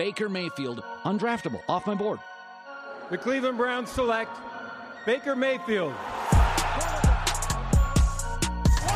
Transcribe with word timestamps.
Baker 0.00 0.30
Mayfield, 0.30 0.82
undraftable, 1.04 1.60
off 1.68 1.86
my 1.86 1.94
board. 1.94 2.20
The 3.10 3.18
Cleveland 3.18 3.58
Browns 3.58 3.90
select 3.90 4.34
Baker 5.04 5.36
Mayfield. 5.36 5.92
What 5.92 6.14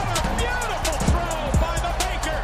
a 0.09 0.23
beautiful 0.39 0.97
throw 1.05 1.51
by 1.61 1.77
the 1.85 1.93
Baker. 2.01 2.41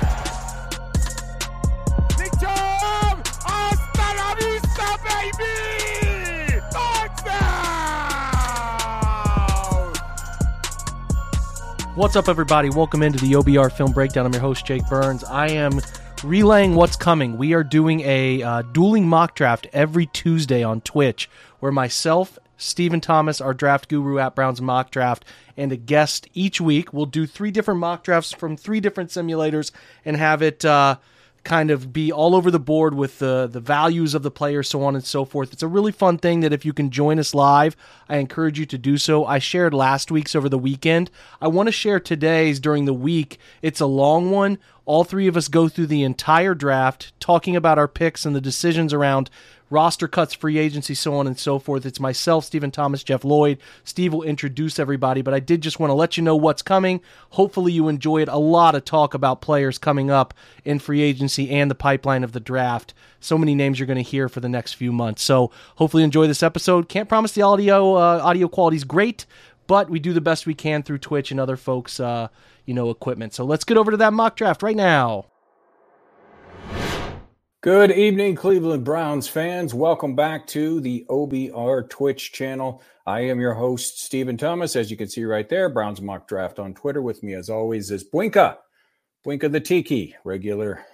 What's 11.95 12.14
up, 12.14 12.29
everybody? 12.29 12.68
Welcome 12.68 13.02
into 13.02 13.18
the 13.20 13.32
OBR 13.32 13.72
Film 13.72 13.92
Breakdown. 13.92 14.27
I'm 14.27 14.34
your 14.34 14.42
host, 14.42 14.66
Jake 14.66 14.86
Burns. 14.90 15.24
I 15.24 15.48
am 15.48 15.80
relaying 16.25 16.75
what's 16.75 16.96
coming. 16.96 17.37
We 17.37 17.55
are 17.55 17.65
doing 17.65 18.01
a 18.01 18.42
uh, 18.42 18.62
dueling 18.62 19.09
mock 19.09 19.34
draft 19.34 19.66
every 19.73 20.06
Tuesday 20.06 20.62
on 20.62 20.80
Twitch, 20.80 21.30
where 21.60 21.73
myself, 21.73 22.38
Stephen 22.56 23.01
Thomas, 23.01 23.41
our 23.41 23.55
draft 23.55 23.88
guru 23.88 24.19
at 24.19 24.34
Browns 24.34 24.60
Mock 24.60 24.91
Draft, 24.91 25.24
and 25.56 25.73
a 25.73 25.77
guest 25.77 26.29
each 26.34 26.60
week 26.60 26.93
will 26.93 27.06
do 27.06 27.27
three 27.27 27.51
different 27.51 27.80
mock 27.80 28.05
drafts 28.05 28.33
from 28.33 28.56
three 28.56 28.80
different 28.80 29.10
simulators 29.10 29.70
and 30.05 30.16
have 30.16 30.43
it. 30.43 30.65
Uh, 30.65 30.96
kind 31.45 31.71
of 31.71 31.93
be 31.93 32.12
all 32.12 32.35
over 32.35 32.51
the 32.51 32.61
board 32.61 32.95
with 32.95 33.19
the 33.19 33.49
the 33.51 33.61
values 33.61 34.15
of 34.15 34.23
the 34.23 34.30
players, 34.30 34.69
so 34.69 34.83
on 34.83 34.95
and 34.95 35.05
so 35.05 35.25
forth. 35.25 35.53
It's 35.53 35.63
a 35.63 35.69
really 35.69 35.93
fun 35.93 36.19
thing 36.19 36.41
that 36.41 36.53
if 36.53 36.65
you 36.65 36.73
can 36.73 36.91
join 36.91 37.19
us 37.19 37.35
live, 37.35 37.77
I 38.09 38.16
encourage 38.16 38.59
you 38.59 38.66
to 38.66 38.79
do 38.79 38.99
so. 38.99 39.25
I 39.25 39.39
shared 39.39 39.73
last 39.75 40.11
week's 40.11 40.35
over 40.35 40.49
the 40.49 40.59
weekend. 40.59 41.11
I 41.41 41.49
want 41.49 41.69
to 41.69 41.73
share 41.73 42.01
today's 42.01 42.61
during 42.61 42.85
the 42.85 42.95
week. 42.95 43.39
It's 43.63 43.80
a 43.80 43.87
long 43.87 44.30
one. 44.30 44.59
All 44.85 45.05
three 45.05 45.29
of 45.29 45.37
us 45.37 45.49
go 45.49 45.69
through 45.69 45.87
the 45.87 46.03
entire 46.03 46.55
draft, 46.55 47.13
talking 47.21 47.55
about 47.55 47.79
our 47.79 47.88
picks 47.88 48.27
and 48.27 48.35
the 48.35 48.41
decisions 48.41 48.93
around 48.93 49.30
roster 49.71 50.09
cuts, 50.09 50.35
free 50.35 50.59
agency, 50.59 50.95
so 50.95 51.15
on 51.15 51.26
and 51.26 51.38
so 51.38 51.59
forth. 51.59 51.87
It's 51.87 52.01
myself, 52.01 52.45
Stephen 52.45 52.71
Thomas, 52.71 53.04
Jeff 53.04 53.24
Lloyd. 53.24 53.59
Steve 53.85 54.13
will 54.13 54.24
introduce 54.24 54.79
everybody, 54.79 55.23
but 55.23 55.32
I 55.32 55.40
did 55.40 55.63
just 55.63 55.79
want 55.80 55.90
to 55.90 55.95
let 55.95 56.16
you 56.16 56.23
know 56.23 56.37
what's 56.37 56.60
coming. 56.63 57.01
Hopefully, 57.30 57.73
you 57.73 57.88
enjoyed 57.88 58.29
a 58.29 58.37
lot 58.37 58.74
of 58.74 58.85
talk 58.85 59.15
about 59.15 59.41
players 59.41 59.79
coming 59.79 60.10
up 60.10 60.35
in 60.65 60.79
free 60.80 61.01
agency 61.01 61.51
and 61.51 61.71
the 61.71 61.76
pipeline 61.76 62.24
of 62.24 62.32
the 62.32 62.41
draft. 62.41 62.93
So 63.21 63.38
many 63.38 63.54
names 63.54 63.79
you're 63.79 63.87
going 63.87 63.96
to 63.96 64.03
hear 64.03 64.28
for 64.28 64.41
the 64.41 64.48
next 64.48 64.75
few 64.75 64.93
months. 64.93 65.22
So 65.22 65.50
hopefully, 65.76 66.03
enjoy 66.03 66.26
this 66.26 66.43
episode. 66.43 66.88
Can't 66.88 67.09
promise 67.09 67.32
the 67.32 67.43
audio 67.43 67.94
uh, 67.94 68.21
audio 68.22 68.48
quality 68.48 68.76
is 68.76 68.84
great, 68.84 69.25
but 69.66 69.88
we 69.88 70.00
do 70.00 70.12
the 70.12 70.21
best 70.21 70.47
we 70.47 70.54
can 70.54 70.82
through 70.82 70.98
Twitch 70.98 71.31
and 71.31 71.38
other 71.38 71.56
folks, 71.56 72.00
uh, 72.00 72.28
you 72.66 72.75
know, 72.75 72.91
equipment. 72.91 73.34
So 73.34 73.44
let's 73.44 73.65
get 73.65 73.76
over 73.76 73.93
to 73.93 73.97
that 73.98 74.12
mock 74.12 74.37
draft 74.37 74.62
right 74.62 74.76
now. 74.76 75.29
Good 77.62 77.91
evening, 77.93 78.37
Cleveland 78.37 78.84
Browns 78.84 79.28
fans. 79.28 79.75
Welcome 79.75 80.16
back 80.16 80.47
to 80.47 80.81
the 80.81 81.05
OBR 81.11 81.91
Twitch 81.91 82.33
channel. 82.33 82.81
I 83.05 83.21
am 83.21 83.39
your 83.39 83.53
host, 83.53 84.03
Stephen 84.03 84.39
Thomas. 84.39 84.77
As 84.77 84.91
you 84.91 84.97
can 84.97 85.09
see 85.11 85.25
right 85.25 85.47
there, 85.47 85.69
Browns 85.69 86.00
Mock 86.00 86.27
Draft 86.27 86.59
on 86.59 86.72
Twitter. 86.72 87.03
With 87.03 87.22
me, 87.22 87.34
as 87.34 87.50
always, 87.50 87.91
is 87.91 88.03
Bwinka. 88.03 88.56
Bwinka 89.27 89.53
the 89.53 89.61
Tiki. 89.61 90.16
Regular 90.25 90.87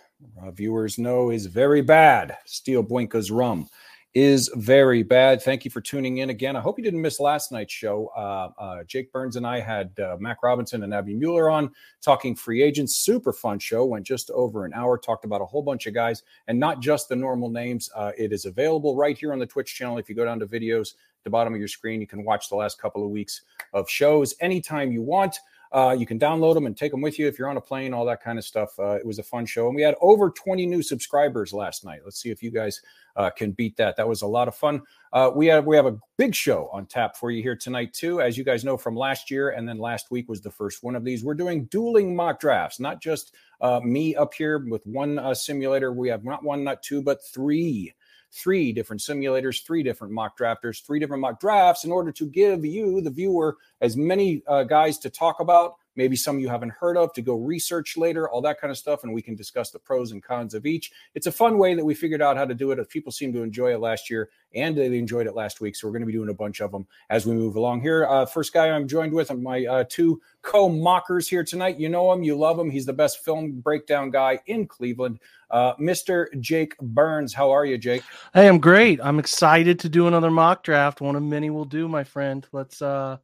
uh, 0.42 0.50
viewers 0.50 0.98
know 0.98 1.30
is 1.30 1.46
very 1.46 1.82
bad. 1.82 2.36
Steal 2.46 2.82
Bwinka's 2.82 3.30
rum 3.30 3.68
is 4.16 4.50
very 4.54 5.02
bad. 5.02 5.42
Thank 5.42 5.66
you 5.66 5.70
for 5.70 5.82
tuning 5.82 6.18
in 6.18 6.30
again. 6.30 6.56
I 6.56 6.60
hope 6.62 6.78
you 6.78 6.84
didn't 6.84 7.02
miss 7.02 7.20
last 7.20 7.52
night's 7.52 7.74
show. 7.74 8.10
Uh, 8.16 8.48
uh, 8.58 8.84
Jake 8.84 9.12
Burns 9.12 9.36
and 9.36 9.46
I 9.46 9.60
had 9.60 9.90
uh, 10.00 10.16
Mac 10.18 10.42
Robinson 10.42 10.84
and 10.84 10.94
Abby 10.94 11.12
Mueller 11.12 11.50
on 11.50 11.70
talking 12.00 12.34
free 12.34 12.62
agents. 12.62 12.96
Super 12.96 13.30
fun 13.30 13.58
show. 13.58 13.84
Went 13.84 14.06
just 14.06 14.30
over 14.30 14.64
an 14.64 14.72
hour. 14.72 14.96
Talked 14.96 15.26
about 15.26 15.42
a 15.42 15.44
whole 15.44 15.60
bunch 15.60 15.86
of 15.86 15.92
guys 15.92 16.22
and 16.48 16.58
not 16.58 16.80
just 16.80 17.10
the 17.10 17.14
normal 17.14 17.50
names. 17.50 17.90
Uh, 17.94 18.12
it 18.16 18.32
is 18.32 18.46
available 18.46 18.96
right 18.96 19.18
here 19.18 19.34
on 19.34 19.38
the 19.38 19.44
Twitch 19.44 19.74
channel. 19.74 19.98
If 19.98 20.08
you 20.08 20.14
go 20.14 20.24
down 20.24 20.38
to 20.38 20.46
videos, 20.46 20.94
the 21.24 21.28
bottom 21.28 21.52
of 21.52 21.58
your 21.58 21.68
screen, 21.68 22.00
you 22.00 22.06
can 22.06 22.24
watch 22.24 22.48
the 22.48 22.56
last 22.56 22.80
couple 22.80 23.04
of 23.04 23.10
weeks 23.10 23.42
of 23.74 23.86
shows 23.90 24.34
anytime 24.40 24.92
you 24.92 25.02
want. 25.02 25.36
Uh, 25.76 25.92
you 25.92 26.06
can 26.06 26.18
download 26.18 26.54
them 26.54 26.64
and 26.64 26.74
take 26.74 26.90
them 26.90 27.02
with 27.02 27.18
you 27.18 27.28
if 27.28 27.38
you're 27.38 27.50
on 27.50 27.58
a 27.58 27.60
plane, 27.60 27.92
all 27.92 28.06
that 28.06 28.22
kind 28.22 28.38
of 28.38 28.46
stuff. 28.46 28.70
Uh, 28.78 28.92
it 28.92 29.04
was 29.04 29.18
a 29.18 29.22
fun 29.22 29.44
show. 29.44 29.66
And 29.66 29.76
we 29.76 29.82
had 29.82 29.94
over 30.00 30.30
20 30.30 30.64
new 30.64 30.82
subscribers 30.82 31.52
last 31.52 31.84
night. 31.84 32.00
Let's 32.02 32.18
see 32.18 32.30
if 32.30 32.42
you 32.42 32.50
guys 32.50 32.80
uh, 33.14 33.28
can 33.28 33.50
beat 33.52 33.76
that. 33.76 33.94
That 33.98 34.08
was 34.08 34.22
a 34.22 34.26
lot 34.26 34.48
of 34.48 34.54
fun. 34.56 34.80
Uh, 35.12 35.30
we 35.34 35.44
have 35.48 35.66
we 35.66 35.76
have 35.76 35.84
a 35.84 35.98
big 36.16 36.34
show 36.34 36.70
on 36.72 36.86
tap 36.86 37.14
for 37.14 37.30
you 37.30 37.42
here 37.42 37.54
tonight 37.54 37.92
too. 37.92 38.22
As 38.22 38.38
you 38.38 38.44
guys 38.44 38.64
know 38.64 38.78
from 38.78 38.96
last 38.96 39.30
year, 39.30 39.50
and 39.50 39.68
then 39.68 39.76
last 39.76 40.10
week 40.10 40.30
was 40.30 40.40
the 40.40 40.50
first 40.50 40.82
one 40.82 40.96
of 40.96 41.04
these. 41.04 41.22
We're 41.22 41.34
doing 41.34 41.66
dueling 41.66 42.16
mock 42.16 42.40
drafts, 42.40 42.80
not 42.80 43.02
just 43.02 43.34
uh, 43.60 43.80
me 43.84 44.16
up 44.16 44.32
here 44.32 44.66
with 44.66 44.86
one 44.86 45.18
uh, 45.18 45.34
simulator. 45.34 45.92
We 45.92 46.08
have 46.08 46.24
not 46.24 46.42
one, 46.42 46.64
not 46.64 46.82
two, 46.82 47.02
but 47.02 47.22
three 47.22 47.92
three 48.36 48.72
different 48.72 49.00
simulators, 49.00 49.64
three 49.64 49.82
different 49.82 50.12
mock 50.12 50.38
drafters, 50.38 50.84
three 50.84 51.00
different 51.00 51.20
mock 51.20 51.40
drafts 51.40 51.84
in 51.84 51.90
order 51.90 52.12
to 52.12 52.26
give 52.26 52.64
you, 52.64 53.00
the 53.00 53.10
viewer, 53.10 53.56
as 53.80 53.96
many 53.96 54.42
uh, 54.46 54.62
guys 54.64 54.98
to 54.98 55.10
talk 55.10 55.40
about 55.40 55.76
maybe 55.96 56.16
some 56.16 56.38
you 56.38 56.48
haven't 56.48 56.72
heard 56.72 56.96
of 56.96 57.12
to 57.14 57.22
go 57.22 57.34
research 57.34 57.96
later, 57.96 58.28
all 58.28 58.40
that 58.42 58.60
kind 58.60 58.70
of 58.70 58.78
stuff. 58.78 59.04
And 59.04 59.12
we 59.12 59.22
can 59.22 59.34
discuss 59.34 59.70
the 59.70 59.78
pros 59.78 60.12
and 60.12 60.22
cons 60.22 60.54
of 60.54 60.66
each. 60.66 60.92
It's 61.14 61.26
a 61.26 61.32
fun 61.32 61.58
way 61.58 61.74
that 61.74 61.84
we 61.84 61.94
figured 61.94 62.22
out 62.22 62.36
how 62.36 62.44
to 62.44 62.54
do 62.54 62.70
it. 62.70 62.78
If 62.78 62.88
People 62.88 63.12
seem 63.12 63.32
to 63.32 63.42
enjoy 63.42 63.74
it 63.74 63.80
last 63.80 64.08
year 64.08 64.30
and 64.54 64.76
they 64.76 64.86
enjoyed 64.98 65.26
it 65.26 65.34
last 65.34 65.60
week. 65.60 65.76
So 65.76 65.86
we're 65.86 65.92
going 65.92 66.02
to 66.02 66.06
be 66.06 66.12
doing 66.12 66.30
a 66.30 66.34
bunch 66.34 66.60
of 66.60 66.72
them 66.72 66.86
as 67.10 67.26
we 67.26 67.34
move 67.34 67.56
along 67.56 67.82
here. 67.82 68.06
Uh, 68.06 68.24
first 68.24 68.52
guy 68.52 68.70
I'm 68.70 68.88
joined 68.88 69.12
with 69.12 69.30
are 69.30 69.36
my 69.36 69.66
uh, 69.66 69.84
two 69.88 70.20
co 70.42 70.68
mockers 70.68 71.28
here 71.28 71.44
tonight. 71.44 71.78
You 71.78 71.88
know 71.88 72.12
him, 72.12 72.22
you 72.22 72.36
love 72.36 72.58
him. 72.58 72.70
He's 72.70 72.86
the 72.86 72.92
best 72.92 73.24
film 73.24 73.60
breakdown 73.60 74.10
guy 74.10 74.40
in 74.46 74.66
Cleveland. 74.66 75.20
Uh, 75.50 75.74
Mr. 75.76 76.26
Jake 76.40 76.76
Burns. 76.78 77.32
How 77.32 77.50
are 77.50 77.64
you, 77.64 77.78
Jake? 77.78 78.02
I 78.34 78.42
am 78.42 78.58
great. 78.58 79.00
I'm 79.02 79.18
excited 79.18 79.78
to 79.80 79.88
do 79.88 80.06
another 80.06 80.30
mock 80.30 80.62
draft. 80.64 81.00
One 81.00 81.16
of 81.16 81.22
many 81.22 81.50
will 81.50 81.64
do, 81.64 81.88
my 81.88 82.04
friend. 82.04 82.46
Let's 82.52 82.82
uh 82.82 83.18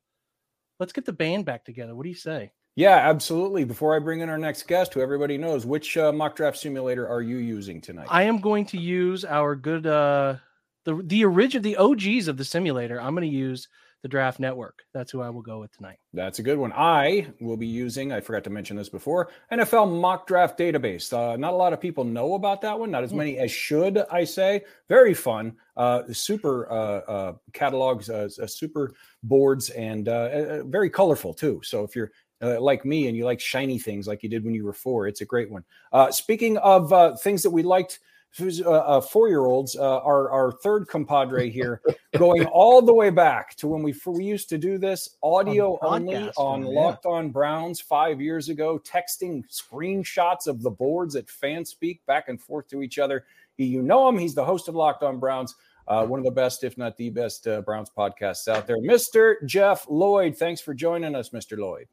let's 0.79 0.93
get 0.93 1.05
the 1.05 1.13
band 1.13 1.45
back 1.45 1.65
together. 1.65 1.95
What 1.95 2.05
do 2.05 2.09
you 2.09 2.15
say? 2.15 2.53
Yeah, 2.75 2.97
absolutely. 2.97 3.65
Before 3.65 3.95
I 3.95 3.99
bring 3.99 4.21
in 4.21 4.31
our 4.31 4.39
next 4.39 4.67
guest, 4.67 4.95
who 4.95 5.01
everybody 5.01 5.37
knows, 5.37 5.67
which 5.67 5.97
uh, 5.97 6.11
mock 6.13 6.37
draft 6.37 6.57
simulator 6.57 7.07
are 7.07 7.21
you 7.21 7.37
using 7.37 7.81
tonight? 7.81 8.07
I 8.11 8.23
am 8.23 8.39
going 8.39 8.65
to 8.67 8.79
use 8.79 9.25
our 9.25 9.55
good 9.55 9.87
uh 9.87 10.37
the 10.85 11.01
the 11.05 11.25
original 11.25 11.63
the 11.63 11.77
OGs 11.77 12.29
of 12.29 12.37
the 12.37 12.45
simulator. 12.45 13.01
I'm 13.01 13.15
going 13.15 13.29
to 13.29 13.37
use 13.37 13.69
the 14.03 14.09
Draft 14.09 14.41
Network. 14.41 14.83
That's 14.93 15.13
who 15.13 15.23
I 15.23 15.31
will 15.31 15.43
go 15.43 15.61
with 15.61 15.75
tonight. 15.77 15.99
That's 16.13 16.41
a 16.41 16.43
good 16.43 16.59
one. 16.59 16.73
I 16.75 17.29
will 17.41 17.57
be 17.57 17.69
using, 17.69 18.13
I 18.13 18.21
forgot 18.21 18.43
to 18.45 18.51
mention 18.51 18.77
this 18.77 18.89
before, 18.89 19.31
NFL 19.53 20.01
Mock 20.01 20.27
Draft 20.27 20.59
Database. 20.59 21.13
Uh, 21.13 21.37
not 21.37 21.53
a 21.53 21.57
lot 21.57 21.73
of 21.73 21.81
people 21.81 22.03
know 22.03 22.35
about 22.35 22.61
that 22.63 22.79
one, 22.79 22.91
not 22.91 23.05
as 23.05 23.13
many 23.13 23.39
as 23.39 23.53
should, 23.53 23.99
I 24.11 24.25
say. 24.25 24.63
Very 24.89 25.15
fun. 25.15 25.55
Uh, 25.77 26.03
super 26.13 26.71
uh, 26.71 26.75
uh 26.75 27.33
catalogs, 27.53 28.11
super 28.47 28.93
boards, 29.23 29.71
and 29.71 30.07
very 30.67 30.91
colorful 30.91 31.33
too. 31.33 31.61
So 31.63 31.85
if 31.85 31.95
you're 31.95 32.11
uh, 32.43 32.61
like 32.61 32.85
me 32.85 33.09
and 33.09 33.17
you 33.17 33.25
like 33.25 33.41
shiny 33.41 33.79
things 33.79 34.07
like 34.07 34.23
you 34.23 34.29
did 34.29 34.45
when 34.45 34.55
you 34.55 34.65
were 34.65 34.73
four, 34.73 35.07
it's 35.07 35.21
a 35.21 35.25
great 35.25 35.51
one. 35.51 35.65
Uh, 35.93 36.11
speaking 36.11 36.57
of 36.59 36.93
uh, 36.93 37.17
things 37.17 37.43
that 37.43 37.51
we 37.51 37.63
liked, 37.63 38.01
who's 38.37 38.63
uh, 38.63 38.71
uh, 38.71 39.01
four 39.01 39.29
year 39.29 39.45
olds, 39.45 39.77
uh, 39.77 39.99
our, 39.99 40.31
our 40.31 40.53
third 40.53 40.89
compadre 40.89 41.51
here, 41.51 41.81
going 42.17 42.45
all 42.47 42.81
the 42.81 42.95
way 42.95 43.11
back 43.11 43.55
to 43.57 43.69
when 43.69 43.83
we, 43.83 43.95
we 44.07 44.25
used 44.25 44.49
to 44.49 44.59
do 44.59 44.79
this 44.79 45.17
audio 45.23 45.75
on 45.83 46.09
only 46.09 46.31
on 46.37 46.63
yeah. 46.63 46.81
Locked 46.81 47.07
On 47.07 47.31
Browns 47.31 47.81
five 47.81 48.21
years 48.21 48.49
ago, 48.49 48.79
texting 48.79 49.45
screenshots 49.51 50.47
of 50.47 50.63
the 50.63 50.71
boards 50.71 51.15
at 51.17 51.27
Fanspeak 51.27 52.01
back 52.07 52.29
and 52.29 52.41
forth 52.41 52.69
to 52.69 52.83
each 52.83 52.99
other. 52.99 53.25
You 53.59 53.83
know 53.83 54.09
him, 54.09 54.19
he's 54.19 54.35
the 54.35 54.45
host 54.45 54.69
of 54.69 54.75
Locked 54.75 55.03
On 55.03 55.19
Browns. 55.19 55.55
Uh, 55.89 56.07
one 56.07 56.21
of 56.21 56.25
the 56.25 56.31
best, 56.31 56.65
if 56.65 56.79
not 56.79 56.97
the 56.97 57.11
best, 57.11 57.47
uh, 57.47 57.61
Browns 57.61 57.91
podcasts 57.97 58.47
out 58.49 58.67
there. 58.67 58.79
Mr. 58.79 59.35
Jeff 59.47 59.85
Lloyd, 59.91 60.37
thanks 60.37 60.61
for 60.61 60.75
joining 60.75 61.15
us, 61.15 61.31
Mr. 61.31 61.59
Lloyd. 61.59 61.89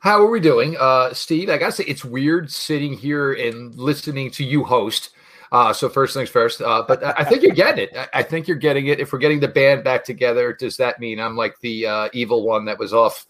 How 0.00 0.22
are 0.22 0.30
we 0.30 0.40
doing, 0.40 0.76
uh, 0.78 1.12
Steve? 1.12 1.50
I 1.50 1.58
gotta 1.58 1.72
say, 1.72 1.84
it's 1.84 2.04
weird 2.04 2.50
sitting 2.50 2.92
here 2.92 3.32
and 3.32 3.74
listening 3.74 4.30
to 4.32 4.44
you 4.44 4.64
host. 4.64 5.10
Uh, 5.50 5.72
so 5.72 5.88
first 5.88 6.14
things 6.14 6.28
first, 6.28 6.60
uh, 6.60 6.84
but 6.86 7.02
I 7.02 7.24
think 7.24 7.42
you're 7.42 7.54
getting 7.54 7.88
it. 7.90 8.08
I 8.12 8.22
think 8.22 8.46
you're 8.46 8.58
getting 8.58 8.88
it. 8.88 9.00
If 9.00 9.12
we're 9.12 9.18
getting 9.18 9.40
the 9.40 9.48
band 9.48 9.82
back 9.82 10.04
together, 10.04 10.52
does 10.52 10.76
that 10.76 11.00
mean 11.00 11.18
I'm 11.18 11.36
like 11.36 11.58
the 11.60 11.86
uh, 11.86 12.08
evil 12.12 12.44
one 12.44 12.66
that 12.66 12.78
was 12.78 12.92
off 12.92 13.26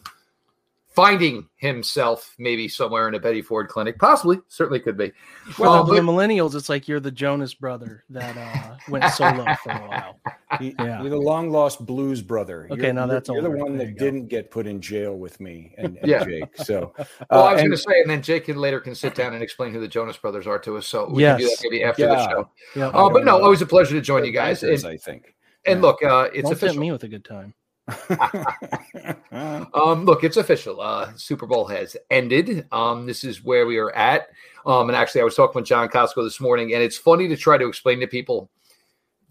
finding 0.98 1.48
himself 1.58 2.34
maybe 2.40 2.66
somewhere 2.66 3.06
in 3.06 3.14
a 3.14 3.20
Betty 3.20 3.40
Ford 3.40 3.68
clinic. 3.68 4.00
Possibly, 4.00 4.40
certainly 4.48 4.80
could 4.80 4.96
be. 4.96 5.12
Well, 5.56 5.74
um, 5.74 5.86
the 5.86 5.94
but, 5.94 6.02
millennials, 6.02 6.56
it's 6.56 6.68
like 6.68 6.88
you're 6.88 6.98
the 6.98 7.12
Jonas 7.12 7.54
brother 7.54 8.02
that 8.10 8.36
uh, 8.36 8.76
went 8.88 9.04
solo 9.12 9.44
for 9.62 9.70
a 9.70 9.88
while. 9.88 10.20
yeah. 10.60 11.00
You're 11.00 11.10
the 11.10 11.16
long 11.16 11.50
lost 11.50 11.86
blues 11.86 12.20
brother. 12.20 12.66
Okay, 12.72 12.86
you're, 12.86 12.92
now 12.94 13.06
that's 13.06 13.28
you're, 13.28 13.40
you're 13.40 13.52
the 13.52 13.62
one 13.62 13.78
that 13.78 13.96
didn't 13.96 14.26
get 14.26 14.50
put 14.50 14.66
in 14.66 14.80
jail 14.80 15.14
with 15.14 15.38
me 15.38 15.72
and, 15.78 15.98
and 15.98 16.08
yeah. 16.08 16.24
Jake. 16.24 16.56
So, 16.64 16.92
well, 16.98 17.06
uh, 17.30 17.44
I 17.44 17.52
was 17.52 17.62
going 17.62 17.70
to 17.70 17.76
say, 17.76 18.00
and 18.00 18.10
then 18.10 18.20
Jake 18.20 18.46
can 18.46 18.56
later 18.56 18.80
can 18.80 18.96
sit 18.96 19.14
down 19.14 19.34
and 19.34 19.42
explain 19.42 19.72
who 19.72 19.78
the 19.78 19.86
Jonas 19.86 20.16
brothers 20.16 20.48
are 20.48 20.58
to 20.58 20.78
us. 20.78 20.88
So 20.88 21.08
we 21.08 21.22
yes. 21.22 21.38
can 21.38 21.46
do 21.46 21.46
that 21.46 21.58
maybe 21.62 21.84
after 21.84 22.02
yeah. 22.02 22.08
the 22.08 22.28
show. 22.28 22.50
Yeah. 22.74 22.86
Uh, 22.88 23.08
but 23.08 23.24
no, 23.24 23.40
always 23.40 23.62
a 23.62 23.66
pleasure 23.66 23.94
to 23.94 24.00
join 24.00 24.24
you 24.24 24.32
guys. 24.32 24.64
And, 24.64 24.84
I 24.84 24.96
think. 24.96 25.36
And 25.64 25.80
look, 25.80 26.02
uh, 26.02 26.28
it's 26.32 26.42
Don't 26.42 26.54
official. 26.54 26.80
me 26.80 26.90
with 26.90 27.04
a 27.04 27.08
good 27.08 27.24
time. 27.24 27.54
um, 29.32 30.04
look, 30.04 30.24
it's 30.24 30.36
official. 30.36 30.80
Uh, 30.80 31.12
Super 31.16 31.46
Bowl 31.46 31.66
has 31.66 31.96
ended. 32.10 32.66
Um, 32.70 33.06
this 33.06 33.24
is 33.24 33.42
where 33.42 33.66
we 33.66 33.78
are 33.78 33.90
at. 33.92 34.28
Um, 34.66 34.88
and 34.88 34.96
actually, 34.96 35.22
I 35.22 35.24
was 35.24 35.34
talking 35.34 35.60
with 35.60 35.68
John 35.68 35.88
Costco 35.88 36.24
this 36.24 36.40
morning, 36.40 36.74
and 36.74 36.82
it's 36.82 36.98
funny 36.98 37.28
to 37.28 37.36
try 37.36 37.56
to 37.56 37.66
explain 37.66 38.00
to 38.00 38.06
people 38.06 38.50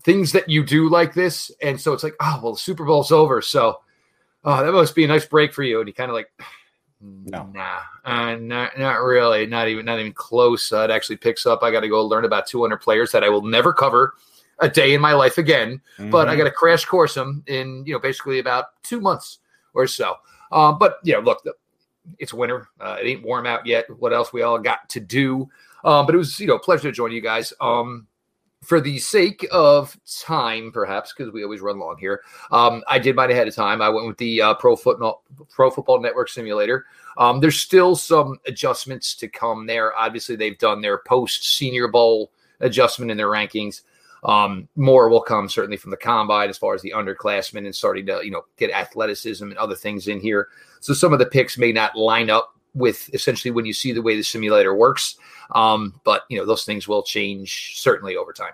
things 0.04 0.32
that 0.32 0.50
you 0.50 0.64
do 0.64 0.90
like 0.90 1.14
this. 1.14 1.52
And 1.62 1.80
so 1.80 1.94
it's 1.94 2.04
like, 2.04 2.16
oh, 2.20 2.40
well, 2.42 2.54
the 2.54 2.60
Super 2.60 2.86
Bowl's 2.86 3.12
over. 3.12 3.42
So, 3.42 3.82
oh, 4.44 4.64
that 4.64 4.72
must 4.72 4.96
be 4.96 5.04
a 5.04 5.08
nice 5.08 5.26
break 5.26 5.54
for 5.54 5.64
you. 5.64 5.80
And 5.80 5.88
he 5.88 5.94
kind 5.94 6.10
of 6.10 6.16
like, 6.16 6.30
no, 7.00 7.48
nah, 7.54 7.82
uh, 8.06 8.36
not, 8.38 8.80
not 8.80 9.04
really, 9.04 9.46
not 9.46 9.68
even, 9.68 9.86
not 9.86 10.00
even 10.00 10.14
close. 10.14 10.72
Uh, 10.72 10.80
it 10.80 10.90
actually 10.90 11.18
picks 11.18 11.46
up. 11.46 11.62
I 11.62 11.72
got 11.72 11.82
to 11.82 11.90
go 11.90 12.04
learn 12.04 12.26
about 12.26 12.48
200 12.48 12.78
players 12.78 13.12
that 13.12 13.24
I 13.24 13.30
will 13.30 13.44
never 13.44 13.72
cover 13.72 14.16
a 14.60 14.70
day 14.70 14.94
in 14.94 15.02
my 15.02 15.14
life 15.14 15.38
again, 15.38 15.82
mm-hmm. 15.98 16.10
but 16.10 16.28
I 16.28 16.36
got 16.36 16.46
to 16.46 16.52
crash 16.52 16.86
course 16.86 17.14
them 17.14 17.44
in, 17.48 17.84
you 17.86 17.94
know, 17.94 18.00
basically 18.00 18.40
about 18.40 18.82
two 18.84 19.00
months 19.00 19.40
or 19.74 19.88
so. 19.88 20.16
Um, 20.52 20.78
but 20.80 20.98
yeah, 21.04 21.18
look, 21.18 21.44
the, 21.44 21.54
it's 22.20 22.34
winter. 22.34 22.70
Uh, 22.80 22.98
it 23.02 23.08
ain't 23.08 23.24
warm 23.24 23.46
out 23.46 23.66
yet. 23.66 23.86
What 24.00 24.14
else 24.14 24.34
we 24.34 24.42
all 24.42 24.58
got 24.58 24.90
to 24.90 25.00
do? 25.00 25.50
Um, 25.84 26.06
but 26.06 26.16
it 26.16 26.18
was, 26.18 26.40
you 26.40 26.48
know, 26.48 26.58
pleasure 26.58 26.90
to 26.90 26.92
join 26.92 27.12
you 27.12 27.22
guys. 27.22 27.54
Um, 27.62 28.08
for 28.64 28.82
the 28.82 28.98
sake 28.98 29.48
of 29.52 29.98
time, 30.22 30.72
perhaps 30.72 31.14
because 31.14 31.32
we 31.32 31.44
always 31.44 31.62
run 31.62 31.80
long 31.80 31.96
here, 32.00 32.22
um, 32.52 32.84
I 32.88 33.00
did 33.00 33.16
mine 33.16 33.30
ahead 33.30 33.48
of 33.48 33.56
time. 33.56 33.82
I 33.82 33.90
went 33.90 34.08
with 34.08 34.18
the 34.18 34.42
uh, 34.42 34.54
Pro 34.56 34.76
Football 34.76 35.24
Pro 35.50 35.70
Football 35.70 36.02
Network 36.02 36.30
Simulator. 36.30 36.86
Um, 37.18 37.40
there's 37.40 37.60
still 37.60 37.96
some 37.96 38.40
adjustments 38.48 39.16
to 39.16 39.28
come 39.28 39.68
there. 39.68 39.96
Obviously, 39.96 40.36
they've 40.36 40.58
done 40.58 40.82
their 40.82 40.98
post 41.00 41.56
Senior 41.58 41.88
Bowl 41.88 42.32
adjustment 42.60 43.12
in 43.12 43.18
their 43.18 43.30
rankings. 43.30 43.82
Um, 44.28 44.68
more 44.76 45.08
will 45.10 45.22
come 45.22 45.48
certainly 45.48 45.78
from 45.78 45.92
the 45.92 45.98
combine 45.98 46.50
as 46.50 46.58
far 46.58 46.76
as 46.76 46.82
the 46.82 46.92
underclassmen 46.92 47.66
and 47.66 47.74
starting 47.74 48.06
to 48.08 48.20
you 48.24 48.30
know 48.30 48.44
get 48.58 48.72
athleticism 48.72 49.44
and 49.44 49.58
other 49.58 49.76
things 49.76 50.08
in 50.08 50.20
here. 50.20 50.50
So 50.82 50.94
some 50.94 51.14
of 51.14 51.20
the 51.20 51.26
picks 51.26 51.58
may 51.58 51.72
not 51.72 51.96
line 51.96 52.30
up 52.30 52.54
with 52.74 53.10
essentially 53.14 53.52
when 53.52 53.66
you 53.66 53.74
see 53.74 53.92
the 53.92 54.02
way 54.02 54.16
the 54.16 54.24
simulator 54.24 54.76
works. 54.76 55.16
Um, 55.56 56.00
but 56.04 56.24
you 56.30 56.38
know, 56.38 56.46
those 56.46 56.66
things 56.66 56.88
will 56.88 57.04
change 57.04 57.80
certainly 57.80 58.16
over 58.16 58.34
time. 58.34 58.54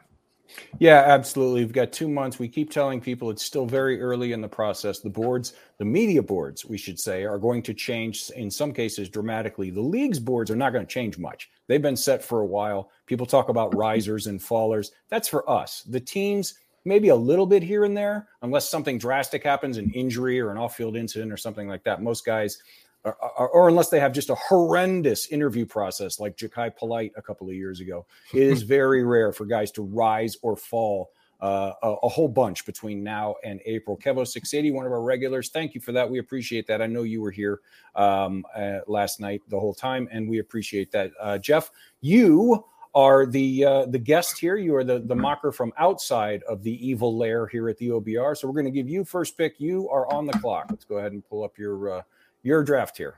Yeah, 0.80 1.04
absolutely. 1.06 1.64
We've 1.64 1.74
got 1.74 1.92
two 1.92 2.08
months. 2.08 2.40
We 2.40 2.48
keep 2.48 2.72
telling 2.72 3.00
people 3.00 3.30
it's 3.30 3.44
still 3.44 3.66
very 3.66 4.02
early 4.02 4.34
in 4.34 4.42
the 4.42 4.48
process. 4.48 5.00
The 5.00 5.10
boards, 5.10 5.54
the 5.78 5.86
media 5.86 6.22
boards, 6.22 6.66
we 6.66 6.78
should 6.78 7.00
say, 7.00 7.24
are 7.24 7.38
going 7.38 7.62
to 7.64 7.74
change 7.74 8.30
in 8.32 8.50
some 8.50 8.74
cases 8.74 9.10
dramatically. 9.10 9.70
The 9.70 9.82
league's 9.82 10.20
boards 10.20 10.52
are 10.52 10.56
not 10.56 10.74
going 10.74 10.86
to 10.86 10.92
change 10.92 11.18
much. 11.18 11.50
They've 11.68 11.82
been 11.82 11.98
set 11.98 12.24
for 12.24 12.42
a 12.42 12.46
while. 12.46 12.92
People 13.06 13.26
talk 13.26 13.50
about 13.50 13.76
risers 13.76 14.28
and 14.28 14.40
fallers. 14.40 14.92
That's 15.10 15.28
for 15.28 15.50
us. 15.50 15.84
The 15.84 16.00
teams, 16.00 16.56
maybe 16.86 17.10
a 17.10 17.16
little 17.16 17.46
bit 17.46 17.64
here 17.64 17.86
and 17.86 17.96
there, 17.96 18.28
unless 18.42 18.70
something 18.70 18.98
drastic 18.98 19.44
happens, 19.44 19.78
an 19.78 19.92
injury 19.92 20.40
or 20.40 20.52
an 20.52 20.58
off 20.58 20.76
field 20.76 20.98
incident 20.98 21.32
or 21.32 21.38
something 21.38 21.68
like 21.68 21.84
that. 21.84 22.02
Most 22.02 22.26
guys 22.26 22.60
or, 23.04 23.16
or, 23.38 23.50
or, 23.50 23.70
unless 23.70 23.90
they 23.90 24.00
have 24.00 24.14
just 24.14 24.30
a 24.30 24.36
horrendous 24.36 25.28
interview 25.28 25.66
process 25.66 26.20
like 26.20 26.38
Jachai 26.38 26.76
Polite 26.76 27.12
a 27.18 27.22
couple 27.22 27.48
of 27.50 27.54
years 27.54 27.80
ago. 27.80 28.06
It 28.34 28.44
is 28.44 28.62
very 28.64 29.04
rare 29.04 29.34
for 29.34 29.46
guys 29.46 29.72
to 29.74 29.82
rise 29.84 30.38
or 30.42 30.56
fall 30.56 31.12
uh, 31.44 31.74
a, 31.84 31.96
a, 32.04 32.08
whole 32.08 32.30
bunch 32.30 32.66
between 32.66 33.04
now 33.04 33.36
and 33.44 33.60
April. 33.66 33.98
Kevo 33.98 34.26
680, 34.26 34.72
one 34.72 34.86
of 34.86 34.94
our 34.94 35.02
regulars, 35.02 35.50
thank 35.50 35.76
you 35.76 35.82
for 35.82 35.92
that. 35.92 36.10
We 36.10 36.20
appreciate 36.20 36.66
that. 36.68 36.82
I 36.82 36.88
know 36.88 37.04
you 37.04 37.22
were 37.22 37.32
here 37.32 37.60
um, 37.96 38.46
uh, 38.56 38.80
last 38.88 39.20
night 39.20 39.42
the 39.50 39.60
whole 39.60 39.74
time, 39.74 40.08
and 40.10 40.30
we 40.30 40.40
appreciate 40.40 40.90
that. 40.92 41.12
Uh, 41.20 41.38
Jeff, 41.38 41.70
you 42.00 42.64
are 42.96 43.26
the 43.26 43.66
uh, 43.66 43.86
the 43.88 44.00
guest 44.00 44.40
here. 44.40 44.56
You 44.56 44.74
are 44.76 44.86
the 44.86 45.00
the 45.00 45.16
mocker 45.16 45.52
from 45.52 45.74
outside 45.78 46.44
of 46.44 46.64
the 46.64 46.88
evil 46.88 47.18
lair 47.18 47.48
here 47.48 47.68
at 47.68 47.78
the 47.78 47.90
OBR. 47.90 48.38
So 48.38 48.48
we're 48.48 48.54
going 48.54 48.66
to 48.66 48.72
give 48.72 48.88
you 48.88 49.04
first 49.04 49.38
pick. 49.38 49.60
You 49.60 49.90
are 49.90 50.10
on 50.14 50.26
the 50.26 50.34
clock. 50.34 50.68
Let's 50.70 50.86
go 50.86 51.00
ahead 51.00 51.12
and 51.12 51.28
pull 51.28 51.44
up 51.44 51.58
your 51.58 51.98
uh, 51.98 52.02
your 52.44 52.64
draft 52.64 52.98
here. 52.98 53.16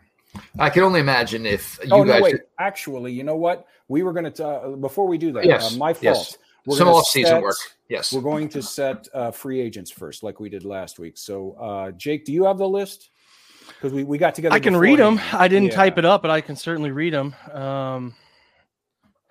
I 0.59 0.69
can 0.69 0.83
only 0.83 0.99
imagine 0.99 1.45
if 1.45 1.79
you 1.83 1.89
oh, 1.91 2.03
guys. 2.03 2.19
No, 2.19 2.23
wait. 2.23 2.41
Actually, 2.59 3.13
you 3.13 3.23
know 3.23 3.35
what? 3.35 3.67
We 3.87 4.03
were 4.03 4.13
going 4.13 4.31
to 4.31 4.47
uh, 4.47 4.69
before 4.75 5.07
we 5.07 5.17
do 5.17 5.31
that. 5.33 5.45
Yes, 5.45 5.73
uh, 5.73 5.77
my 5.77 5.93
fault. 5.93 6.03
Yes. 6.03 6.37
We're 6.65 6.77
Some 6.77 6.87
off 6.87 7.05
season 7.05 7.41
work. 7.41 7.55
Yes, 7.89 8.11
we're 8.11 8.21
going 8.21 8.49
to 8.49 8.61
set 8.61 9.07
uh, 9.13 9.29
free 9.29 9.61
agents 9.61 9.91
first, 9.91 10.23
like 10.23 10.39
we 10.39 10.49
did 10.49 10.65
last 10.65 10.97
week. 10.97 11.15
So, 11.15 11.51
uh, 11.53 11.91
Jake, 11.91 12.25
do 12.25 12.33
you 12.33 12.45
have 12.45 12.57
the 12.57 12.67
list? 12.67 13.11
Because 13.67 13.93
we, 13.93 14.03
we 14.03 14.17
got 14.17 14.33
together. 14.33 14.55
I 14.55 14.59
can 14.59 14.75
read 14.75 14.97
them. 14.97 15.19
I 15.31 15.47
didn't 15.47 15.69
yeah. 15.69 15.75
type 15.75 15.99
it 15.99 16.05
up, 16.05 16.23
but 16.23 16.31
I 16.31 16.41
can 16.41 16.55
certainly 16.55 16.89
read 16.89 17.13
them. 17.13 17.35
Um, 17.51 18.15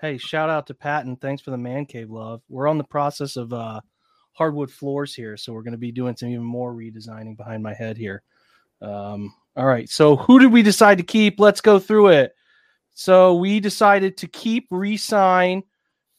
hey, 0.01 0.17
shout 0.17 0.49
out 0.49 0.69
to 0.69 0.75
Patton. 0.75 1.17
Thanks 1.17 1.43
for 1.43 1.51
the 1.51 1.59
man 1.59 1.87
cave 1.87 2.11
love. 2.11 2.41
We're 2.49 2.69
on 2.69 2.79
the 2.79 2.85
process 2.85 3.37
of 3.37 3.53
uh, 3.53 3.81
hardwood 4.33 4.71
floors 4.71 5.13
here, 5.13 5.37
so 5.37 5.53
we're 5.53 5.63
going 5.63 5.73
to 5.73 5.79
be 5.79 5.91
doing 5.91 6.17
some 6.17 6.29
even 6.29 6.45
more 6.45 6.73
redesigning 6.73 7.37
behind 7.37 7.65
my 7.65 7.75
head 7.75 7.97
here. 7.97 8.23
Um, 8.81 9.35
all 9.57 9.67
right. 9.67 9.89
So 9.89 10.17
who 10.17 10.39
did 10.39 10.53
we 10.53 10.63
decide 10.63 10.99
to 10.99 11.05
keep? 11.05 11.39
Let's 11.39 11.61
go 11.61 11.79
through 11.79 12.09
it. 12.09 12.35
So 12.95 13.35
we 13.35 13.61
decided 13.61 14.17
to 14.19 14.29
keep 14.29 14.67
re-sign 14.71 15.63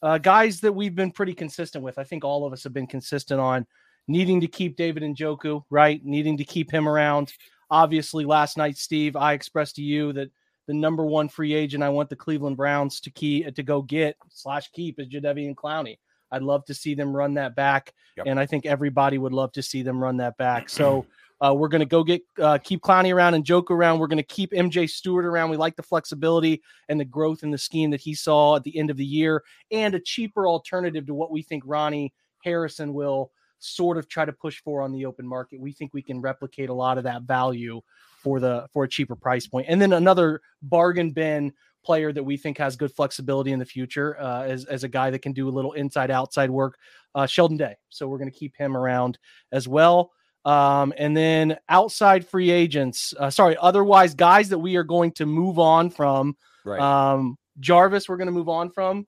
uh, 0.02 0.18
guys 0.18 0.60
that 0.62 0.74
we've 0.74 0.96
been 0.96 1.12
pretty 1.12 1.34
consistent 1.34 1.84
with. 1.84 1.98
I 1.98 2.04
think 2.04 2.24
all 2.24 2.46
of 2.46 2.54
us 2.54 2.64
have 2.64 2.74
been 2.74 2.88
consistent 2.88 3.40
on 3.40 3.66
needing 4.08 4.42
to 4.42 4.48
keep 4.48 4.76
David 4.76 5.04
Njoku 5.04 5.64
right? 5.70 6.04
Needing 6.04 6.38
to 6.38 6.44
keep 6.44 6.72
him 6.72 6.88
around. 6.88 7.34
Obviously, 7.72 8.26
last 8.26 8.58
night, 8.58 8.78
Steve, 8.78 9.16
I 9.16 9.34
expressed 9.34 9.76
to 9.78 9.82
you 9.82 10.14
that 10.14 10.30
the 10.68 10.74
number 10.74 11.06
one 11.06 11.30
free 11.30 11.54
agent 11.54 11.84
I 11.84 11.90
want 11.90 12.10
the 12.10 12.16
Cleveland 12.16 12.58
Browns 12.58 13.00
to 13.02 13.10
key 13.10 13.44
to 13.44 13.64
go 13.64 13.82
get 13.82 14.18
slash 14.30 14.70
keep 14.72 15.00
is 15.00 15.08
Jadeveon 15.08 15.56
Clowney. 15.56 15.98
I'd 16.32 16.42
love 16.42 16.66
to 16.66 16.74
see 16.74 16.96
them 16.96 17.16
run 17.16 17.36
that 17.36 17.56
back, 17.56 17.94
yep. 18.18 18.26
and 18.28 18.40
I 18.40 18.46
think 18.46 18.66
everybody 18.66 19.18
would 19.18 19.34
love 19.34 19.52
to 19.54 19.62
see 19.62 19.84
them 19.84 20.02
run 20.02 20.18
that 20.18 20.38
back. 20.38 20.70
So 20.70 21.06
uh, 21.42 21.54
we're 21.54 21.68
going 21.68 21.82
to 21.82 21.86
go 21.86 22.04
get 22.04 22.22
uh, 22.42 22.58
keep 22.58 22.82
Clowney 22.82 23.14
around 23.14 23.34
Njoku 23.34 23.72
around. 23.72 24.00
We're 24.00 24.08
going 24.08 24.18
to 24.18 24.24
keep 24.24 24.52
MJ 24.52 24.90
Stewart 24.90 25.26
around. 25.26 25.50
We 25.50 25.58
like 25.58 25.76
the 25.76 25.84
flexibility 25.84 26.62
and 26.90 27.00
the 27.00 27.06
growth 27.06 27.44
in 27.44 27.52
the 27.52 27.58
scheme 27.58 27.92
that 27.92 28.02
he 28.02 28.14
saw 28.14 28.56
at 28.56 28.64
the 28.64 28.78
end 28.78 28.90
of 28.90 28.98
the 28.98 29.06
year, 29.06 29.44
and 29.72 29.94
a 29.96 30.00
cheaper 30.00 30.48
alternative 30.48 31.06
to 31.08 31.14
what 31.14 31.32
we 31.32 31.42
think 31.42 31.64
Ronnie 31.66 32.14
Harrison 32.44 32.94
will 32.94 33.32
sort 33.60 33.98
of 33.98 34.08
try 34.08 34.26
to 34.26 34.34
push 34.34 34.62
for 34.62 34.82
on 34.82 34.92
the 34.92 35.06
open 35.06 35.28
market. 35.28 35.60
We 35.60 35.72
think 35.72 35.94
we 35.94 36.02
can 36.02 36.22
replicate 36.22 36.70
a 36.70 36.74
lot 36.74 36.98
of 36.98 37.04
that 37.06 37.24
value 37.24 37.82
for 38.22 38.40
the 38.40 38.68
for 38.72 38.84
a 38.84 38.90
cheaper 38.90 39.16
price 39.16 39.48
point. 39.48 39.68
And 39.70 39.82
then 39.82 39.94
another 39.94 40.42
bargain 40.62 41.12
bin 41.12 41.54
player 41.84 42.12
that 42.12 42.24
we 42.24 42.36
think 42.36 42.58
has 42.58 42.76
good 42.76 42.92
flexibility 42.92 43.52
in 43.52 43.60
the 43.60 43.66
future 43.66 44.20
uh, 44.20 44.44
as, 44.44 44.66
as 44.66 44.84
a 44.84 44.88
guy 44.88 45.12
that 45.12 45.22
can 45.22 45.32
do 45.32 45.48
a 45.48 45.52
little 45.52 45.74
inside 45.74 46.10
outside 46.10 46.50
work, 46.50 46.78
uh, 47.14 47.28
Sheldon 47.28 47.58
Day. 47.58 47.76
So 47.90 48.08
we're 48.08 48.18
going 48.18 48.32
to 48.32 48.38
keep 48.38 48.58
him 48.58 48.76
around 48.76 49.20
as 49.52 49.68
well. 49.68 50.12
Um, 50.46 50.94
and 50.98 51.18
then 51.18 51.58
outside 51.68 52.28
free 52.28 52.52
agents, 52.52 53.14
uh, 53.20 53.32
sorry, 53.32 53.58
otherwise 53.60 54.14
guys 54.14 54.50
that 54.50 54.60
we 54.60 54.76
are 54.76 54.84
going 54.84 55.12
to 55.14 55.26
move 55.26 55.58
on 55.58 55.90
from. 55.90 56.38
Right. 56.64 56.80
Um, 56.80 57.38
Jarvis, 57.60 58.08
we're 58.08 58.18
going 58.18 58.28
to 58.28 58.32
move 58.32 58.50
on 58.50 58.70
from. 58.70 59.08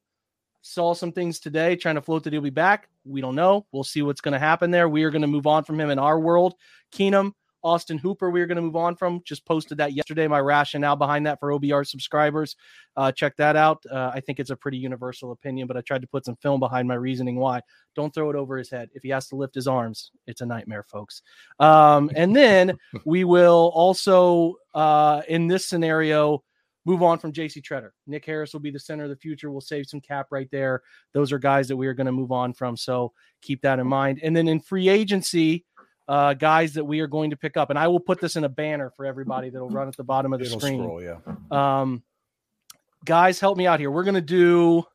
Saw 0.63 0.93
some 0.93 1.11
things 1.11 1.39
today 1.39 1.75
trying 1.75 1.95
to 1.95 2.01
float 2.01 2.23
that 2.23 2.33
he'll 2.33 2.41
be 2.41 2.49
back. 2.49 2.89
We 3.05 3.21
don't 3.21 3.35
know. 3.35 3.65
We'll 3.71 3.83
see 3.83 4.01
what's 4.01 4.19
going 4.19 4.33
to 4.33 4.39
happen 4.39 4.71
there. 4.71 4.89
We 4.89 5.03
are 5.03 5.11
going 5.11 5.21
to 5.21 5.27
move 5.27 5.47
on 5.47 5.63
from 5.63 5.79
him 5.79 5.91
in 5.91 5.99
our 5.99 6.19
world. 6.19 6.55
Keenum, 6.91 7.33
Austin 7.67 7.97
Hooper, 7.97 8.29
we 8.29 8.41
are 8.41 8.47
going 8.47 8.55
to 8.55 8.61
move 8.61 8.77
on 8.77 8.95
from. 8.95 9.21
Just 9.25 9.45
posted 9.45 9.77
that 9.79 9.91
yesterday. 9.91 10.25
My 10.27 10.39
rationale 10.39 10.95
behind 10.95 11.25
that 11.25 11.37
for 11.39 11.49
OBR 11.49 11.85
subscribers. 11.85 12.55
Uh, 12.95 13.11
check 13.11 13.35
that 13.35 13.57
out. 13.57 13.83
Uh, 13.91 14.09
I 14.13 14.21
think 14.21 14.39
it's 14.39 14.51
a 14.51 14.55
pretty 14.55 14.77
universal 14.77 15.33
opinion, 15.33 15.67
but 15.67 15.75
I 15.75 15.81
tried 15.81 16.01
to 16.01 16.07
put 16.07 16.23
some 16.23 16.37
film 16.37 16.61
behind 16.61 16.87
my 16.87 16.95
reasoning 16.95 17.35
why. 17.35 17.59
Don't 17.93 18.13
throw 18.13 18.29
it 18.29 18.37
over 18.37 18.57
his 18.57 18.69
head. 18.69 18.89
If 18.93 19.03
he 19.03 19.09
has 19.09 19.27
to 19.27 19.35
lift 19.35 19.53
his 19.53 19.67
arms, 19.67 20.11
it's 20.27 20.39
a 20.39 20.45
nightmare, 20.45 20.83
folks. 20.83 21.21
Um, 21.59 22.09
and 22.15 22.33
then 22.33 22.77
we 23.05 23.25
will 23.25 23.71
also, 23.75 24.55
uh, 24.73 25.23
in 25.27 25.47
this 25.47 25.67
scenario, 25.67 26.43
move 26.85 27.03
on 27.03 27.19
from 27.19 27.33
JC 27.33 27.61
Tretter. 27.61 27.89
Nick 28.07 28.25
Harris 28.25 28.53
will 28.53 28.61
be 28.61 28.71
the 28.71 28.79
center 28.79 29.03
of 29.03 29.09
the 29.09 29.17
future. 29.17 29.51
We'll 29.51 29.59
save 29.59 29.87
some 29.87 29.99
cap 29.99 30.27
right 30.31 30.47
there. 30.51 30.83
Those 31.13 31.33
are 31.33 31.37
guys 31.37 31.67
that 31.67 31.75
we 31.75 31.87
are 31.87 31.93
going 31.93 32.05
to 32.05 32.13
move 32.13 32.31
on 32.31 32.53
from. 32.53 32.77
So 32.77 33.11
keep 33.41 33.61
that 33.63 33.79
in 33.79 33.87
mind. 33.87 34.21
And 34.23 34.33
then 34.33 34.47
in 34.47 34.61
free 34.61 34.87
agency, 34.87 35.65
uh, 36.07 36.33
guys 36.33 36.73
that 36.73 36.85
we 36.85 36.99
are 37.01 37.07
going 37.07 37.31
to 37.31 37.37
pick 37.37 37.57
up. 37.57 37.69
And 37.69 37.77
I 37.77 37.87
will 37.87 37.99
put 37.99 38.21
this 38.21 38.35
in 38.35 38.43
a 38.43 38.49
banner 38.49 38.91
for 38.95 39.05
everybody 39.05 39.49
that'll 39.49 39.69
run 39.69 39.87
at 39.87 39.97
the 39.97 40.03
bottom 40.03 40.33
of 40.33 40.39
the 40.39 40.45
It'll 40.45 40.59
screen. 40.59 40.81
Scroll, 40.81 41.01
yeah. 41.01 41.17
Um, 41.51 42.03
guys, 43.05 43.39
help 43.39 43.57
me 43.57 43.67
out 43.67 43.79
here. 43.79 43.91
We're 43.91 44.03
going 44.03 44.15
to 44.15 44.21
do. 44.21 44.85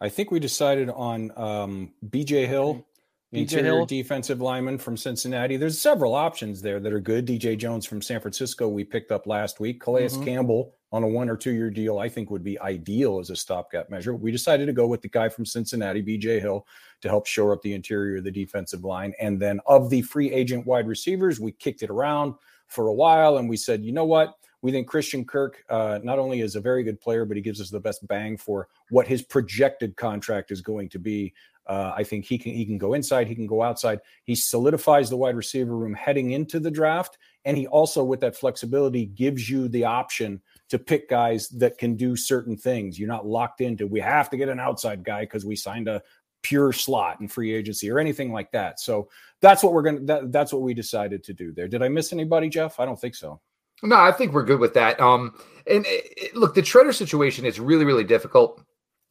I 0.00 0.08
think 0.08 0.30
we 0.30 0.40
decided 0.40 0.90
on 0.90 1.32
um, 1.36 1.92
BJ 2.04 2.46
Hill, 2.46 2.86
interior 3.32 3.76
Hill. 3.76 3.86
defensive 3.86 4.40
lineman 4.40 4.78
from 4.78 4.96
Cincinnati. 4.96 5.56
There's 5.56 5.78
several 5.78 6.14
options 6.14 6.62
there 6.62 6.80
that 6.80 6.92
are 6.92 7.00
good. 7.00 7.26
DJ 7.26 7.58
Jones 7.58 7.84
from 7.86 8.00
San 8.00 8.20
Francisco, 8.20 8.68
we 8.68 8.84
picked 8.84 9.12
up 9.12 9.26
last 9.26 9.60
week. 9.60 9.80
Calais 9.80 10.06
mm-hmm. 10.06 10.24
Campbell 10.24 10.74
on 10.90 11.02
a 11.02 11.06
one 11.06 11.28
or 11.28 11.36
two 11.36 11.50
year 11.50 11.70
deal, 11.70 11.98
I 11.98 12.08
think 12.08 12.30
would 12.30 12.44
be 12.44 12.58
ideal 12.60 13.18
as 13.18 13.30
a 13.30 13.36
stopgap 13.36 13.90
measure. 13.90 14.14
We 14.14 14.32
decided 14.32 14.66
to 14.66 14.72
go 14.72 14.86
with 14.86 15.02
the 15.02 15.08
guy 15.08 15.28
from 15.28 15.44
Cincinnati, 15.44 16.02
BJ 16.02 16.40
Hill, 16.40 16.66
to 17.02 17.08
help 17.08 17.26
shore 17.26 17.52
up 17.52 17.60
the 17.62 17.74
interior 17.74 18.18
of 18.18 18.24
the 18.24 18.30
defensive 18.30 18.84
line. 18.84 19.12
And 19.20 19.38
then 19.38 19.60
of 19.66 19.90
the 19.90 20.02
free 20.02 20.32
agent 20.32 20.66
wide 20.66 20.88
receivers, 20.88 21.38
we 21.40 21.52
kicked 21.52 21.82
it 21.82 21.90
around 21.90 22.34
for 22.68 22.88
a 22.88 22.94
while 22.94 23.36
and 23.36 23.48
we 23.48 23.56
said, 23.56 23.84
you 23.84 23.92
know 23.92 24.04
what? 24.04 24.34
We 24.60 24.72
think 24.72 24.88
Christian 24.88 25.24
Kirk 25.24 25.62
uh, 25.68 26.00
not 26.02 26.18
only 26.18 26.40
is 26.40 26.56
a 26.56 26.60
very 26.60 26.82
good 26.82 27.00
player, 27.00 27.24
but 27.24 27.36
he 27.36 27.42
gives 27.42 27.60
us 27.60 27.70
the 27.70 27.78
best 27.78 28.06
bang 28.08 28.36
for 28.36 28.68
what 28.90 29.06
his 29.06 29.22
projected 29.22 29.96
contract 29.96 30.50
is 30.50 30.60
going 30.60 30.88
to 30.88 30.98
be. 30.98 31.32
Uh, 31.68 31.92
I 31.94 32.02
think 32.02 32.24
he 32.24 32.38
can 32.38 32.54
he 32.54 32.64
can 32.64 32.78
go 32.78 32.94
inside, 32.94 33.26
he 33.26 33.34
can 33.34 33.46
go 33.46 33.62
outside. 33.62 34.00
He 34.24 34.34
solidifies 34.34 35.10
the 35.10 35.18
wide 35.18 35.36
receiver 35.36 35.76
room 35.76 35.92
heading 35.92 36.30
into 36.30 36.58
the 36.60 36.70
draft, 36.70 37.18
and 37.44 37.56
he 37.56 37.66
also, 37.66 38.02
with 38.02 38.20
that 38.20 38.36
flexibility, 38.36 39.06
gives 39.06 39.50
you 39.50 39.68
the 39.68 39.84
option 39.84 40.40
to 40.70 40.78
pick 40.78 41.10
guys 41.10 41.48
that 41.50 41.76
can 41.76 41.94
do 41.94 42.16
certain 42.16 42.56
things. 42.56 42.98
You're 42.98 43.08
not 43.08 43.26
locked 43.26 43.60
into 43.60 43.86
we 43.86 44.00
have 44.00 44.30
to 44.30 44.36
get 44.36 44.48
an 44.48 44.60
outside 44.60 45.04
guy 45.04 45.20
because 45.20 45.44
we 45.44 45.56
signed 45.56 45.88
a 45.88 46.02
pure 46.42 46.72
slot 46.72 47.20
in 47.20 47.28
free 47.28 47.52
agency 47.54 47.90
or 47.90 47.98
anything 47.98 48.32
like 48.32 48.50
that. 48.52 48.80
So 48.80 49.08
that's 49.42 49.62
what 49.62 49.74
we're 49.74 49.82
gonna. 49.82 50.00
That, 50.00 50.32
that's 50.32 50.52
what 50.52 50.62
we 50.62 50.72
decided 50.72 51.22
to 51.24 51.34
do 51.34 51.52
there. 51.52 51.68
Did 51.68 51.82
I 51.82 51.88
miss 51.88 52.12
anybody, 52.14 52.48
Jeff? 52.48 52.80
I 52.80 52.86
don't 52.86 52.98
think 52.98 53.14
so. 53.14 53.40
No, 53.82 53.96
I 53.96 54.10
think 54.10 54.32
we're 54.32 54.44
good 54.44 54.58
with 54.58 54.74
that. 54.74 54.98
Um, 55.00 55.34
and 55.66 55.84
it, 55.86 56.34
look, 56.34 56.54
the 56.54 56.62
Tretter 56.62 56.94
situation 56.94 57.44
is 57.44 57.60
really, 57.60 57.84
really 57.84 58.04
difficult 58.04 58.62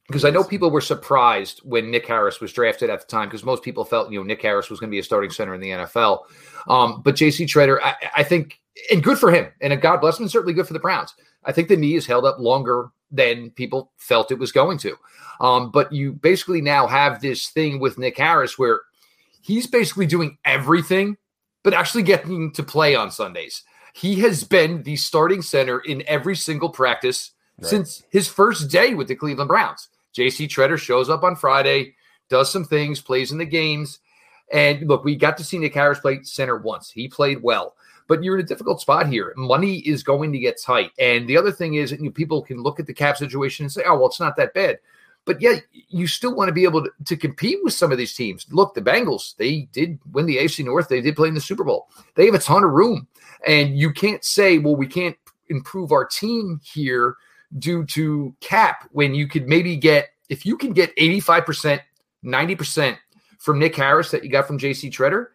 because 0.07 0.23
I 0.23 0.29
know 0.29 0.43
people 0.43 0.71
were 0.71 0.81
surprised 0.81 1.59
when 1.59 1.91
Nick 1.91 2.07
Harris 2.07 2.39
was 2.39 2.53
drafted 2.53 2.89
at 2.89 3.01
the 3.01 3.07
time 3.07 3.27
because 3.27 3.43
most 3.43 3.61
people 3.61 3.83
felt 3.83 4.11
you 4.11 4.19
know 4.19 4.23
Nick 4.23 4.41
Harris 4.41 4.69
was 4.69 4.79
going 4.79 4.89
to 4.89 4.95
be 4.95 4.99
a 4.99 5.03
starting 5.03 5.29
center 5.29 5.53
in 5.53 5.61
the 5.61 5.69
NFL. 5.69 6.23
Um, 6.67 7.01
but 7.03 7.15
J.C. 7.15 7.45
Tretter, 7.45 7.79
I, 7.81 7.95
I, 8.17 8.23
think, 8.23 8.59
and 8.91 9.03
good 9.03 9.19
for 9.19 9.31
him, 9.31 9.51
and 9.61 9.79
God 9.81 9.97
bless 9.97 10.17
him, 10.17 10.23
and 10.23 10.31
certainly 10.31 10.53
good 10.53 10.67
for 10.67 10.73
the 10.73 10.79
Browns. 10.79 11.13
I 11.43 11.51
think 11.51 11.67
the 11.67 11.77
knee 11.77 11.95
is 11.95 12.05
held 12.05 12.25
up 12.25 12.39
longer 12.39 12.89
than 13.11 13.51
people 13.51 13.91
felt 13.97 14.31
it 14.31 14.39
was 14.39 14.51
going 14.51 14.77
to. 14.79 14.95
Um, 15.39 15.71
but 15.71 15.91
you 15.91 16.13
basically 16.13 16.61
now 16.61 16.87
have 16.87 17.21
this 17.21 17.49
thing 17.49 17.79
with 17.79 17.97
Nick 17.97 18.17
Harris 18.17 18.57
where 18.57 18.81
he's 19.41 19.67
basically 19.67 20.05
doing 20.05 20.37
everything, 20.45 21.17
but 21.63 21.73
actually 21.73 22.03
getting 22.03 22.51
to 22.53 22.63
play 22.63 22.95
on 22.95 23.11
Sundays. 23.11 23.63
He 23.93 24.19
has 24.21 24.43
been 24.43 24.83
the 24.83 24.95
starting 24.95 25.41
center 25.41 25.79
in 25.79 26.03
every 26.07 26.35
single 26.35 26.69
practice 26.69 27.31
right. 27.59 27.69
since 27.69 28.03
his 28.09 28.27
first 28.27 28.69
day 28.69 28.93
with 28.93 29.07
the 29.07 29.15
Cleveland 29.15 29.47
Browns. 29.47 29.89
JC 30.17 30.47
Tretter 30.47 30.79
shows 30.79 31.09
up 31.09 31.23
on 31.23 31.35
Friday, 31.35 31.95
does 32.29 32.51
some 32.51 32.65
things, 32.65 33.01
plays 33.01 33.31
in 33.31 33.37
the 33.37 33.45
games. 33.45 33.99
And 34.51 34.87
look, 34.87 35.03
we 35.03 35.15
got 35.15 35.37
to 35.37 35.43
see 35.43 35.59
Nick 35.59 35.75
Harris 35.75 35.99
play 35.99 36.23
center 36.23 36.57
once. 36.57 36.89
He 36.89 37.07
played 37.07 37.43
well, 37.43 37.75
but 38.07 38.23
you're 38.23 38.39
in 38.39 38.43
a 38.43 38.47
difficult 38.47 38.81
spot 38.81 39.07
here. 39.07 39.33
Money 39.37 39.77
is 39.79 40.03
going 40.03 40.31
to 40.31 40.39
get 40.39 40.61
tight. 40.61 40.91
And 40.97 41.27
the 41.27 41.37
other 41.37 41.51
thing 41.51 41.75
is, 41.75 41.91
you 41.91 42.03
know, 42.03 42.11
people 42.11 42.41
can 42.41 42.63
look 42.63 42.79
at 42.79 42.87
the 42.87 42.93
cap 42.93 43.17
situation 43.17 43.65
and 43.65 43.71
say, 43.71 43.83
oh, 43.85 43.95
well, 43.97 44.07
it's 44.07 44.19
not 44.19 44.35
that 44.37 44.53
bad. 44.53 44.79
But 45.25 45.41
yeah, 45.41 45.57
you 45.89 46.07
still 46.07 46.33
want 46.33 46.47
to 46.47 46.53
be 46.53 46.63
able 46.63 46.83
to, 46.85 46.91
to 47.03 47.17
compete 47.17 47.59
with 47.61 47.73
some 47.73 47.91
of 47.91 47.97
these 47.97 48.15
teams. 48.15 48.47
Look, 48.49 48.73
the 48.73 48.81
Bengals, 48.81 49.35
they 49.35 49.67
did 49.73 49.99
win 50.13 50.25
the 50.25 50.37
AFC 50.37 50.63
North. 50.63 50.87
They 50.87 51.01
did 51.01 51.17
play 51.17 51.27
in 51.27 51.33
the 51.33 51.41
Super 51.41 51.65
Bowl. 51.65 51.89
They 52.15 52.25
have 52.25 52.33
a 52.33 52.39
ton 52.39 52.63
of 52.63 52.71
room. 52.71 53.07
And 53.45 53.77
you 53.77 53.91
can't 53.91 54.23
say, 54.23 54.57
well, 54.57 54.77
we 54.77 54.87
can't 54.87 55.17
improve 55.49 55.91
our 55.91 56.05
team 56.05 56.61
here 56.63 57.17
due 57.59 57.85
to 57.85 58.35
cap 58.41 58.87
when 58.91 59.15
you 59.15 59.27
could 59.27 59.47
maybe 59.47 59.75
get, 59.75 60.09
if 60.29 60.45
you 60.45 60.57
can 60.57 60.73
get 60.73 60.95
85%, 60.95 61.79
90% 62.25 62.97
from 63.39 63.59
Nick 63.59 63.75
Harris 63.75 64.11
that 64.11 64.23
you 64.23 64.29
got 64.29 64.47
from 64.47 64.59
JC 64.59 64.91
Tretter, 64.91 65.27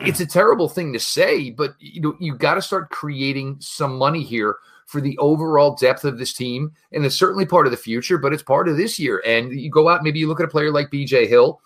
it's 0.00 0.20
a 0.20 0.26
terrible 0.26 0.68
thing 0.68 0.92
to 0.92 0.98
say, 0.98 1.50
but 1.50 1.74
you 1.78 2.00
know, 2.00 2.16
you 2.18 2.34
got 2.34 2.54
to 2.54 2.62
start 2.62 2.90
creating 2.90 3.56
some 3.60 3.96
money 3.96 4.22
here 4.22 4.56
for 4.86 5.00
the 5.00 5.16
overall 5.18 5.76
depth 5.76 6.04
of 6.04 6.18
this 6.18 6.32
team. 6.32 6.72
And 6.92 7.04
it's 7.04 7.14
certainly 7.14 7.44
part 7.44 7.66
of 7.66 7.70
the 7.70 7.76
future, 7.76 8.18
but 8.18 8.32
it's 8.32 8.42
part 8.42 8.68
of 8.68 8.76
this 8.76 8.98
year. 8.98 9.22
And 9.26 9.52
you 9.52 9.70
go 9.70 9.88
out, 9.88 10.02
maybe 10.02 10.18
you 10.18 10.26
look 10.26 10.40
at 10.40 10.46
a 10.46 10.50
player 10.50 10.72
like 10.72 10.90
BJ 10.90 11.28
Hill. 11.28 11.60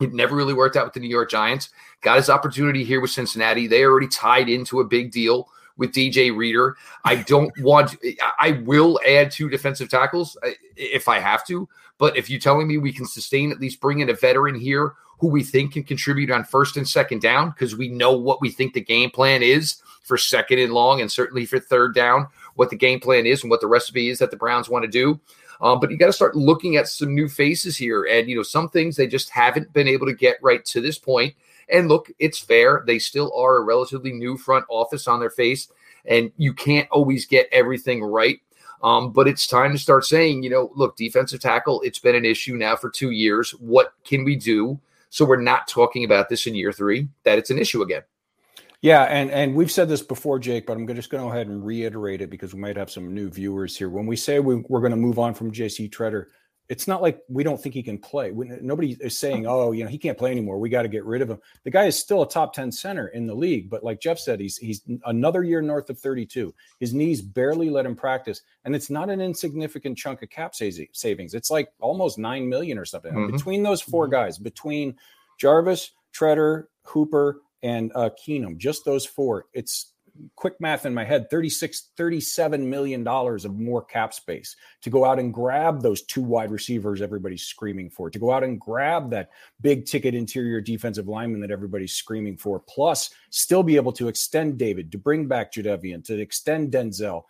It 0.00 0.12
never 0.12 0.34
really 0.34 0.54
worked 0.54 0.74
out 0.76 0.86
with 0.86 0.94
the 0.94 1.00
New 1.00 1.08
York 1.08 1.30
Giants. 1.30 1.68
Got 2.00 2.16
his 2.16 2.30
opportunity 2.30 2.82
here 2.82 3.00
with 3.00 3.10
Cincinnati. 3.10 3.66
They 3.66 3.84
already 3.84 4.08
tied 4.08 4.48
into 4.48 4.80
a 4.80 4.84
big 4.84 5.12
deal 5.12 5.48
with 5.76 5.92
DJ 5.92 6.34
Reader. 6.34 6.76
I 7.04 7.16
don't 7.16 7.52
want, 7.60 7.96
I 8.40 8.62
will 8.64 9.00
add 9.06 9.30
two 9.30 9.48
defensive 9.48 9.88
tackles 9.88 10.36
uh, 10.42 10.50
if 10.76 11.08
I 11.08 11.18
have 11.18 11.46
to. 11.46 11.68
But 11.98 12.16
if 12.16 12.28
you're 12.28 12.40
telling 12.40 12.66
me 12.66 12.78
we 12.78 12.92
can 12.92 13.06
sustain, 13.06 13.52
at 13.52 13.60
least 13.60 13.80
bring 13.80 14.00
in 14.00 14.10
a 14.10 14.14
veteran 14.14 14.54
here 14.54 14.94
who 15.18 15.28
we 15.28 15.42
think 15.44 15.72
can 15.72 15.84
contribute 15.84 16.30
on 16.30 16.44
first 16.44 16.76
and 16.76 16.88
second 16.88 17.22
down, 17.22 17.50
because 17.50 17.76
we 17.76 17.88
know 17.88 18.16
what 18.16 18.40
we 18.40 18.50
think 18.50 18.74
the 18.74 18.80
game 18.80 19.10
plan 19.10 19.42
is 19.42 19.76
for 20.02 20.18
second 20.18 20.58
and 20.58 20.72
long, 20.72 21.00
and 21.00 21.10
certainly 21.10 21.46
for 21.46 21.58
third 21.58 21.94
down, 21.94 22.26
what 22.56 22.70
the 22.70 22.76
game 22.76 23.00
plan 23.00 23.26
is 23.26 23.42
and 23.42 23.50
what 23.50 23.60
the 23.60 23.66
recipe 23.66 24.08
is 24.08 24.18
that 24.18 24.30
the 24.30 24.36
Browns 24.36 24.68
want 24.68 24.84
to 24.84 24.90
do. 24.90 25.18
Um, 25.60 25.80
but 25.80 25.90
you 25.90 25.96
got 25.96 26.06
to 26.06 26.12
start 26.12 26.36
looking 26.36 26.76
at 26.76 26.88
some 26.88 27.14
new 27.14 27.28
faces 27.28 27.76
here. 27.76 28.04
And, 28.04 28.28
you 28.28 28.36
know, 28.36 28.42
some 28.42 28.68
things 28.68 28.96
they 28.96 29.06
just 29.06 29.30
haven't 29.30 29.72
been 29.72 29.88
able 29.88 30.06
to 30.06 30.12
get 30.12 30.36
right 30.42 30.64
to 30.66 30.80
this 30.80 30.98
point. 30.98 31.34
And 31.68 31.88
look, 31.88 32.10
it's 32.18 32.38
fair. 32.38 32.84
They 32.86 32.98
still 32.98 33.32
are 33.36 33.56
a 33.56 33.64
relatively 33.64 34.12
new 34.12 34.36
front 34.36 34.64
office 34.68 35.08
on 35.08 35.20
their 35.20 35.30
face, 35.30 35.68
and 36.04 36.30
you 36.36 36.52
can't 36.52 36.88
always 36.90 37.26
get 37.26 37.48
everything 37.52 38.02
right. 38.02 38.40
Um, 38.82 39.12
but 39.12 39.26
it's 39.26 39.46
time 39.46 39.72
to 39.72 39.78
start 39.78 40.04
saying, 40.04 40.42
you 40.42 40.50
know, 40.50 40.70
look, 40.74 40.96
defensive 40.96 41.40
tackle, 41.40 41.80
it's 41.82 41.98
been 41.98 42.14
an 42.14 42.26
issue 42.26 42.54
now 42.54 42.76
for 42.76 42.90
two 42.90 43.12
years. 43.12 43.52
What 43.52 43.94
can 44.04 44.24
we 44.24 44.36
do 44.36 44.78
so 45.08 45.24
we're 45.24 45.40
not 45.40 45.68
talking 45.68 46.04
about 46.04 46.28
this 46.28 46.46
in 46.46 46.54
year 46.54 46.72
three, 46.72 47.08
that 47.22 47.38
it's 47.38 47.50
an 47.50 47.58
issue 47.58 47.82
again? 47.82 48.02
Yeah, 48.82 49.04
and 49.04 49.30
and 49.30 49.54
we've 49.54 49.70
said 49.70 49.88
this 49.88 50.02
before, 50.02 50.38
Jake, 50.38 50.66
but 50.66 50.76
I'm 50.76 50.86
just 50.88 51.08
going 51.08 51.22
to 51.22 51.28
go 51.28 51.32
ahead 51.32 51.46
and 51.46 51.64
reiterate 51.64 52.20
it 52.20 52.28
because 52.28 52.52
we 52.52 52.60
might 52.60 52.76
have 52.76 52.90
some 52.90 53.14
new 53.14 53.30
viewers 53.30 53.78
here. 53.78 53.88
When 53.88 54.04
we 54.04 54.16
say 54.16 54.40
we, 54.40 54.56
are 54.56 54.60
going 54.60 54.90
to 54.90 54.96
move 54.96 55.18
on 55.18 55.32
from 55.32 55.50
JC 55.50 55.88
Tretter, 55.88 56.26
it's 56.68 56.88
not 56.88 57.02
like 57.02 57.20
we 57.28 57.44
don't 57.44 57.60
think 57.60 57.74
he 57.74 57.82
can 57.82 57.98
play. 57.98 58.30
We, 58.30 58.48
nobody 58.60 58.96
is 59.00 59.18
saying, 59.18 59.46
"Oh, 59.46 59.72
you 59.72 59.84
know, 59.84 59.90
he 59.90 59.98
can't 59.98 60.16
play 60.16 60.30
anymore. 60.30 60.58
We 60.58 60.70
got 60.70 60.82
to 60.82 60.88
get 60.88 61.04
rid 61.04 61.20
of 61.20 61.28
him." 61.28 61.38
The 61.64 61.70
guy 61.70 61.84
is 61.84 61.98
still 61.98 62.22
a 62.22 62.28
top 62.28 62.54
ten 62.54 62.72
center 62.72 63.08
in 63.08 63.26
the 63.26 63.34
league, 63.34 63.68
but 63.68 63.84
like 63.84 64.00
Jeff 64.00 64.18
said, 64.18 64.40
he's 64.40 64.56
he's 64.56 64.82
another 65.04 65.42
year 65.42 65.60
north 65.60 65.90
of 65.90 65.98
thirty 65.98 66.24
two. 66.24 66.54
His 66.80 66.94
knees 66.94 67.20
barely 67.20 67.68
let 67.68 67.86
him 67.86 67.94
practice, 67.96 68.42
and 68.64 68.74
it's 68.74 68.90
not 68.90 69.10
an 69.10 69.20
insignificant 69.20 69.98
chunk 69.98 70.22
of 70.22 70.30
cap 70.30 70.54
savings. 70.54 71.34
It's 71.34 71.50
like 71.50 71.68
almost 71.80 72.18
nine 72.18 72.48
million 72.48 72.78
or 72.78 72.84
something 72.84 73.12
mm-hmm. 73.12 73.32
between 73.32 73.62
those 73.62 73.82
4 73.82 74.04
mm-hmm. 74.04 74.12
guys, 74.12 74.38
between 74.38 74.96
Jarvis, 75.38 75.92
Tretter, 76.14 76.64
Hooper, 76.82 77.40
and 77.62 77.90
uh, 77.94 78.10
Keenum. 78.10 78.58
Just 78.58 78.84
those 78.84 79.06
four. 79.06 79.46
It's 79.52 79.93
quick 80.36 80.60
math 80.60 80.86
in 80.86 80.94
my 80.94 81.04
head 81.04 81.28
36 81.28 81.90
37 81.96 82.68
million 82.70 83.02
dollars 83.02 83.44
of 83.44 83.58
more 83.58 83.84
cap 83.84 84.14
space 84.14 84.54
to 84.80 84.90
go 84.90 85.04
out 85.04 85.18
and 85.18 85.34
grab 85.34 85.82
those 85.82 86.02
two 86.02 86.22
wide 86.22 86.50
receivers 86.50 87.02
everybody's 87.02 87.42
screaming 87.42 87.90
for 87.90 88.10
to 88.10 88.18
go 88.18 88.30
out 88.30 88.44
and 88.44 88.60
grab 88.60 89.10
that 89.10 89.30
big 89.60 89.86
ticket 89.86 90.14
interior 90.14 90.60
defensive 90.60 91.08
lineman 91.08 91.40
that 91.40 91.50
everybody's 91.50 91.94
screaming 91.94 92.36
for 92.36 92.60
plus 92.60 93.10
still 93.30 93.62
be 93.62 93.76
able 93.76 93.92
to 93.92 94.08
extend 94.08 94.56
david 94.56 94.92
to 94.92 94.98
bring 94.98 95.26
back 95.26 95.52
Jadeveon, 95.52 96.04
to 96.04 96.20
extend 96.20 96.72
denzel 96.72 97.24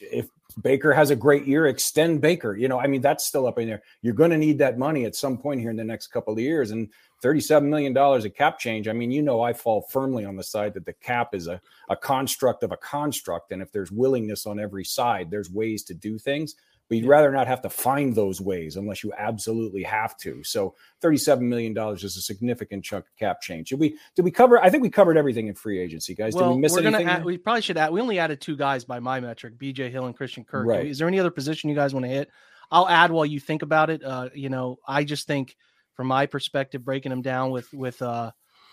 if 0.00 0.28
Baker 0.60 0.92
has 0.92 1.10
a 1.10 1.16
great 1.16 1.46
year, 1.46 1.66
extend 1.66 2.20
Baker. 2.20 2.56
You 2.56 2.68
know, 2.68 2.80
I 2.80 2.86
mean, 2.86 3.00
that's 3.00 3.26
still 3.26 3.46
up 3.46 3.58
in 3.58 3.68
there. 3.68 3.82
You're 4.02 4.14
going 4.14 4.30
to 4.30 4.38
need 4.38 4.58
that 4.58 4.78
money 4.78 5.04
at 5.04 5.14
some 5.14 5.38
point 5.38 5.60
here 5.60 5.70
in 5.70 5.76
the 5.76 5.84
next 5.84 6.08
couple 6.08 6.32
of 6.32 6.38
years. 6.38 6.70
And 6.70 6.88
$37 7.22 7.64
million 7.64 7.96
of 7.96 8.34
cap 8.34 8.58
change. 8.58 8.88
I 8.88 8.92
mean, 8.92 9.10
you 9.10 9.22
know, 9.22 9.42
I 9.42 9.52
fall 9.52 9.82
firmly 9.82 10.24
on 10.24 10.36
the 10.36 10.42
side 10.42 10.74
that 10.74 10.86
the 10.86 10.92
cap 10.92 11.34
is 11.34 11.46
a, 11.46 11.60
a 11.88 11.96
construct 11.96 12.62
of 12.62 12.72
a 12.72 12.76
construct. 12.76 13.52
And 13.52 13.60
if 13.60 13.72
there's 13.72 13.92
willingness 13.92 14.46
on 14.46 14.58
every 14.58 14.84
side, 14.84 15.30
there's 15.30 15.50
ways 15.50 15.82
to 15.84 15.94
do 15.94 16.18
things. 16.18 16.54
But 16.88 16.98
you'd 16.98 17.06
rather 17.06 17.30
not 17.30 17.46
have 17.46 17.62
to 17.62 17.70
find 17.70 18.16
those 18.16 18.40
ways 18.40 18.74
unless 18.74 19.04
you 19.04 19.12
absolutely 19.16 19.84
have 19.84 20.16
to. 20.18 20.42
So 20.42 20.74
$37 21.02 21.40
million 21.42 21.76
is 21.94 22.16
a 22.16 22.20
significant 22.20 22.84
chunk 22.84 23.04
of 23.04 23.16
cap 23.16 23.40
change. 23.40 23.68
Did 23.68 23.78
we 23.78 23.96
did 24.16 24.24
we 24.24 24.32
cover? 24.32 24.60
I 24.60 24.70
think 24.70 24.82
we 24.82 24.90
covered 24.90 25.16
everything 25.16 25.46
in 25.46 25.54
free 25.54 25.78
agency, 25.78 26.16
guys. 26.16 26.34
Well, 26.34 26.48
did 26.48 26.56
we 26.56 26.60
miss 26.62 26.72
we're 26.72 26.80
anything? 26.80 27.06
Gonna 27.06 27.18
add, 27.18 27.24
we 27.24 27.38
probably 27.38 27.62
should 27.62 27.76
add. 27.76 27.92
We 27.92 28.00
only 28.00 28.18
added 28.18 28.40
two 28.40 28.56
guys 28.56 28.84
by 28.84 28.98
my 28.98 29.20
metric: 29.20 29.56
BJ 29.56 29.88
Hill 29.88 30.06
and 30.06 30.16
Christian 30.16 30.42
Kirk. 30.42 30.66
Right. 30.66 30.86
Is 30.86 30.98
there 30.98 31.06
any 31.06 31.20
other 31.20 31.30
position 31.30 31.70
you 31.70 31.76
guys 31.76 31.94
want 31.94 32.06
to 32.06 32.10
hit? 32.10 32.28
I'll 32.72 32.88
add 32.88 33.12
while 33.12 33.26
you 33.26 33.38
think 33.38 33.62
about 33.62 33.88
it. 33.88 34.02
Uh, 34.02 34.30
you 34.34 34.48
know, 34.48 34.80
I 34.84 35.04
just 35.04 35.28
think– 35.28 35.56
from 36.00 36.06
my 36.06 36.24
perspective, 36.24 36.82
breaking 36.82 37.10
them 37.10 37.20
down 37.20 37.50
with 37.50 37.70
with 37.74 38.00
uh 38.00 38.30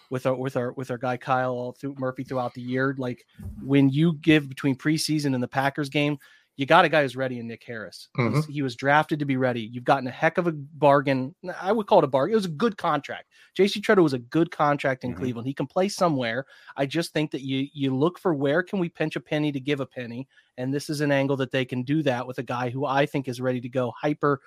with 0.10 0.26
our 0.26 0.34
with 0.34 0.56
our 0.56 0.72
with 0.72 0.90
our 0.90 0.98
guy 0.98 1.18
Kyle 1.18 1.74
through 1.74 1.94
Murphy 2.00 2.24
throughout 2.24 2.54
the 2.54 2.62
year. 2.62 2.96
Like 2.98 3.26
when 3.62 3.90
you 3.90 4.14
give 4.22 4.48
between 4.48 4.78
preseason 4.78 5.34
and 5.34 5.44
the 5.44 5.48
Packers 5.50 5.90
game, 5.90 6.20
you 6.56 6.66
got 6.66 6.86
a 6.86 6.90
guy 6.90 7.02
who's 7.02 7.18
ready 7.18 7.40
in 7.40 7.48
Nick 7.50 7.66
Harris. 7.66 8.08
Mm-hmm. 8.18 8.50
He 8.50 8.62
was 8.62 8.78
drafted 8.78 9.20
to 9.20 9.26
be 9.26 9.36
ready. 9.36 9.60
You've 9.60 9.84
gotten 9.84 10.08
a 10.08 10.12
heck 10.12 10.38
of 10.38 10.48
a 10.48 10.54
bargain. 10.54 11.36
I 11.62 11.74
would 11.74 11.86
call 11.86 11.98
it 11.98 12.06
a 12.06 12.08
bargain. 12.08 12.32
It 12.32 12.38
was 12.38 12.46
a 12.46 12.48
good 12.48 12.78
contract. 12.78 13.26
JC 13.60 13.82
Tretter 13.82 14.02
was 14.02 14.14
a 14.14 14.20
good 14.20 14.50
contract 14.50 15.04
in 15.04 15.12
mm-hmm. 15.12 15.20
Cleveland. 15.20 15.48
He 15.50 15.54
can 15.54 15.68
play 15.68 15.90
somewhere. 15.90 16.46
I 16.78 16.86
just 16.86 17.12
think 17.12 17.32
that 17.32 17.42
you 17.42 17.68
you 17.74 17.94
look 17.94 18.20
for 18.20 18.34
where 18.36 18.64
can 18.64 18.80
we 18.80 18.88
pinch 18.88 19.18
a 19.18 19.20
penny 19.20 19.52
to 19.52 19.60
give 19.60 19.82
a 19.82 19.86
penny, 19.86 20.30
and 20.58 20.74
this 20.74 20.90
is 20.90 21.02
an 21.02 21.12
angle 21.12 21.36
that 21.36 21.52
they 21.52 21.66
can 21.66 21.84
do 21.84 22.04
that 22.04 22.26
with 22.26 22.38
a 22.38 22.44
guy 22.44 22.70
who 22.70 22.86
I 22.86 23.06
think 23.06 23.28
is 23.28 23.42
ready 23.42 23.60
to 23.60 23.68
go 23.68 23.92
hyper 24.02 24.40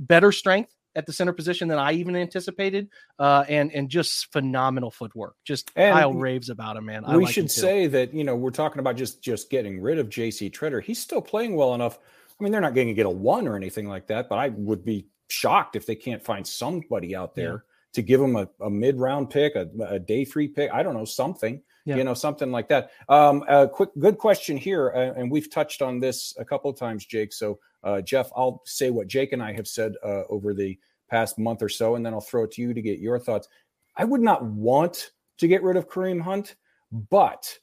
better 0.00 0.32
strength 0.32 0.74
at 0.96 1.06
the 1.06 1.12
center 1.12 1.32
position 1.32 1.68
than 1.68 1.78
I 1.78 1.92
even 1.92 2.16
anticipated, 2.16 2.88
uh, 3.18 3.44
and 3.48 3.70
and 3.72 3.88
just 3.88 4.32
phenomenal 4.32 4.90
footwork. 4.90 5.36
Just 5.44 5.70
and 5.76 5.94
Kyle 5.94 6.14
raves 6.14 6.48
about 6.48 6.76
him, 6.76 6.86
man. 6.86 7.04
I 7.04 7.16
we 7.16 7.24
like 7.24 7.34
should 7.34 7.50
say 7.50 7.86
that 7.86 8.14
you 8.14 8.24
know 8.24 8.34
we're 8.34 8.50
talking 8.50 8.80
about 8.80 8.96
just 8.96 9.22
just 9.22 9.50
getting 9.50 9.80
rid 9.80 9.98
of 9.98 10.08
J.C. 10.08 10.50
Tretter. 10.50 10.82
He's 10.82 11.00
still 11.00 11.22
playing 11.22 11.54
well 11.54 11.74
enough. 11.74 11.98
I 12.38 12.42
mean, 12.42 12.52
they're 12.52 12.60
not 12.60 12.74
going 12.74 12.88
to 12.88 12.94
get 12.94 13.06
a 13.06 13.10
one 13.10 13.46
or 13.46 13.56
anything 13.56 13.88
like 13.88 14.08
that, 14.08 14.28
but 14.28 14.36
I 14.36 14.48
would 14.48 14.84
be 14.84 15.06
shocked 15.28 15.76
if 15.76 15.86
they 15.86 15.94
can't 15.94 16.22
find 16.22 16.46
somebody 16.46 17.16
out 17.16 17.34
there 17.34 17.52
yeah. 17.52 17.58
to 17.94 18.02
give 18.02 18.20
him 18.20 18.36
a, 18.36 18.48
a 18.60 18.70
mid 18.70 18.98
round 18.98 19.30
pick, 19.30 19.54
a, 19.54 19.68
a, 19.88 19.98
day 19.98 20.24
three 20.24 20.48
pick. 20.48 20.70
I 20.72 20.82
don't 20.82 20.94
know 20.94 21.04
something. 21.04 21.62
Yeah. 21.84 21.96
You 21.96 22.04
know, 22.04 22.14
something 22.14 22.50
like 22.50 22.68
that. 22.68 22.90
Um, 23.08 23.44
a 23.48 23.68
quick, 23.68 23.90
good 23.98 24.18
question 24.18 24.56
here, 24.56 24.90
uh, 24.90 25.20
and 25.20 25.30
we've 25.30 25.50
touched 25.50 25.82
on 25.82 26.00
this 26.00 26.34
a 26.36 26.44
couple 26.44 26.68
of 26.68 26.76
times, 26.76 27.06
Jake. 27.06 27.32
So, 27.32 27.60
uh, 27.86 28.00
Jeff, 28.02 28.30
I'll 28.36 28.62
say 28.66 28.90
what 28.90 29.06
Jake 29.06 29.32
and 29.32 29.42
I 29.42 29.52
have 29.52 29.68
said 29.68 29.94
uh, 30.04 30.24
over 30.28 30.52
the 30.52 30.78
past 31.08 31.38
month 31.38 31.62
or 31.62 31.68
so, 31.68 31.94
and 31.94 32.04
then 32.04 32.12
I'll 32.12 32.20
throw 32.20 32.44
it 32.44 32.50
to 32.52 32.62
you 32.62 32.74
to 32.74 32.82
get 32.82 32.98
your 32.98 33.18
thoughts. 33.18 33.48
I 33.96 34.04
would 34.04 34.20
not 34.20 34.44
want 34.44 35.12
to 35.38 35.46
get 35.46 35.62
rid 35.62 35.76
of 35.76 35.88
Kareem 35.88 36.20
Hunt, 36.20 36.56
but 36.90 37.58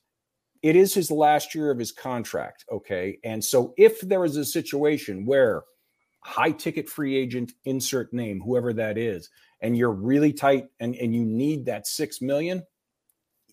it 0.62 0.78
is 0.78 0.94
his 0.94 1.12
last 1.12 1.54
year 1.54 1.70
of 1.70 1.78
his 1.78 1.92
contract. 1.92 2.64
Okay. 2.72 3.20
And 3.26 3.44
so 3.44 3.74
if 3.78 4.00
there 4.00 4.24
is 4.24 4.38
a 4.38 4.46
situation 4.46 5.26
where 5.26 5.64
high 6.22 6.52
ticket 6.52 6.88
free 6.88 7.18
agent, 7.18 7.52
insert 7.66 8.14
name, 8.14 8.40
whoever 8.40 8.72
that 8.74 8.98
is, 8.98 9.30
and 9.60 9.78
you're 9.78 9.92
really 9.92 10.32
tight 10.32 10.68
and, 10.80 10.96
and 10.96 11.14
you 11.14 11.26
need 11.26 11.66
that 11.66 11.86
six 11.86 12.22
million, 12.22 12.64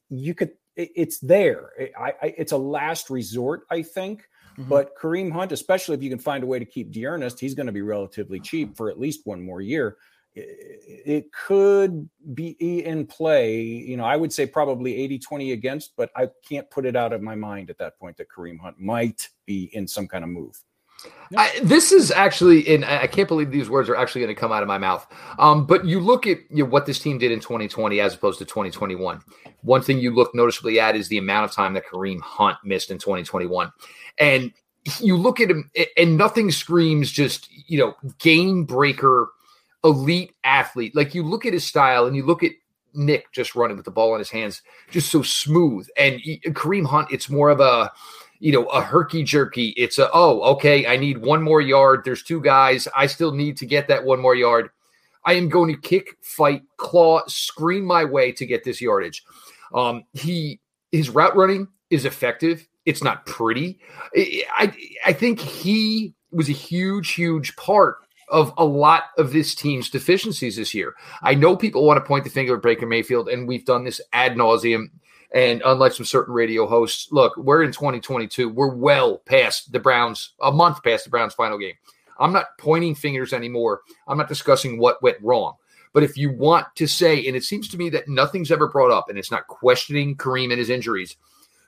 you 0.09 0.35
could 0.35 0.53
it, 0.77 0.91
it's 0.95 1.19
there. 1.19 1.71
It, 1.77 1.93
I, 1.99 2.15
I, 2.23 2.35
it's 2.39 2.53
a 2.53 2.57
last 2.59 3.11
resort, 3.11 3.63
I 3.71 3.83
think. 3.83 4.23
Mm-hmm. 4.61 4.69
But 4.69 4.97
Kareem 4.97 5.33
Hunt, 5.33 5.53
especially 5.53 5.95
if 5.95 6.03
you 6.03 6.11
can 6.11 6.19
find 6.19 6.45
a 6.45 6.47
way 6.47 6.59
to 6.59 6.65
keep 6.65 6.93
D'Ernest, 6.93 7.41
he's 7.41 7.55
going 7.55 7.67
to 7.67 7.73
be 7.73 7.83
relatively 7.83 8.41
cheap 8.41 8.77
for 8.77 8.91
at 8.91 9.01
least 9.01 9.21
one 9.25 9.43
more 9.43 9.63
year. 9.63 9.97
It, 10.35 11.03
it 11.07 11.33
could 11.33 12.09
be 12.35 12.51
in 12.85 13.07
play. 13.07 13.63
You 13.63 13.97
know, 13.97 14.05
I 14.05 14.17
would 14.17 14.33
say 14.33 14.47
probably 14.47 14.97
80 14.97 15.19
20 15.19 15.53
against, 15.53 15.93
but 15.97 16.11
I 16.15 16.29
can't 16.47 16.71
put 16.71 16.85
it 16.85 16.95
out 16.95 17.13
of 17.13 17.23
my 17.23 17.35
mind 17.35 17.71
at 17.71 17.79
that 17.79 17.99
point 17.99 18.19
that 18.19 18.29
Kareem 18.29 18.61
Hunt 18.61 18.79
might 18.79 19.29
be 19.47 19.71
in 19.73 19.89
some 19.89 20.07
kind 20.07 20.25
of 20.25 20.31
move. 20.31 20.63
I, 21.37 21.61
this 21.63 21.93
is 21.93 22.11
actually, 22.11 22.67
and 22.75 22.85
I 22.85 23.07
can't 23.07 23.29
believe 23.29 23.51
these 23.51 23.71
words 23.71 23.89
are 23.89 23.97
actually 23.97 24.23
going 24.23 24.35
to 24.35 24.41
come 24.41 24.53
out 24.53 24.63
of 24.63 24.69
my 24.69 24.79
mouth. 24.79 25.07
Um, 25.39 25.65
but 25.65 25.85
you 25.85 26.01
look 26.01 26.27
at 26.27 26.39
you 26.51 26.65
know, 26.65 26.71
what 26.71 26.87
this 26.87 26.99
team 26.99 27.19
did 27.19 27.31
in 27.31 27.41
2020 27.41 28.01
as 28.01 28.15
opposed 28.15 28.39
to 28.41 28.45
2021. 28.45 29.21
One 29.63 29.83
thing 29.83 29.99
you 29.99 30.15
look 30.15 30.35
noticeably 30.35 30.81
at 30.81 30.97
is 30.97 31.09
the 31.09 31.19
amount 31.19 31.45
of 31.45 31.53
time 31.53 31.75
that 31.75 31.87
Kareem 31.87 32.21
Hunt 32.21 32.59
missed 32.65 32.91
in 32.91 32.99
2021, 32.99 33.73
and 34.19 34.53
you 34.99 35.17
look 35.17 35.41
at 35.41 35.51
him, 35.51 35.71
and 35.97 36.17
nothing 36.17 36.51
screams 36.51 37.11
just 37.11 37.49
you 37.69 37.79
know 37.79 37.95
game 38.19 38.65
breaker, 38.65 39.29
elite 39.85 40.33
athlete. 40.43 40.97
Like 40.97 41.15
you 41.15 41.23
look 41.23 41.47
at 41.47 41.53
his 41.53 41.67
style, 41.67 42.07
and 42.07 42.17
you 42.17 42.25
look 42.25 42.43
at 42.43 42.53
Nick 42.95 43.31
just 43.33 43.55
running 43.55 43.77
with 43.77 43.85
the 43.85 43.91
ball 43.91 44.15
in 44.15 44.19
his 44.19 44.31
hands, 44.31 44.63
just 44.91 45.11
so 45.11 45.23
smooth. 45.23 45.87
And 45.97 46.21
Kareem 46.47 46.87
Hunt, 46.87 47.13
it's 47.13 47.29
more 47.29 47.51
of 47.51 47.61
a 47.61 47.93
you 48.41 48.53
know, 48.53 48.65
a 48.67 48.81
herky 48.83 49.23
jerky. 49.23 49.69
It's 49.77 49.99
a, 49.99 50.11
oh, 50.13 50.41
okay, 50.55 50.87
I 50.87 50.97
need 50.97 51.19
one 51.19 51.43
more 51.43 51.61
yard. 51.61 52.03
There's 52.05 52.23
two 52.23 52.41
guys. 52.41 52.89
I 52.97 53.07
still 53.07 53.33
need 53.33 53.59
to 53.59 53.67
get 53.67 53.87
that 53.89 54.05
one 54.05 54.21
more 54.21 54.35
yard. 54.35 54.71
I 55.25 55.35
am 55.35 55.51
going 55.51 55.73
to 55.73 55.81
kick, 55.81 56.17
fight, 56.23 56.63
claw, 56.79 57.21
scream 57.27 57.85
my 57.85 58.05
way 58.05 58.33
to 58.33 58.47
get 58.47 58.65
this 58.65 58.81
yardage. 58.81 59.23
Um, 59.75 60.05
he 60.15 60.61
his 60.91 61.11
route 61.11 61.37
running 61.37 61.69
is 61.91 62.07
effective. 62.07 62.67
It's 62.87 63.05
not 63.05 63.27
pretty. 63.27 63.79
I 64.17 64.73
I 65.05 65.13
think 65.13 65.39
he 65.39 66.15
was 66.33 66.49
a 66.49 66.53
huge, 66.53 67.13
huge 67.13 67.55
part 67.57 67.99
of 68.31 68.55
a 68.57 68.65
lot 68.65 69.05
of 69.19 69.33
this 69.33 69.55
team's 69.55 69.91
deficiencies 69.91 70.57
this 70.57 70.73
year. 70.73 70.95
I 71.23 71.35
know 71.35 71.57
people 71.57 71.85
want 71.85 71.99
to 71.99 72.09
point 72.09 72.25
the 72.25 72.31
finger 72.31 72.57
at 72.57 72.63
Baker 72.63 72.87
Mayfield, 72.87 73.29
and 73.29 73.47
we've 73.47 73.67
done 73.67 73.85
this 73.85 74.01
ad 74.13 74.37
nauseum 74.37 74.87
and 75.33 75.63
unlike 75.65 75.93
some 75.93 76.07
certain 76.07 76.35
radio 76.35 76.67
hosts, 76.67 77.13
look, 77.13 77.37
we're 77.37 77.63
in 77.63 77.73
2022. 77.73 78.49
We're 78.49 78.75
well 78.75 79.19
past 79.19 79.73
the 79.73 79.79
Browns, 79.79 80.35
a 80.43 80.51
month 80.51 80.83
past 80.83 81.05
the 81.05 81.11
Browns' 81.11 81.35
final 81.35 81.59
game. 81.59 81.75
I'm 82.19 82.33
not 82.33 82.59
pointing 82.59 82.95
fingers 82.95 83.33
anymore. 83.33 83.81
I'm 84.07 84.19
not 84.19 84.29
discussing 84.29 84.79
what 84.79 85.03
went 85.03 85.19
wrong. 85.23 85.55
But 85.93 86.03
if 86.03 86.17
you 86.17 86.33
want 86.33 86.67
to 86.77 86.87
say, 86.87 87.27
and 87.27 87.37
it 87.37 87.45
seems 87.45 87.69
to 87.69 87.79
me 87.79 87.89
that 87.91 88.09
nothing's 88.09 88.53
ever 88.53 88.69
brought 88.69 88.93
up, 88.93 89.09
and 89.09 89.19
it's 89.19 89.31
not 89.31 89.47
questioning 89.47 90.17
Kareem 90.17 90.51
and 90.51 90.59
his 90.59 90.71
injuries, 90.71 91.17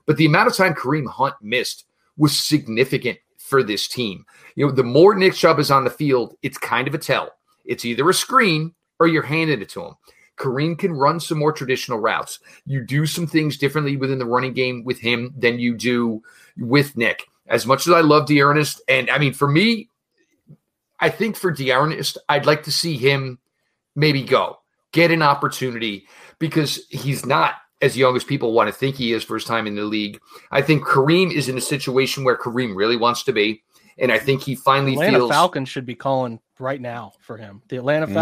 but 0.07 0.17
the 0.17 0.27
amount 0.27 0.49
of 0.49 0.57
time 0.57 0.75
Kareem 0.75 1.09
Hunt 1.09 1.35
missed 1.41 1.87
was 2.17 2.39
significant 2.39 3.19
for 3.39 3.63
this 3.63 3.89
team. 3.89 4.25
You 4.55 4.67
know, 4.67 4.73
the 4.73 4.85
more 4.85 5.15
Nick 5.15 5.35
Chubb 5.35 5.59
is 5.59 5.71
on 5.71 5.85
the 5.85 5.91
field, 5.91 6.37
it's 6.43 6.59
kind 6.59 6.87
of 6.87 6.95
a 6.95 6.99
tell. 6.99 7.31
It's 7.65 7.85
either 7.85 8.09
a 8.09 8.15
screen 8.15 8.75
or 9.01 9.09
you're 9.09 9.23
handing 9.23 9.61
it 9.61 9.69
to 9.71 9.83
him. 9.83 9.95
Kareem 10.39 10.79
can 10.79 10.93
run 10.93 11.21
some 11.21 11.39
more 11.39 11.53
traditional 11.53 11.99
routes. 11.99 12.39
You 12.65 12.85
do 12.85 13.07
some 13.07 13.27
things 13.27 13.59
differently 13.59 13.97
within 13.97 14.19
the 14.19 14.27
running 14.27 14.53
game 14.53 14.85
with 14.85 14.99
him 14.99 15.35
than 15.37 15.59
you 15.59 15.77
do 15.77 16.23
with 16.57 16.97
Nick. 16.97 17.25
As 17.47 17.67
much 17.67 17.87
as 17.87 17.93
I 17.93 18.01
love 18.01 18.27
D'Ernest, 18.27 18.81
and 18.89 19.11
I 19.11 19.19
mean, 19.19 19.35
for 19.35 19.49
me, 19.49 19.89
I 21.01 21.11
think 21.11 21.37
for 21.37 21.51
D'Ernest, 21.51 22.19
I'd 22.29 22.47
like 22.47 22.63
to 22.65 22.73
see 22.73 22.97
him 22.97 23.39
maybe 23.95 24.23
go 24.23 24.59
get 24.93 25.11
an 25.11 25.23
opportunity 25.23 26.07
because 26.39 26.87
he's 26.91 27.27
not 27.27 27.55
as 27.81 27.97
young 27.97 28.15
as 28.15 28.25
people 28.25 28.53
want 28.53 28.69
to 28.69 28.73
think 28.73 28.95
he 28.95 29.13
is 29.13 29.25
for 29.25 29.35
his 29.35 29.45
time 29.45 29.67
in 29.67 29.75
the 29.75 29.83
league. 29.83 30.21
I 30.51 30.63
think 30.63 30.85
Kareem 30.85 31.33
is 31.33 31.49
in 31.49 31.59
a 31.59 31.63
situation 31.63 32.25
where 32.25 32.37
Kareem 32.37 32.77
really 32.77 32.97
wants 32.97 33.25
to 33.25 33.33
be. 33.33 33.63
And 33.99 34.11
I 34.11 34.19
think 34.19 34.43
he 34.43 34.55
finally 34.55 34.93
Atlanta 34.93 35.19
feels 35.19 35.31
Falcons 35.31 35.69
should 35.69 35.85
be 35.85 35.95
calling 35.95 36.41
right 36.59 36.81
now 36.81 37.13
for 37.21 37.37
him. 37.37 37.63
The 37.69 37.77
Atlanta 37.77 38.07
mm-hmm. 38.07 38.15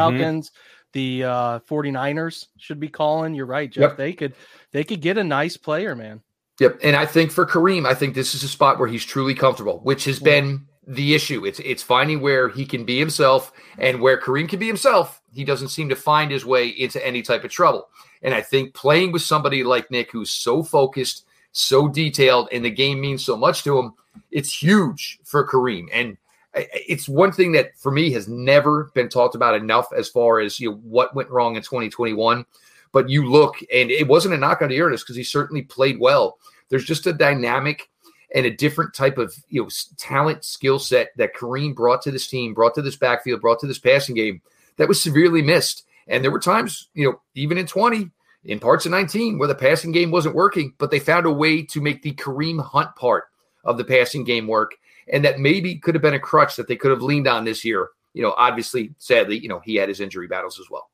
The 0.92 1.24
uh 1.24 1.58
49ers 1.60 2.46
should 2.58 2.80
be 2.80 2.88
calling. 2.88 3.34
You're 3.34 3.46
right, 3.46 3.70
Jeff. 3.70 3.90
Yep. 3.90 3.96
They 3.96 4.12
could 4.12 4.34
they 4.72 4.84
could 4.84 5.00
get 5.00 5.18
a 5.18 5.24
nice 5.24 5.56
player, 5.56 5.94
man. 5.94 6.20
Yep. 6.58 6.80
And 6.82 6.94
I 6.96 7.06
think 7.06 7.30
for 7.30 7.46
Kareem, 7.46 7.86
I 7.86 7.94
think 7.94 8.14
this 8.14 8.34
is 8.34 8.42
a 8.42 8.48
spot 8.48 8.78
where 8.78 8.88
he's 8.88 9.04
truly 9.04 9.34
comfortable, 9.34 9.80
which 9.80 10.04
has 10.04 10.18
been 10.18 10.66
the 10.86 11.14
issue. 11.14 11.46
It's 11.46 11.60
it's 11.60 11.82
finding 11.82 12.20
where 12.20 12.48
he 12.48 12.66
can 12.66 12.84
be 12.84 12.98
himself 12.98 13.52
and 13.78 14.00
where 14.00 14.20
Kareem 14.20 14.48
can 14.48 14.58
be 14.58 14.66
himself. 14.66 15.22
He 15.32 15.44
doesn't 15.44 15.68
seem 15.68 15.88
to 15.88 15.96
find 15.96 16.30
his 16.30 16.44
way 16.44 16.68
into 16.68 17.04
any 17.06 17.22
type 17.22 17.44
of 17.44 17.50
trouble. 17.50 17.88
And 18.22 18.34
I 18.34 18.42
think 18.42 18.74
playing 18.74 19.12
with 19.12 19.22
somebody 19.22 19.64
like 19.64 19.90
Nick, 19.90 20.10
who's 20.10 20.30
so 20.30 20.62
focused, 20.62 21.24
so 21.52 21.88
detailed, 21.88 22.48
and 22.52 22.64
the 22.64 22.70
game 22.70 23.00
means 23.00 23.24
so 23.24 23.36
much 23.36 23.62
to 23.64 23.78
him, 23.78 23.94
it's 24.30 24.62
huge 24.62 25.20
for 25.24 25.46
Kareem. 25.46 25.86
And 25.92 26.16
it's 26.54 27.08
one 27.08 27.32
thing 27.32 27.52
that 27.52 27.76
for 27.76 27.92
me 27.92 28.10
has 28.12 28.28
never 28.28 28.90
been 28.94 29.08
talked 29.08 29.34
about 29.34 29.54
enough 29.54 29.92
as 29.96 30.08
far 30.08 30.40
as 30.40 30.58
you 30.58 30.70
know 30.70 30.76
what 30.78 31.14
went 31.14 31.30
wrong 31.30 31.56
in 31.56 31.62
2021. 31.62 32.44
But 32.92 33.08
you 33.08 33.30
look, 33.30 33.56
and 33.72 33.90
it 33.90 34.08
wasn't 34.08 34.34
a 34.34 34.38
knock 34.38 34.62
on 34.62 34.68
D'Ernest 34.68 35.04
because 35.04 35.16
he 35.16 35.22
certainly 35.22 35.62
played 35.62 36.00
well. 36.00 36.38
There's 36.68 36.84
just 36.84 37.06
a 37.06 37.12
dynamic 37.12 37.88
and 38.34 38.46
a 38.46 38.50
different 38.50 38.94
type 38.94 39.18
of 39.18 39.34
you 39.48 39.62
know 39.62 39.68
talent, 39.96 40.44
skill 40.44 40.78
set 40.78 41.10
that 41.16 41.34
Kareem 41.34 41.74
brought 41.74 42.02
to 42.02 42.10
this 42.10 42.26
team, 42.26 42.54
brought 42.54 42.74
to 42.74 42.82
this 42.82 42.96
backfield, 42.96 43.40
brought 43.40 43.60
to 43.60 43.66
this 43.66 43.78
passing 43.78 44.16
game 44.16 44.40
that 44.76 44.88
was 44.88 45.00
severely 45.00 45.42
missed. 45.42 45.84
And 46.08 46.24
there 46.24 46.32
were 46.32 46.40
times, 46.40 46.88
you 46.94 47.08
know, 47.08 47.20
even 47.34 47.58
in 47.58 47.66
20, 47.66 48.10
in 48.44 48.58
parts 48.58 48.86
of 48.86 48.90
19, 48.90 49.38
where 49.38 49.46
the 49.46 49.54
passing 49.54 49.92
game 49.92 50.10
wasn't 50.10 50.34
working, 50.34 50.74
but 50.78 50.90
they 50.90 50.98
found 50.98 51.26
a 51.26 51.30
way 51.30 51.62
to 51.62 51.80
make 51.80 52.02
the 52.02 52.14
Kareem 52.14 52.60
Hunt 52.60 52.96
part 52.96 53.24
of 53.64 53.76
the 53.76 53.84
passing 53.84 54.24
game 54.24 54.48
work 54.48 54.72
and 55.08 55.24
that 55.24 55.38
maybe 55.38 55.76
could 55.76 55.94
have 55.94 56.02
been 56.02 56.14
a 56.14 56.20
crutch 56.20 56.56
that 56.56 56.68
they 56.68 56.76
could 56.76 56.90
have 56.90 57.02
leaned 57.02 57.26
on 57.26 57.44
this 57.44 57.64
year. 57.64 57.90
You 58.12 58.22
know, 58.22 58.34
obviously, 58.36 58.94
sadly, 58.98 59.38
you 59.38 59.48
know, 59.48 59.60
he 59.64 59.76
had 59.76 59.88
his 59.88 60.00
injury 60.00 60.26
battles 60.26 60.58
as 60.58 60.68
well. 60.70 60.90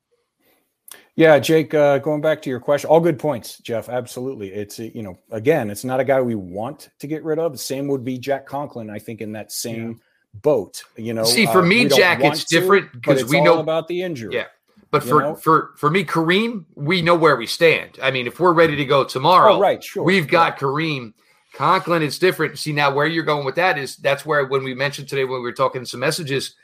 Yeah, 1.14 1.38
Jake, 1.38 1.72
uh, 1.72 1.98
going 1.98 2.20
back 2.20 2.42
to 2.42 2.50
your 2.50 2.60
question, 2.60 2.90
all 2.90 3.00
good 3.00 3.18
points, 3.18 3.58
Jeff. 3.58 3.88
Absolutely. 3.88 4.52
It's, 4.52 4.78
you 4.78 5.02
know, 5.02 5.18
again, 5.30 5.70
it's 5.70 5.82
not 5.82 5.98
a 5.98 6.04
guy 6.04 6.20
we 6.20 6.34
want 6.34 6.90
to 6.98 7.06
get 7.06 7.24
rid 7.24 7.38
of. 7.38 7.52
The 7.52 7.58
same 7.58 7.88
would 7.88 8.04
be 8.04 8.18
Jack 8.18 8.46
Conklin, 8.46 8.90
I 8.90 8.98
think, 8.98 9.22
in 9.22 9.32
that 9.32 9.50
same 9.50 9.88
yeah. 9.88 9.94
boat. 10.42 10.82
You 10.96 11.14
know, 11.14 11.24
see, 11.24 11.46
for 11.46 11.60
uh, 11.60 11.66
me, 11.66 11.88
Jack, 11.88 12.22
it's 12.22 12.44
different 12.44 12.92
because 12.92 13.24
we 13.24 13.40
know 13.40 13.60
about 13.60 13.88
the 13.88 14.02
injury. 14.02 14.34
Yeah. 14.34 14.44
But 14.90 15.02
for, 15.02 15.20
know? 15.20 15.34
for 15.34 15.72
for 15.76 15.90
me, 15.90 16.04
Kareem, 16.04 16.64
we 16.74 17.02
know 17.02 17.16
where 17.16 17.36
we 17.36 17.46
stand. 17.46 17.98
I 18.02 18.10
mean, 18.10 18.26
if 18.26 18.38
we're 18.38 18.52
ready 18.52 18.76
to 18.76 18.84
go 18.84 19.02
tomorrow, 19.02 19.54
oh, 19.54 19.60
right, 19.60 19.82
sure. 19.82 20.04
we've 20.04 20.28
got 20.28 20.52
right. 20.52 20.60
Kareem 20.60 21.12
Conklin 21.56 22.02
it's 22.02 22.18
different. 22.18 22.58
See, 22.58 22.72
now 22.72 22.94
where 22.94 23.06
you're 23.06 23.24
going 23.24 23.46
with 23.46 23.54
that 23.54 23.78
is 23.78 23.96
that's 23.96 24.26
where 24.26 24.44
when 24.46 24.62
we 24.62 24.74
mentioned 24.74 25.08
today 25.08 25.24
when 25.24 25.40
we 25.40 25.46
were 25.46 25.52
talking 25.52 25.84
some 25.84 26.00
messages, 26.00 26.54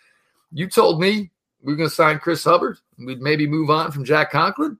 you 0.53 0.69
told 0.69 1.01
me 1.01 1.31
we 1.63 1.73
are 1.73 1.77
going 1.77 1.89
to 1.89 1.95
sign 1.95 2.19
Chris 2.19 2.45
Hubbard. 2.45 2.79
We'd 2.99 3.23
maybe 3.23 3.47
move 3.47 3.71
on 3.71 3.91
from 3.91 4.05
Jack 4.05 4.31
Conklin. 4.31 4.79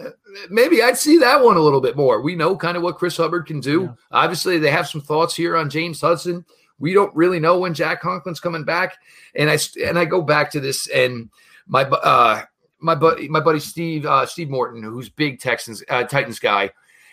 Uh, 0.00 0.10
maybe 0.48 0.82
I'd 0.82 0.96
see 0.96 1.18
that 1.18 1.44
one 1.44 1.56
a 1.56 1.60
little 1.60 1.80
bit 1.80 1.96
more. 1.96 2.22
We 2.22 2.36
know 2.36 2.56
kind 2.56 2.76
of 2.76 2.82
what 2.82 2.96
Chris 2.96 3.18
Hubbard 3.18 3.46
can 3.46 3.60
do. 3.60 3.82
Yeah. 3.82 3.92
Obviously, 4.10 4.58
they 4.58 4.70
have 4.70 4.88
some 4.88 5.00
thoughts 5.02 5.34
here 5.36 5.56
on 5.56 5.68
James 5.70 6.00
Hudson. 6.00 6.44
We 6.78 6.94
don't 6.94 7.14
really 7.14 7.38
know 7.38 7.58
when 7.58 7.74
Jack 7.74 8.02
Conklin's 8.02 8.40
coming 8.40 8.64
back, 8.64 8.96
and 9.36 9.50
I 9.50 9.58
and 9.86 9.98
I 9.98 10.04
go 10.04 10.22
back 10.22 10.50
to 10.52 10.60
this 10.60 10.88
and 10.88 11.30
my 11.66 11.82
uh 11.82 12.42
my 12.80 12.94
buddy 12.94 13.28
my 13.28 13.40
buddy 13.40 13.60
Steve 13.60 14.06
uh, 14.06 14.26
Steve 14.26 14.50
Morton, 14.50 14.82
who's 14.82 15.08
big 15.08 15.38
Texans 15.38 15.84
uh, 15.88 16.02
Titans 16.04 16.40
guy, 16.40 16.70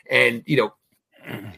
and 0.10 0.42
you 0.48 0.58
know 0.58 0.74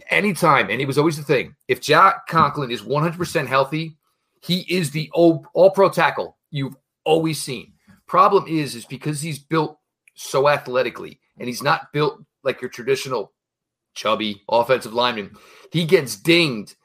anytime, 0.10 0.70
and 0.70 0.82
it 0.82 0.86
was 0.86 0.98
always 0.98 1.18
the 1.18 1.24
thing. 1.24 1.56
If 1.68 1.82
Jack 1.82 2.28
Conklin 2.28 2.72
is 2.72 2.82
100% 2.82 3.48
healthy, 3.48 3.98
he 4.42 4.66
is 4.70 4.92
the 4.92 5.10
all, 5.14 5.46
pro 5.74 5.90
tackle 5.90 6.38
you've 6.52 6.76
always 7.06 7.42
seen. 7.42 7.74
Problem 8.08 8.46
is, 8.48 8.76
is 8.76 8.86
because 8.86 9.22
he's 9.22 9.40
built 9.40 9.78
so 10.16 10.50
athletically 10.50 11.20
and 11.40 11.48
he's 11.48 11.64
not 11.64 11.92
built 11.94 12.22
like 12.44 12.62
your 12.62 12.70
traditional 12.70 13.32
chubby 13.94 14.42
offensive 14.50 14.94
lineman. 14.94 15.36
He 15.72 15.86
gets 15.86 16.16
dinged. 16.16 16.76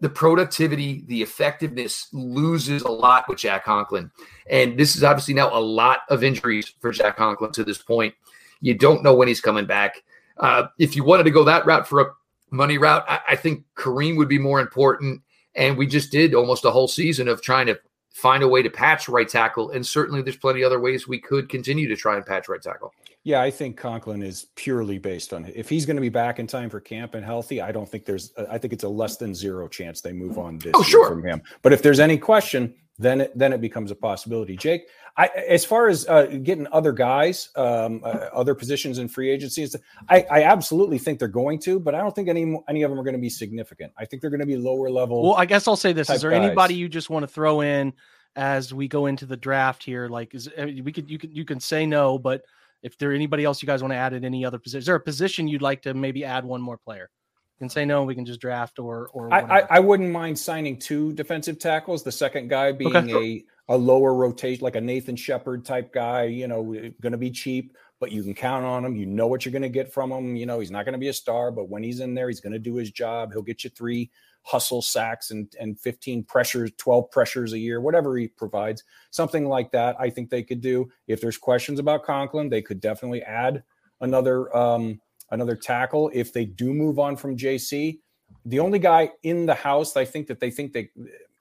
The 0.00 0.10
productivity, 0.10 1.04
the 1.06 1.22
effectiveness 1.22 2.08
loses 2.12 2.82
a 2.82 2.90
lot 2.90 3.26
with 3.28 3.38
Jack 3.38 3.64
Conklin. 3.64 4.10
And 4.50 4.78
this 4.78 4.94
is 4.94 5.02
obviously 5.02 5.32
now 5.32 5.56
a 5.56 5.58
lot 5.58 6.00
of 6.10 6.22
injuries 6.22 6.74
for 6.80 6.92
Jack 6.92 7.16
Conklin 7.16 7.50
to 7.52 7.64
this 7.64 7.78
point. 7.78 8.14
You 8.60 8.74
don't 8.74 9.02
know 9.02 9.14
when 9.14 9.26
he's 9.26 9.40
coming 9.40 9.64
back. 9.64 10.02
Uh, 10.38 10.64
if 10.78 10.94
you 10.96 11.02
wanted 11.02 11.24
to 11.24 11.30
go 11.30 11.44
that 11.44 11.64
route 11.64 11.88
for 11.88 12.00
a 12.00 12.06
money 12.50 12.78
route, 12.78 13.04
I, 13.08 13.20
I 13.30 13.36
think 13.36 13.64
Kareem 13.76 14.16
would 14.16 14.28
be 14.28 14.38
more 14.38 14.60
important. 14.60 15.22
And 15.54 15.76
we 15.76 15.86
just 15.86 16.12
did 16.12 16.34
almost 16.34 16.64
a 16.64 16.70
whole 16.70 16.88
season 16.88 17.28
of 17.28 17.42
trying 17.42 17.66
to 17.66 17.78
find 18.10 18.42
a 18.42 18.48
way 18.48 18.62
to 18.62 18.70
patch 18.70 19.08
right 19.08 19.28
tackle. 19.28 19.70
And 19.70 19.86
certainly 19.86 20.22
there's 20.22 20.36
plenty 20.36 20.64
other 20.64 20.80
ways 20.80 21.08
we 21.08 21.20
could 21.20 21.48
continue 21.48 21.88
to 21.88 21.96
try 21.96 22.16
and 22.16 22.24
patch 22.24 22.48
right 22.48 22.60
tackle. 22.60 22.92
Yeah, 23.24 23.42
I 23.42 23.50
think 23.50 23.76
Conklin 23.76 24.22
is 24.22 24.46
purely 24.54 24.98
based 24.98 25.32
on 25.32 25.50
if 25.54 25.68
he's 25.68 25.84
going 25.84 25.96
to 25.96 26.00
be 26.00 26.08
back 26.08 26.38
in 26.38 26.46
time 26.46 26.70
for 26.70 26.78
camp 26.78 27.14
and 27.14 27.24
healthy. 27.24 27.60
I 27.60 27.72
don't 27.72 27.88
think 27.88 28.04
there's, 28.04 28.32
I 28.50 28.56
think 28.56 28.72
it's 28.72 28.84
a 28.84 28.88
less 28.88 29.16
than 29.16 29.34
zero 29.34 29.66
chance 29.66 30.00
they 30.00 30.12
move 30.12 30.32
mm-hmm. 30.32 30.40
on 30.40 30.58
this 30.58 30.72
oh, 30.74 30.82
sure. 30.82 31.08
from 31.08 31.24
him. 31.24 31.42
But 31.62 31.72
if 31.72 31.82
there's 31.82 31.98
any 31.98 32.18
question, 32.18 32.74
then 32.98 33.22
it, 33.22 33.38
then 33.38 33.52
it 33.52 33.60
becomes 33.60 33.90
a 33.90 33.94
possibility. 33.94 34.56
Jake, 34.56 34.88
I, 35.16 35.28
as 35.48 35.64
far 35.64 35.88
as 35.88 36.06
uh, 36.08 36.26
getting 36.26 36.66
other 36.72 36.92
guys, 36.92 37.50
um, 37.56 38.02
uh, 38.04 38.28
other 38.32 38.54
positions 38.54 38.98
in 38.98 39.08
free 39.08 39.30
agencies, 39.30 39.74
I, 40.08 40.26
I, 40.30 40.42
absolutely 40.44 40.98
think 40.98 41.18
they're 41.18 41.28
going 41.28 41.58
to, 41.60 41.80
but 41.80 41.94
I 41.94 42.00
don't 42.00 42.14
think 42.14 42.28
any 42.28 42.58
any 42.68 42.82
of 42.82 42.90
them 42.90 43.00
are 43.00 43.04
going 43.04 43.14
to 43.14 43.20
be 43.20 43.30
significant. 43.30 43.92
I 43.96 44.04
think 44.04 44.20
they're 44.20 44.30
going 44.30 44.40
to 44.40 44.46
be 44.46 44.56
lower 44.56 44.90
level. 44.90 45.22
Well, 45.22 45.34
I 45.34 45.46
guess 45.46 45.66
I'll 45.66 45.76
say 45.76 45.92
this: 45.92 46.10
Is 46.10 46.20
there 46.20 46.30
guys. 46.30 46.44
anybody 46.44 46.74
you 46.74 46.88
just 46.88 47.10
want 47.10 47.22
to 47.22 47.28
throw 47.28 47.62
in 47.62 47.92
as 48.34 48.74
we 48.74 48.88
go 48.88 49.06
into 49.06 49.26
the 49.26 49.36
draft 49.36 49.82
here? 49.82 50.08
Like, 50.08 50.34
is 50.34 50.50
we 50.56 50.92
could 50.92 51.10
you 51.10 51.18
can 51.18 51.34
you 51.34 51.44
can 51.44 51.60
say 51.60 51.86
no, 51.86 52.18
but 52.18 52.42
if 52.82 52.98
there 52.98 53.12
anybody 53.12 53.44
else 53.44 53.62
you 53.62 53.66
guys 53.66 53.82
want 53.82 53.92
to 53.92 53.96
add 53.96 54.12
at 54.12 54.24
any 54.24 54.44
other 54.44 54.58
position, 54.58 54.78
is 54.80 54.86
there 54.86 54.94
a 54.94 55.00
position 55.00 55.48
you'd 55.48 55.62
like 55.62 55.82
to 55.82 55.94
maybe 55.94 56.24
add 56.24 56.44
one 56.44 56.60
more 56.60 56.76
player? 56.76 57.10
Can 57.58 57.70
say 57.70 57.86
no, 57.86 58.04
we 58.04 58.14
can 58.14 58.26
just 58.26 58.40
draft 58.40 58.78
or 58.78 59.08
or. 59.14 59.32
I, 59.32 59.40
I, 59.40 59.66
I 59.70 59.80
wouldn't 59.80 60.10
mind 60.10 60.38
signing 60.38 60.78
two 60.78 61.12
defensive 61.14 61.58
tackles. 61.58 62.02
The 62.02 62.12
second 62.12 62.48
guy 62.48 62.72
being 62.72 62.96
okay. 62.96 63.44
a 63.68 63.74
a 63.74 63.76
lower 63.76 64.14
rotation, 64.14 64.62
like 64.62 64.76
a 64.76 64.80
Nathan 64.80 65.16
Shepherd 65.16 65.64
type 65.64 65.92
guy. 65.92 66.24
You 66.24 66.48
know, 66.48 66.62
going 67.00 67.12
to 67.12 67.18
be 67.18 67.30
cheap, 67.30 67.74
but 67.98 68.12
you 68.12 68.22
can 68.22 68.34
count 68.34 68.66
on 68.66 68.84
him. 68.84 68.94
You 68.94 69.06
know 69.06 69.26
what 69.26 69.44
you're 69.44 69.52
going 69.52 69.62
to 69.62 69.70
get 69.70 69.92
from 69.92 70.12
him. 70.12 70.36
You 70.36 70.44
know, 70.44 70.60
he's 70.60 70.70
not 70.70 70.84
going 70.84 70.92
to 70.92 70.98
be 70.98 71.08
a 71.08 71.14
star, 71.14 71.50
but 71.50 71.70
when 71.70 71.82
he's 71.82 72.00
in 72.00 72.14
there, 72.14 72.28
he's 72.28 72.40
going 72.40 72.52
to 72.52 72.58
do 72.58 72.74
his 72.74 72.90
job. 72.90 73.32
He'll 73.32 73.42
get 73.42 73.64
you 73.64 73.70
three 73.70 74.10
hustle 74.46 74.80
sacks 74.80 75.32
and, 75.32 75.52
and 75.58 75.78
15 75.80 76.22
pressures, 76.22 76.70
12 76.76 77.10
pressures 77.10 77.52
a 77.52 77.58
year, 77.58 77.80
whatever 77.80 78.16
he 78.16 78.28
provides, 78.28 78.84
something 79.10 79.48
like 79.48 79.72
that. 79.72 79.96
I 79.98 80.08
think 80.08 80.30
they 80.30 80.44
could 80.44 80.60
do. 80.60 80.88
If 81.08 81.20
there's 81.20 81.36
questions 81.36 81.80
about 81.80 82.04
Conklin, 82.04 82.48
they 82.48 82.62
could 82.62 82.80
definitely 82.80 83.22
add 83.22 83.64
another 84.00 84.54
um, 84.56 85.00
another 85.30 85.56
tackle. 85.56 86.10
If 86.14 86.32
they 86.32 86.44
do 86.44 86.72
move 86.72 86.98
on 86.98 87.16
from 87.16 87.36
JC, 87.36 88.00
the 88.44 88.60
only 88.60 88.78
guy 88.78 89.10
in 89.22 89.46
the 89.46 89.54
house 89.54 89.96
I 89.96 90.04
think 90.04 90.26
that 90.28 90.40
they 90.40 90.50
think 90.50 90.72
they 90.72 90.90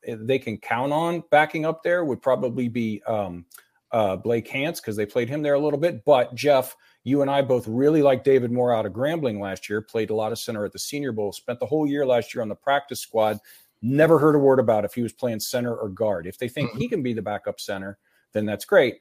they 0.07 0.37
can 0.37 0.57
count 0.57 0.93
on 0.93 1.23
backing 1.31 1.65
up 1.65 1.81
there 1.83 2.05
would 2.05 2.21
probably 2.21 2.67
be 2.67 3.01
um, 3.07 3.45
uh, 3.91 4.15
Blake 4.15 4.47
Hance 4.47 4.79
because 4.79 4.95
they 4.95 5.05
played 5.05 5.29
him 5.29 5.41
there 5.41 5.55
a 5.55 5.59
little 5.59 5.79
bit. 5.79 6.03
But 6.05 6.35
Jeff, 6.35 6.75
you 7.03 7.21
and 7.21 7.31
I 7.31 7.41
both 7.41 7.67
really 7.67 8.01
like 8.01 8.23
David 8.23 8.51
Moore 8.51 8.73
out 8.73 8.85
of 8.85 8.93
Grambling 8.93 9.39
last 9.39 9.69
year, 9.69 9.81
played 9.81 10.09
a 10.09 10.15
lot 10.15 10.31
of 10.31 10.39
center 10.39 10.65
at 10.65 10.73
the 10.73 10.79
Senior 10.79 11.11
Bowl, 11.11 11.31
spent 11.31 11.59
the 11.59 11.65
whole 11.65 11.87
year 11.87 12.05
last 12.05 12.33
year 12.33 12.41
on 12.41 12.49
the 12.49 12.55
practice 12.55 12.99
squad. 12.99 13.39
Never 13.81 14.19
heard 14.19 14.35
a 14.35 14.39
word 14.39 14.59
about 14.59 14.85
if 14.85 14.93
he 14.93 15.01
was 15.01 15.13
playing 15.13 15.39
center 15.39 15.75
or 15.75 15.89
guard. 15.89 16.27
If 16.27 16.37
they 16.37 16.49
think 16.49 16.69
mm-hmm. 16.69 16.79
he 16.79 16.87
can 16.87 17.03
be 17.03 17.13
the 17.13 17.21
backup 17.21 17.59
center, 17.59 17.97
then 18.33 18.45
that's 18.45 18.65
great. 18.65 18.97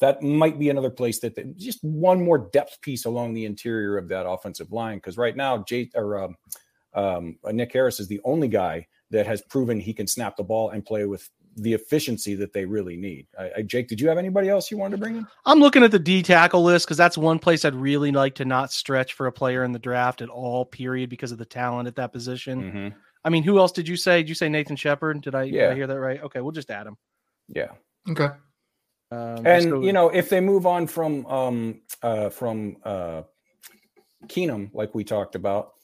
That 0.00 0.22
might 0.22 0.58
be 0.58 0.68
another 0.68 0.90
place 0.90 1.20
that 1.20 1.34
they, 1.34 1.44
just 1.56 1.82
one 1.82 2.22
more 2.22 2.50
depth 2.52 2.80
piece 2.82 3.06
along 3.06 3.34
the 3.34 3.46
interior 3.46 3.96
of 3.96 4.08
that 4.08 4.28
offensive 4.28 4.72
line. 4.72 4.98
Because 4.98 5.16
right 5.16 5.36
now, 5.36 5.64
Jay 5.66 5.90
or 5.94 6.22
um, 6.24 6.36
um, 6.94 7.38
Nick 7.52 7.72
Harris 7.72 8.00
is 8.00 8.08
the 8.08 8.20
only 8.24 8.48
guy 8.48 8.86
that 9.10 9.26
has 9.26 9.42
proven 9.42 9.80
he 9.80 9.94
can 9.94 10.06
snap 10.06 10.36
the 10.36 10.42
ball 10.42 10.70
and 10.70 10.84
play 10.84 11.06
with 11.06 11.28
the 11.58 11.72
efficiency 11.72 12.34
that 12.34 12.52
they 12.52 12.66
really 12.66 12.96
need. 12.96 13.26
I, 13.38 13.50
I, 13.56 13.62
Jake, 13.62 13.88
did 13.88 14.00
you 14.00 14.08
have 14.08 14.18
anybody 14.18 14.50
else 14.50 14.70
you 14.70 14.76
wanted 14.76 14.96
to 14.96 15.00
bring 15.02 15.16
in? 15.16 15.26
I'm 15.46 15.58
looking 15.58 15.82
at 15.82 15.90
the 15.90 15.98
D 15.98 16.22
tackle 16.22 16.62
list 16.62 16.86
because 16.86 16.98
that's 16.98 17.16
one 17.16 17.38
place 17.38 17.64
I'd 17.64 17.74
really 17.74 18.12
like 18.12 18.34
to 18.36 18.44
not 18.44 18.72
stretch 18.72 19.14
for 19.14 19.26
a 19.26 19.32
player 19.32 19.64
in 19.64 19.72
the 19.72 19.78
draft 19.78 20.20
at 20.20 20.28
all, 20.28 20.66
period, 20.66 21.08
because 21.08 21.32
of 21.32 21.38
the 21.38 21.46
talent 21.46 21.88
at 21.88 21.96
that 21.96 22.12
position. 22.12 22.62
Mm-hmm. 22.62 22.88
I 23.24 23.30
mean, 23.30 23.42
who 23.42 23.58
else 23.58 23.72
did 23.72 23.88
you 23.88 23.96
say? 23.96 24.18
Did 24.18 24.28
you 24.28 24.34
say 24.34 24.50
Nathan 24.50 24.76
Shepherd? 24.76 25.22
Did 25.22 25.34
I, 25.34 25.44
yeah. 25.44 25.62
did 25.62 25.70
I 25.70 25.74
hear 25.74 25.86
that 25.86 25.98
right? 25.98 26.22
Okay, 26.22 26.40
we'll 26.42 26.52
just 26.52 26.70
add 26.70 26.86
him. 26.86 26.96
Yeah. 27.48 27.70
Okay. 28.10 28.28
Um, 29.10 29.46
and 29.46 29.62
so, 29.62 29.82
you 29.82 29.92
know, 29.92 30.08
if 30.08 30.28
they 30.28 30.40
move 30.40 30.66
on 30.66 30.86
from 30.86 31.26
um 31.26 31.80
uh 32.02 32.28
from 32.28 32.76
uh 32.84 33.22
Keenum, 34.26 34.70
like 34.74 34.94
we 34.94 35.04
talked 35.04 35.34
about, 35.34 35.74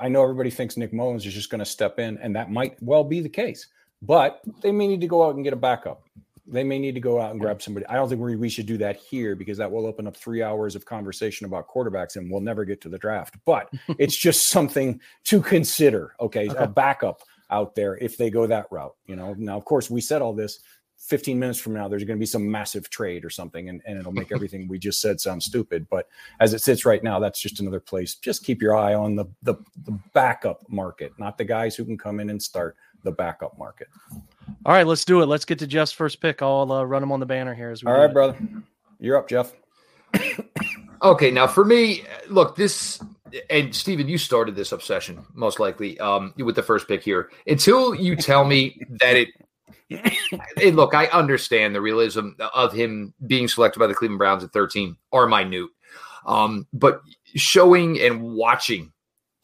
I 0.00 0.08
know 0.08 0.22
everybody 0.22 0.50
thinks 0.50 0.76
Nick 0.76 0.92
Mullens 0.92 1.26
is 1.26 1.34
just 1.34 1.50
going 1.50 1.58
to 1.58 1.66
step 1.66 1.98
in, 1.98 2.18
and 2.18 2.34
that 2.36 2.50
might 2.50 2.82
well 2.82 3.04
be 3.04 3.20
the 3.20 3.28
case. 3.28 3.66
But 4.02 4.40
they 4.62 4.72
may 4.72 4.86
need 4.86 5.00
to 5.00 5.06
go 5.06 5.26
out 5.26 5.34
and 5.34 5.44
get 5.44 5.52
a 5.52 5.56
backup. 5.56 6.02
They 6.46 6.62
may 6.62 6.78
need 6.78 6.94
to 6.94 7.00
go 7.00 7.20
out 7.20 7.32
and 7.32 7.40
grab 7.40 7.60
somebody. 7.60 7.86
I 7.86 7.94
don't 7.94 8.08
think 8.08 8.20
we, 8.20 8.36
we 8.36 8.48
should 8.48 8.66
do 8.66 8.78
that 8.78 8.96
here 8.96 9.34
because 9.34 9.58
that 9.58 9.70
will 9.70 9.84
open 9.84 10.06
up 10.06 10.16
three 10.16 10.42
hours 10.42 10.76
of 10.76 10.84
conversation 10.84 11.44
about 11.44 11.66
quarterbacks 11.66 12.16
and 12.16 12.30
we'll 12.30 12.40
never 12.40 12.64
get 12.64 12.80
to 12.82 12.88
the 12.88 12.98
draft. 12.98 13.34
But 13.44 13.68
it's 13.98 14.16
just 14.16 14.48
something 14.48 15.00
to 15.24 15.42
consider. 15.42 16.14
Okay, 16.20 16.48
okay. 16.48 16.64
A 16.64 16.68
backup 16.68 17.22
out 17.50 17.74
there 17.74 17.96
if 17.98 18.16
they 18.16 18.30
go 18.30 18.46
that 18.46 18.66
route. 18.70 18.94
You 19.06 19.16
know, 19.16 19.34
now, 19.36 19.56
of 19.56 19.64
course, 19.64 19.90
we 19.90 20.00
said 20.00 20.22
all 20.22 20.34
this 20.34 20.60
15 20.98 21.38
minutes 21.38 21.58
from 21.58 21.74
now, 21.74 21.88
there's 21.88 22.04
going 22.04 22.18
to 22.18 22.20
be 22.20 22.26
some 22.26 22.50
massive 22.50 22.90
trade 22.90 23.24
or 23.24 23.30
something, 23.30 23.68
and, 23.68 23.82
and 23.86 23.98
it'll 23.98 24.12
make 24.12 24.32
everything 24.34 24.68
we 24.68 24.78
just 24.78 25.00
said 25.00 25.20
sound 25.20 25.42
stupid. 25.42 25.86
But 25.90 26.08
as 26.40 26.54
it 26.54 26.60
sits 26.60 26.84
right 26.84 27.02
now, 27.02 27.18
that's 27.18 27.40
just 27.40 27.60
another 27.60 27.80
place. 27.80 28.14
Just 28.14 28.44
keep 28.44 28.60
your 28.60 28.76
eye 28.76 28.94
on 28.94 29.16
the, 29.16 29.26
the, 29.42 29.54
the 29.84 29.98
backup 30.12 30.68
market, 30.68 31.12
not 31.18 31.38
the 31.38 31.44
guys 31.44 31.76
who 31.76 31.84
can 31.84 31.98
come 31.98 32.20
in 32.20 32.30
and 32.30 32.42
start 32.42 32.76
the 33.02 33.12
backup 33.12 33.56
market. 33.58 33.88
All 34.64 34.72
right, 34.72 34.86
let's 34.86 35.04
do 35.04 35.22
it. 35.22 35.26
Let's 35.26 35.44
get 35.44 35.58
to 35.60 35.66
Jeff's 35.66 35.92
first 35.92 36.20
pick. 36.20 36.42
I'll 36.42 36.70
uh, 36.72 36.84
run 36.84 37.02
him 37.02 37.12
on 37.12 37.20
the 37.20 37.26
banner 37.26 37.54
here. 37.54 37.70
As 37.70 37.84
we 37.84 37.90
All 37.90 37.98
right, 37.98 38.10
it. 38.10 38.12
brother. 38.12 38.36
You're 38.98 39.16
up, 39.16 39.28
Jeff. 39.28 39.52
okay, 41.02 41.30
now 41.30 41.46
for 41.46 41.64
me, 41.64 42.04
look, 42.28 42.56
this 42.56 43.00
and 43.50 43.74
Stephen, 43.74 44.08
you 44.08 44.18
started 44.18 44.56
this 44.56 44.72
obsession 44.72 45.24
most 45.34 45.60
likely 45.60 45.98
um, 46.00 46.32
with 46.38 46.56
the 46.56 46.62
first 46.62 46.88
pick 46.88 47.02
here. 47.02 47.30
Until 47.46 47.94
you 47.94 48.16
tell 48.16 48.44
me 48.44 48.80
that 49.00 49.16
it, 49.16 49.28
hey, 49.88 50.70
look, 50.70 50.94
I 50.94 51.06
understand 51.06 51.74
the 51.74 51.80
realism 51.80 52.30
of 52.54 52.72
him 52.72 53.14
being 53.26 53.48
selected 53.48 53.78
by 53.78 53.86
the 53.86 53.94
Cleveland 53.94 54.18
Browns 54.18 54.44
at 54.44 54.52
13 54.52 54.96
are 55.12 55.26
minute, 55.26 55.68
um, 56.26 56.66
but 56.72 57.02
showing 57.34 58.00
and 58.00 58.22
watching 58.22 58.92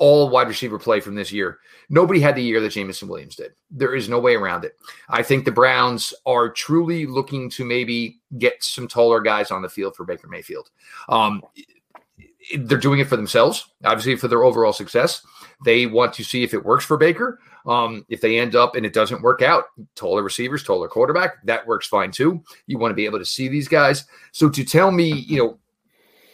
all 0.03 0.29
wide 0.29 0.49
receiver 0.49 0.81
play 0.81 0.99
from 0.99 1.15
this 1.15 1.31
year. 1.31 1.61
Nobody 1.89 2.19
had 2.19 2.35
the 2.35 2.43
year 2.43 2.61
that 2.61 2.73
Jameson 2.73 3.07
Williams 3.07 3.37
did. 3.37 3.53
There 3.71 3.95
is 3.95 4.09
no 4.09 4.19
way 4.19 4.35
around 4.35 4.65
it. 4.65 4.73
I 5.09 5.23
think 5.23 5.45
the 5.45 5.53
Browns 5.53 6.13
are 6.27 6.51
truly 6.51 7.07
looking 7.07 7.49
to 7.51 7.65
maybe 7.65 8.19
get 8.37 8.65
some 8.65 8.89
taller 8.89 9.21
guys 9.21 9.53
on 9.53 9.63
the 9.63 9.69
field 9.69 9.95
for 9.95 10.05
Baker 10.05 10.27
Mayfield. 10.27 10.71
Um, 11.09 11.41
they're 12.57 12.79
doing 12.79 13.01
it 13.01 13.09
for 13.09 13.17
themselves, 13.17 13.67
obviously 13.85 14.17
for 14.17 14.29
their 14.29 14.45
overall 14.45 14.73
success. 14.73 15.25
They 15.65 15.87
want 15.87 16.13
to 16.15 16.25
see 16.25 16.43
if 16.43 16.55
it 16.55 16.65
works 16.65 16.85
for 16.85 16.97
Baker. 16.97 17.39
Um, 17.67 18.05
if 18.09 18.21
they 18.21 18.41
end 18.41 18.57
up 18.57 18.75
and 18.75 18.85
it 18.85 18.93
doesn't 18.93 19.23
work 19.23 19.43
out, 19.43 19.65
taller 19.95 20.23
receivers, 20.23 20.65
taller 20.65 20.89
quarterback, 20.89 21.45
that 21.45 21.67
works 21.67 21.87
fine 21.87 22.11
too. 22.11 22.43
You 22.67 22.79
want 22.79 22.91
to 22.91 22.97
be 22.97 23.05
able 23.05 23.21
to 23.21 23.25
see 23.25 23.49
these 23.49 23.69
guys. 23.69 24.05
So 24.33 24.49
to 24.49 24.65
tell 24.65 24.91
me, 24.91 25.13
you 25.13 25.39
know, 25.39 25.59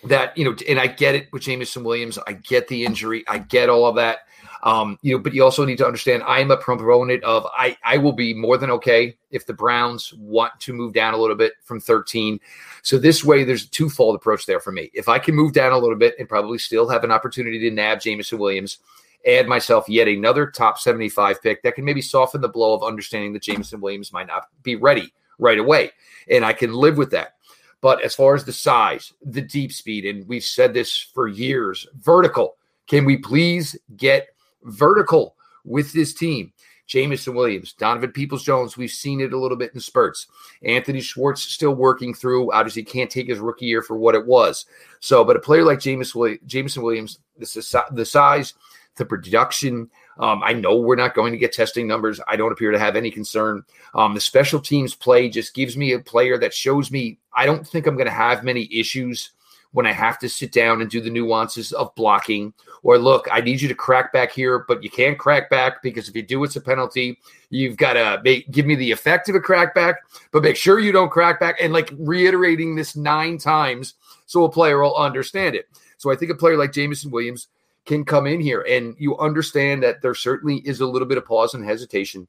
that 0.05 0.37
you 0.37 0.45
know, 0.45 0.57
and 0.69 0.79
I 0.79 0.87
get 0.87 1.15
it 1.15 1.29
with 1.33 1.43
Jameson 1.43 1.85
Williams. 1.85 2.19
I 2.27 2.35
get 2.35 2.69
the 2.69 2.85
injury. 2.85 3.25
I 3.29 3.39
get 3.39 3.69
all 3.69 3.87
of 3.87 3.97
that. 3.97 4.19
Um, 4.63 4.99
you 5.03 5.17
know, 5.17 5.23
but 5.23 5.35
you 5.35 5.45
also 5.45 5.65
need 5.65 5.79
to 5.79 5.87
understand 5.87 6.23
I 6.25 6.41
am 6.41 6.51
a 6.51 6.57
proponent 6.57 7.23
of 7.25 7.47
I 7.57 7.77
I 7.85 7.97
will 7.99 8.13
be 8.13 8.35
more 8.35 8.59
than 8.59 8.71
okay 8.73 9.17
if 9.31 9.47
the 9.47 9.55
Browns 9.55 10.13
want 10.15 10.59
to 10.61 10.73
move 10.73 10.93
down 10.93 11.15
a 11.15 11.17
little 11.17 11.37
bit 11.37 11.55
from 11.63 11.81
13. 11.81 12.41
So 12.83 12.99
this 12.99 13.23
way 13.23 13.45
there's 13.45 13.65
a 13.65 13.71
twofold 13.71 14.17
approach 14.17 14.47
there 14.47 14.61
for 14.61 14.73
me. 14.73 14.91
If 14.95 15.09
I 15.09 15.19
can 15.19 15.35
move 15.35 15.53
down 15.53 15.73
a 15.73 15.79
little 15.79 15.97
bit 15.97 16.17
and 16.19 16.29
probably 16.29 16.59
still 16.59 16.89
have 16.89 17.05
an 17.05 17.13
opportunity 17.13 17.59
to 17.61 17.71
nab 17.71 18.01
Jameson 18.01 18.39
Williams, 18.39 18.79
add 19.27 19.47
myself 19.47 19.89
yet 19.89 20.09
another 20.09 20.51
top 20.51 20.79
75 20.79 21.43
pick 21.43 21.63
that 21.63 21.75
can 21.75 21.85
maybe 21.85 22.03
soften 22.03 22.41
the 22.41 22.49
blow 22.49 22.75
of 22.75 22.83
understanding 22.83 23.33
that 23.35 23.43
Jameson 23.43 23.81
Williams 23.81 24.13
might 24.13 24.27
not 24.27 24.49
be 24.63 24.77
ready 24.77 25.13
right 25.39 25.59
away. 25.59 25.91
And 26.29 26.45
I 26.45 26.53
can 26.53 26.73
live 26.73 26.97
with 26.97 27.11
that. 27.13 27.35
But 27.81 28.03
as 28.03 28.15
far 28.15 28.35
as 28.35 28.45
the 28.45 28.53
size, 28.53 29.13
the 29.23 29.41
deep 29.41 29.73
speed, 29.73 30.05
and 30.05 30.27
we've 30.27 30.43
said 30.43 30.75
this 30.75 30.99
for 31.15 31.29
years, 31.29 31.87
vertical. 32.01 32.57
Can 32.89 33.05
we 33.05 33.19
please 33.19 33.77
get 33.97 34.29
vertical 34.65 35.37
with 35.65 35.93
this 35.93 36.15
team? 36.15 36.53
Jameson 36.87 37.35
Williams, 37.35 37.75
Donovan 37.75 38.13
Peoples 38.13 38.43
Jones, 38.43 38.79
we've 38.79 38.91
seen 38.91 39.21
it 39.21 39.35
a 39.35 39.39
little 39.39 39.59
bit 39.59 39.75
in 39.75 39.81
spurts. 39.81 40.27
Anthony 40.65 41.03
Schwartz 41.03 41.43
still 41.43 41.75
working 41.75 42.15
through. 42.15 42.51
Obviously, 42.51 42.83
can't 42.83 43.11
take 43.11 43.29
his 43.29 43.39
rookie 43.39 43.67
year 43.67 43.83
for 43.83 43.99
what 43.99 44.15
it 44.15 44.27
was. 44.27 44.65
So, 45.01 45.23
but 45.23 45.37
a 45.37 45.41
player 45.41 45.65
like 45.65 45.81
Jameson 45.81 46.83
Williams, 46.83 47.19
the 47.37 48.07
size, 48.07 48.55
the 48.97 49.05
production. 49.05 49.91
Um, 50.19 50.43
I 50.43 50.55
know 50.55 50.77
we're 50.77 50.97
not 50.97 51.15
going 51.15 51.33
to 51.33 51.39
get 51.39 51.53
testing 51.53 51.87
numbers. 51.87 52.21
I 52.27 52.37
don't 52.37 52.53
appear 52.53 52.73
to 52.73 52.79
have 52.79 52.97
any 52.97 53.11
concern. 53.11 53.65
Um, 53.95 54.15
the 54.15 54.21
special 54.21 54.59
teams 54.59 54.95
play 54.95 55.29
just 55.29 55.55
gives 55.55 55.77
me 55.77 55.93
a 55.93 56.01
player 56.01 56.39
that 56.39 56.53
shows 56.53 56.91
me 56.91 57.19
I 57.33 57.47
don't 57.47 57.67
think 57.67 57.87
I'm 57.87 57.95
going 57.95 58.09
to 58.09 58.13
have 58.13 58.43
many 58.43 58.69
issues 58.73 59.31
when 59.73 59.87
I 59.87 59.93
have 59.93 60.19
to 60.21 60.29
sit 60.29 60.53
down 60.53 60.81
and 60.81 60.91
do 60.91 61.01
the 61.01 61.11
nuances 61.11 61.73
of 61.73 61.95
blocking. 61.95 62.55
Or 62.83 62.99
look, 62.99 63.29
I 63.31 63.41
need 63.41 63.61
you 63.61 63.69
to 63.69 63.75
crack 63.75 64.13
back 64.13 64.33
here, 64.33 64.65
but 64.67 64.83
you 64.83 64.91
can't 64.91 65.19
crack 65.19 65.51
back 65.51 65.83
because 65.83 66.09
if 66.09 66.17
you 66.17 66.23
do, 66.23 66.43
it's 66.45 66.57
a 66.57 66.61
penalty. 66.61 67.19
You've 67.51 67.77
got 67.77 67.95
to 67.95 68.43
give 68.51 68.67
me 68.67 68.77
the 68.77 68.91
effect 68.91 69.29
of 69.29 69.35
a 69.35 69.41
crack 69.41 69.75
back, 69.75 69.97
but 70.33 70.43
make 70.43 70.57
sure 70.57 70.79
you 70.79 70.93
don't 70.93 71.11
crack 71.11 71.39
back. 71.39 71.57
And 71.61 71.73
like 71.73 71.93
reiterating 71.99 72.77
this 72.77 72.97
nine 72.97 73.39
times 73.39 73.95
so 74.27 74.45
a 74.45 74.51
player 74.51 74.81
will 74.81 74.97
understand 74.97 75.55
it. 75.55 75.69
So 75.97 76.13
I 76.13 76.17
think 76.17 76.31
a 76.31 76.35
player 76.35 76.57
like 76.57 76.73
Jameson 76.73 77.11
Williams 77.11 77.49
can 77.85 78.05
come 78.05 78.27
in 78.27 78.41
here 78.41 78.61
and 78.69 78.95
you 78.99 79.17
understand 79.19 79.83
that 79.83 80.03
there 80.03 80.15
certainly 80.15 80.57
is 80.59 80.81
a 80.81 80.87
little 80.87 81.09
bit 81.09 81.19
of 81.19 81.25
pause 81.25 81.55
and 81.55 81.65
hesitation. 81.65 82.29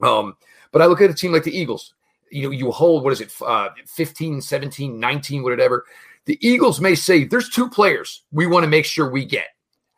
Um, 0.00 0.36
but 0.72 0.82
I 0.82 0.86
look 0.86 1.00
at 1.00 1.10
a 1.10 1.14
team 1.14 1.32
like 1.32 1.42
the 1.42 1.56
Eagles. 1.56 1.94
You 2.30 2.44
know, 2.44 2.50
you 2.50 2.70
hold, 2.70 3.04
what 3.04 3.12
is 3.12 3.20
it, 3.20 3.32
uh, 3.44 3.68
15, 3.86 4.40
17, 4.40 4.98
19, 4.98 5.42
whatever. 5.42 5.84
The 6.26 6.38
Eagles 6.46 6.80
may 6.80 6.94
say 6.94 7.24
there's 7.24 7.48
two 7.48 7.68
players 7.68 8.22
we 8.32 8.46
want 8.46 8.64
to 8.64 8.70
make 8.70 8.84
sure 8.84 9.08
we 9.08 9.24
get 9.24 9.46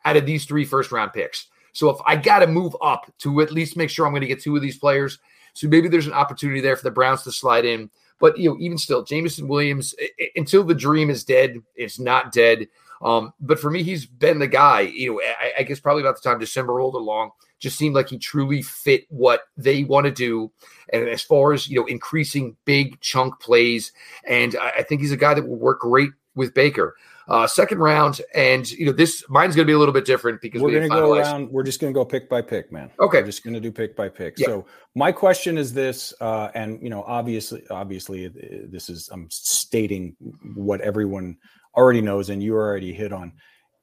out 0.05 0.17
of 0.17 0.25
these 0.25 0.45
three 0.45 0.65
first 0.65 0.91
round 0.91 1.11
picks. 1.13 1.47
So 1.73 1.89
if 1.89 1.97
I 2.05 2.15
got 2.15 2.39
to 2.39 2.47
move 2.47 2.75
up 2.81 3.11
to 3.19 3.41
at 3.41 3.51
least 3.51 3.77
make 3.77 3.89
sure 3.89 4.05
I'm 4.05 4.11
going 4.11 4.21
to 4.21 4.27
get 4.27 4.41
two 4.41 4.55
of 4.55 4.61
these 4.61 4.77
players, 4.77 5.19
So 5.53 5.67
maybe 5.67 5.87
there's 5.87 6.07
an 6.07 6.13
opportunity 6.13 6.61
there 6.61 6.75
for 6.75 6.83
the 6.83 6.91
Browns 6.91 7.23
to 7.23 7.31
slide 7.31 7.65
in. 7.65 7.89
But 8.19 8.37
you 8.37 8.49
know, 8.49 8.57
even 8.59 8.77
still, 8.77 9.03
Jameson 9.03 9.47
Williams, 9.47 9.95
until 10.35 10.63
the 10.63 10.75
dream 10.75 11.09
is 11.09 11.23
dead, 11.23 11.61
it's 11.75 11.99
not 11.99 12.31
dead. 12.31 12.67
Um, 13.01 13.33
but 13.39 13.59
for 13.59 13.71
me, 13.71 13.81
he's 13.81 14.05
been 14.05 14.39
the 14.39 14.47
guy. 14.47 14.81
You 14.81 15.13
know, 15.13 15.21
I, 15.21 15.59
I, 15.59 15.63
guess 15.63 15.79
probably 15.79 16.03
about 16.03 16.21
the 16.21 16.29
time 16.29 16.37
December 16.37 16.73
rolled 16.73 16.95
along, 16.95 17.31
just 17.57 17.77
seemed 17.77 17.95
like 17.95 18.09
he 18.09 18.17
truly 18.17 18.61
fit 18.61 19.05
what 19.07 19.43
they 19.55 19.85
want 19.85 20.05
to 20.05 20.11
do. 20.11 20.51
And 20.91 21.07
as 21.07 21.21
far 21.21 21.53
as 21.53 21.69
you 21.69 21.79
know, 21.79 21.85
increasing 21.85 22.57
big 22.65 22.99
chunk 22.99 23.39
plays, 23.39 23.93
and 24.25 24.55
I, 24.57 24.69
I 24.79 24.83
think 24.83 24.99
he's 24.99 25.13
a 25.13 25.17
guy 25.17 25.33
that 25.33 25.47
will 25.47 25.55
work 25.55 25.79
great 25.79 26.11
with 26.35 26.53
Baker. 26.53 26.95
Uh, 27.27 27.45
second 27.45 27.77
round, 27.77 28.21
and 28.33 28.71
you 28.71 28.87
know 28.87 28.91
this 28.91 29.23
mine's 29.29 29.55
going 29.55 29.63
to 29.63 29.69
be 29.69 29.75
a 29.75 29.77
little 29.77 29.93
bit 29.93 30.03
different 30.03 30.41
because 30.41 30.63
we're 30.63 30.69
we 30.69 30.73
going 30.73 30.89
to 30.89 30.95
go 30.95 31.13
around. 31.13 31.51
We're 31.51 31.61
just 31.61 31.79
going 31.79 31.93
to 31.93 31.97
go 31.97 32.03
pick 32.03 32.27
by 32.27 32.41
pick, 32.41 32.71
man. 32.71 32.89
Okay, 32.99 33.19
we're 33.19 33.27
just 33.27 33.43
going 33.43 33.53
to 33.53 33.59
do 33.59 33.71
pick 33.71 33.95
by 33.95 34.09
pick. 34.09 34.39
Yeah. 34.39 34.47
So 34.47 34.65
my 34.95 35.11
question 35.11 35.55
is 35.55 35.71
this, 35.71 36.11
uh, 36.21 36.49
and 36.55 36.81
you 36.81 36.89
know, 36.89 37.03
obviously, 37.03 37.61
obviously, 37.69 38.29
this 38.67 38.89
is 38.89 39.09
I'm 39.13 39.27
stating 39.29 40.15
what 40.55 40.81
everyone 40.81 41.37
already 41.75 42.01
knows, 42.01 42.31
and 42.31 42.41
you 42.41 42.55
already 42.55 42.93
hit 42.93 43.13
on. 43.13 43.33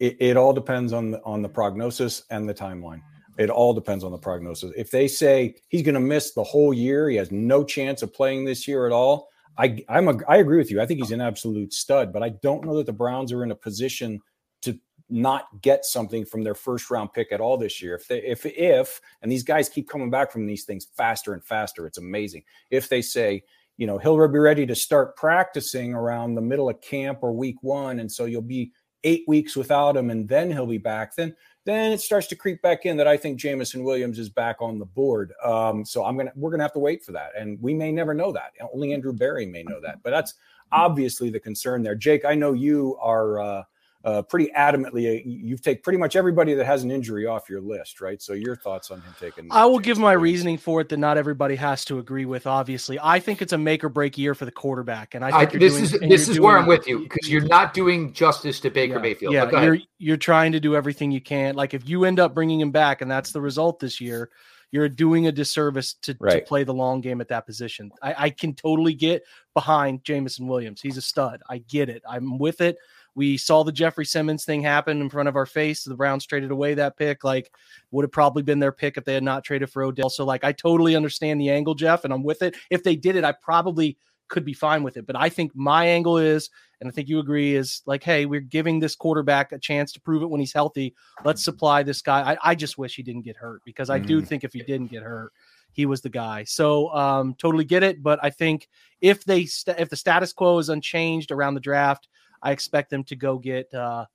It, 0.01 0.17
it 0.19 0.37
all 0.37 0.53
depends 0.53 0.93
on 0.93 1.13
the 1.13 1.23
on 1.23 1.41
the 1.41 1.49
prognosis 1.49 2.25
and 2.31 2.49
the 2.49 2.55
timeline. 2.55 3.01
It 3.39 3.49
all 3.49 3.75
depends 3.75 4.03
on 4.03 4.11
the 4.11 4.19
prognosis. 4.19 4.73
If 4.77 4.91
they 4.91 5.07
say 5.07 5.55
he's 5.69 5.83
going 5.83 5.95
to 5.95 6.01
miss 6.01 6.33
the 6.33 6.43
whole 6.43 6.75
year, 6.75 7.09
he 7.09 7.17
has 7.17 7.31
no 7.31 7.63
chance 7.63 8.03
of 8.03 8.13
playing 8.13 8.45
this 8.45 8.67
year 8.67 8.87
at 8.87 8.93
all 8.93 9.29
I 9.59 9.85
I'm 9.89 10.09
a, 10.09 10.19
I 10.29 10.37
agree 10.39 10.59
with 10.59 10.71
you. 10.71 10.81
I 10.81 10.87
think 10.87 11.01
he's 11.01 11.13
oh. 11.13 11.15
an 11.15 11.21
absolute 11.21 11.73
stud, 11.73 12.13
but 12.13 12.23
I 12.23 12.31
don't 12.31 12.65
know 12.65 12.77
that 12.77 12.87
the 12.87 12.93
Browns 12.93 13.33
are 13.33 13.43
in 13.43 13.51
a 13.51 13.57
position 13.57 14.21
to 14.63 14.79
not 15.09 15.47
get 15.63 15.85
something 15.85 16.25
from 16.25 16.43
their 16.43 16.55
first 16.55 16.91
round 16.91 17.13
pick 17.13 17.33
at 17.33 17.41
all 17.41 17.57
this 17.57 17.81
year. 17.81 17.95
If 17.95 18.09
they 18.09 18.23
if 18.23 18.45
if 18.47 19.01
and 19.23 19.31
these 19.31 19.45
guys 19.45 19.69
keep 19.69 19.89
coming 19.89 20.11
back 20.11 20.31
from 20.31 20.47
these 20.47 20.65
things 20.65 20.89
faster 20.97 21.33
and 21.33 21.45
faster, 21.45 21.87
it's 21.87 21.99
amazing. 21.99 22.43
If 22.71 22.89
they 22.89 23.03
say, 23.03 23.43
you 23.77 23.87
know, 23.87 23.99
he'll 23.99 24.17
be 24.29 24.39
ready 24.39 24.67
to 24.67 24.75
start 24.75 25.17
practicing 25.17 25.95
around 25.95 26.35
the 26.35 26.41
middle 26.41 26.69
of 26.69 26.81
camp 26.81 27.21
or 27.23 27.33
week 27.33 27.57
1 27.63 28.01
and 28.01 28.11
so 28.11 28.25
you'll 28.25 28.43
be 28.43 28.73
8 29.05 29.25
weeks 29.29 29.55
without 29.55 29.97
him 29.97 30.11
and 30.11 30.29
then 30.29 30.51
he'll 30.51 30.67
be 30.67 30.79
back, 30.79 31.15
then 31.15 31.35
then 31.67 31.93
it 31.93 32.01
starts 32.01 32.29
to 32.29 32.37
creep 32.37 32.63
back 32.63 32.87
in 32.87 32.97
that 32.97 33.09
I 33.09 33.17
think 33.17 33.39
Jameson 33.39 33.83
Williams 33.83 34.19
is 34.19 34.29
back 34.29 34.63
on 34.63 34.79
the 34.79 34.87
board. 34.87 35.35
Um, 35.45 35.85
so 35.85 36.05
I'm 36.05 36.17
gonna 36.17 36.33
we're 36.37 36.51
gonna 36.51 36.63
have 36.63 36.73
to 36.75 36.79
wait 36.79 37.05
for 37.05 37.13
that, 37.13 37.33
and 37.37 37.61
we 37.61 37.75
may 37.75 37.93
never 37.93 38.15
know 38.15 38.33
that. 38.33 38.53
Only 38.73 38.95
Andrew 38.95 39.13
Berry 39.13 39.45
may 39.45 39.65
know 39.65 39.81
that, 39.81 40.03
but 40.03 40.11
that's 40.11 40.35
obviously 40.71 41.29
the 41.29 41.41
concern 41.41 41.83
there. 41.83 41.97
Jake, 41.97 42.25
I 42.25 42.35
know 42.35 42.53
you 42.53 42.97
are. 43.01 43.41
Uh, 43.41 43.63
uh, 44.07 44.23
pretty 44.23 44.53
adamantly, 44.57 45.19
uh, 45.19 45.23
you've 45.25 45.61
taken 45.61 45.83
pretty 45.83 45.99
much 45.99 46.15
everybody 46.15 46.55
that 46.55 46.65
has 46.65 46.85
an 46.85 46.93
injury 46.93 47.27
off 47.27 47.51
your 47.51 47.61
list, 47.61 48.01
right? 48.01 48.23
So 48.23 48.35
your 48.35 48.55
thoughts 48.55 48.93
on 48.93 49.01
him 49.01 49.13
taking? 49.19 49.49
I 49.51 49.67
will 49.67 49.81
give 49.81 49.99
my 49.99 50.13
reasoning 50.13 50.59
for 50.59 50.81
it 50.81 50.89
that 50.91 50.99
not 50.99 51.19
everybody 51.19 51.57
has 51.57 51.85
to 51.87 51.99
agree 51.99 52.25
with. 52.25 52.47
Obviously, 52.47 53.01
I 53.03 53.19
think 53.19 53.43
it's 53.43 53.53
a 53.53 53.59
make 53.59 53.83
or 53.83 53.89
break 53.89 54.17
year 54.17 54.37
for 54.37 54.45
the 54.45 54.53
quarterback, 54.53 55.17
and 55.17 55.25
I 55.25 55.37
think 55.37 55.57
I, 55.57 55.59
this 55.59 55.73
doing, 55.73 55.85
is 55.85 55.91
this 56.09 56.29
is 56.29 56.37
doing, 56.37 56.43
where 56.43 56.59
I'm 56.59 56.67
with 56.67 56.87
you 56.87 57.01
because 57.01 57.29
you're 57.29 57.47
not 57.47 57.75
doing 57.75 58.13
justice 58.13 58.61
to 58.61 58.71
Baker 58.71 58.95
yeah, 58.95 59.01
Mayfield. 59.01 59.35
Yeah, 59.35 59.63
you're 59.63 59.79
you're 59.99 60.17
trying 60.17 60.53
to 60.53 60.61
do 60.61 60.77
everything 60.77 61.11
you 61.11 61.21
can. 61.21 61.57
Like 61.57 61.75
if 61.75 61.89
you 61.89 62.05
end 62.05 62.21
up 62.21 62.33
bringing 62.33 62.61
him 62.61 62.71
back, 62.71 63.01
and 63.01 63.11
that's 63.11 63.33
the 63.33 63.41
result 63.41 63.81
this 63.81 64.01
year, 64.01 64.31
you're 64.71 64.89
doing 64.89 65.27
a 65.27 65.33
disservice 65.33 65.95
to, 66.03 66.17
right. 66.21 66.35
to 66.35 66.41
play 66.43 66.63
the 66.63 66.75
long 66.75 67.01
game 67.01 67.21
at 67.21 67.29
that 67.29 67.45
position. 67.45 67.91
I, 68.01 68.15
I, 68.19 68.31
can 68.31 68.55
totally 68.55 68.95
get 68.95 69.23
behind 69.55 70.05
Jameson 70.05 70.49
Williams. 70.49 70.81
He's 70.81 70.97
a 70.97 71.03
stud. 71.03 71.41
I 71.49 71.59
get 71.59 71.89
it. 71.89 72.03
I'm 72.09 72.39
with 72.39 72.61
it. 72.61 72.77
We 73.17 73.39
saw 73.39 73.65
the 73.65 73.73
Jeffrey 73.73 74.05
Simmons 74.05 74.45
thing 74.45 74.63
happen 74.63 75.01
in 75.01 75.09
front 75.11 75.29
of 75.29 75.37
our 75.37 75.47
face. 75.47 75.83
The 75.83 75.97
Browns 75.97 76.27
traded 76.27 76.51
away 76.51 76.75
that 76.75 76.97
pick. 76.97 77.25
Like, 77.25 77.51
would 77.91 78.05
have 78.05 78.13
probably 78.13 78.43
been 78.43 78.61
their 78.61 78.73
pick 78.73 78.97
if 78.97 79.05
they 79.05 79.15
had 79.15 79.25
not 79.25 79.43
traded 79.43 79.71
for 79.71 79.83
Odell. 79.83 80.11
So, 80.11 80.25
like, 80.25 80.45
I 80.45 80.53
totally 80.53 80.95
understand 80.95 81.41
the 81.41 81.51
angle, 81.51 81.75
Jeff, 81.75 82.05
and 82.05 82.13
I'm 82.13 82.23
with 82.23 82.43
it. 82.43 82.55
If 82.71 82.85
they 82.85 82.95
did 82.95 83.17
it, 83.17 83.25
I 83.25 83.33
probably 83.33 83.97
could 84.29 84.45
be 84.45 84.53
fine 84.53 84.83
with 84.83 84.97
it. 84.97 85.07
But 85.07 85.17
I 85.17 85.31
think 85.31 85.53
my 85.55 85.87
angle 85.87 86.19
is, 86.19 86.51
and 86.81 86.89
I 86.89 86.93
think 86.93 87.09
you 87.09 87.19
agree, 87.19 87.55
is 87.55 87.83
like, 87.87 88.03
hey, 88.03 88.27
we're 88.27 88.41
giving 88.41 88.81
this 88.81 88.95
quarterback 88.95 89.53
a 89.53 89.59
chance 89.59 89.93
to 89.93 90.01
prove 90.01 90.23
it 90.23 90.29
when 90.29 90.41
he's 90.41 90.53
healthy. 90.53 90.95
Let's 91.25 91.43
supply 91.43 91.83
this 91.83 92.03
guy. 92.03 92.33
I, 92.33 92.51
I 92.51 92.55
just 92.55 92.77
wish 92.77 92.97
he 92.97 93.03
didn't 93.03 93.23
get 93.23 93.37
hurt 93.37 93.63
because 93.65 93.89
I 93.89 93.99
mm-hmm. 93.99 94.09
do 94.09 94.23
think 94.23 94.45
if 94.45 94.53
he 94.53 94.63
didn't 94.63 94.91
get 94.91 95.03
hurt, 95.03 95.33
he 95.73 95.87
was 95.87 96.01
the 96.01 96.11
guy. 96.11 96.45
So 96.45 96.93
um, 96.95 97.35
totally 97.35 97.65
get 97.65 97.83
it. 97.83 98.03
But 98.03 98.19
I 98.23 98.31
think 98.31 98.69
if 99.01 99.25
they 99.25 99.45
st- 99.45 99.79
if 99.79 99.91
the 99.91 99.97
status 99.97 100.33
quo 100.33 100.59
is 100.59 100.71
unchanged 100.71 101.31
around 101.31 101.55
the 101.55 101.61
draft, 101.61 102.09
I 102.43 102.53
expect 102.53 102.91
them 102.91 103.05
to 103.05 103.17
go 103.17 103.39
get 103.39 103.73
uh, 103.75 104.07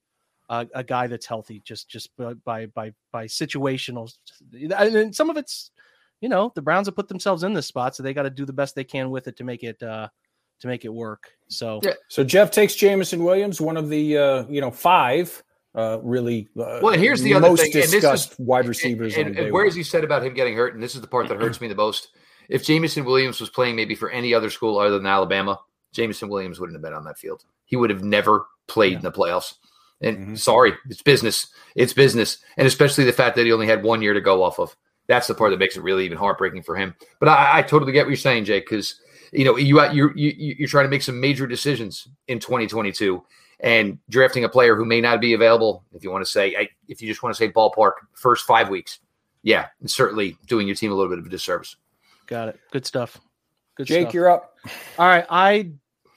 a, 0.50 0.68
a, 0.76 0.84
guy 0.84 1.08
that's 1.08 1.26
healthy, 1.26 1.62
just 1.66 1.90
just 1.90 2.10
by 2.46 2.66
by 2.68 2.94
by 3.12 3.26
situational. 3.26 4.12
And 4.54 5.16
some 5.16 5.30
of 5.30 5.38
it's, 5.38 5.72
you 6.20 6.30
know, 6.30 6.52
the 6.56 6.62
Browns 6.62 6.88
have 6.88 6.96
put 6.96 7.08
themselves 7.08 7.44
in 7.44 7.54
this 7.54 7.68
spot, 7.68 7.96
so 7.96 8.04
they 8.04 8.14
got 8.14 8.24
to 8.24 8.30
do 8.30 8.46
the 8.46 8.54
best 8.54 8.76
they 8.76 8.84
can 8.84 9.10
with 9.10 9.28
it 9.28 9.38
to 9.38 9.44
make 9.44 9.64
it 9.64 9.82
uh, 9.82 10.08
to 10.60 10.68
make 10.68 10.86
it 10.86 10.94
work. 10.94 11.32
So 11.48 11.80
yeah. 11.84 11.94
So 12.08 12.24
Jeff 12.24 12.52
takes 12.52 12.76
Jameson 12.76 13.24
Williams, 13.24 13.60
one 13.60 13.78
of 13.78 13.90
the 13.90 14.18
uh, 14.18 14.46
you 14.48 14.62
know 14.62 14.72
five 14.72 15.42
uh, 15.76 16.00
really 16.02 16.48
uh, 16.60 16.80
well. 16.82 16.98
Here's 16.98 17.22
the 17.22 17.34
other 17.34 17.56
thing, 17.56 17.72
discussed 17.72 18.34
is, 18.34 18.40
wide 18.40 18.68
receivers. 18.68 19.16
And, 19.16 19.30
and, 19.30 19.38
and 19.38 19.54
where 19.54 19.66
is 19.66 19.76
he 19.76 19.84
said 19.84 20.04
about 20.04 20.24
him 20.24 20.34
getting 20.34 20.56
hurt? 20.56 20.74
And 20.74 20.84
this 20.84 20.96
is 20.96 21.02
the 21.02 21.08
part 21.08 21.28
that 21.30 21.38
hurts 21.38 21.62
me 21.62 21.68
the 21.68 21.76
most. 21.76 22.10
If 22.50 22.66
Jameson 22.66 23.06
Williams 23.06 23.40
was 23.40 23.50
playing 23.50 23.76
maybe 23.76 23.96
for 23.96 24.10
any 24.10 24.34
other 24.34 24.50
school 24.50 24.78
other 24.78 24.98
than 24.98 25.06
Alabama, 25.06 25.60
Jameson 25.92 26.30
Williams 26.30 26.60
wouldn't 26.60 26.76
have 26.76 26.82
been 26.82 26.94
on 26.94 27.04
that 27.06 27.18
field. 27.18 27.44
He 27.66 27.76
would 27.76 27.90
have 27.90 28.04
never 28.04 28.48
played 28.68 28.94
yeah. 28.94 28.98
in 28.98 29.04
the 29.04 29.12
playoffs. 29.12 29.56
And 30.02 30.18
mm-hmm. 30.18 30.36
sorry, 30.36 30.74
it's 30.90 31.02
business. 31.02 31.48
It's 31.76 31.94
business. 31.94 32.38
And 32.58 32.68
especially 32.68 33.04
the 33.04 33.14
fact 33.14 33.36
that 33.36 33.46
he 33.46 33.52
only 33.52 33.68
had 33.68 33.84
one 33.84 34.02
year 34.02 34.14
to 34.14 34.22
go 34.22 34.44
off 34.44 34.60
of. 34.60 34.76
That's 35.08 35.28
the 35.28 35.36
part 35.36 35.52
that 35.52 35.60
makes 35.60 35.76
it 35.76 35.84
really 35.84 36.06
even 36.06 36.18
heartbreaking 36.18 36.64
for 36.64 36.76
him. 36.76 36.96
But 37.20 37.30
I, 37.30 37.60
I 37.60 37.62
totally 37.62 37.92
get 37.92 38.06
what 38.06 38.10
you're 38.10 38.18
saying, 38.18 38.46
Jake, 38.46 38.66
because 38.66 39.00
you 39.32 39.46
know 39.46 39.58
you 39.58 39.82
you 39.92 40.12
you 40.16 40.56
you're 40.60 40.68
trying 40.68 40.86
to 40.86 40.90
make 40.90 41.02
some 41.02 41.20
major 41.20 41.48
decisions 41.48 42.08
in 42.28 42.40
2022 42.40 43.24
and 43.60 44.00
drafting 44.10 44.44
a 44.44 44.50
player 44.50 44.76
who 44.76 44.86
may 44.86 45.02
not 45.02 45.20
be 45.22 45.34
available. 45.34 45.84
If 45.94 46.04
you 46.04 46.12
want 46.12 46.24
to 46.26 46.32
say, 46.32 46.70
if 46.88 47.02
you 47.02 47.08
just 47.08 47.24
want 47.24 47.36
to 47.36 47.38
say 47.38 47.52
ballpark, 47.52 47.94
first 48.14 48.46
five 48.46 48.70
weeks, 48.70 49.00
yeah, 49.44 49.68
and 49.80 49.90
certainly 49.90 50.38
doing 50.48 50.68
your 50.68 50.76
team 50.76 50.92
a 50.92 50.96
little 50.96 51.10
bit 51.10 51.20
of 51.20 51.26
a 51.26 51.30
disservice. 51.30 51.76
Got 52.28 52.50
it. 52.50 52.60
Good 52.72 52.86
stuff. 52.86 53.20
Good 53.76 53.88
Jake, 53.88 54.02
stuff. 54.04 54.14
you're 54.14 54.30
up. 54.30 54.58
All 54.98 55.08
right. 55.08 55.26
I 55.30 55.72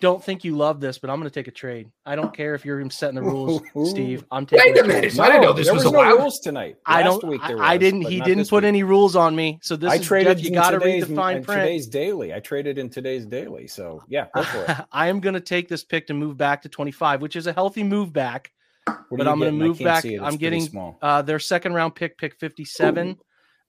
don't 0.04 0.22
think 0.22 0.44
you 0.44 0.54
love 0.54 0.80
this, 0.80 0.98
but 0.98 1.08
I'm 1.08 1.18
going 1.18 1.30
to 1.30 1.34
take 1.34 1.48
a 1.48 1.50
trade. 1.50 1.90
I 2.04 2.14
don't 2.14 2.34
care 2.34 2.54
if 2.54 2.62
you're 2.62 2.90
setting 2.90 3.14
the 3.14 3.22
rules, 3.22 3.62
Steve. 3.88 4.22
I'm 4.30 4.44
taking. 4.44 4.74
Wait 4.74 4.84
a 4.84 4.86
minute! 4.86 5.14
No, 5.16 5.22
I 5.22 5.28
didn't 5.28 5.42
know 5.44 5.52
this 5.54 5.72
was, 5.72 5.82
was 5.82 5.92
no 5.94 6.02
rules 6.02 6.40
tonight. 6.40 6.76
Last 6.86 6.96
I 6.98 7.02
don't. 7.02 7.24
Was, 7.24 7.40
I 7.42 7.78
didn't. 7.78 8.02
He 8.02 8.20
didn't 8.20 8.46
put 8.50 8.64
week. 8.64 8.68
any 8.68 8.82
rules 8.82 9.16
on 9.16 9.34
me. 9.34 9.58
So 9.62 9.76
this 9.76 9.90
I 9.90 9.94
is 9.94 10.06
traded. 10.06 10.36
Jeff, 10.36 10.44
you 10.44 10.52
got 10.52 10.72
to 10.72 10.78
read 10.78 11.04
the 11.04 11.14
fine 11.14 11.42
print. 11.42 11.62
Today's 11.62 11.86
daily. 11.86 12.34
I 12.34 12.40
traded 12.40 12.76
in 12.76 12.90
today's 12.90 13.24
daily. 13.24 13.66
So 13.66 14.04
yeah, 14.06 14.26
go 14.34 14.42
for 14.42 14.64
it. 14.70 14.76
I 14.92 15.08
am 15.08 15.20
going 15.20 15.34
to 15.34 15.40
take 15.40 15.68
this 15.68 15.82
pick 15.82 16.06
to 16.08 16.14
move 16.14 16.36
back 16.36 16.60
to 16.62 16.68
25, 16.68 17.22
which 17.22 17.34
is 17.34 17.46
a 17.46 17.54
healthy 17.54 17.82
move 17.82 18.12
back. 18.12 18.52
But 18.84 19.26
I'm 19.26 19.38
going 19.38 19.58
to 19.58 19.64
move 19.64 19.78
back. 19.78 20.04
I'm 20.04 20.36
getting 20.36 20.68
uh, 21.00 21.22
their 21.22 21.38
second 21.38 21.72
round 21.72 21.94
pick, 21.94 22.18
pick 22.18 22.38
57. 22.38 23.08
Ooh 23.08 23.16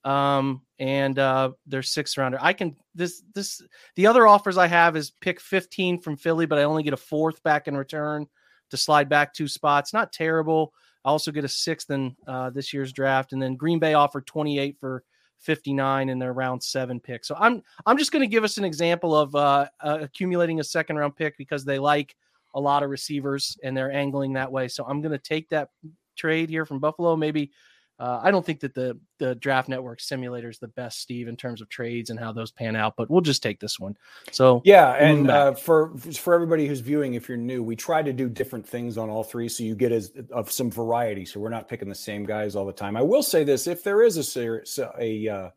um, 0.06 0.62
and 0.78 1.18
uh, 1.18 1.50
their 1.66 1.82
sixth 1.82 2.16
rounder. 2.16 2.38
I 2.40 2.52
can 2.52 2.76
this 2.94 3.22
this 3.34 3.60
the 3.96 4.06
other 4.06 4.26
offers 4.26 4.56
I 4.56 4.68
have 4.68 4.96
is 4.96 5.10
pick 5.20 5.40
15 5.40 6.00
from 6.00 6.16
Philly, 6.16 6.46
but 6.46 6.58
I 6.58 6.62
only 6.62 6.84
get 6.84 6.94
a 6.94 6.98
fourth 6.98 7.42
back 7.42 7.66
in 7.66 7.76
return 7.76 8.26
to 8.70 8.76
slide 8.76 9.08
back 9.08 9.34
two 9.34 9.48
spots. 9.48 9.92
Not 9.92 10.12
terrible. 10.12 10.72
I 11.04 11.10
also 11.10 11.32
get 11.32 11.44
a 11.44 11.48
sixth 11.48 11.90
in 11.90 12.16
uh, 12.26 12.50
this 12.50 12.72
year's 12.72 12.92
draft, 12.92 13.32
and 13.32 13.42
then 13.42 13.56
Green 13.56 13.80
Bay 13.80 13.94
offered 13.94 14.26
28 14.26 14.78
for 14.78 15.02
59 15.40 16.08
in 16.08 16.18
their 16.18 16.32
round 16.32 16.62
seven 16.62 17.00
pick. 17.00 17.24
So 17.24 17.34
I'm 17.38 17.62
I'm 17.84 17.98
just 17.98 18.12
going 18.12 18.22
to 18.22 18.32
give 18.32 18.44
us 18.44 18.58
an 18.58 18.64
example 18.64 19.16
of 19.16 19.34
uh, 19.34 19.66
uh, 19.80 19.98
accumulating 20.02 20.60
a 20.60 20.64
second 20.64 20.96
round 20.96 21.16
pick 21.16 21.36
because 21.36 21.64
they 21.64 21.80
like 21.80 22.14
a 22.54 22.60
lot 22.60 22.84
of 22.84 22.90
receivers 22.90 23.58
and 23.64 23.76
they're 23.76 23.92
angling 23.92 24.34
that 24.34 24.50
way. 24.50 24.68
So 24.68 24.84
I'm 24.84 25.02
going 25.02 25.12
to 25.12 25.18
take 25.18 25.48
that 25.48 25.68
trade 26.16 26.48
here 26.48 26.64
from 26.64 26.78
Buffalo, 26.78 27.16
maybe 27.16 27.50
uh, 27.98 28.20
I 28.22 28.30
don't 28.30 28.44
think 28.44 28.60
that 28.60 28.74
the 28.74 28.98
the 29.18 29.34
draft 29.36 29.68
network 29.68 30.00
simulator 30.00 30.50
is 30.50 30.58
the 30.58 30.68
best, 30.68 31.00
Steve, 31.00 31.28
in 31.28 31.36
terms 31.36 31.62
of 31.62 31.68
trades 31.70 32.10
and 32.10 32.20
how 32.20 32.30
those 32.30 32.50
pan 32.50 32.76
out. 32.76 32.94
But 32.96 33.10
we'll 33.10 33.22
just 33.22 33.42
take 33.42 33.58
this 33.58 33.80
one. 33.80 33.96
So 34.32 34.60
yeah, 34.64 34.92
and 34.92 35.30
uh, 35.30 35.54
for 35.54 35.96
for 35.96 36.34
everybody 36.34 36.66
who's 36.66 36.80
viewing, 36.80 37.14
if 37.14 37.26
you're 37.26 37.38
new, 37.38 37.62
we 37.62 37.74
try 37.74 38.02
to 38.02 38.12
do 38.12 38.28
different 38.28 38.66
things 38.66 38.98
on 38.98 39.08
all 39.08 39.24
three, 39.24 39.48
so 39.48 39.64
you 39.64 39.74
get 39.74 39.92
as 39.92 40.12
of 40.30 40.52
some 40.52 40.70
variety. 40.70 41.24
So 41.24 41.40
we're 41.40 41.48
not 41.48 41.68
picking 41.68 41.88
the 41.88 41.94
same 41.94 42.26
guys 42.26 42.54
all 42.54 42.66
the 42.66 42.72
time. 42.72 42.96
I 42.96 43.02
will 43.02 43.22
say 43.22 43.44
this: 43.44 43.66
if 43.66 43.82
there 43.82 44.02
is 44.02 44.36
a 44.36 44.62
a, 45.00 45.28
uh, 45.28 45.50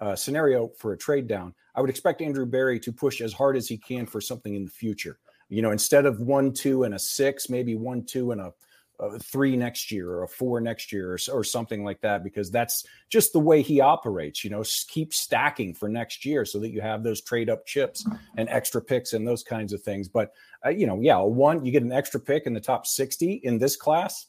a 0.00 0.16
scenario 0.16 0.68
for 0.76 0.92
a 0.92 0.98
trade 0.98 1.28
down, 1.28 1.54
I 1.76 1.80
would 1.80 1.90
expect 1.90 2.20
Andrew 2.20 2.46
Berry 2.46 2.80
to 2.80 2.92
push 2.92 3.20
as 3.20 3.32
hard 3.32 3.56
as 3.56 3.68
he 3.68 3.78
can 3.78 4.06
for 4.06 4.20
something 4.20 4.56
in 4.56 4.64
the 4.64 4.70
future. 4.70 5.18
You 5.48 5.62
know, 5.62 5.70
instead 5.70 6.04
of 6.06 6.18
one 6.18 6.52
two 6.52 6.82
and 6.82 6.94
a 6.94 6.98
six, 6.98 7.48
maybe 7.48 7.76
one 7.76 8.04
two 8.04 8.32
and 8.32 8.40
a 8.40 8.52
three 9.20 9.56
next 9.56 9.90
year 9.90 10.10
or 10.10 10.22
a 10.24 10.28
four 10.28 10.60
next 10.60 10.92
year 10.92 11.12
or, 11.12 11.18
or, 11.32 11.44
something 11.44 11.84
like 11.84 12.00
that 12.00 12.24
because 12.24 12.50
that's 12.50 12.84
just 13.08 13.32
the 13.32 13.38
way 13.38 13.60
he 13.60 13.80
operates 13.80 14.42
you 14.42 14.50
know 14.50 14.64
keep 14.88 15.12
stacking 15.12 15.74
for 15.74 15.88
next 15.88 16.24
year 16.24 16.44
so 16.44 16.58
that 16.58 16.70
you 16.70 16.80
have 16.80 17.02
those 17.02 17.20
trade 17.20 17.50
up 17.50 17.66
chips 17.66 18.06
and 18.36 18.48
extra 18.48 18.80
picks 18.80 19.12
and 19.12 19.26
those 19.26 19.42
kinds 19.42 19.72
of 19.72 19.82
things 19.82 20.08
but 20.08 20.32
uh, 20.64 20.70
you 20.70 20.86
know 20.86 21.00
yeah 21.00 21.18
one 21.18 21.64
you 21.64 21.70
get 21.70 21.82
an 21.82 21.92
extra 21.92 22.18
pick 22.18 22.46
in 22.46 22.54
the 22.54 22.60
top 22.60 22.86
60 22.86 23.40
in 23.44 23.58
this 23.58 23.76
class 23.76 24.26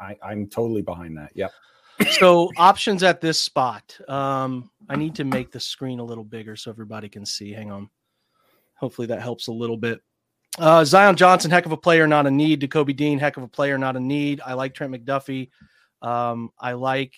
I, 0.00 0.16
i'm 0.22 0.46
totally 0.46 0.82
behind 0.82 1.16
that 1.18 1.30
yep 1.34 1.52
so 2.10 2.50
options 2.56 3.02
at 3.02 3.20
this 3.20 3.40
spot. 3.40 3.98
Um, 4.08 4.70
I 4.88 4.96
need 4.96 5.14
to 5.16 5.24
make 5.24 5.50
the 5.50 5.60
screen 5.60 5.98
a 5.98 6.04
little 6.04 6.24
bigger 6.24 6.56
so 6.56 6.70
everybody 6.70 7.08
can 7.08 7.26
see. 7.26 7.52
Hang 7.52 7.70
on. 7.70 7.90
Hopefully 8.76 9.06
that 9.08 9.20
helps 9.20 9.48
a 9.48 9.52
little 9.52 9.76
bit. 9.76 10.00
Uh, 10.56 10.84
Zion 10.84 11.16
Johnson, 11.16 11.50
heck 11.50 11.66
of 11.66 11.72
a 11.72 11.76
player, 11.76 12.06
not 12.06 12.26
a 12.26 12.30
need. 12.30 12.68
Kobe 12.70 12.92
Dean, 12.92 13.18
heck 13.18 13.36
of 13.36 13.42
a 13.42 13.48
player, 13.48 13.78
not 13.78 13.96
a 13.96 14.00
need. 14.00 14.40
I 14.44 14.54
like 14.54 14.74
Trent 14.74 14.92
McDuffie. 14.92 15.50
Um, 16.02 16.50
I 16.58 16.72
like 16.72 17.14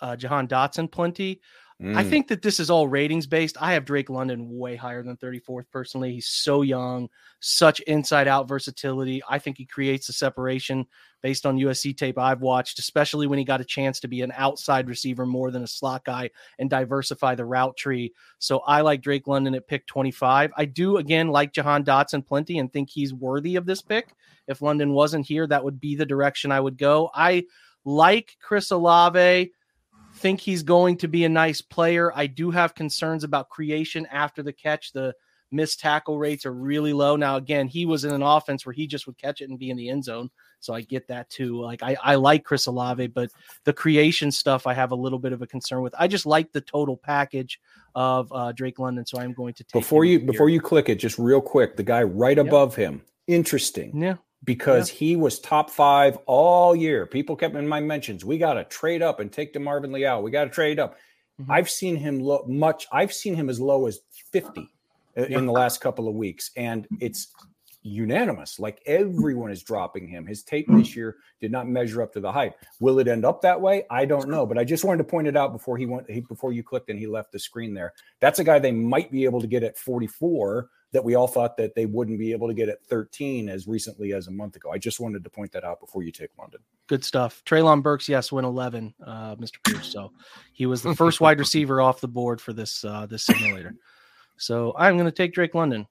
uh, 0.00 0.16
Jahan 0.16 0.48
Dotson 0.48 0.90
plenty. 0.90 1.40
Mm. 1.82 1.96
I 1.96 2.04
think 2.04 2.28
that 2.28 2.42
this 2.42 2.60
is 2.60 2.70
all 2.70 2.86
ratings 2.86 3.26
based. 3.26 3.56
I 3.60 3.72
have 3.72 3.84
Drake 3.84 4.08
London 4.08 4.56
way 4.56 4.76
higher 4.76 5.02
than 5.02 5.16
34th 5.16 5.64
personally. 5.72 6.12
He's 6.12 6.28
so 6.28 6.62
young, 6.62 7.08
such 7.40 7.80
inside 7.80 8.28
out 8.28 8.46
versatility. 8.46 9.20
I 9.28 9.40
think 9.40 9.58
he 9.58 9.64
creates 9.64 10.08
a 10.08 10.12
separation 10.12 10.86
based 11.22 11.44
on 11.44 11.58
USC 11.58 11.96
tape 11.96 12.18
I've 12.18 12.40
watched, 12.40 12.78
especially 12.78 13.26
when 13.26 13.40
he 13.40 13.44
got 13.44 13.60
a 13.60 13.64
chance 13.64 13.98
to 14.00 14.08
be 14.08 14.22
an 14.22 14.32
outside 14.36 14.88
receiver 14.88 15.26
more 15.26 15.50
than 15.50 15.64
a 15.64 15.68
slot 15.68 16.04
guy 16.04 16.30
and 16.60 16.70
diversify 16.70 17.34
the 17.34 17.44
route 17.44 17.76
tree. 17.76 18.12
So 18.38 18.60
I 18.60 18.82
like 18.82 19.02
Drake 19.02 19.26
London 19.26 19.56
at 19.56 19.66
pick 19.66 19.84
25. 19.88 20.52
I 20.56 20.64
do 20.64 20.98
again 20.98 21.28
like 21.28 21.52
Jahan 21.52 21.84
Dotson 21.84 22.24
plenty 22.24 22.58
and 22.58 22.72
think 22.72 22.90
he's 22.90 23.12
worthy 23.12 23.56
of 23.56 23.66
this 23.66 23.82
pick. 23.82 24.14
If 24.46 24.62
London 24.62 24.92
wasn't 24.92 25.26
here, 25.26 25.48
that 25.48 25.64
would 25.64 25.80
be 25.80 25.96
the 25.96 26.06
direction 26.06 26.52
I 26.52 26.60
would 26.60 26.78
go. 26.78 27.10
I 27.12 27.44
like 27.84 28.36
Chris 28.40 28.70
Olave 28.70 29.50
think 30.22 30.40
he's 30.40 30.62
going 30.62 30.96
to 30.98 31.08
be 31.08 31.24
a 31.24 31.28
nice 31.28 31.60
player. 31.60 32.12
I 32.14 32.28
do 32.28 32.50
have 32.52 32.74
concerns 32.74 33.24
about 33.24 33.50
creation 33.50 34.06
after 34.06 34.42
the 34.42 34.52
catch. 34.52 34.92
The 34.92 35.14
missed 35.50 35.80
tackle 35.80 36.16
rates 36.16 36.46
are 36.46 36.52
really 36.52 36.92
low. 36.92 37.16
Now, 37.16 37.36
again, 37.36 37.66
he 37.66 37.84
was 37.84 38.04
in 38.04 38.12
an 38.12 38.22
offense 38.22 38.64
where 38.64 38.72
he 38.72 38.86
just 38.86 39.06
would 39.06 39.18
catch 39.18 39.40
it 39.40 39.50
and 39.50 39.58
be 39.58 39.70
in 39.70 39.76
the 39.76 39.90
end 39.90 40.04
zone. 40.04 40.30
So 40.60 40.72
I 40.72 40.82
get 40.82 41.08
that 41.08 41.28
too. 41.28 41.60
Like 41.60 41.82
I, 41.82 41.96
I 42.00 42.14
like 42.14 42.44
Chris 42.44 42.66
Olave, 42.66 43.08
but 43.08 43.30
the 43.64 43.72
creation 43.72 44.30
stuff 44.30 44.66
I 44.66 44.74
have 44.74 44.92
a 44.92 44.96
little 44.96 45.18
bit 45.18 45.32
of 45.32 45.42
a 45.42 45.46
concern 45.46 45.82
with. 45.82 45.94
I 45.98 46.06
just 46.06 46.24
like 46.24 46.52
the 46.52 46.60
total 46.60 46.96
package 46.96 47.60
of 47.96 48.32
uh, 48.32 48.52
Drake 48.52 48.78
London. 48.78 49.04
So 49.04 49.18
I'm 49.18 49.32
going 49.32 49.54
to 49.54 49.64
take 49.64 49.72
before 49.72 50.04
you 50.04 50.20
before 50.20 50.48
you 50.48 50.60
click 50.60 50.88
it, 50.88 51.00
just 51.00 51.18
real 51.18 51.40
quick, 51.40 51.76
the 51.76 51.82
guy 51.82 52.04
right 52.04 52.36
yep. 52.36 52.46
above 52.46 52.76
him. 52.76 53.02
Interesting. 53.26 54.00
Yeah 54.00 54.14
because 54.44 54.90
yeah. 54.90 54.98
he 54.98 55.16
was 55.16 55.38
top 55.38 55.70
five 55.70 56.18
all 56.26 56.74
year. 56.74 57.06
People 57.06 57.36
kept 57.36 57.54
in 57.54 57.68
my 57.68 57.80
mentions. 57.80 58.24
We 58.24 58.38
got 58.38 58.54
to 58.54 58.64
trade 58.64 59.02
up 59.02 59.20
and 59.20 59.32
take 59.32 59.54
DeMarvin 59.54 59.92
Leal. 59.92 60.22
We 60.22 60.30
got 60.30 60.44
to 60.44 60.50
trade 60.50 60.78
up. 60.78 60.96
Mm-hmm. 61.40 61.50
I've 61.50 61.70
seen 61.70 61.96
him 61.96 62.20
low, 62.20 62.44
much. 62.46 62.86
I've 62.92 63.12
seen 63.12 63.34
him 63.34 63.48
as 63.48 63.60
low 63.60 63.86
as 63.86 64.00
fifty 64.32 64.68
yeah. 65.16 65.24
in 65.24 65.46
the 65.46 65.52
last 65.52 65.80
couple 65.80 66.08
of 66.08 66.14
weeks, 66.14 66.50
and 66.56 66.86
it's 67.00 67.28
unanimous. 67.84 68.60
Like 68.60 68.80
everyone 68.86 69.50
is 69.50 69.62
dropping 69.62 70.06
him. 70.06 70.24
His 70.26 70.42
tape 70.42 70.66
this 70.68 70.94
year 70.94 71.16
did 71.40 71.50
not 71.50 71.68
measure 71.68 72.00
up 72.02 72.12
to 72.12 72.20
the 72.20 72.30
hype. 72.30 72.54
Will 72.80 73.00
it 73.00 73.08
end 73.08 73.24
up 73.24 73.42
that 73.42 73.60
way? 73.60 73.84
I 73.90 74.04
don't 74.04 74.28
know, 74.28 74.46
but 74.46 74.58
I 74.58 74.64
just 74.64 74.84
wanted 74.84 74.98
to 74.98 75.04
point 75.04 75.26
it 75.26 75.36
out 75.36 75.52
before 75.52 75.76
he 75.76 75.86
went. 75.86 76.08
He, 76.08 76.20
before 76.20 76.52
you 76.52 76.62
clicked 76.62 76.90
and 76.90 76.98
he 76.98 77.06
left 77.06 77.32
the 77.32 77.38
screen 77.38 77.74
there. 77.74 77.92
That's 78.20 78.38
a 78.38 78.44
guy 78.44 78.58
they 78.58 78.72
might 78.72 79.10
be 79.10 79.24
able 79.24 79.40
to 79.40 79.46
get 79.46 79.62
at 79.62 79.78
forty 79.78 80.06
four 80.06 80.68
that 80.92 81.02
we 81.02 81.14
all 81.14 81.26
thought 81.26 81.56
that 81.56 81.74
they 81.74 81.86
wouldn't 81.86 82.18
be 82.18 82.32
able 82.32 82.48
to 82.48 82.54
get 82.54 82.68
at 82.68 82.84
13 82.84 83.48
as 83.48 83.66
recently 83.66 84.12
as 84.12 84.28
a 84.28 84.30
month 84.30 84.56
ago. 84.56 84.70
I 84.70 84.78
just 84.78 85.00
wanted 85.00 85.24
to 85.24 85.30
point 85.30 85.50
that 85.52 85.64
out 85.64 85.80
before 85.80 86.02
you 86.02 86.12
take 86.12 86.30
London. 86.38 86.60
Good 86.86 87.04
stuff. 87.04 87.42
Treylon 87.46 87.82
Burks, 87.82 88.08
yes, 88.08 88.30
went 88.30 88.46
11, 88.46 88.94
uh, 89.04 89.36
Mr. 89.36 89.62
Pierce. 89.64 89.90
So 89.90 90.12
he 90.52 90.66
was 90.66 90.82
the 90.82 90.94
first 90.96 91.20
wide 91.20 91.38
receiver 91.38 91.80
off 91.80 92.00
the 92.00 92.08
board 92.08 92.40
for 92.40 92.52
this 92.52 92.84
uh, 92.84 93.06
this 93.06 93.24
simulator. 93.24 93.74
So 94.36 94.74
I'm 94.76 94.96
going 94.96 95.06
to 95.06 95.12
take 95.12 95.32
Drake 95.32 95.54
London. 95.54 95.86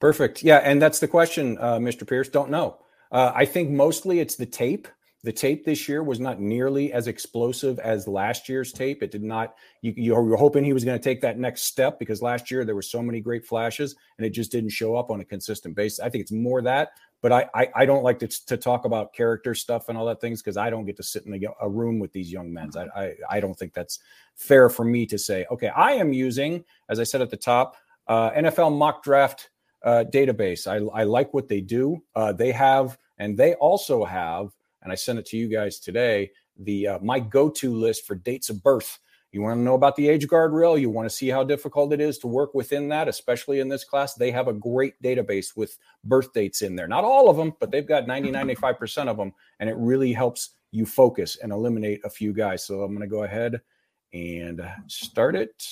Perfect. 0.00 0.42
Yeah, 0.42 0.58
and 0.58 0.80
that's 0.80 1.00
the 1.00 1.08
question, 1.08 1.58
uh, 1.58 1.78
Mr. 1.78 2.06
Pierce. 2.06 2.28
Don't 2.28 2.50
know. 2.50 2.78
Uh, 3.10 3.32
I 3.34 3.44
think 3.44 3.70
mostly 3.70 4.20
it's 4.20 4.36
the 4.36 4.46
tape 4.46 4.88
the 5.24 5.32
tape 5.32 5.64
this 5.64 5.88
year 5.88 6.04
was 6.04 6.20
not 6.20 6.40
nearly 6.40 6.92
as 6.92 7.08
explosive 7.08 7.80
as 7.80 8.06
last 8.06 8.48
year's 8.48 8.72
tape. 8.72 9.02
It 9.02 9.10
did 9.10 9.24
not. 9.24 9.56
You, 9.82 9.92
you 9.96 10.14
were 10.14 10.36
hoping 10.36 10.62
he 10.62 10.72
was 10.72 10.84
going 10.84 10.98
to 10.98 11.02
take 11.02 11.20
that 11.22 11.38
next 11.38 11.62
step 11.62 11.98
because 11.98 12.22
last 12.22 12.52
year 12.52 12.64
there 12.64 12.76
were 12.76 12.82
so 12.82 13.02
many 13.02 13.20
great 13.20 13.44
flashes 13.44 13.96
and 14.16 14.26
it 14.26 14.30
just 14.30 14.52
didn't 14.52 14.70
show 14.70 14.94
up 14.94 15.10
on 15.10 15.20
a 15.20 15.24
consistent 15.24 15.74
basis. 15.74 15.98
I 15.98 16.08
think 16.08 16.22
it's 16.22 16.30
more 16.30 16.62
that, 16.62 16.90
but 17.20 17.32
I 17.32 17.48
I, 17.52 17.68
I 17.74 17.84
don't 17.84 18.04
like 18.04 18.20
to, 18.20 18.28
to 18.46 18.56
talk 18.56 18.84
about 18.84 19.12
character 19.12 19.56
stuff 19.56 19.88
and 19.88 19.98
all 19.98 20.06
that 20.06 20.20
things 20.20 20.40
because 20.40 20.56
I 20.56 20.70
don't 20.70 20.84
get 20.84 20.96
to 20.98 21.02
sit 21.02 21.26
in 21.26 21.34
a, 21.34 21.48
a 21.60 21.68
room 21.68 21.98
with 21.98 22.12
these 22.12 22.30
young 22.30 22.52
men. 22.52 22.70
I, 22.76 23.02
I 23.02 23.14
I 23.28 23.40
don't 23.40 23.58
think 23.58 23.74
that's 23.74 23.98
fair 24.36 24.68
for 24.68 24.84
me 24.84 25.04
to 25.06 25.18
say. 25.18 25.46
Okay, 25.50 25.68
I 25.68 25.92
am 25.92 26.12
using, 26.12 26.64
as 26.88 27.00
I 27.00 27.04
said 27.04 27.22
at 27.22 27.30
the 27.30 27.36
top, 27.36 27.76
uh, 28.06 28.30
NFL 28.30 28.78
mock 28.78 29.02
draft 29.02 29.50
uh, 29.82 30.04
database. 30.12 30.68
I 30.68 30.76
I 30.96 31.02
like 31.02 31.34
what 31.34 31.48
they 31.48 31.60
do. 31.60 32.04
Uh, 32.14 32.32
they 32.32 32.52
have 32.52 32.96
and 33.18 33.36
they 33.36 33.54
also 33.54 34.04
have 34.04 34.52
and 34.88 34.92
I 34.92 34.96
sent 34.96 35.18
it 35.18 35.26
to 35.26 35.36
you 35.36 35.48
guys 35.48 35.78
today. 35.78 36.30
The 36.60 36.88
uh, 36.88 36.98
my 37.02 37.20
go-to 37.20 37.74
list 37.74 38.06
for 38.06 38.14
dates 38.14 38.48
of 38.48 38.62
birth. 38.62 38.98
You 39.32 39.42
want 39.42 39.58
to 39.58 39.62
know 39.62 39.74
about 39.74 39.96
the 39.96 40.08
age 40.08 40.26
guardrail? 40.26 40.80
You 40.80 40.88
want 40.88 41.04
to 41.04 41.14
see 41.14 41.28
how 41.28 41.44
difficult 41.44 41.92
it 41.92 42.00
is 42.00 42.16
to 42.20 42.26
work 42.26 42.54
within 42.54 42.88
that, 42.88 43.06
especially 43.06 43.60
in 43.60 43.68
this 43.68 43.84
class? 43.84 44.14
They 44.14 44.30
have 44.30 44.48
a 44.48 44.54
great 44.54 44.94
database 45.02 45.54
with 45.54 45.76
birth 46.04 46.32
dates 46.32 46.62
in 46.62 46.74
there. 46.74 46.88
Not 46.88 47.04
all 47.04 47.28
of 47.28 47.36
them, 47.36 47.52
but 47.60 47.70
they've 47.70 47.86
got 47.86 48.06
90, 48.06 48.32
95% 48.32 49.08
of 49.08 49.18
them. 49.18 49.34
And 49.60 49.68
it 49.68 49.76
really 49.76 50.14
helps 50.14 50.54
you 50.70 50.86
focus 50.86 51.36
and 51.42 51.52
eliminate 51.52 52.00
a 52.04 52.10
few 52.10 52.32
guys. 52.32 52.64
So 52.64 52.80
I'm 52.80 52.96
going 52.96 53.06
to 53.06 53.14
go 53.14 53.24
ahead 53.24 53.60
and 54.14 54.66
start 54.86 55.36
it. 55.36 55.62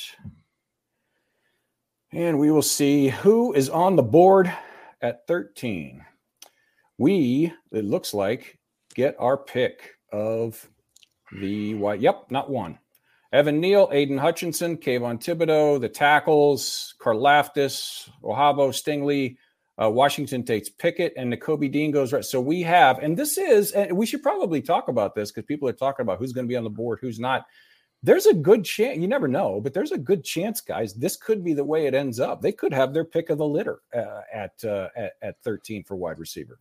And 2.13 2.39
we 2.39 2.51
will 2.51 2.61
see 2.61 3.09
who 3.09 3.55
is 3.55 3.71
on 3.71 3.97
the 3.97 4.03
board 4.03 4.53
at 5.01 5.27
13. 5.27 6.05
We, 6.99 7.53
it 7.73 7.85
looks 7.85 8.15
like, 8.15 8.59
get 8.97 9.15
our 9.19 9.37
pick 9.37 9.97
of 10.11 10.69
the 11.39 11.75
white. 11.75 12.01
Yep, 12.01 12.31
not 12.31 12.51
one. 12.51 12.79
Evan 13.33 13.61
Neal, 13.61 13.91
Aidan 13.93 14.17
Hutchinson, 14.17 14.79
Kayvon 14.79 15.23
Thibodeaux, 15.23 15.81
the 15.81 15.89
tackles, 15.89 16.95
Karlaftis, 16.99 18.09
Ojabo, 18.25 18.71
Stingley, 18.71 19.37
uh, 19.83 19.91
Washington 19.91 20.43
takes 20.43 20.71
Pickett, 20.71 21.13
and 21.17 21.31
Nakobe 21.31 21.71
Dean 21.71 21.91
goes 21.91 22.13
right. 22.13 22.25
So 22.25 22.41
we 22.41 22.63
have, 22.63 22.99
and 23.01 23.17
this 23.17 23.37
is, 23.37 23.73
and 23.73 23.95
we 23.95 24.07
should 24.07 24.23
probably 24.23 24.63
talk 24.63 24.89
about 24.89 25.15
this 25.15 25.31
because 25.31 25.47
people 25.47 25.69
are 25.69 25.75
talking 25.75 26.03
about 26.03 26.19
who's 26.19 26.33
going 26.33 26.47
to 26.47 26.49
be 26.49 26.57
on 26.57 26.65
the 26.65 26.71
board, 26.71 26.99
who's 27.03 27.21
not. 27.21 27.45
There's 28.03 28.27
a 28.27 28.35
good 28.35 28.65
chance, 28.65 28.99
you 28.99 29.09
never 29.09 29.29
know, 29.29 29.61
but 29.61 29.75
there's 29.75 29.93
a 29.93 29.99
good 29.99 30.25
chance, 30.25 30.61
guys. 30.61 30.95
This 30.95 31.17
could 31.17 31.45
be 31.45 31.53
the 31.53 31.65
way 31.65 31.87
it 31.87 31.95
ends 31.95 32.21
up. 32.21 32.41
They 32.41 32.53
could 32.53 32.73
have 32.73 32.95
their 32.95 33.05
pick 33.05 33.29
of 33.29 33.39
the 33.39 33.47
litter 33.47 33.81
uh, 33.95 34.21
at, 34.33 34.53
uh, 34.65 34.89
at 34.97 35.13
at 35.21 35.43
13 35.43 35.83
for 35.85 35.97
wide 35.97 36.19
receiver. 36.19 36.59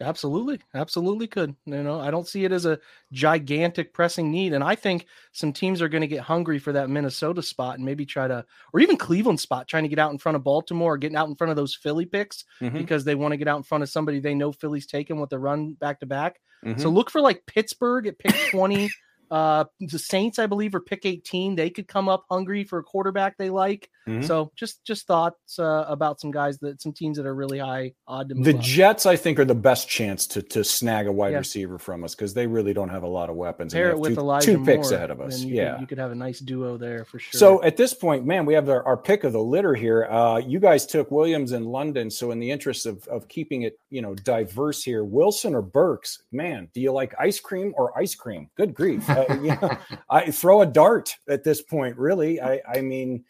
Absolutely, 0.00 0.60
absolutely 0.74 1.28
could. 1.28 1.54
You 1.66 1.82
know, 1.82 2.00
I 2.00 2.10
don't 2.10 2.26
see 2.26 2.44
it 2.44 2.50
as 2.50 2.66
a 2.66 2.80
gigantic 3.12 3.92
pressing 3.92 4.30
need, 4.30 4.52
and 4.52 4.64
I 4.64 4.74
think 4.74 5.06
some 5.32 5.52
teams 5.52 5.80
are 5.80 5.88
going 5.88 6.00
to 6.00 6.08
get 6.08 6.20
hungry 6.20 6.58
for 6.58 6.72
that 6.72 6.90
Minnesota 6.90 7.42
spot 7.42 7.76
and 7.76 7.84
maybe 7.84 8.04
try 8.04 8.26
to, 8.26 8.44
or 8.72 8.80
even 8.80 8.96
Cleveland 8.96 9.38
spot, 9.38 9.68
trying 9.68 9.84
to 9.84 9.88
get 9.88 10.00
out 10.00 10.10
in 10.10 10.18
front 10.18 10.34
of 10.34 10.42
Baltimore, 10.42 10.94
or 10.94 10.98
getting 10.98 11.16
out 11.16 11.28
in 11.28 11.36
front 11.36 11.50
of 11.50 11.56
those 11.56 11.76
Philly 11.76 12.06
picks 12.06 12.44
mm-hmm. 12.60 12.76
because 12.76 13.04
they 13.04 13.14
want 13.14 13.32
to 13.32 13.36
get 13.36 13.46
out 13.46 13.58
in 13.58 13.62
front 13.62 13.82
of 13.82 13.88
somebody 13.88 14.18
they 14.18 14.34
know 14.34 14.50
Philly's 14.50 14.86
taken 14.86 15.20
with 15.20 15.30
the 15.30 15.38
run 15.38 15.74
back 15.74 16.00
to 16.00 16.06
back. 16.06 16.40
So 16.78 16.88
look 16.88 17.10
for 17.10 17.20
like 17.20 17.44
Pittsburgh 17.46 18.06
at 18.06 18.18
pick 18.18 18.34
twenty. 18.50 18.88
Uh, 19.30 19.64
the 19.80 19.98
Saints, 19.98 20.38
I 20.38 20.46
believe, 20.46 20.74
are 20.74 20.80
pick 20.80 21.06
18. 21.06 21.56
They 21.56 21.70
could 21.70 21.88
come 21.88 22.08
up 22.08 22.24
hungry 22.30 22.64
for 22.64 22.78
a 22.78 22.82
quarterback 22.82 23.36
they 23.36 23.50
like. 23.50 23.90
Mm-hmm. 24.06 24.22
So 24.22 24.52
just 24.54 24.84
just 24.84 25.06
thoughts 25.06 25.58
uh, 25.58 25.86
about 25.88 26.20
some 26.20 26.30
guys 26.30 26.58
that 26.58 26.82
some 26.82 26.92
teams 26.92 27.16
that 27.16 27.24
are 27.24 27.34
really 27.34 27.58
high 27.58 27.94
odd 28.06 28.28
to 28.28 28.34
The 28.34 28.54
up. 28.54 28.60
Jets, 28.60 29.06
I 29.06 29.16
think, 29.16 29.38
are 29.38 29.46
the 29.46 29.54
best 29.54 29.88
chance 29.88 30.26
to 30.28 30.42
to 30.42 30.62
snag 30.62 31.06
a 31.06 31.12
wide 31.12 31.32
yeah. 31.32 31.38
receiver 31.38 31.78
from 31.78 32.04
us 32.04 32.14
because 32.14 32.34
they 32.34 32.46
really 32.46 32.74
don't 32.74 32.90
have 32.90 33.02
a 33.02 33.08
lot 33.08 33.30
of 33.30 33.36
weapons. 33.36 33.72
Pair 33.72 33.90
it 33.90 33.98
with 33.98 34.14
two, 34.14 34.20
Elijah 34.20 34.52
two 34.52 34.64
picks 34.64 34.90
Moore, 34.90 34.98
ahead 34.98 35.10
of 35.10 35.22
us. 35.22 35.40
You 35.40 35.54
yeah, 35.54 35.72
could, 35.72 35.80
you 35.80 35.86
could 35.86 35.98
have 35.98 36.10
a 36.10 36.14
nice 36.14 36.40
duo 36.40 36.76
there 36.76 37.06
for 37.06 37.18
sure. 37.18 37.38
So 37.38 37.62
at 37.62 37.78
this 37.78 37.94
point, 37.94 38.26
man, 38.26 38.44
we 38.44 38.52
have 38.52 38.68
our, 38.68 38.84
our 38.84 38.96
pick 38.98 39.24
of 39.24 39.32
the 39.32 39.40
litter 39.42 39.74
here. 39.74 40.04
Uh, 40.04 40.36
you 40.36 40.60
guys 40.60 40.84
took 40.84 41.10
Williams 41.10 41.52
in 41.52 41.64
London, 41.64 42.10
so 42.10 42.30
in 42.30 42.38
the 42.38 42.50
interest 42.50 42.84
of 42.84 43.06
of 43.08 43.26
keeping 43.28 43.62
it, 43.62 43.78
you 43.88 44.02
know, 44.02 44.14
diverse 44.14 44.82
here, 44.82 45.02
Wilson 45.02 45.54
or 45.54 45.62
Burks, 45.62 46.22
man, 46.30 46.68
do 46.74 46.82
you 46.82 46.92
like 46.92 47.14
ice 47.18 47.40
cream 47.40 47.72
or 47.78 47.96
ice 47.98 48.14
cream? 48.14 48.50
Good 48.54 48.74
grief, 48.74 49.08
uh, 49.62 49.76
I 50.10 50.30
throw 50.30 50.62
a 50.62 50.66
dart 50.66 51.16
at 51.28 51.44
this 51.44 51.62
point. 51.62 51.96
Really, 51.96 52.40
I 52.40 52.60
I 52.68 52.80
mean 52.80 53.24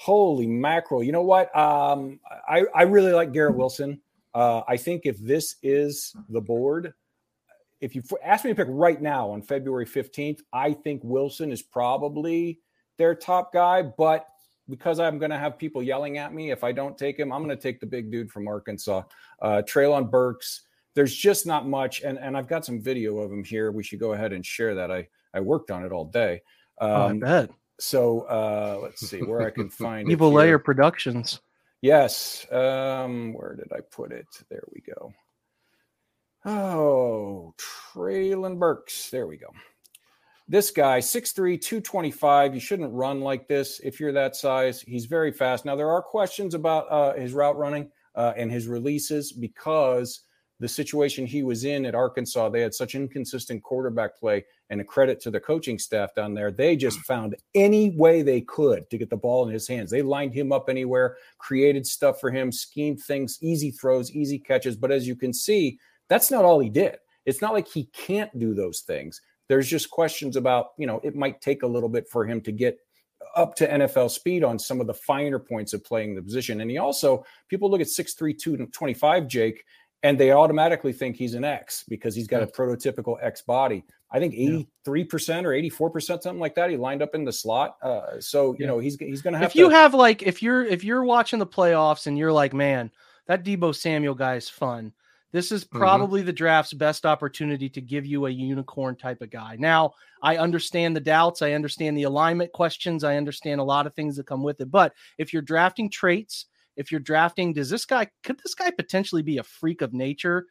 holy 0.00 0.46
mackerel. 0.46 1.02
You 1.02 1.12
know 1.12 1.22
what? 1.22 1.54
Um, 1.54 2.20
I, 2.48 2.64
I 2.74 2.82
really 2.84 3.12
like 3.12 3.32
Garrett 3.32 3.54
Wilson. 3.54 4.00
Uh, 4.32 4.62
I 4.66 4.78
think 4.78 5.02
if 5.04 5.18
this 5.18 5.56
is 5.62 6.16
the 6.30 6.40
board, 6.40 6.94
if 7.82 7.94
you 7.94 8.02
ask 8.24 8.46
me 8.46 8.50
to 8.50 8.54
pick 8.54 8.68
right 8.70 9.00
now 9.00 9.28
on 9.28 9.42
February 9.42 9.84
15th, 9.84 10.40
I 10.54 10.72
think 10.72 11.02
Wilson 11.04 11.52
is 11.52 11.60
probably 11.60 12.60
their 12.96 13.14
top 13.14 13.52
guy. 13.52 13.82
But 13.82 14.26
because 14.70 15.00
I'm 15.00 15.18
going 15.18 15.32
to 15.32 15.38
have 15.38 15.58
people 15.58 15.82
yelling 15.82 16.16
at 16.16 16.32
me 16.32 16.50
if 16.50 16.64
I 16.64 16.72
don't 16.72 16.96
take 16.96 17.18
him, 17.18 17.30
I'm 17.30 17.44
going 17.44 17.54
to 17.54 17.62
take 17.62 17.78
the 17.78 17.86
big 17.86 18.10
dude 18.10 18.30
from 18.30 18.48
Arkansas, 18.48 19.02
uh, 19.42 19.60
Treylon 19.66 20.10
Burks. 20.10 20.62
There's 20.94 21.14
just 21.14 21.46
not 21.46 21.68
much, 21.68 22.00
and 22.00 22.18
and 22.18 22.38
I've 22.38 22.48
got 22.48 22.64
some 22.64 22.80
video 22.80 23.18
of 23.18 23.30
him 23.30 23.44
here. 23.44 23.70
We 23.70 23.82
should 23.82 24.00
go 24.00 24.14
ahead 24.14 24.32
and 24.32 24.44
share 24.44 24.74
that. 24.76 24.90
I 24.90 25.08
I 25.34 25.40
worked 25.40 25.70
on 25.70 25.84
it 25.84 25.92
all 25.92 26.04
day. 26.04 26.42
Um, 26.80 26.90
oh, 26.90 26.94
I 26.94 27.10
um, 27.10 27.18
bet. 27.20 27.50
So 27.78 28.20
uh, 28.22 28.78
let's 28.82 29.08
see 29.08 29.22
where 29.22 29.46
I 29.46 29.50
can 29.50 29.70
find 29.70 30.10
Evil 30.10 30.32
Layer 30.32 30.58
Productions. 30.58 31.40
Yes. 31.82 32.46
Um, 32.52 33.32
where 33.32 33.54
did 33.54 33.72
I 33.72 33.80
put 33.80 34.12
it? 34.12 34.26
There 34.50 34.64
we 34.74 34.82
go. 34.82 35.12
Oh, 36.44 37.54
Treylon 37.58 38.58
Burks. 38.58 39.10
There 39.10 39.26
we 39.26 39.36
go. 39.36 39.48
this 40.48 40.70
guy 40.70 40.98
6'3 40.98 41.60
225 41.60 42.54
you 42.54 42.60
shouldn't 42.60 42.92
run 42.92 43.20
like 43.20 43.46
this 43.46 43.78
if 43.84 44.00
you're 44.00 44.12
that 44.12 44.34
size 44.34 44.80
he's 44.80 45.06
very 45.06 45.30
fast 45.30 45.64
now 45.64 45.76
there 45.76 45.90
are 45.90 46.02
questions 46.02 46.54
about 46.54 46.90
uh, 46.90 47.14
his 47.14 47.32
route 47.32 47.56
running 47.56 47.88
uh, 48.16 48.32
and 48.36 48.50
his 48.50 48.66
releases 48.66 49.30
because 49.32 50.22
the 50.60 50.68
situation 50.68 51.26
he 51.26 51.42
was 51.42 51.64
in 51.64 51.86
at 51.86 51.94
arkansas 51.94 52.48
they 52.48 52.60
had 52.60 52.74
such 52.74 52.94
inconsistent 52.94 53.62
quarterback 53.62 54.16
play 54.16 54.44
and 54.68 54.80
a 54.80 54.84
credit 54.84 55.18
to 55.20 55.30
the 55.30 55.40
coaching 55.40 55.78
staff 55.78 56.14
down 56.14 56.34
there. 56.34 56.52
They 56.52 56.76
just 56.76 56.98
mm. 57.00 57.04
found 57.04 57.36
any 57.54 57.90
way 57.90 58.22
they 58.22 58.42
could 58.42 58.88
to 58.90 58.98
get 58.98 59.10
the 59.10 59.16
ball 59.16 59.46
in 59.46 59.52
his 59.52 59.66
hands. 59.66 59.90
They 59.90 60.02
lined 60.02 60.34
him 60.34 60.52
up 60.52 60.68
anywhere 60.68 61.16
created 61.38 61.86
stuff 61.86 62.20
for 62.20 62.30
him 62.30 62.52
schemed 62.52 63.00
things 63.00 63.38
easy 63.40 63.70
throws 63.70 64.12
easy 64.12 64.38
catches. 64.38 64.76
But 64.76 64.92
as 64.92 65.08
you 65.08 65.16
can 65.16 65.32
see 65.32 65.78
that's 66.08 66.30
not 66.30 66.44
all 66.44 66.58
he 66.58 66.68
did. 66.68 66.98
It's 67.24 67.40
not 67.40 67.54
like 67.54 67.68
he 67.68 67.84
can't 67.84 68.36
do 68.38 68.52
those 68.52 68.80
things. 68.80 69.22
There's 69.48 69.68
just 69.68 69.90
questions 69.90 70.36
about, 70.36 70.68
you 70.76 70.86
know, 70.86 71.00
it 71.02 71.16
might 71.16 71.40
take 71.40 71.62
a 71.62 71.66
little 71.66 71.88
bit 71.88 72.08
for 72.08 72.26
him 72.26 72.40
to 72.42 72.52
get 72.52 72.78
up 73.36 73.54
to 73.54 73.68
NFL 73.68 74.10
speed 74.10 74.42
on 74.42 74.58
some 74.58 74.80
of 74.80 74.86
the 74.86 74.94
finer 74.94 75.38
points 75.38 75.72
of 75.72 75.84
playing 75.84 76.14
the 76.14 76.22
position. 76.22 76.60
And 76.60 76.70
he 76.70 76.78
also, 76.78 77.24
people 77.48 77.70
look 77.70 77.80
at 77.80 77.86
6'3, 77.86 78.36
225, 78.38 79.28
Jake, 79.28 79.64
and 80.02 80.18
they 80.18 80.32
automatically 80.32 80.92
think 80.92 81.16
he's 81.16 81.34
an 81.34 81.44
X 81.44 81.84
because 81.88 82.14
he's 82.14 82.26
got 82.26 82.38
yeah. 82.38 82.44
a 82.44 82.48
prototypical 82.48 83.22
X 83.22 83.42
body. 83.42 83.84
I 84.12 84.18
think 84.18 84.34
83% 84.34 84.66
or 85.44 85.90
84%, 85.90 86.02
something 86.02 86.40
like 86.40 86.56
that. 86.56 86.70
He 86.70 86.76
lined 86.76 87.02
up 87.02 87.14
in 87.14 87.24
the 87.24 87.32
slot. 87.32 87.76
Uh, 87.80 88.18
so, 88.18 88.52
you 88.52 88.58
yeah. 88.60 88.66
know, 88.66 88.78
he's, 88.78 88.96
he's 88.96 89.22
going 89.22 89.34
to 89.34 89.38
have 89.38 89.50
If 89.50 89.56
you 89.56 89.68
have 89.68 89.94
like, 89.94 90.22
if 90.22 90.42
you're, 90.42 90.64
if 90.64 90.82
you're 90.82 91.04
watching 91.04 91.38
the 91.38 91.46
playoffs 91.46 92.06
and 92.06 92.18
you're 92.18 92.32
like, 92.32 92.52
man, 92.52 92.90
that 93.26 93.44
Deebo 93.44 93.74
Samuel 93.74 94.14
guy 94.14 94.34
is 94.34 94.48
fun. 94.48 94.92
This 95.32 95.52
is 95.52 95.64
mm-hmm. 95.64 95.78
probably 95.78 96.20
mm-hmm. 96.20 96.26
the 96.26 96.32
draft's 96.32 96.72
best 96.72 97.06
opportunity 97.06 97.68
to 97.68 97.80
give 97.80 98.04
you 98.04 98.26
a 98.26 98.30
unicorn 98.30 98.96
type 98.96 99.22
of 99.22 99.30
guy. 99.30 99.56
Now, 99.58 99.92
I 100.22 100.38
understand 100.38 100.96
the 100.96 101.00
doubts. 101.00 101.40
I 101.40 101.52
understand 101.52 101.96
the 101.96 102.02
alignment 102.04 102.52
questions. 102.52 103.04
I 103.04 103.16
understand 103.16 103.60
a 103.60 103.64
lot 103.64 103.86
of 103.86 103.94
things 103.94 104.16
that 104.16 104.26
come 104.26 104.42
with 104.42 104.60
it. 104.60 104.70
But 104.70 104.92
if 105.18 105.32
you're 105.32 105.42
drafting 105.42 105.88
traits, 105.88 106.46
if 106.80 106.90
you're 106.90 107.00
drafting, 107.00 107.52
does 107.52 107.70
this 107.70 107.84
guy, 107.84 108.08
could 108.24 108.40
this 108.42 108.54
guy 108.54 108.70
potentially 108.70 109.22
be 109.22 109.38
a 109.38 109.42
freak 109.42 109.82
of 109.82 109.92
nature? 109.92 110.46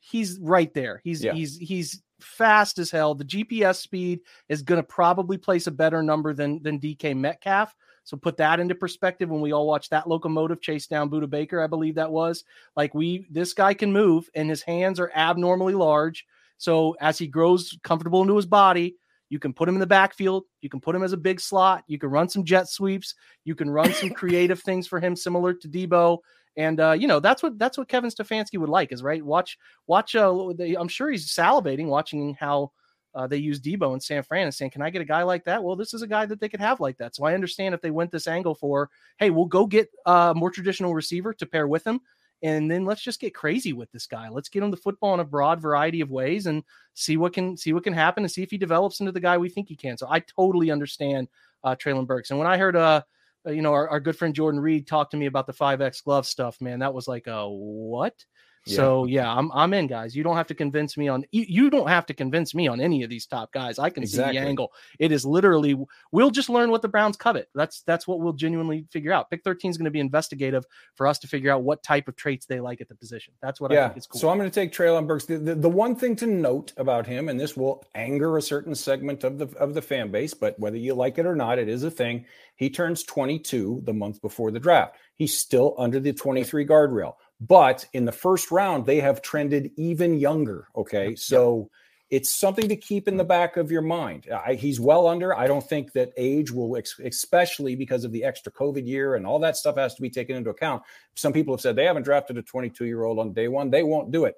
He's 0.00 0.38
right 0.40 0.72
there. 0.74 1.00
He's, 1.04 1.22
yeah. 1.22 1.32
he's, 1.32 1.56
he's, 1.56 2.02
fast 2.22 2.78
as 2.78 2.90
hell. 2.90 3.14
The 3.14 3.24
GPS 3.24 3.76
speed 3.76 4.20
is 4.48 4.62
going 4.62 4.80
to 4.80 4.86
probably 4.86 5.38
place 5.38 5.66
a 5.66 5.70
better 5.70 6.02
number 6.02 6.34
than 6.34 6.62
than 6.62 6.78
DK 6.78 7.16
Metcalf. 7.16 7.74
So 8.04 8.16
put 8.16 8.36
that 8.38 8.60
into 8.60 8.74
perspective 8.74 9.28
when 9.28 9.40
we 9.40 9.52
all 9.52 9.66
watch 9.66 9.88
that 9.90 10.08
locomotive 10.08 10.60
chase 10.60 10.86
down 10.86 11.10
Budda 11.10 11.28
Baker, 11.28 11.62
I 11.62 11.66
believe 11.66 11.96
that 11.96 12.10
was. 12.10 12.44
Like 12.76 12.94
we 12.94 13.26
this 13.30 13.52
guy 13.52 13.74
can 13.74 13.92
move 13.92 14.28
and 14.34 14.48
his 14.48 14.62
hands 14.62 14.98
are 15.00 15.12
abnormally 15.14 15.74
large. 15.74 16.26
So 16.58 16.96
as 17.00 17.18
he 17.18 17.26
grows 17.26 17.78
comfortable 17.82 18.22
into 18.22 18.36
his 18.36 18.46
body, 18.46 18.96
you 19.30 19.38
can 19.38 19.54
put 19.54 19.68
him 19.68 19.76
in 19.76 19.80
the 19.80 19.86
backfield, 19.86 20.44
you 20.60 20.68
can 20.68 20.80
put 20.80 20.94
him 20.94 21.02
as 21.02 21.14
a 21.14 21.16
big 21.16 21.40
slot, 21.40 21.84
you 21.86 21.98
can 21.98 22.10
run 22.10 22.28
some 22.28 22.44
jet 22.44 22.68
sweeps, 22.68 23.14
you 23.44 23.54
can 23.54 23.70
run 23.70 23.92
some 23.94 24.10
creative 24.20 24.60
things 24.60 24.86
for 24.86 25.00
him 25.00 25.16
similar 25.16 25.54
to 25.54 25.68
Deebo. 25.68 26.18
And 26.56 26.80
uh, 26.80 26.92
you 26.92 27.06
know 27.06 27.20
that's 27.20 27.42
what 27.42 27.58
that's 27.58 27.78
what 27.78 27.88
Kevin 27.88 28.10
Stefanski 28.10 28.58
would 28.58 28.68
like 28.68 28.92
is 28.92 29.02
right. 29.02 29.24
Watch 29.24 29.56
watch. 29.86 30.16
Uh, 30.16 30.50
I'm 30.78 30.88
sure 30.88 31.10
he's 31.10 31.32
salivating 31.32 31.86
watching 31.86 32.34
how 32.34 32.72
uh, 33.14 33.26
they 33.26 33.36
use 33.36 33.60
Deebo 33.60 33.94
in 33.94 34.00
San 34.00 34.22
Fran 34.24 34.44
and 34.44 34.54
saying, 34.54 34.72
"Can 34.72 34.82
I 34.82 34.90
get 34.90 35.00
a 35.00 35.06
guy 35.06 35.22
like 35.22 35.44
that?" 35.44 35.62
Well, 35.62 35.76
this 35.76 35.94
is 35.94 36.02
a 36.02 36.08
guy 36.08 36.26
that 36.26 36.40
they 36.40 36.48
could 36.48 36.60
have 36.60 36.80
like 36.80 36.98
that. 36.98 37.14
So 37.14 37.24
I 37.24 37.34
understand 37.34 37.74
if 37.74 37.80
they 37.80 37.92
went 37.92 38.10
this 38.10 38.26
angle 38.26 38.56
for, 38.56 38.90
"Hey, 39.18 39.30
we'll 39.30 39.46
go 39.46 39.64
get 39.64 39.90
a 40.06 40.32
more 40.34 40.50
traditional 40.50 40.92
receiver 40.92 41.32
to 41.34 41.46
pair 41.46 41.68
with 41.68 41.86
him." 41.86 42.00
And 42.42 42.70
then 42.70 42.84
let's 42.84 43.02
just 43.02 43.20
get 43.20 43.34
crazy 43.34 43.72
with 43.72 43.90
this 43.92 44.06
guy. 44.06 44.28
Let's 44.28 44.48
get 44.48 44.62
him 44.62 44.70
the 44.70 44.76
football 44.76 45.12
in 45.14 45.20
a 45.20 45.24
broad 45.24 45.60
variety 45.60 46.00
of 46.00 46.10
ways 46.10 46.46
and 46.46 46.64
see 46.94 47.16
what 47.16 47.34
can 47.34 47.56
see 47.56 47.72
what 47.72 47.84
can 47.84 47.92
happen 47.92 48.24
and 48.24 48.30
see 48.30 48.42
if 48.42 48.50
he 48.50 48.58
develops 48.58 49.00
into 49.00 49.12
the 49.12 49.20
guy 49.20 49.36
we 49.36 49.50
think 49.50 49.68
he 49.68 49.76
can. 49.76 49.98
So 49.98 50.06
I 50.08 50.20
totally 50.20 50.70
understand 50.70 51.28
uh, 51.64 51.76
Treylon 51.76 52.06
Burks. 52.06 52.30
And 52.30 52.38
when 52.38 52.48
I 52.48 52.56
heard 52.56 52.76
uh, 52.76 53.02
uh 53.46 53.50
you 53.50 53.62
know, 53.62 53.72
our, 53.72 53.88
our, 53.88 54.00
good 54.00 54.16
friend 54.16 54.34
Jordan 54.34 54.60
Reid 54.60 54.86
talk 54.86 55.10
to 55.10 55.16
me 55.16 55.26
about 55.26 55.46
the 55.46 55.52
5X 55.52 56.04
glove 56.04 56.26
stuff, 56.26 56.60
man, 56.60 56.78
that 56.78 56.94
was 56.94 57.06
like, 57.06 57.26
a 57.26 57.48
what? 57.48 58.24
So 58.66 59.06
yeah, 59.06 59.32
I'm 59.32 59.50
I'm 59.52 59.72
in, 59.72 59.86
guys. 59.86 60.14
You 60.14 60.22
don't 60.22 60.36
have 60.36 60.48
to 60.48 60.54
convince 60.54 60.96
me 60.96 61.08
on 61.08 61.24
you, 61.32 61.44
you 61.48 61.70
don't 61.70 61.88
have 61.88 62.06
to 62.06 62.14
convince 62.14 62.54
me 62.54 62.68
on 62.68 62.80
any 62.80 63.02
of 63.02 63.10
these 63.10 63.26
top 63.26 63.52
guys. 63.52 63.78
I 63.78 63.90
can 63.90 64.02
exactly. 64.02 64.34
see 64.34 64.40
the 64.40 64.46
angle. 64.46 64.72
It 64.98 65.12
is 65.12 65.24
literally 65.24 65.76
we'll 66.12 66.30
just 66.30 66.50
learn 66.50 66.70
what 66.70 66.82
the 66.82 66.88
Browns 66.88 67.16
covet. 67.16 67.48
That's 67.54 67.82
that's 67.82 68.06
what 68.06 68.20
we'll 68.20 68.34
genuinely 68.34 68.86
figure 68.90 69.12
out. 69.12 69.30
Pick 69.30 69.42
13 69.44 69.70
is 69.70 69.78
going 69.78 69.86
to 69.86 69.90
be 69.90 70.00
investigative 70.00 70.64
for 70.94 71.06
us 71.06 71.18
to 71.20 71.26
figure 71.26 71.50
out 71.50 71.62
what 71.62 71.82
type 71.82 72.06
of 72.06 72.16
traits 72.16 72.46
they 72.46 72.60
like 72.60 72.80
at 72.80 72.88
the 72.88 72.94
position. 72.94 73.32
That's 73.40 73.60
what 73.60 73.70
yeah. 73.70 73.86
I 73.86 73.88
think 73.88 73.98
is 73.98 74.06
cool. 74.06 74.20
So 74.20 74.28
I'm 74.28 74.38
going 74.38 74.50
to 74.50 74.54
take 74.54 74.72
Treylon 74.72 75.06
Burks. 75.06 75.24
The, 75.24 75.38
the, 75.38 75.54
the 75.54 75.70
one 75.70 75.96
thing 75.96 76.16
to 76.16 76.26
note 76.26 76.72
about 76.76 77.06
him, 77.06 77.28
and 77.28 77.40
this 77.40 77.56
will 77.56 77.84
anger 77.94 78.36
a 78.36 78.42
certain 78.42 78.74
segment 78.74 79.24
of 79.24 79.38
the 79.38 79.46
of 79.58 79.74
the 79.74 79.82
fan 79.82 80.10
base, 80.10 80.34
but 80.34 80.58
whether 80.58 80.76
you 80.76 80.94
like 80.94 81.18
it 81.18 81.26
or 81.26 81.36
not, 81.36 81.58
it 81.58 81.68
is 81.68 81.82
a 81.82 81.90
thing. 81.90 82.26
He 82.56 82.68
turns 82.68 83.04
22 83.04 83.82
the 83.84 83.94
month 83.94 84.20
before 84.20 84.50
the 84.50 84.60
draft. 84.60 84.96
He's 85.16 85.36
still 85.36 85.74
under 85.78 85.98
the 85.98 86.12
23 86.12 86.66
guardrail. 86.66 87.14
But 87.40 87.86
in 87.92 88.04
the 88.04 88.12
first 88.12 88.50
round, 88.50 88.84
they 88.84 89.00
have 89.00 89.22
trended 89.22 89.70
even 89.76 90.18
younger. 90.18 90.68
Okay. 90.76 91.16
So 91.16 91.70
it's 92.10 92.28
something 92.30 92.68
to 92.68 92.76
keep 92.76 93.06
in 93.06 93.16
the 93.16 93.24
mm. 93.24 93.28
back 93.28 93.56
of 93.56 93.70
your 93.70 93.82
mind. 93.82 94.28
I, 94.30 94.54
he's 94.54 94.80
well 94.80 95.06
under. 95.06 95.34
I 95.34 95.46
don't 95.46 95.66
think 95.66 95.92
that 95.92 96.12
age 96.16 96.50
will, 96.50 96.76
ex- 96.76 96.98
especially 96.98 97.76
because 97.76 98.04
of 98.04 98.12
the 98.12 98.24
extra 98.24 98.52
COVID 98.52 98.86
year 98.86 99.14
and 99.14 99.26
all 99.26 99.38
that 99.38 99.56
stuff 99.56 99.76
has 99.76 99.94
to 99.94 100.02
be 100.02 100.10
taken 100.10 100.36
into 100.36 100.50
account. 100.50 100.82
Some 101.14 101.32
people 101.32 101.54
have 101.54 101.60
said 101.60 101.76
they 101.76 101.84
haven't 101.84 102.02
drafted 102.02 102.36
a 102.36 102.42
22 102.42 102.84
year 102.84 103.04
old 103.04 103.18
on 103.18 103.32
day 103.32 103.48
one. 103.48 103.70
They 103.70 103.84
won't 103.84 104.10
do 104.10 104.24
it. 104.24 104.34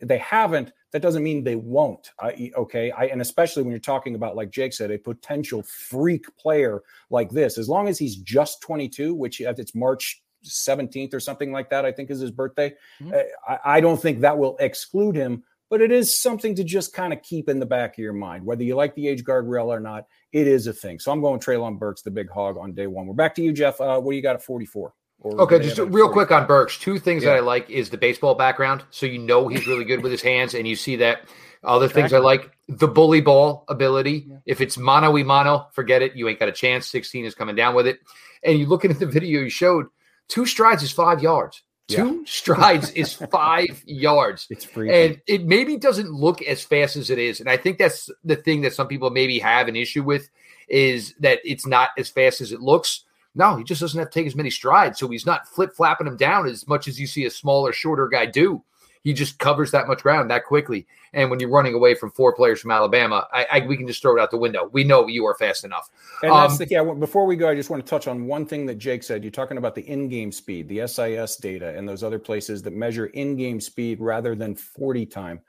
They 0.00 0.18
haven't. 0.18 0.72
That 0.90 1.00
doesn't 1.00 1.22
mean 1.22 1.44
they 1.44 1.54
won't. 1.54 2.10
I, 2.20 2.50
okay. 2.56 2.90
I, 2.90 3.04
and 3.04 3.22
especially 3.22 3.62
when 3.62 3.70
you're 3.70 3.78
talking 3.78 4.16
about, 4.16 4.34
like 4.34 4.50
Jake 4.50 4.72
said, 4.72 4.90
a 4.90 4.98
potential 4.98 5.62
freak 5.62 6.24
player 6.36 6.82
like 7.08 7.30
this, 7.30 7.56
as 7.56 7.68
long 7.68 7.88
as 7.88 7.98
he's 7.98 8.16
just 8.16 8.60
22, 8.62 9.14
which 9.14 9.40
uh, 9.40 9.54
it's 9.56 9.76
March 9.76 10.21
17th 10.44 11.14
or 11.14 11.20
something 11.20 11.52
like 11.52 11.70
that, 11.70 11.84
I 11.84 11.92
think 11.92 12.10
is 12.10 12.20
his 12.20 12.30
birthday. 12.30 12.74
Mm-hmm. 13.00 13.12
Uh, 13.14 13.52
I, 13.52 13.76
I 13.76 13.80
don't 13.80 14.00
think 14.00 14.20
that 14.20 14.38
will 14.38 14.56
exclude 14.58 15.16
him, 15.16 15.44
but 15.70 15.80
it 15.80 15.90
is 15.90 16.16
something 16.16 16.54
to 16.56 16.64
just 16.64 16.92
kind 16.92 17.12
of 17.12 17.22
keep 17.22 17.48
in 17.48 17.58
the 17.58 17.66
back 17.66 17.94
of 17.94 17.98
your 17.98 18.12
mind. 18.12 18.44
Whether 18.44 18.64
you 18.64 18.74
like 18.74 18.94
the 18.94 19.08
age 19.08 19.24
guardrail 19.24 19.66
or 19.66 19.80
not, 19.80 20.06
it 20.32 20.46
is 20.46 20.66
a 20.66 20.72
thing. 20.72 20.98
So 20.98 21.12
I'm 21.12 21.20
going 21.20 21.40
Treylon 21.40 21.78
Burks, 21.78 22.02
the 22.02 22.10
big 22.10 22.30
hog 22.30 22.56
on 22.58 22.72
day 22.74 22.86
one. 22.86 23.06
We're 23.06 23.14
back 23.14 23.34
to 23.36 23.42
you, 23.42 23.52
Jeff. 23.52 23.80
Uh, 23.80 24.00
what 24.00 24.12
do 24.12 24.16
you 24.16 24.22
got 24.22 24.36
at 24.36 24.42
44? 24.42 24.94
okay, 25.24 25.58
just 25.60 25.78
real 25.78 26.08
quick 26.08 26.30
on 26.30 26.46
Burks. 26.46 26.78
Two 26.78 26.98
things 26.98 27.22
yeah. 27.22 27.30
that 27.30 27.36
I 27.36 27.40
like 27.40 27.70
is 27.70 27.90
the 27.90 27.96
baseball 27.96 28.34
background. 28.34 28.82
So 28.90 29.06
you 29.06 29.18
know 29.18 29.48
he's 29.48 29.66
really 29.66 29.84
good 29.84 30.02
with 30.02 30.12
his 30.12 30.22
hands, 30.22 30.54
and 30.54 30.66
you 30.66 30.76
see 30.76 30.96
that. 30.96 31.22
Other 31.64 31.88
things 31.88 32.12
I 32.12 32.18
like 32.18 32.50
the 32.68 32.88
bully 32.88 33.20
ball 33.20 33.64
ability. 33.68 34.26
Yeah. 34.28 34.36
If 34.46 34.60
it's 34.60 34.76
mano 34.76 35.12
y 35.12 35.22
mano, 35.22 35.68
forget 35.72 36.02
it. 36.02 36.16
You 36.16 36.28
ain't 36.28 36.40
got 36.40 36.48
a 36.48 36.52
chance. 36.52 36.88
16 36.88 37.24
is 37.24 37.36
coming 37.36 37.54
down 37.54 37.74
with 37.76 37.86
it. 37.86 38.00
And 38.42 38.58
you 38.58 38.66
looking 38.66 38.90
at 38.90 38.98
the 38.98 39.06
video 39.06 39.40
you 39.42 39.48
showed, 39.48 39.86
Two 40.32 40.46
strides 40.46 40.82
is 40.82 40.90
five 40.90 41.22
yards. 41.22 41.62
Two 41.88 42.16
yeah. 42.16 42.22
strides 42.26 42.90
is 42.92 43.12
five 43.30 43.82
yards. 43.84 44.46
It's 44.48 44.64
free. 44.64 44.90
And 44.90 45.20
it 45.26 45.44
maybe 45.44 45.76
doesn't 45.76 46.10
look 46.10 46.40
as 46.40 46.64
fast 46.64 46.96
as 46.96 47.10
it 47.10 47.18
is. 47.18 47.38
And 47.38 47.50
I 47.50 47.58
think 47.58 47.76
that's 47.76 48.08
the 48.24 48.36
thing 48.36 48.62
that 48.62 48.72
some 48.72 48.88
people 48.88 49.10
maybe 49.10 49.38
have 49.40 49.68
an 49.68 49.76
issue 49.76 50.02
with 50.02 50.30
is 50.68 51.14
that 51.20 51.40
it's 51.44 51.66
not 51.66 51.90
as 51.98 52.08
fast 52.08 52.40
as 52.40 52.50
it 52.50 52.62
looks. 52.62 53.04
No, 53.34 53.58
he 53.58 53.64
just 53.64 53.82
doesn't 53.82 53.98
have 53.98 54.08
to 54.08 54.18
take 54.18 54.26
as 54.26 54.34
many 54.34 54.48
strides. 54.48 54.98
So 54.98 55.06
he's 55.08 55.26
not 55.26 55.46
flip 55.46 55.74
flapping 55.76 56.06
them 56.06 56.16
down 56.16 56.46
as 56.46 56.66
much 56.66 56.88
as 56.88 56.98
you 56.98 57.06
see 57.06 57.26
a 57.26 57.30
smaller, 57.30 57.74
shorter 57.74 58.08
guy 58.08 58.24
do 58.24 58.64
he 59.02 59.12
just 59.12 59.38
covers 59.38 59.70
that 59.72 59.88
much 59.88 60.02
ground 60.02 60.30
that 60.30 60.44
quickly. 60.44 60.86
And 61.12 61.28
when 61.28 61.40
you're 61.40 61.50
running 61.50 61.74
away 61.74 61.94
from 61.94 62.10
four 62.10 62.32
players 62.34 62.60
from 62.60 62.70
Alabama, 62.70 63.26
I, 63.32 63.46
I 63.52 63.66
we 63.66 63.76
can 63.76 63.86
just 63.86 64.00
throw 64.00 64.16
it 64.16 64.20
out 64.20 64.30
the 64.30 64.38
window. 64.38 64.70
We 64.72 64.84
know 64.84 65.06
you 65.08 65.26
are 65.26 65.34
fast 65.34 65.64
enough. 65.64 65.90
And 66.22 66.32
um, 66.32 66.42
that's 66.42 66.58
the, 66.58 66.68
yeah. 66.68 66.82
Before 66.82 67.26
we 67.26 67.36
go, 67.36 67.48
I 67.48 67.54
just 67.54 67.68
want 67.68 67.84
to 67.84 67.90
touch 67.90 68.06
on 68.06 68.26
one 68.26 68.46
thing 68.46 68.64
that 68.66 68.76
Jake 68.76 69.02
said. 69.02 69.22
You're 69.22 69.30
talking 69.30 69.58
about 69.58 69.74
the 69.74 69.82
in-game 69.82 70.32
speed, 70.32 70.68
the 70.68 70.86
SIS 70.86 71.36
data, 71.36 71.76
and 71.76 71.88
those 71.88 72.02
other 72.02 72.18
places 72.18 72.62
that 72.62 72.72
measure 72.72 73.06
in-game 73.06 73.60
speed 73.60 74.00
rather 74.00 74.34
than 74.34 74.54
40 74.54 75.04
time. 75.06 75.40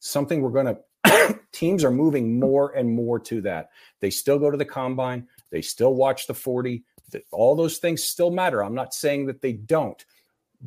Something 0.00 0.40
we're 0.40 0.50
going 0.50 0.66
to 1.04 1.38
teams 1.52 1.84
are 1.84 1.90
moving 1.90 2.40
more 2.40 2.72
and 2.72 2.90
more 2.90 3.18
to 3.20 3.40
that. 3.42 3.70
They 4.00 4.10
still 4.10 4.38
go 4.38 4.50
to 4.50 4.56
the 4.56 4.64
combine. 4.64 5.28
They 5.50 5.62
still 5.62 5.94
watch 5.94 6.26
the 6.26 6.34
40. 6.34 6.82
All 7.30 7.54
those 7.54 7.78
things 7.78 8.02
still 8.02 8.30
matter. 8.30 8.64
I'm 8.64 8.74
not 8.74 8.94
saying 8.94 9.26
that 9.26 9.42
they 9.42 9.52
don't 9.52 10.02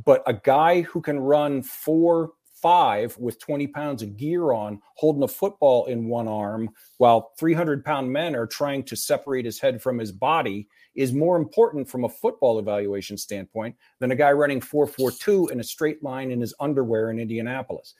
but 0.03 0.23
a 0.27 0.33
guy 0.33 0.81
who 0.81 1.01
can 1.01 1.19
run 1.19 1.61
four 1.61 2.33
five 2.65 3.15
with 3.19 3.39
20 3.39 3.67
pounds 3.67 4.01
of 4.01 4.17
gear 4.17 4.51
on, 4.51 4.81
holding 4.95 5.21
a 5.21 5.27
football 5.27 5.85
in 5.85 6.07
one 6.07 6.27
arm, 6.27 6.67
while 6.97 7.31
300 7.37 7.85
pound 7.85 8.11
men 8.11 8.35
are 8.35 8.47
trying 8.47 8.81
to 8.81 8.95
separate 8.95 9.45
his 9.45 9.59
head 9.59 9.79
from 9.79 9.99
his 9.99 10.11
body, 10.11 10.67
is 10.95 11.13
more 11.13 11.37
important 11.37 11.87
from 11.87 12.05
a 12.05 12.09
football 12.09 12.57
evaluation 12.57 13.17
standpoint 13.17 13.75
than 13.99 14.09
a 14.09 14.15
guy 14.15 14.31
running 14.31 14.61
442 14.61 15.49
in 15.49 15.59
a 15.59 15.63
straight 15.63 16.01
line 16.01 16.31
in 16.31 16.41
his 16.41 16.55
underwear 16.59 17.11
in 17.11 17.19
Indianapolis. 17.19 17.93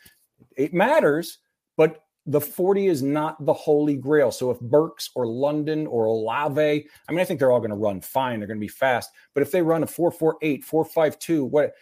It 0.58 0.74
matters, 0.74 1.38
but 1.78 2.05
the 2.26 2.42
40 2.42 2.88
is 2.88 3.04
not 3.04 3.44
the 3.46 3.54
holy 3.54 3.96
grail. 3.96 4.32
So 4.32 4.50
if 4.50 4.60
Burks 4.60 5.12
or 5.16 5.28
London 5.28 5.86
or 5.88 6.06
Olave, 6.06 6.88
I 7.08 7.12
mean, 7.12 7.20
I 7.20 7.26
think 7.26 7.40
they're 7.40 7.52
all 7.52 7.60
going 7.60 7.70
to 7.70 7.76
run 7.76 8.02
fine. 8.02 8.40
They're 8.40 8.48
going 8.48 8.60
to 8.60 8.66
be 8.66 8.68
fast. 8.68 9.12
But 9.34 9.44
if 9.44 9.52
they 9.52 9.62
run 9.62 9.84
a 9.84 9.88
448, 9.88 10.64
452, 10.64 11.46
what 11.46 11.74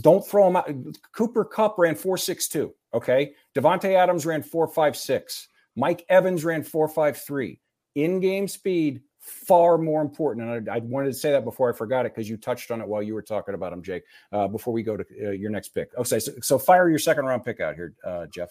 don't 0.00 0.26
throw 0.26 0.46
them 0.46 0.56
out. 0.56 0.70
Cooper 1.12 1.44
Kupp 1.44 1.78
ran 1.78 1.94
462. 1.94 2.74
Okay. 2.94 3.34
Davante 3.54 3.94
Adams 3.94 4.26
ran 4.26 4.42
456. 4.42 5.48
Mike 5.76 6.04
Evans 6.08 6.44
ran 6.44 6.62
453. 6.62 7.60
In 7.94 8.20
game 8.20 8.48
speed, 8.48 9.02
far 9.18 9.78
more 9.78 10.02
important. 10.02 10.48
And 10.48 10.70
I, 10.70 10.76
I, 10.76 10.78
wanted 10.78 11.08
to 11.08 11.14
say 11.14 11.32
that 11.32 11.44
before 11.44 11.72
I 11.72 11.76
forgot 11.76 12.06
it 12.06 12.14
because 12.14 12.28
you 12.28 12.36
touched 12.36 12.70
on 12.70 12.80
it 12.80 12.86
while 12.86 13.02
you 13.02 13.14
were 13.14 13.22
talking 13.22 13.54
about 13.54 13.72
him, 13.72 13.82
Jake. 13.82 14.04
Uh, 14.32 14.48
before 14.48 14.72
we 14.72 14.82
go 14.82 14.96
to 14.96 15.04
uh, 15.26 15.30
your 15.30 15.50
next 15.50 15.70
pick, 15.70 15.90
okay. 15.98 16.18
So, 16.20 16.32
so, 16.40 16.58
fire 16.58 16.88
your 16.88 16.98
second 16.98 17.24
round 17.24 17.44
pick 17.44 17.60
out 17.60 17.74
here, 17.74 17.94
uh, 18.04 18.26
Jeff. 18.26 18.50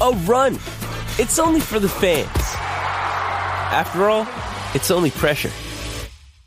a 0.00 0.10
run. 0.26 0.54
It's 1.18 1.38
only 1.38 1.60
for 1.60 1.78
the 1.78 1.88
fans. 1.88 2.28
After 3.70 4.08
all, 4.08 4.26
it's 4.74 4.90
only 4.90 5.10
pressure. 5.10 5.50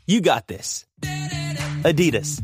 You 0.06 0.20
got 0.20 0.48
this. 0.48 0.84
Adidas. 1.84 2.42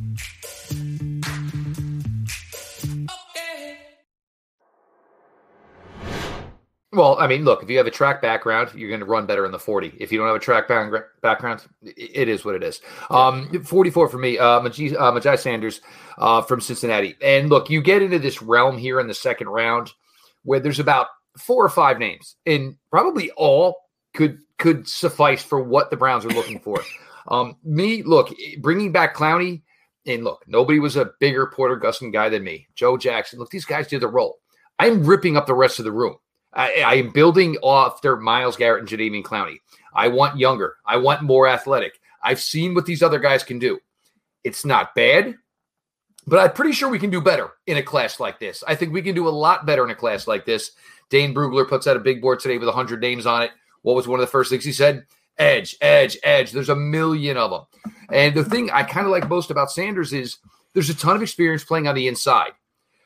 Well, 6.91 7.17
I 7.19 7.29
mean, 7.29 7.45
look, 7.45 7.63
if 7.63 7.71
you 7.71 7.77
have 7.79 7.87
a 7.87 7.93
track 7.93 8.21
background, 8.21 8.71
you're 8.75 8.89
going 8.89 9.01
to 9.01 9.07
run 9.07 9.27
better 9.27 9.45
in 9.45 9.53
the 9.53 9.59
40. 9.59 9.95
If 10.01 10.11
you 10.11 10.19
don't 10.19 10.27
have 10.27 10.37
a 10.37 10.41
track 10.41 10.67
background, 11.23 11.61
it 11.83 12.29
is 12.29 12.45
what 12.45 12.57
it 12.57 12.65
is. 12.65 12.81
Um, 13.11 13.63
44 13.63 14.09
for 14.09 14.19
me, 14.19 14.39
uh, 14.39 14.61
Myjai, 14.61 14.95
uh, 14.95 15.13
Myjai 15.13 15.39
Sanders 15.39 15.81
uh, 16.17 16.43
from 16.43 16.61
Cincinnati. 16.61 17.15
And 17.23 17.51
look, 17.51 17.71
you 17.71 17.83
get 17.83 18.03
into 18.03 18.19
this 18.19 18.43
realm 18.43 18.79
here 18.79 18.99
in 18.99 19.07
the 19.07 19.15
second 19.15 19.49
round 19.49 19.93
where 20.49 20.61
there's 20.61 20.81
about 20.81 21.09
four 21.37 21.63
or 21.63 21.69
five 21.69 21.99
names, 21.99 22.37
and 22.47 22.77
probably 22.91 23.31
all 23.33 23.77
could 24.15 24.39
could 24.59 24.89
suffice 24.89 25.43
for 25.43 25.63
what 25.63 25.91
the 25.91 25.97
Browns 25.97 26.25
are 26.25 26.31
looking 26.31 26.61
for. 26.61 26.83
Um, 27.31 27.57
me, 27.63 28.03
look, 28.03 28.35
bringing 28.59 28.91
back 28.91 29.15
Clowney, 29.15 29.61
and 30.07 30.25
look, 30.25 30.43
nobody 30.47 30.79
was 30.79 30.97
a 30.97 31.11
bigger 31.21 31.53
Porter 31.55 31.79
Gustin 31.79 32.11
guy 32.11 32.31
than 32.31 32.43
me. 32.43 32.69
Joe 32.75 32.97
Jackson, 32.97 33.39
look, 33.39 33.51
these 33.51 33.67
guys 33.67 33.87
did 33.87 34.01
the 34.01 34.09
role. 34.09 34.39
I'm 34.79 35.05
ripping 35.05 35.37
up 35.37 35.47
the 35.47 35.53
rest 35.53 35.79
of 35.79 35.85
the 35.85 35.93
room. 35.93 36.17
I, 36.55 36.81
I 36.81 36.95
am 36.95 37.11
building 37.11 37.59
off 37.63 38.01
their 38.01 38.17
Myles 38.17 38.57
Garrett 38.57 38.81
and 38.81 38.89
Jadeveon 38.89 39.25
Clowney. 39.25 39.59
I 39.93 40.09
want 40.09 40.39
younger. 40.39 40.77
I 40.87 40.97
want 40.97 41.21
more 41.21 41.47
athletic. 41.47 42.01
I've 42.23 42.41
seen 42.41 42.75
what 42.75 42.87
these 42.87 43.03
other 43.03 43.19
guys 43.19 43.45
can 43.45 43.59
do. 43.59 43.79
It's 44.43 44.65
not 44.65 44.95
bad, 44.95 45.35
but 46.29 46.39
I'm 46.39 46.53
pretty 46.53 46.73
sure 46.73 46.89
we 46.89 46.99
can 46.99 47.11
do 47.11 47.21
better 47.21 47.53
in 47.67 47.77
a 47.77 47.83
class 47.83 48.21
like 48.21 48.39
this. 48.39 48.63
I 48.67 48.75
think 48.75 48.93
we 48.93 49.03
can 49.03 49.15
do 49.15 49.29
a 49.29 49.31
lot 49.31 49.67
better 49.67 49.85
in 49.85 49.91
a 49.91 49.95
class 49.95 50.27
like 50.27 50.45
this. 50.45 50.73
Dane 51.11 51.35
Brugler 51.35 51.69
puts 51.69 51.87
out 51.87 51.97
a 51.97 52.01
big 52.01 52.21
board 52.21 52.41
today 52.41 52.59
with 52.59 52.69
100 52.69 53.01
names 53.01 53.27
on 53.27 53.43
it. 53.43 53.51
What 53.83 53.97
was 53.97 54.07
one 54.07 54.21
of 54.21 54.27
the 54.27 54.31
first 54.31 54.51
things 54.51 54.65
he 54.65 54.73
said? 54.73 55.07
Edge, 55.39 55.77
edge, 55.81 56.19
edge. 56.23 56.51
There's 56.51 56.69
a 56.69 56.77
million 56.77 57.37
of 57.37 57.51
them. 57.51 57.93
And 58.13 58.35
the 58.35 58.45
thing 58.45 58.71
I 58.71 58.83
kind 58.83 59.07
of 59.07 59.13
like 59.13 59.29
most 59.29 59.51
about 59.51 59.71
Sanders 59.71 60.13
is 60.13 60.39
there's 60.75 60.91
a 60.91 60.95
ton 60.95 61.17
of 61.17 61.23
experience 61.23 61.65
playing 61.65 61.87
on 61.87 61.95
the 61.95 62.09
inside. 62.09 62.53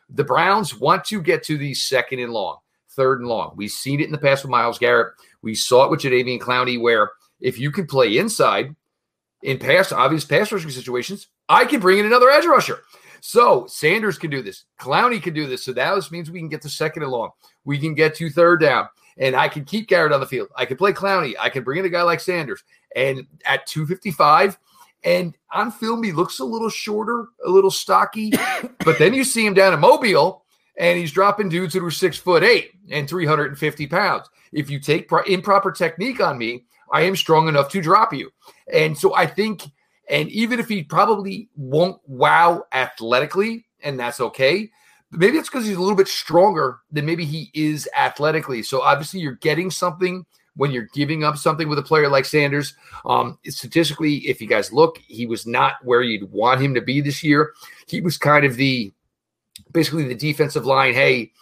The 0.08 0.24
Browns 0.24 0.78
want 0.78 1.04
to 1.06 1.22
get 1.22 1.42
to 1.44 1.56
the 1.56 1.74
second 1.74 2.18
and 2.18 2.32
long 2.32 2.58
third 2.94 3.20
and 3.20 3.28
long. 3.28 3.52
We've 3.56 3.70
seen 3.70 4.00
it 4.00 4.06
in 4.06 4.12
the 4.12 4.18
past 4.18 4.44
with 4.44 4.50
Myles 4.50 4.78
Garrett. 4.78 5.14
We 5.42 5.54
saw 5.54 5.84
it 5.84 5.90
with 5.90 6.00
Jadeveon 6.00 6.40
Clowney, 6.40 6.80
where 6.80 7.12
if 7.40 7.58
you 7.58 7.70
can 7.70 7.86
play 7.86 8.18
inside 8.18 8.74
in 9.42 9.58
past 9.58 9.92
obvious 9.92 10.24
pass 10.24 10.52
rushing 10.52 10.70
situations, 10.70 11.28
I 11.48 11.64
can 11.64 11.80
bring 11.80 11.98
in 11.98 12.06
another 12.06 12.30
edge 12.30 12.46
rusher. 12.46 12.80
So 13.24 13.66
Sanders 13.68 14.18
can 14.18 14.30
do 14.30 14.42
this. 14.42 14.64
Clowney 14.80 15.22
can 15.22 15.32
do 15.32 15.46
this. 15.46 15.62
So 15.62 15.72
that 15.74 16.10
means 16.10 16.28
we 16.28 16.40
can 16.40 16.48
get 16.48 16.60
to 16.62 16.68
second 16.68 17.04
and 17.04 17.12
long. 17.12 17.30
We 17.64 17.78
can 17.78 17.94
get 17.94 18.16
to 18.16 18.28
third 18.28 18.60
down. 18.60 18.88
And 19.16 19.36
I 19.36 19.46
can 19.46 19.64
keep 19.64 19.86
Garrett 19.86 20.12
on 20.12 20.18
the 20.18 20.26
field. 20.26 20.48
I 20.56 20.64
can 20.64 20.76
play 20.76 20.92
Clowney. 20.92 21.34
I 21.38 21.48
can 21.48 21.62
bring 21.62 21.78
in 21.78 21.84
a 21.84 21.88
guy 21.88 22.02
like 22.02 22.18
Sanders. 22.18 22.64
And 22.96 23.28
at 23.46 23.64
255, 23.68 24.58
and 25.04 25.38
on 25.52 25.70
film, 25.70 26.02
he 26.02 26.10
looks 26.10 26.40
a 26.40 26.44
little 26.44 26.68
shorter, 26.68 27.28
a 27.46 27.48
little 27.48 27.70
stocky. 27.70 28.32
but 28.84 28.98
then 28.98 29.14
you 29.14 29.22
see 29.22 29.46
him 29.46 29.54
down 29.54 29.72
in 29.72 29.78
Mobile, 29.78 30.44
and 30.76 30.98
he's 30.98 31.12
dropping 31.12 31.48
dudes 31.48 31.74
that 31.74 31.84
are 31.84 31.92
six 31.92 32.18
foot 32.18 32.42
eight 32.42 32.72
and 32.90 33.08
350 33.08 33.86
pounds. 33.86 34.28
If 34.52 34.68
you 34.68 34.80
take 34.80 35.06
pro- 35.06 35.22
improper 35.22 35.70
technique 35.70 36.20
on 36.20 36.38
me, 36.38 36.64
I 36.92 37.02
am 37.02 37.14
strong 37.14 37.46
enough 37.46 37.68
to 37.70 37.80
drop 37.80 38.12
you. 38.12 38.32
And 38.72 38.98
so 38.98 39.14
I 39.14 39.26
think, 39.26 39.62
and 40.12 40.28
even 40.28 40.60
if 40.60 40.68
he 40.68 40.82
probably 40.82 41.48
won't 41.56 41.98
wow 42.06 42.64
athletically, 42.70 43.64
and 43.82 43.98
that's 43.98 44.20
okay, 44.20 44.70
maybe 45.10 45.38
it's 45.38 45.48
because 45.48 45.66
he's 45.66 45.76
a 45.76 45.80
little 45.80 45.96
bit 45.96 46.06
stronger 46.06 46.80
than 46.92 47.06
maybe 47.06 47.24
he 47.24 47.50
is 47.54 47.88
athletically. 47.96 48.62
So 48.62 48.82
obviously, 48.82 49.20
you're 49.20 49.36
getting 49.36 49.70
something 49.70 50.26
when 50.54 50.70
you're 50.70 50.88
giving 50.92 51.24
up 51.24 51.38
something 51.38 51.66
with 51.66 51.78
a 51.78 51.82
player 51.82 52.10
like 52.10 52.26
Sanders. 52.26 52.74
Um, 53.06 53.38
statistically, 53.48 54.16
if 54.28 54.42
you 54.42 54.46
guys 54.46 54.70
look, 54.70 54.98
he 54.98 55.24
was 55.24 55.46
not 55.46 55.82
where 55.82 56.02
you'd 56.02 56.30
want 56.30 56.60
him 56.60 56.74
to 56.74 56.82
be 56.82 57.00
this 57.00 57.24
year. 57.24 57.54
He 57.86 58.02
was 58.02 58.18
kind 58.18 58.44
of 58.44 58.56
the 58.56 58.92
basically 59.72 60.04
the 60.04 60.14
defensive 60.14 60.66
line, 60.66 60.92
hey, 60.92 61.32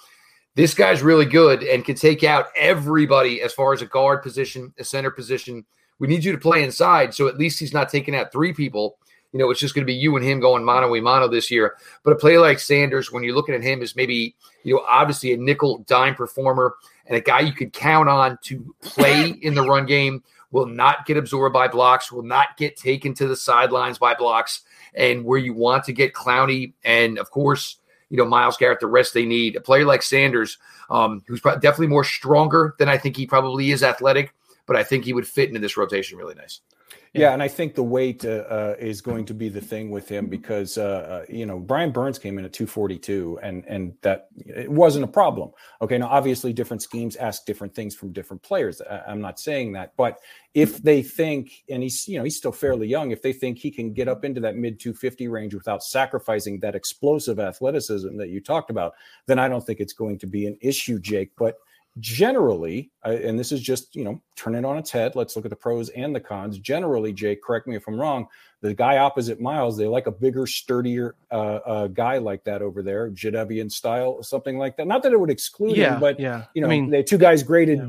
this 0.54 0.74
guy's 0.74 1.02
really 1.02 1.24
good 1.24 1.64
and 1.64 1.84
can 1.84 1.96
take 1.96 2.22
out 2.22 2.46
everybody 2.56 3.42
as 3.42 3.52
far 3.52 3.72
as 3.72 3.82
a 3.82 3.86
guard 3.86 4.22
position, 4.22 4.72
a 4.78 4.84
center 4.84 5.10
position. 5.10 5.64
We 6.00 6.08
need 6.08 6.24
you 6.24 6.32
to 6.32 6.38
play 6.38 6.64
inside. 6.64 7.14
So 7.14 7.28
at 7.28 7.38
least 7.38 7.60
he's 7.60 7.72
not 7.72 7.88
taking 7.88 8.16
out 8.16 8.32
three 8.32 8.52
people. 8.52 8.98
You 9.32 9.38
know, 9.38 9.50
it's 9.50 9.60
just 9.60 9.76
going 9.76 9.84
to 9.84 9.92
be 9.92 9.94
you 9.94 10.16
and 10.16 10.24
him 10.24 10.40
going 10.40 10.64
mano 10.64 10.92
a 10.92 11.00
mano 11.00 11.28
this 11.28 11.52
year. 11.52 11.76
But 12.02 12.14
a 12.14 12.16
player 12.16 12.40
like 12.40 12.58
Sanders, 12.58 13.12
when 13.12 13.22
you're 13.22 13.34
looking 13.34 13.54
at 13.54 13.62
him, 13.62 13.80
is 13.80 13.94
maybe, 13.94 14.34
you 14.64 14.74
know, 14.74 14.84
obviously 14.88 15.32
a 15.32 15.36
nickel 15.36 15.84
dime 15.86 16.16
performer 16.16 16.74
and 17.06 17.16
a 17.16 17.20
guy 17.20 17.40
you 17.40 17.52
could 17.52 17.72
count 17.72 18.08
on 18.08 18.38
to 18.42 18.74
play 18.82 19.28
in 19.42 19.54
the 19.54 19.62
run 19.62 19.86
game, 19.86 20.24
will 20.50 20.66
not 20.66 21.06
get 21.06 21.16
absorbed 21.16 21.52
by 21.52 21.68
blocks, 21.68 22.10
will 22.10 22.24
not 22.24 22.56
get 22.56 22.76
taken 22.76 23.14
to 23.14 23.28
the 23.28 23.36
sidelines 23.36 23.98
by 23.98 24.14
blocks. 24.14 24.62
And 24.94 25.24
where 25.24 25.38
you 25.38 25.54
want 25.54 25.84
to 25.84 25.92
get 25.92 26.14
Clowney 26.14 26.72
and, 26.82 27.16
of 27.18 27.30
course, 27.30 27.76
you 28.08 28.16
know, 28.16 28.24
Myles 28.24 28.56
Garrett 28.56 28.80
the 28.80 28.88
rest 28.88 29.14
they 29.14 29.24
need. 29.24 29.54
A 29.54 29.60
player 29.60 29.84
like 29.84 30.02
Sanders, 30.02 30.58
um, 30.90 31.22
who's 31.28 31.40
definitely 31.40 31.86
more 31.86 32.04
stronger 32.04 32.74
than 32.78 32.88
I 32.88 32.98
think 32.98 33.16
he 33.16 33.26
probably 33.26 33.70
is 33.70 33.84
athletic, 33.84 34.34
but 34.70 34.78
I 34.78 34.84
think 34.84 35.04
he 35.04 35.12
would 35.12 35.26
fit 35.26 35.48
into 35.48 35.58
this 35.58 35.76
rotation 35.76 36.16
really 36.16 36.36
nice. 36.36 36.60
Yeah, 37.12 37.32
and 37.32 37.42
I 37.42 37.48
think 37.48 37.74
the 37.74 37.82
weight 37.82 38.24
uh, 38.24 38.44
uh, 38.48 38.76
is 38.78 39.00
going 39.00 39.24
to 39.24 39.34
be 39.34 39.48
the 39.48 39.60
thing 39.60 39.90
with 39.90 40.08
him 40.08 40.28
because 40.28 40.78
uh, 40.78 41.24
uh 41.24 41.24
you 41.28 41.44
know 41.44 41.58
Brian 41.58 41.90
Burns 41.90 42.20
came 42.20 42.38
in 42.38 42.44
at 42.44 42.52
242, 42.52 43.40
and 43.42 43.64
and 43.66 43.94
that 44.02 44.28
it 44.36 44.70
wasn't 44.70 45.04
a 45.04 45.08
problem. 45.08 45.50
Okay, 45.82 45.98
now 45.98 46.06
obviously 46.06 46.52
different 46.52 46.82
schemes 46.82 47.16
ask 47.16 47.46
different 47.46 47.74
things 47.74 47.96
from 47.96 48.12
different 48.12 48.44
players. 48.44 48.80
I, 48.80 49.02
I'm 49.08 49.20
not 49.20 49.40
saying 49.40 49.72
that, 49.72 49.94
but 49.96 50.18
if 50.54 50.80
they 50.84 51.02
think, 51.02 51.50
and 51.68 51.82
he's 51.82 52.06
you 52.06 52.16
know 52.16 52.22
he's 52.22 52.36
still 52.36 52.52
fairly 52.52 52.86
young, 52.86 53.10
if 53.10 53.22
they 53.22 53.32
think 53.32 53.58
he 53.58 53.72
can 53.72 53.92
get 53.92 54.06
up 54.06 54.24
into 54.24 54.40
that 54.42 54.54
mid 54.54 54.78
250 54.78 55.26
range 55.26 55.52
without 55.52 55.82
sacrificing 55.82 56.60
that 56.60 56.76
explosive 56.76 57.40
athleticism 57.40 58.16
that 58.18 58.28
you 58.28 58.40
talked 58.40 58.70
about, 58.70 58.92
then 59.26 59.40
I 59.40 59.48
don't 59.48 59.66
think 59.66 59.80
it's 59.80 59.94
going 59.94 60.20
to 60.20 60.28
be 60.28 60.46
an 60.46 60.56
issue, 60.60 61.00
Jake. 61.00 61.32
But 61.36 61.56
generally, 61.98 62.90
and 63.04 63.38
this 63.38 63.52
is 63.52 63.60
just, 63.60 63.96
you 63.96 64.04
know, 64.04 64.20
turn 64.36 64.54
it 64.54 64.64
on 64.64 64.78
its 64.78 64.90
head. 64.90 65.16
Let's 65.16 65.36
look 65.36 65.44
at 65.44 65.50
the 65.50 65.56
pros 65.56 65.88
and 65.90 66.14
the 66.14 66.20
cons. 66.20 66.58
Generally, 66.58 67.14
Jake, 67.14 67.42
correct 67.42 67.66
me 67.66 67.76
if 67.76 67.86
I'm 67.88 68.00
wrong, 68.00 68.28
the 68.62 68.74
guy 68.74 68.98
opposite 68.98 69.40
Myles, 69.40 69.76
they 69.76 69.86
like 69.86 70.06
a 70.06 70.12
bigger, 70.12 70.46
sturdier 70.46 71.14
uh, 71.30 71.60
uh, 71.66 71.86
guy 71.88 72.18
like 72.18 72.44
that 72.44 72.62
over 72.62 72.82
there, 72.82 73.10
Jadeveon 73.10 73.72
style, 73.72 74.22
something 74.22 74.58
like 74.58 74.76
that. 74.76 74.86
Not 74.86 75.02
that 75.02 75.12
it 75.12 75.18
would 75.18 75.30
exclude 75.30 75.76
Yeah, 75.76 75.94
him, 75.94 76.00
but, 76.00 76.20
yeah. 76.20 76.44
you 76.54 76.60
know, 76.62 76.68
I 76.68 76.70
mean, 76.70 76.90
they 76.90 77.02
two 77.02 77.18
guys 77.18 77.42
graded 77.42 77.78
yeah. 77.78 77.88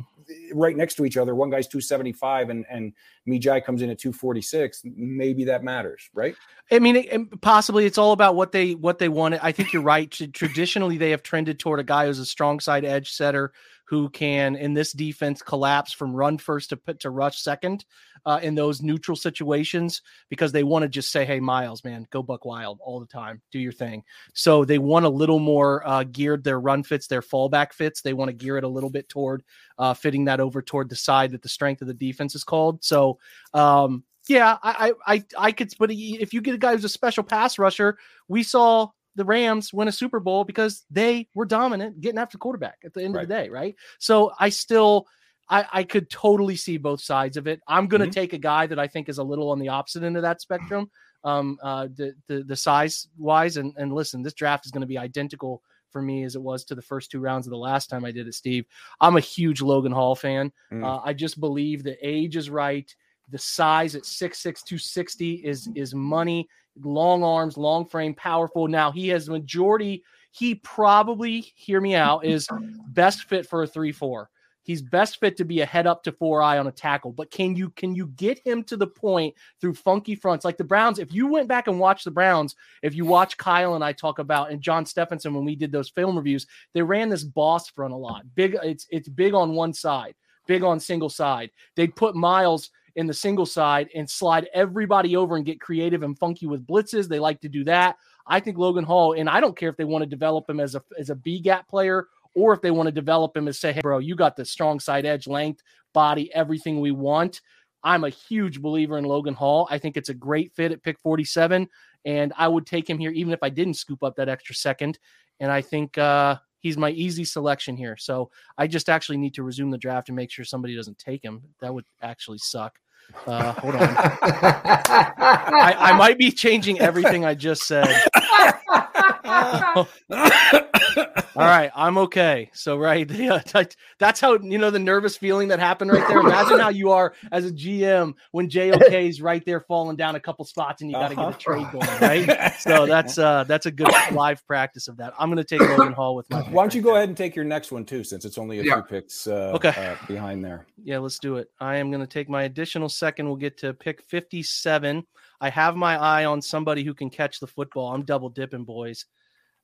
Right 0.53 0.75
next 0.75 0.95
to 0.95 1.05
each 1.05 1.17
other. 1.17 1.35
One 1.35 1.49
guy's 1.49 1.67
275 1.67 2.49
and, 2.49 2.65
and 2.69 2.93
Myjai 3.27 3.63
comes 3.63 3.81
in 3.81 3.89
at 3.89 3.99
246. 3.99 4.81
Maybe 4.85 5.45
that 5.45 5.63
matters, 5.63 6.09
right? 6.13 6.35
I 6.71 6.79
mean, 6.79 6.95
it, 6.95 7.41
possibly 7.41 7.85
it's 7.85 7.97
all 7.97 8.11
about 8.11 8.35
what 8.35 8.51
they 8.51 8.75
what 8.75 8.99
they 8.99 9.09
wanted. 9.09 9.39
I 9.43 9.51
think 9.51 9.73
you're 9.73 9.81
right. 9.81 10.11
Traditionally, 10.33 10.97
they 10.97 11.11
have 11.11 11.23
trended 11.23 11.59
toward 11.59 11.79
a 11.79 11.83
guy 11.83 12.05
who's 12.05 12.19
a 12.19 12.25
strong 12.25 12.59
side 12.59 12.85
edge 12.85 13.11
setter 13.11 13.51
who 13.85 14.09
can, 14.09 14.55
in 14.55 14.73
this 14.73 14.93
defense, 14.93 15.41
collapse 15.41 15.91
from 15.91 16.15
run 16.15 16.37
first 16.37 16.69
to 16.69 16.77
put 16.77 17.01
to 17.01 17.09
rush 17.09 17.41
second 17.41 17.83
uh, 18.25 18.39
in 18.41 18.55
those 18.55 18.81
neutral 18.81 19.15
situations 19.15 20.01
because 20.29 20.51
they 20.51 20.63
want 20.63 20.83
to 20.83 20.89
just 20.89 21.11
say, 21.11 21.25
"Hey, 21.25 21.39
Myles, 21.39 21.83
man, 21.83 22.07
go 22.11 22.23
buck 22.23 22.45
wild 22.45 22.79
all 22.81 22.99
the 22.99 23.05
time, 23.05 23.41
do 23.51 23.59
your 23.59 23.71
thing." 23.71 24.03
So 24.33 24.65
they 24.65 24.77
want 24.77 25.05
a 25.05 25.09
little 25.09 25.39
more 25.39 25.87
uh, 25.87 26.03
geared 26.03 26.43
their 26.43 26.59
run 26.59 26.83
fits, 26.83 27.07
their 27.07 27.21
fallback 27.21 27.73
fits. 27.73 28.01
They 28.01 28.13
want 28.13 28.29
to 28.29 28.33
gear 28.33 28.57
it 28.57 28.63
a 28.63 28.69
little 28.69 28.89
bit 28.89 29.09
toward 29.09 29.43
uh, 29.77 29.93
fitting 29.93 30.25
that 30.25 30.39
over 30.39 30.61
toward 30.61 30.89
the 30.89 30.95
side 30.95 31.31
that 31.31 31.41
the 31.41 31.49
strength 31.49 31.81
of 31.81 31.87
the 31.87 31.93
defense 31.93 32.35
is 32.35 32.43
called. 32.43 32.83
So 32.83 33.19
um, 33.53 34.03
yeah, 34.27 34.57
I, 34.61 34.93
I, 35.05 35.13
I, 35.13 35.23
I 35.37 35.51
could. 35.51 35.73
But 35.79 35.91
if 35.91 36.33
you 36.33 36.41
get 36.41 36.55
a 36.55 36.59
guy 36.59 36.73
who's 36.73 36.83
a 36.83 36.89
special 36.89 37.23
pass 37.23 37.57
rusher, 37.57 37.97
we 38.27 38.43
saw 38.43 38.89
the 39.15 39.25
Rams 39.25 39.73
win 39.73 39.87
a 39.87 39.91
Super 39.91 40.19
Bowl 40.19 40.43
because 40.43 40.85
they 40.89 41.27
were 41.33 41.45
dominant, 41.45 41.99
getting 42.01 42.19
after 42.19 42.35
the 42.35 42.41
quarterback 42.41 42.79
at 42.85 42.93
the 42.93 43.03
end 43.03 43.15
of 43.15 43.21
the 43.21 43.27
day, 43.27 43.49
right? 43.49 43.75
So 43.99 44.31
I 44.39 44.49
still, 44.49 45.07
I, 45.51 45.65
I 45.73 45.83
could 45.83 46.09
totally 46.09 46.55
see 46.55 46.77
both 46.77 47.01
sides 47.01 47.35
of 47.37 47.45
it. 47.45 47.59
I'm 47.67 47.87
going 47.87 48.01
to 48.01 48.07
Mhm. 48.07 48.11
take 48.13 48.33
a 48.33 48.37
guy 48.37 48.65
that 48.67 48.79
I 48.79 48.87
think 48.87 49.09
is 49.09 49.17
a 49.19 49.23
little 49.23 49.51
on 49.51 49.59
the 49.59 49.67
opposite 49.67 50.01
end 50.03 50.15
of 50.15 50.23
that 50.23 50.41
spectrum, 50.41 50.89
um, 51.23 51.59
uh, 51.61 51.87
the 51.93 52.15
the, 52.27 52.43
the 52.43 52.55
size 52.55 53.09
wise. 53.17 53.57
And 53.57 53.73
and 53.77 53.93
listen, 53.93 54.23
this 54.23 54.33
draft 54.33 54.65
is 54.65 54.71
going 54.71 54.81
to 54.81 54.87
be 54.87 54.97
identical 54.97 55.61
for 55.91 56.01
me 56.01 56.23
as 56.23 56.35
it 56.35 56.41
was 56.41 56.63
to 56.63 56.73
the 56.73 56.81
first 56.81 57.11
two 57.11 57.19
rounds 57.19 57.45
of 57.45 57.51
the 57.51 57.57
last 57.57 57.89
time 57.89 58.05
I 58.05 58.11
did 58.11 58.25
it, 58.25 58.33
Steve. 58.33 58.65
I'm 59.01 59.17
a 59.17 59.19
huge 59.19 59.61
Logan 59.61 59.91
Hall 59.91 60.15
fan. 60.15 60.53
Mm. 60.71 60.85
Uh, 60.85 61.01
I 61.03 61.11
just 61.13 61.37
believe 61.41 61.83
the 61.83 61.97
age 62.01 62.37
is 62.37 62.49
right. 62.49 62.89
The 63.29 63.37
size 63.37 63.93
at 63.95 64.03
6'6, 64.03 64.63
260 64.63 65.33
is 65.43 65.69
is 65.75 65.93
money. 65.93 66.47
Long 66.81 67.23
arms, 67.25 67.57
long 67.57 67.85
frame, 67.85 68.13
powerful. 68.13 68.69
Now 68.69 68.89
he 68.91 69.09
has 69.09 69.27
majority. 69.29 70.01
He 70.31 70.55
probably, 70.55 71.41
hear 71.55 71.81
me 71.81 71.93
out, 71.95 72.23
is 72.23 72.47
best 72.93 73.23
fit 73.25 73.45
for 73.45 73.63
a 73.63 73.67
3-4. 73.67 74.27
He's 74.63 74.81
best 74.81 75.19
fit 75.19 75.37
to 75.37 75.45
be 75.45 75.61
a 75.61 75.65
head 75.65 75.87
up 75.87 76.03
to 76.03 76.11
four 76.11 76.41
eye 76.41 76.57
on 76.57 76.67
a 76.67 76.71
tackle. 76.71 77.11
But 77.11 77.31
can 77.31 77.55
you 77.55 77.69
can 77.71 77.95
you 77.95 78.07
get 78.15 78.39
him 78.45 78.63
to 78.65 78.77
the 78.77 78.87
point 78.87 79.35
through 79.59 79.73
funky 79.73 80.15
fronts 80.15 80.45
like 80.45 80.57
the 80.57 80.63
Browns? 80.63 80.99
If 80.99 81.13
you 81.13 81.27
went 81.27 81.47
back 81.47 81.67
and 81.67 81.79
watched 81.79 82.05
the 82.05 82.11
Browns, 82.11 82.55
if 82.83 82.93
you 82.93 83.05
watch 83.05 83.37
Kyle 83.37 83.75
and 83.75 83.83
I 83.83 83.93
talk 83.93 84.19
about 84.19 84.51
and 84.51 84.61
John 84.61 84.85
Stephenson 84.85 85.33
when 85.33 85.45
we 85.45 85.55
did 85.55 85.71
those 85.71 85.89
film 85.89 86.15
reviews, 86.15 86.45
they 86.73 86.81
ran 86.81 87.09
this 87.09 87.23
boss 87.23 87.69
front 87.69 87.93
a 87.93 87.97
lot. 87.97 88.23
Big, 88.35 88.57
it's 88.63 88.85
it's 88.89 89.09
big 89.09 89.33
on 89.33 89.55
one 89.55 89.73
side, 89.73 90.15
big 90.47 90.63
on 90.63 90.79
single 90.79 91.09
side. 91.09 91.49
They'd 91.75 91.95
put 91.95 92.15
Myles 92.15 92.69
in 92.95 93.07
the 93.07 93.13
single 93.13 93.45
side 93.45 93.89
and 93.95 94.09
slide 94.09 94.49
everybody 94.53 95.15
over 95.15 95.37
and 95.37 95.45
get 95.45 95.61
creative 95.61 96.03
and 96.03 96.17
funky 96.19 96.45
with 96.45 96.67
blitzes. 96.67 97.07
They 97.07 97.19
like 97.19 97.39
to 97.41 97.49
do 97.49 97.63
that. 97.63 97.95
I 98.27 98.39
think 98.39 98.57
Logan 98.57 98.83
Hall, 98.83 99.13
and 99.13 99.29
I 99.29 99.39
don't 99.41 99.57
care 99.57 99.69
if 99.69 99.77
they 99.77 99.85
want 99.85 100.03
to 100.03 100.09
develop 100.09 100.49
him 100.49 100.59
as 100.59 100.75
a 100.75 100.83
as 100.99 101.09
a 101.09 101.15
B 101.15 101.39
gap 101.39 101.67
player 101.67 102.07
or 102.35 102.53
if 102.53 102.61
they 102.61 102.71
want 102.71 102.87
to 102.87 102.91
develop 102.91 103.35
him 103.35 103.47
and 103.47 103.55
say, 103.55 103.73
hey, 103.73 103.81
bro, 103.81 103.99
you 103.99 104.15
got 104.15 104.35
the 104.35 104.45
strong 104.45 104.79
side 104.79 105.05
edge, 105.05 105.27
length, 105.27 105.61
body, 105.93 106.33
everything 106.33 106.79
we 106.79 106.91
want. 106.91 107.41
I'm 107.83 108.03
a 108.03 108.09
huge 108.09 108.61
believer 108.61 108.97
in 108.97 109.05
Logan 109.05 109.33
Hall. 109.33 109.67
I 109.71 109.77
think 109.77 109.97
it's 109.97 110.09
a 110.09 110.13
great 110.13 110.53
fit 110.53 110.71
at 110.71 110.83
pick 110.83 110.99
47, 110.99 111.67
and 112.05 112.33
I 112.37 112.47
would 112.47 112.65
take 112.65 112.89
him 112.89 112.99
here 112.99 113.11
even 113.11 113.33
if 113.33 113.39
I 113.41 113.49
didn't 113.49 113.75
scoop 113.75 114.03
up 114.03 114.15
that 114.17 114.29
extra 114.29 114.55
second. 114.55 114.99
And 115.39 115.51
I 115.51 115.61
think 115.61 115.97
uh, 115.97 116.37
he's 116.59 116.77
my 116.77 116.91
easy 116.91 117.25
selection 117.25 117.75
here. 117.75 117.97
So 117.97 118.29
I 118.57 118.67
just 118.67 118.89
actually 118.89 119.17
need 119.17 119.33
to 119.35 119.43
resume 119.43 119.71
the 119.71 119.77
draft 119.77 120.09
and 120.09 120.15
make 120.15 120.31
sure 120.31 120.45
somebody 120.45 120.75
doesn't 120.75 120.99
take 120.99 121.23
him. 121.23 121.41
That 121.59 121.73
would 121.73 121.85
actually 122.01 122.37
suck. 122.37 122.77
Uh, 123.25 123.51
hold 123.53 123.75
on. 123.75 123.81
I, 123.81 125.75
I 125.77 125.97
might 125.97 126.19
be 126.19 126.31
changing 126.31 126.79
everything 126.79 127.25
I 127.25 127.33
just 127.33 127.63
said. 127.63 127.87
All 130.97 131.45
right, 131.47 131.71
I'm 131.75 131.97
okay. 131.99 132.49
So 132.53 132.77
right, 132.77 133.09
yeah, 133.09 133.41
that- 133.53 133.75
that's 133.99 134.19
how 134.19 134.37
you 134.39 134.57
know 134.57 134.71
the 134.71 134.79
nervous 134.79 135.15
feeling 135.17 135.49
that 135.49 135.59
happened 135.59 135.91
right 135.91 136.07
there. 136.07 136.19
Imagine 136.19 136.59
how 136.59 136.69
you 136.69 136.91
are 136.91 137.13
as 137.31 137.45
a 137.45 137.51
GM 137.51 138.13
when 138.31 138.49
JOK 138.49 138.91
is 139.07 139.21
right 139.21 139.43
there 139.45 139.61
falling 139.61 139.95
down 139.95 140.15
a 140.15 140.19
couple 140.19 140.43
spots 140.45 140.81
and 140.81 140.89
you 140.91 140.97
got 140.97 141.09
to 141.09 141.15
get 141.15 141.29
a 141.29 141.37
trade 141.37 141.67
going, 141.71 141.87
right? 142.01 142.53
So 142.59 142.85
that's 142.85 143.17
uh 143.17 143.43
that's 143.45 143.65
a 143.65 143.71
good 143.71 143.89
live 144.11 144.45
practice 144.47 144.87
of 144.87 144.97
that. 144.97 145.13
I'm 145.19 145.29
going 145.29 145.37
to 145.37 145.43
take 145.43 145.61
Logan 145.61 145.93
Hall 145.93 146.15
with 146.15 146.29
my. 146.29 146.41
Why 146.41 146.63
don't 146.63 146.73
you 146.73 146.81
go 146.81 146.95
ahead 146.95 147.09
and 147.09 147.17
take 147.17 147.35
your 147.35 147.45
next 147.45 147.71
one 147.71 147.85
too, 147.85 148.03
since 148.03 148.25
it's 148.25 148.37
only 148.37 148.59
a 148.59 148.63
Yeah. 148.63 148.75
few 148.75 148.83
picks 148.83 149.27
uh, 149.27 149.51
Okay. 149.55 149.69
uh, 149.69 149.95
behind 150.07 150.43
there. 150.43 150.65
Yeah, 150.83 150.97
let's 150.99 151.19
do 151.19 151.37
it. 151.37 151.47
I 151.59 151.77
am 151.77 151.91
going 151.91 152.01
to 152.01 152.07
take 152.07 152.29
my 152.29 152.43
additional 152.43 152.89
second. 152.89 153.27
We'll 153.27 153.35
get 153.35 153.57
to 153.59 153.73
pick 153.73 154.01
57. 154.09 155.03
I 155.39 155.49
have 155.49 155.75
my 155.75 155.97
eye 155.97 156.25
on 156.25 156.41
somebody 156.41 156.83
who 156.83 156.93
can 156.93 157.09
catch 157.09 157.39
the 157.39 157.47
football. 157.47 157.93
I'm 157.93 158.03
double 158.03 158.29
dipping, 158.29 158.63
boys. 158.63 159.05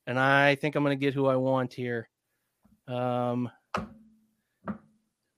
And 0.07 0.17
I 0.17 0.55
think 0.55 0.75
I'm 0.75 0.83
going 0.83 0.97
to 0.97 1.05
get 1.05 1.13
who 1.13 1.27
I 1.27 1.35
want 1.35 1.73
here. 1.73 2.09
Um, 2.87 3.51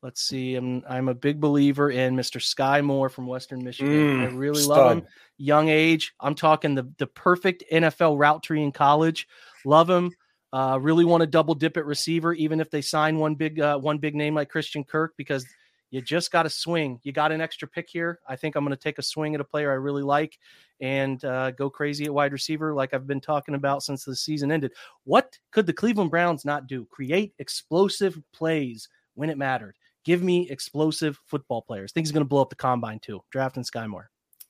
let's 0.04 0.22
see. 0.22 0.56
I'm, 0.56 0.84
I'm 0.88 1.10
a 1.10 1.16
big 1.16 1.42
believer 1.42 1.90
in 1.90 2.16
Mr. 2.16 2.40
Skyy 2.40 2.84
Moore 2.84 3.10
from 3.10 3.26
Western 3.26 3.64
Michigan. 3.64 4.06
I 4.22 4.28
Mm, 4.28 4.38
really 4.38 4.64
love 4.64 4.98
him. 4.98 5.04
Young 5.38 5.70
age. 5.70 6.14
I'm 6.20 6.36
talking 6.36 6.76
the, 6.76 6.88
the 7.00 7.08
perfect 7.08 7.64
NFL 7.72 8.20
route 8.20 8.44
tree 8.44 8.62
in 8.62 8.72
college. 8.72 9.28
Love 9.66 9.90
him. 9.90 10.12
Uh, 10.54 10.78
really 10.82 11.06
want 11.06 11.22
to 11.22 11.28
double 11.28 11.56
dip 11.56 11.76
at 11.78 11.86
receiver, 11.86 12.34
even 12.34 12.60
if 12.60 12.70
they 12.72 12.82
sign 12.82 13.18
one 13.18 13.36
big 13.36 13.60
uh, 13.60 13.78
one 13.78 14.00
big 14.00 14.16
name 14.16 14.34
like 14.34 14.50
Christian 14.50 14.84
Kirk, 14.84 15.14
because 15.16 15.46
you 15.92 16.02
just 16.02 16.32
got 16.32 16.44
to 16.44 16.50
swing. 16.50 17.00
You 17.04 17.12
got 17.12 17.32
an 17.32 17.42
extra 17.42 17.68
pick 17.68 17.90
here. 17.90 18.20
I 18.28 18.36
think 18.36 18.56
I'm 18.56 18.64
going 18.64 18.76
to 18.76 18.82
take 18.82 19.00
a 19.00 19.04
swing 19.04 19.36
at 19.36 19.42
a 19.42 19.46
player 19.46 19.72
I 19.72 19.76
really 19.76 20.04
like 20.04 20.38
and 20.82 21.24
uh, 21.26 21.52
go 21.52 21.70
crazy 21.70 22.06
at 22.06 22.14
wide 22.14 22.32
receiver, 22.32 22.74
like 22.74 22.94
I've 22.94 23.08
been 23.08 23.22
talking 23.22 23.56
about 23.56 23.84
since 23.84 24.04
the 24.04 24.16
season 24.16 24.52
ended. 24.52 24.72
What 25.04 25.38
could 25.52 25.66
the 25.66 25.74
Cleveland 25.74 26.12
Browns 26.12 26.46
not 26.46 26.68
do? 26.68 26.86
Create 26.86 27.34
explosive 27.40 28.20
plays 28.34 28.88
when 29.16 29.30
it 29.30 29.38
mattered. 29.38 29.76
Give 30.06 30.24
me 30.24 30.50
explosive 30.50 31.20
football 31.26 31.62
players. 31.62 31.92
think 31.92 32.06
he's 32.06 32.12
going 32.12 32.24
to 32.24 32.30
blow 32.30 32.42
up 32.42 32.50
the 32.50 32.56
combine 32.56 33.00
too. 33.00 33.22
Drafting 33.32 33.64
Skyy 33.64 33.88
Moore. 33.88 34.10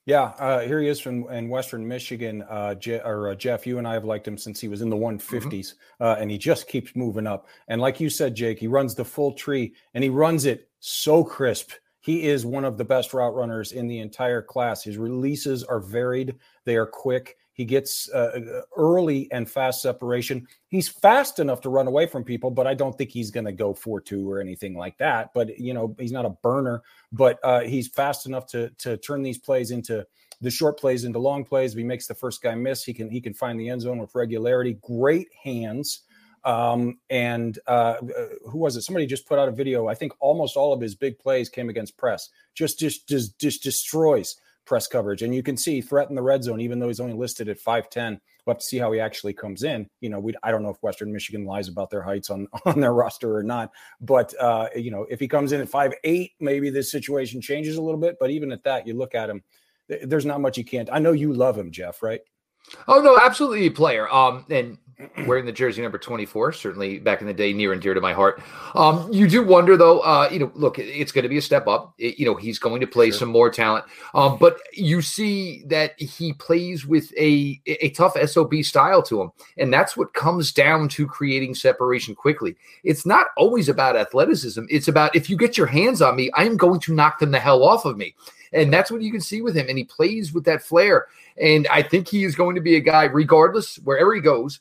Yeah, 0.09 0.33
uh, 0.39 0.61
here 0.61 0.81
he 0.81 0.87
is 0.87 0.99
from 0.99 1.29
in 1.29 1.49
Western 1.49 1.87
Michigan. 1.87 2.41
Uh, 2.49 2.73
Je- 2.73 2.99
or 3.05 3.29
uh, 3.29 3.35
Jeff, 3.35 3.67
you 3.67 3.77
and 3.77 3.87
I 3.87 3.93
have 3.93 4.05
liked 4.05 4.27
him 4.27 4.39
since 4.39 4.59
he 4.59 4.67
was 4.67 4.81
in 4.81 4.89
the 4.89 4.95
150s, 4.95 5.75
uh, 5.99 6.15
and 6.17 6.31
he 6.31 6.37
just 6.39 6.67
keeps 6.67 6.95
moving 6.95 7.27
up. 7.27 7.47
And 7.67 7.79
like 7.79 7.99
you 7.99 8.09
said, 8.09 8.33
Jake, 8.33 8.57
he 8.57 8.65
runs 8.65 8.95
the 8.95 9.05
full 9.05 9.33
tree, 9.33 9.75
and 9.93 10.03
he 10.03 10.09
runs 10.09 10.45
it 10.45 10.67
so 10.79 11.23
crisp. 11.23 11.73
He 11.99 12.23
is 12.23 12.43
one 12.43 12.65
of 12.65 12.75
the 12.75 12.83
best 12.83 13.13
route 13.13 13.35
runners 13.35 13.71
in 13.71 13.87
the 13.87 13.99
entire 13.99 14.41
class. 14.41 14.83
His 14.83 14.97
releases 14.97 15.63
are 15.63 15.79
varied; 15.79 16.37
they 16.65 16.75
are 16.75 16.87
quick. 16.87 17.37
He 17.59 17.65
gets 17.65 18.09
uh, 18.11 18.61
early 18.77 19.29
and 19.33 19.51
fast 19.51 19.81
separation. 19.81 20.47
He's 20.69 20.87
fast 20.87 21.39
enough 21.39 21.59
to 21.59 21.69
run 21.69 21.87
away 21.87 22.05
from 22.05 22.23
people, 22.23 22.51
but 22.51 22.65
I 22.65 22.73
don't 22.73 22.97
think 22.97 23.09
he's 23.09 23.31
going 23.31 23.47
to 23.47 23.51
go 23.51 23.73
4 23.73 23.99
2 23.99 24.31
or 24.31 24.39
anything 24.39 24.77
like 24.77 24.97
that. 24.99 25.31
But, 25.33 25.59
you 25.59 25.73
know, 25.73 25.93
he's 25.99 26.13
not 26.13 26.23
a 26.25 26.29
burner, 26.29 26.83
but 27.11 27.37
uh, 27.43 27.59
he's 27.59 27.89
fast 27.89 28.27
enough 28.27 28.47
to, 28.51 28.69
to 28.77 28.95
turn 28.95 29.23
these 29.23 29.39
plays 29.39 29.71
into 29.71 30.07
the 30.39 30.49
short 30.49 30.79
plays 30.79 31.03
into 31.03 31.19
long 31.19 31.43
plays. 31.43 31.73
If 31.73 31.79
he 31.79 31.83
makes 31.83 32.07
the 32.07 32.15
first 32.15 32.41
guy 32.41 32.55
miss, 32.55 32.85
he 32.85 32.93
can 32.93 33.09
he 33.09 33.19
can 33.19 33.33
find 33.33 33.59
the 33.59 33.67
end 33.67 33.81
zone 33.81 33.97
with 33.97 34.15
regularity. 34.15 34.77
Great 34.81 35.27
hands. 35.43 36.03
Um, 36.45 36.99
and 37.09 37.59
uh, 37.67 37.95
who 38.45 38.57
was 38.57 38.77
it? 38.77 38.83
Somebody 38.83 39.05
just 39.05 39.27
put 39.27 39.37
out 39.37 39.49
a 39.49 39.51
video. 39.51 39.89
I 39.89 39.95
think 39.95 40.13
almost 40.21 40.55
all 40.55 40.71
of 40.71 40.79
his 40.79 40.95
big 40.95 41.19
plays 41.19 41.49
came 41.49 41.67
against 41.67 41.97
press. 41.97 42.29
Just 42.55 42.79
just 42.79 43.05
just 43.09 43.37
just 43.37 43.63
destroys 43.63 44.37
press 44.69 44.87
coverage. 44.87 45.23
And 45.23 45.33
you 45.33 45.41
can 45.41 45.57
see 45.57 45.81
threat 45.81 46.09
in 46.09 46.15
the 46.15 46.21
red 46.21 46.43
zone, 46.43 46.61
even 46.61 46.77
though 46.77 46.87
he's 46.87 46.99
only 46.99 47.15
listed 47.15 47.49
at 47.49 47.59
5'10. 47.59 48.19
We'll 48.45 48.53
have 48.53 48.59
to 48.59 48.65
see 48.65 48.77
how 48.77 48.91
he 48.91 48.99
actually 48.99 49.33
comes 49.33 49.63
in. 49.63 49.89
You 49.99 50.09
know, 50.09 50.19
we 50.19 50.35
I 50.43 50.51
don't 50.51 50.61
know 50.61 50.69
if 50.69 50.81
Western 50.83 51.11
Michigan 51.11 51.43
lies 51.43 51.67
about 51.67 51.89
their 51.89 52.03
heights 52.03 52.29
on 52.29 52.47
on 52.65 52.79
their 52.79 52.93
roster 52.93 53.35
or 53.35 53.43
not. 53.43 53.71
But 53.99 54.33
uh, 54.39 54.69
you 54.75 54.91
know, 54.91 55.07
if 55.09 55.19
he 55.19 55.27
comes 55.27 55.51
in 55.51 55.59
at 55.59 55.69
5'8, 55.69 56.31
maybe 56.39 56.69
this 56.69 56.91
situation 56.91 57.41
changes 57.41 57.77
a 57.77 57.81
little 57.81 57.99
bit. 57.99 58.17
But 58.19 58.29
even 58.29 58.51
at 58.51 58.63
that, 58.63 58.85
you 58.85 58.93
look 58.93 59.15
at 59.15 59.29
him, 59.29 59.43
th- 59.87 60.03
there's 60.05 60.25
not 60.25 60.39
much 60.39 60.55
he 60.55 60.63
can't. 60.63 60.89
I 60.91 60.99
know 60.99 61.13
you 61.13 61.33
love 61.33 61.57
him, 61.57 61.71
Jeff, 61.71 62.03
right? 62.03 62.21
Oh 62.87 63.01
no, 63.01 63.17
absolutely 63.17 63.65
a 63.65 63.71
player. 63.71 64.11
Um, 64.13 64.45
and 64.49 64.77
wearing 65.25 65.45
the 65.45 65.51
jersey 65.51 65.81
number 65.81 65.97
24 65.97 66.51
certainly 66.51 66.99
back 66.99 67.21
in 67.21 67.27
the 67.27 67.33
day 67.33 67.53
near 67.53 67.71
and 67.71 67.81
dear 67.81 67.93
to 67.93 68.01
my 68.01 68.11
heart. 68.11 68.41
Um, 68.75 69.11
you 69.11 69.29
do 69.29 69.41
wonder 69.41 69.77
though 69.77 69.99
uh, 70.01 70.27
you 70.31 70.39
know 70.39 70.51
look 70.55 70.77
it's 70.77 71.11
going 71.11 71.23
to 71.23 71.29
be 71.29 71.37
a 71.37 71.41
step 71.41 71.67
up. 71.67 71.93
It, 71.97 72.19
you 72.19 72.25
know 72.25 72.35
he's 72.35 72.59
going 72.59 72.81
to 72.81 72.87
play 72.87 73.09
sure. 73.09 73.19
some 73.19 73.29
more 73.29 73.49
talent. 73.49 73.85
Um, 74.13 74.37
but 74.37 74.59
you 74.73 75.01
see 75.01 75.63
that 75.67 75.99
he 75.99 76.33
plays 76.33 76.85
with 76.85 77.13
a 77.17 77.61
a 77.65 77.89
tough 77.91 78.17
sob 78.29 78.53
style 78.63 79.01
to 79.03 79.21
him 79.21 79.31
and 79.57 79.73
that's 79.73 79.95
what 79.95 80.13
comes 80.13 80.51
down 80.51 80.89
to 80.89 81.07
creating 81.07 81.55
separation 81.55 82.13
quickly. 82.15 82.55
It's 82.83 83.05
not 83.05 83.27
always 83.37 83.69
about 83.69 83.95
athleticism. 83.95 84.65
It's 84.69 84.87
about 84.87 85.15
if 85.15 85.29
you 85.29 85.37
get 85.37 85.57
your 85.57 85.67
hands 85.67 86.01
on 86.01 86.15
me 86.15 86.31
i'm 86.35 86.57
going 86.57 86.79
to 86.79 86.93
knock 86.93 87.19
them 87.19 87.31
the 87.31 87.39
hell 87.39 87.63
off 87.63 87.85
of 87.85 87.97
me 87.97 88.15
and 88.53 88.71
that's 88.73 88.91
what 88.91 89.01
you 89.01 89.11
can 89.11 89.21
see 89.21 89.41
with 89.41 89.55
him 89.55 89.67
and 89.69 89.77
he 89.77 89.83
plays 89.83 90.33
with 90.33 90.43
that 90.45 90.61
flair 90.61 91.07
and 91.41 91.67
i 91.67 91.81
think 91.81 92.07
he 92.07 92.23
is 92.23 92.35
going 92.35 92.55
to 92.55 92.61
be 92.61 92.75
a 92.75 92.81
guy 92.81 93.03
regardless 93.03 93.77
wherever 93.77 94.13
he 94.13 94.21
goes 94.21 94.59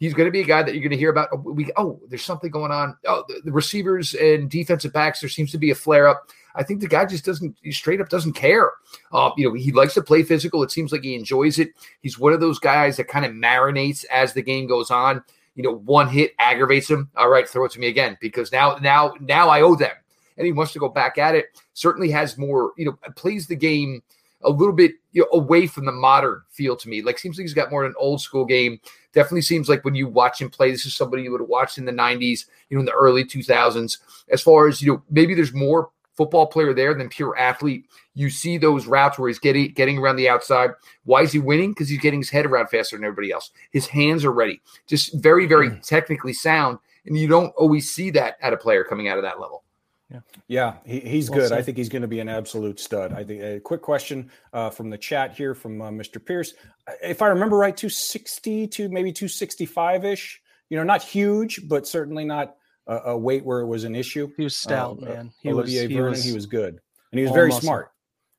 He's 0.00 0.14
going 0.14 0.26
to 0.26 0.32
be 0.32 0.40
a 0.40 0.44
guy 0.44 0.62
that 0.62 0.72
you're 0.72 0.80
going 0.80 0.92
to 0.92 0.96
hear 0.96 1.10
about. 1.10 1.28
Oh, 1.30 1.36
we 1.36 1.70
oh, 1.76 2.00
there's 2.08 2.24
something 2.24 2.50
going 2.50 2.72
on. 2.72 2.96
Oh, 3.06 3.22
the, 3.28 3.42
the 3.44 3.52
receivers 3.52 4.14
and 4.14 4.50
defensive 4.50 4.94
backs. 4.94 5.20
There 5.20 5.28
seems 5.28 5.52
to 5.52 5.58
be 5.58 5.70
a 5.70 5.74
flare 5.74 6.08
up. 6.08 6.26
I 6.54 6.62
think 6.62 6.80
the 6.80 6.88
guy 6.88 7.04
just 7.04 7.26
doesn't 7.26 7.54
he 7.62 7.70
straight 7.70 8.00
up 8.00 8.08
doesn't 8.08 8.32
care. 8.32 8.70
Uh, 9.12 9.30
you 9.36 9.46
know, 9.46 9.54
he 9.54 9.72
likes 9.72 9.92
to 9.94 10.02
play 10.02 10.22
physical. 10.22 10.62
It 10.62 10.70
seems 10.70 10.90
like 10.90 11.02
he 11.02 11.14
enjoys 11.14 11.58
it. 11.58 11.72
He's 12.00 12.18
one 12.18 12.32
of 12.32 12.40
those 12.40 12.58
guys 12.58 12.96
that 12.96 13.08
kind 13.08 13.26
of 13.26 13.32
marinates 13.32 14.06
as 14.10 14.32
the 14.32 14.40
game 14.40 14.66
goes 14.66 14.90
on. 14.90 15.22
You 15.54 15.64
know, 15.64 15.74
one 15.74 16.08
hit 16.08 16.32
aggravates 16.38 16.88
him. 16.88 17.10
All 17.14 17.28
right, 17.28 17.46
throw 17.46 17.66
it 17.66 17.72
to 17.72 17.78
me 17.78 17.88
again 17.88 18.16
because 18.22 18.50
now, 18.52 18.76
now, 18.80 19.12
now 19.20 19.50
I 19.50 19.60
owe 19.60 19.74
them, 19.74 19.92
and 20.40 20.46
he 20.46 20.52
wants 20.52 20.72
to 20.72 20.78
go 20.78 20.88
back 20.88 21.18
at 21.18 21.34
it. 21.34 21.46
Certainly 21.74 22.10
has 22.12 22.38
more. 22.38 22.72
You 22.78 22.86
know, 22.86 23.12
plays 23.14 23.46
the 23.46 23.56
game 23.56 24.02
a 24.42 24.48
little 24.50 24.74
bit 24.74 24.92
you 25.12 25.20
know, 25.20 25.38
away 25.38 25.66
from 25.66 25.84
the 25.84 25.92
modern 25.92 26.40
feel 26.48 26.74
to 26.74 26.88
me. 26.88 27.02
Like 27.02 27.18
seems 27.18 27.36
like 27.36 27.44
he's 27.44 27.52
got 27.52 27.70
more 27.70 27.84
of 27.84 27.90
an 27.90 27.96
old 27.98 28.22
school 28.22 28.46
game. 28.46 28.80
Definitely 29.12 29.42
seems 29.42 29.68
like 29.68 29.84
when 29.84 29.94
you 29.94 30.08
watch 30.08 30.40
him 30.40 30.48
play, 30.48 30.70
this 30.70 30.86
is 30.86 30.96
somebody 30.96 31.24
you 31.24 31.30
would 31.30 31.42
have 31.42 31.50
watched 31.50 31.76
in 31.76 31.84
the 31.84 31.92
'90s, 31.92 32.46
you 32.70 32.76
know, 32.76 32.80
in 32.80 32.86
the 32.86 32.92
early 32.92 33.22
2000s. 33.22 33.98
As 34.30 34.40
far 34.40 34.66
as 34.66 34.80
you 34.80 34.92
know, 34.92 35.02
maybe 35.10 35.34
there's 35.34 35.52
more 35.52 35.90
football 36.16 36.46
player 36.46 36.72
there 36.72 36.94
than 36.94 37.08
pure 37.08 37.36
athlete. 37.36 37.86
You 38.14 38.30
see 38.30 38.56
those 38.56 38.86
routes 38.86 39.18
where 39.18 39.28
he's 39.28 39.38
getting 39.38 39.72
getting 39.72 39.98
around 39.98 40.16
the 40.16 40.28
outside. 40.28 40.70
Why 41.04 41.22
is 41.22 41.32
he 41.32 41.38
winning? 41.38 41.72
Because 41.72 41.90
he's 41.90 42.00
getting 42.00 42.20
his 42.20 42.30
head 42.30 42.46
around 42.46 42.68
faster 42.68 42.96
than 42.96 43.04
everybody 43.04 43.32
else. 43.32 43.50
His 43.72 43.86
hands 43.86 44.24
are 44.24 44.32
ready. 44.32 44.62
Just 44.86 45.14
very, 45.22 45.46
very 45.46 45.70
mm. 45.70 45.86
technically 45.86 46.32
sound. 46.32 46.78
And 47.06 47.16
you 47.16 47.28
don't 47.28 47.52
always 47.56 47.90
see 47.90 48.10
that 48.10 48.36
at 48.42 48.52
a 48.52 48.56
player 48.56 48.84
coming 48.84 49.08
out 49.08 49.16
of 49.16 49.24
that 49.24 49.40
level. 49.40 49.64
Yeah, 50.10 50.20
yeah, 50.48 50.74
he, 50.84 51.00
he's 51.00 51.30
well 51.30 51.40
good. 51.40 51.48
Said. 51.50 51.58
I 51.58 51.62
think 51.62 51.76
he's 51.76 51.88
going 51.88 52.02
to 52.02 52.08
be 52.08 52.20
an 52.20 52.28
absolute 52.28 52.80
stud. 52.80 53.12
I 53.12 53.22
think 53.22 53.42
a 53.42 53.60
quick 53.60 53.80
question 53.80 54.30
uh, 54.52 54.70
from 54.70 54.90
the 54.90 54.98
chat 54.98 55.36
here 55.36 55.54
from 55.54 55.80
uh, 55.80 55.90
Mr. 55.90 56.24
Pierce. 56.24 56.54
If 57.02 57.22
I 57.22 57.28
remember 57.28 57.56
right, 57.56 57.76
two 57.76 57.88
sixty 57.88 58.66
to 58.68 58.88
maybe 58.88 59.12
two 59.12 59.28
sixty 59.28 59.66
five 59.66 60.04
ish. 60.04 60.40
You 60.68 60.76
know, 60.76 60.84
not 60.84 61.02
huge, 61.02 61.68
but 61.68 61.86
certainly 61.86 62.24
not 62.24 62.56
a, 62.86 62.96
a, 63.06 63.18
weight 63.18 63.44
where 63.44 63.60
it 63.60 63.66
was 63.66 63.82
an 63.82 63.96
issue. 63.96 64.30
He 64.36 64.44
was 64.44 64.56
stout, 64.56 64.98
uh, 65.02 65.06
man. 65.06 65.32
He 65.42 65.50
Olivier 65.50 65.82
was, 65.82 65.90
he 65.90 65.96
Vernon, 65.96 66.10
was, 66.10 66.24
he 66.24 66.32
was 66.32 66.46
good, 66.46 66.80
and 67.10 67.18
he 67.18 67.22
was 67.22 67.32
very 67.32 67.48
muscle. 67.48 67.62
smart. 67.62 67.92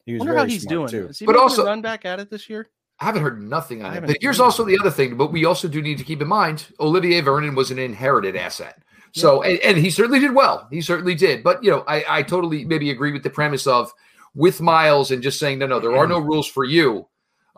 He 0.05 0.13
was 0.13 0.19
Wonder 0.19 0.36
how 0.36 0.45
he's 0.45 0.65
doing. 0.65 0.88
Too. 0.88 1.07
Is 1.07 1.19
he 1.19 1.26
but 1.26 1.36
also 1.36 1.65
run 1.65 1.82
back 1.82 2.05
at 2.05 2.19
it 2.19 2.30
this 2.30 2.49
year. 2.49 2.67
I 2.99 3.05
haven't 3.05 3.24
heard 3.24 3.41
nothing 3.41 3.84
on 3.84 3.97
it. 3.97 4.05
But 4.05 4.17
here's 4.22 4.39
also 4.39 4.63
the 4.63 4.78
other 4.80 4.91
thing. 4.91 5.17
But 5.17 5.32
we 5.32 5.43
also 5.43 5.67
do 5.67 5.82
need 5.82 5.97
to 5.97 6.03
keep 6.03 6.22
in 6.22 6.28
mind 6.28 6.67
Olivier 6.80 7.22
Vernon 7.22 7.55
was 7.55 7.72
an 7.72 7.80
inherited 7.80 8.36
asset. 8.36 8.84
So, 9.14 9.43
and, 9.43 9.59
and, 9.59 9.78
he 9.78 9.89
certainly 9.89 10.20
did 10.20 10.34
well. 10.34 10.68
He 10.72 10.82
certainly 10.82 11.16
did. 11.16 11.43
But, 11.43 11.64
you 11.64 11.70
know, 11.70 11.84
I, 11.88 12.05
I 12.07 12.24
totally 12.24 12.64
maybe 12.64 12.91
agree 12.91 13.12
with 13.12 13.24
the 13.24 13.30
premise 13.30 13.68
of 13.68 13.91
with 14.36 14.62
Myles 14.62 15.12
and 15.12 15.22
just 15.22 15.39
saying, 15.39 15.59
no, 15.59 15.68
no, 15.68 15.80
there 15.80 15.95
are 15.95 16.07
no 16.07 16.20
rules 16.20 16.47
for 16.47 16.64
you. 16.64 17.07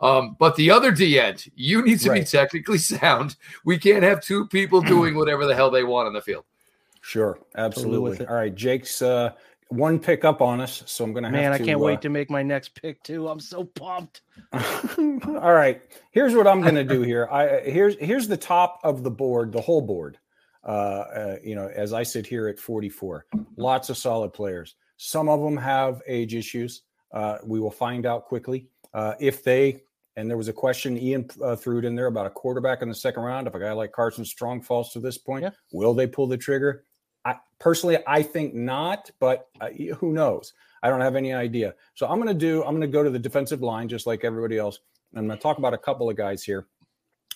Um, 0.00 0.36
but 0.38 0.56
the 0.56 0.70
other 0.70 0.90
D 0.90 1.18
end, 1.20 1.46
you 1.54 1.82
need 1.82 2.00
to 2.00 2.10
right. 2.10 2.22
be 2.22 2.26
technically 2.26 2.78
sound. 2.78 3.36
We 3.64 3.78
can't 3.78 4.02
have 4.02 4.20
two 4.20 4.46
people 4.48 4.80
doing 4.82 5.14
whatever 5.14 5.46
the 5.46 5.54
hell 5.54 5.70
they 5.70 5.84
want 5.84 6.08
on 6.08 6.12
the 6.12 6.20
field. 6.20 6.44
Sure, 7.00 7.38
absolutely. 7.56 8.12
Totally 8.12 8.28
All 8.28 8.34
right, 8.34 8.54
Jake's 8.54 9.02
uh, 9.02 9.32
one 9.68 9.98
pick 9.98 10.24
up 10.24 10.40
on 10.40 10.60
us, 10.60 10.82
so 10.86 11.04
I'm 11.04 11.12
going 11.12 11.22
to 11.24 11.28
have 11.28 11.36
Man. 11.36 11.52
I 11.52 11.58
can't 11.58 11.80
uh, 11.80 11.84
wait 11.84 12.00
to 12.02 12.08
make 12.08 12.30
my 12.30 12.42
next 12.42 12.74
pick 12.80 13.02
too. 13.02 13.28
I'm 13.28 13.40
so 13.40 13.64
pumped. 13.64 14.22
All 14.52 15.52
right, 15.52 15.82
here's 16.12 16.34
what 16.34 16.46
I'm 16.46 16.60
going 16.60 16.74
to 16.74 16.84
do 16.84 17.02
here. 17.02 17.28
I 17.30 17.60
here's 17.60 17.96
here's 17.98 18.26
the 18.26 18.36
top 18.36 18.80
of 18.84 19.02
the 19.02 19.10
board, 19.10 19.52
the 19.52 19.60
whole 19.60 19.82
board. 19.82 20.18
Uh, 20.64 20.68
uh, 20.68 21.36
you 21.44 21.54
know, 21.54 21.68
as 21.74 21.92
I 21.92 22.02
sit 22.02 22.26
here 22.26 22.48
at 22.48 22.58
44, 22.58 23.26
lots 23.56 23.90
of 23.90 23.96
solid 23.96 24.32
players. 24.32 24.76
Some 24.96 25.28
of 25.28 25.40
them 25.40 25.56
have 25.56 26.00
age 26.06 26.34
issues. 26.34 26.82
Uh, 27.12 27.38
we 27.44 27.60
will 27.60 27.70
find 27.70 28.06
out 28.06 28.24
quickly 28.24 28.68
uh, 28.92 29.14
if 29.20 29.44
they. 29.44 29.82
And 30.16 30.30
there 30.30 30.36
was 30.36 30.48
a 30.48 30.52
question 30.52 30.96
Ian 30.96 31.28
uh, 31.42 31.56
threw 31.56 31.78
it 31.78 31.84
in 31.84 31.96
there 31.96 32.06
about 32.06 32.26
a 32.26 32.30
quarterback 32.30 32.82
in 32.82 32.88
the 32.88 32.94
second 32.94 33.24
round. 33.24 33.46
If 33.46 33.54
a 33.54 33.60
guy 33.60 33.72
like 33.72 33.92
Carson 33.92 34.24
Strong 34.24 34.62
falls 34.62 34.92
to 34.92 35.00
this 35.00 35.18
point, 35.18 35.42
yeah. 35.42 35.50
will 35.72 35.92
they 35.92 36.06
pull 36.06 36.28
the 36.28 36.36
trigger? 36.36 36.84
I 37.24 37.36
personally, 37.58 37.98
I 38.06 38.22
think 38.22 38.54
not, 38.54 39.10
but 39.18 39.48
uh, 39.60 39.70
who 39.98 40.12
knows? 40.12 40.52
I 40.82 40.88
don't 40.88 41.00
have 41.00 41.16
any 41.16 41.32
idea. 41.32 41.74
So 41.94 42.06
I'm 42.06 42.20
going 42.20 42.28
to 42.28 42.34
do. 42.34 42.62
I'm 42.62 42.76
going 42.76 42.82
to 42.82 42.86
go 42.86 43.02
to 43.02 43.10
the 43.10 43.18
defensive 43.18 43.62
line, 43.62 43.88
just 43.88 44.06
like 44.06 44.24
everybody 44.24 44.58
else. 44.58 44.78
I'm 45.16 45.26
going 45.26 45.36
to 45.36 45.42
talk 45.42 45.58
about 45.58 45.74
a 45.74 45.78
couple 45.78 46.08
of 46.10 46.16
guys 46.16 46.42
here. 46.42 46.66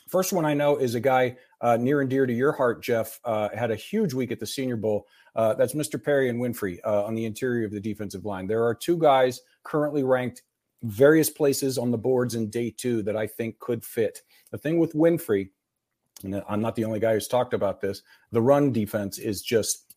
First 0.08 0.32
one 0.32 0.44
I 0.44 0.54
know 0.54 0.76
is 0.76 0.94
a 0.94 1.00
guy 1.00 1.36
uh, 1.60 1.76
near 1.76 2.00
and 2.00 2.10
dear 2.10 2.26
to 2.26 2.32
your 2.32 2.52
heart, 2.52 2.82
Jeff. 2.82 3.20
Uh, 3.24 3.48
had 3.54 3.70
a 3.70 3.76
huge 3.76 4.14
week 4.14 4.30
at 4.30 4.40
the 4.40 4.46
Senior 4.46 4.76
Bowl. 4.76 5.06
Uh, 5.34 5.54
that's 5.54 5.74
Mr. 5.74 6.02
Perrion 6.02 6.38
Winfrey 6.38 6.78
uh, 6.84 7.04
on 7.04 7.14
the 7.14 7.24
interior 7.24 7.66
of 7.66 7.72
the 7.72 7.80
defensive 7.80 8.24
line. 8.24 8.46
There 8.46 8.64
are 8.64 8.74
two 8.74 8.98
guys 8.98 9.40
currently 9.62 10.04
ranked 10.04 10.42
various 10.82 11.30
places 11.30 11.78
on 11.78 11.90
the 11.90 11.98
boards 11.98 12.34
in 12.34 12.50
day 12.50 12.70
two 12.70 13.02
that 13.02 13.16
I 13.16 13.26
think 13.26 13.58
could 13.58 13.84
fit. 13.84 14.22
The 14.50 14.58
thing 14.58 14.78
with 14.78 14.94
Winfrey, 14.94 15.50
and 16.22 16.42
I'm 16.48 16.60
not 16.60 16.76
the 16.76 16.84
only 16.84 17.00
guy 17.00 17.14
who's 17.14 17.28
talked 17.28 17.54
about 17.54 17.80
this, 17.80 18.02
the 18.32 18.42
run 18.42 18.72
defense 18.72 19.18
is 19.18 19.42
just 19.42 19.94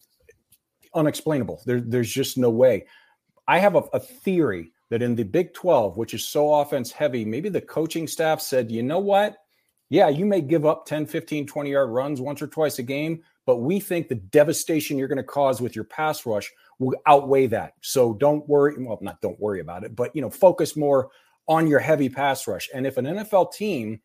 unexplainable. 0.94 1.62
There, 1.66 1.82
there's 1.82 2.12
just 2.12 2.38
no 2.38 2.50
way. 2.50 2.86
I 3.48 3.60
have 3.60 3.76
a, 3.76 3.84
a 3.94 4.00
theory 4.00 4.72
that 4.90 5.02
in 5.02 5.16
the 5.16 5.24
Big 5.24 5.54
12, 5.54 5.98
which 5.98 6.14
is 6.14 6.24
so 6.24 6.54
offense 6.56 6.92
heavy, 6.92 7.26
maybe 7.26 7.50
the 7.50 7.62
coaching 7.62 8.08
staff 8.08 8.42
said, 8.42 8.72
you 8.72 8.84
know 8.84 9.00
what? 9.00 9.38
Yeah, 9.92 10.08
you 10.08 10.26
may 10.26 10.40
give 10.40 10.66
up 10.66 10.86
10, 10.86 11.06
15, 11.06 11.46
20 11.46 11.70
yard 11.70 11.90
runs 11.90 12.22
once 12.22 12.42
or 12.42 12.48
twice 12.48 12.80
a 12.80 12.84
game, 12.84 13.22
but 13.46 13.58
we 13.58 13.78
think 13.78 14.08
the 14.08 14.16
devastation 14.16 14.98
you're 14.98 15.10
going 15.10 15.18
to 15.18 15.24
cause 15.24 15.60
with 15.60 15.76
your 15.76 15.84
pass 15.84 16.26
rush 16.26 16.50
will 16.80 16.96
outweigh 17.06 17.48
that. 17.48 17.74
So 17.82 18.14
don't 18.14 18.48
worry. 18.48 18.74
Well, 18.80 18.98
not 19.02 19.20
don't 19.20 19.38
worry 19.38 19.60
about 19.60 19.84
it, 19.84 19.94
but 19.94 20.16
you 20.16 20.22
know, 20.22 20.30
focus 20.30 20.78
more 20.78 21.10
on 21.46 21.68
your 21.68 21.82
heavy 21.82 22.08
pass 22.08 22.48
rush. 22.48 22.70
And 22.74 22.88
if 22.88 22.96
an 22.96 23.04
NFL 23.04 23.52
team 23.52 24.00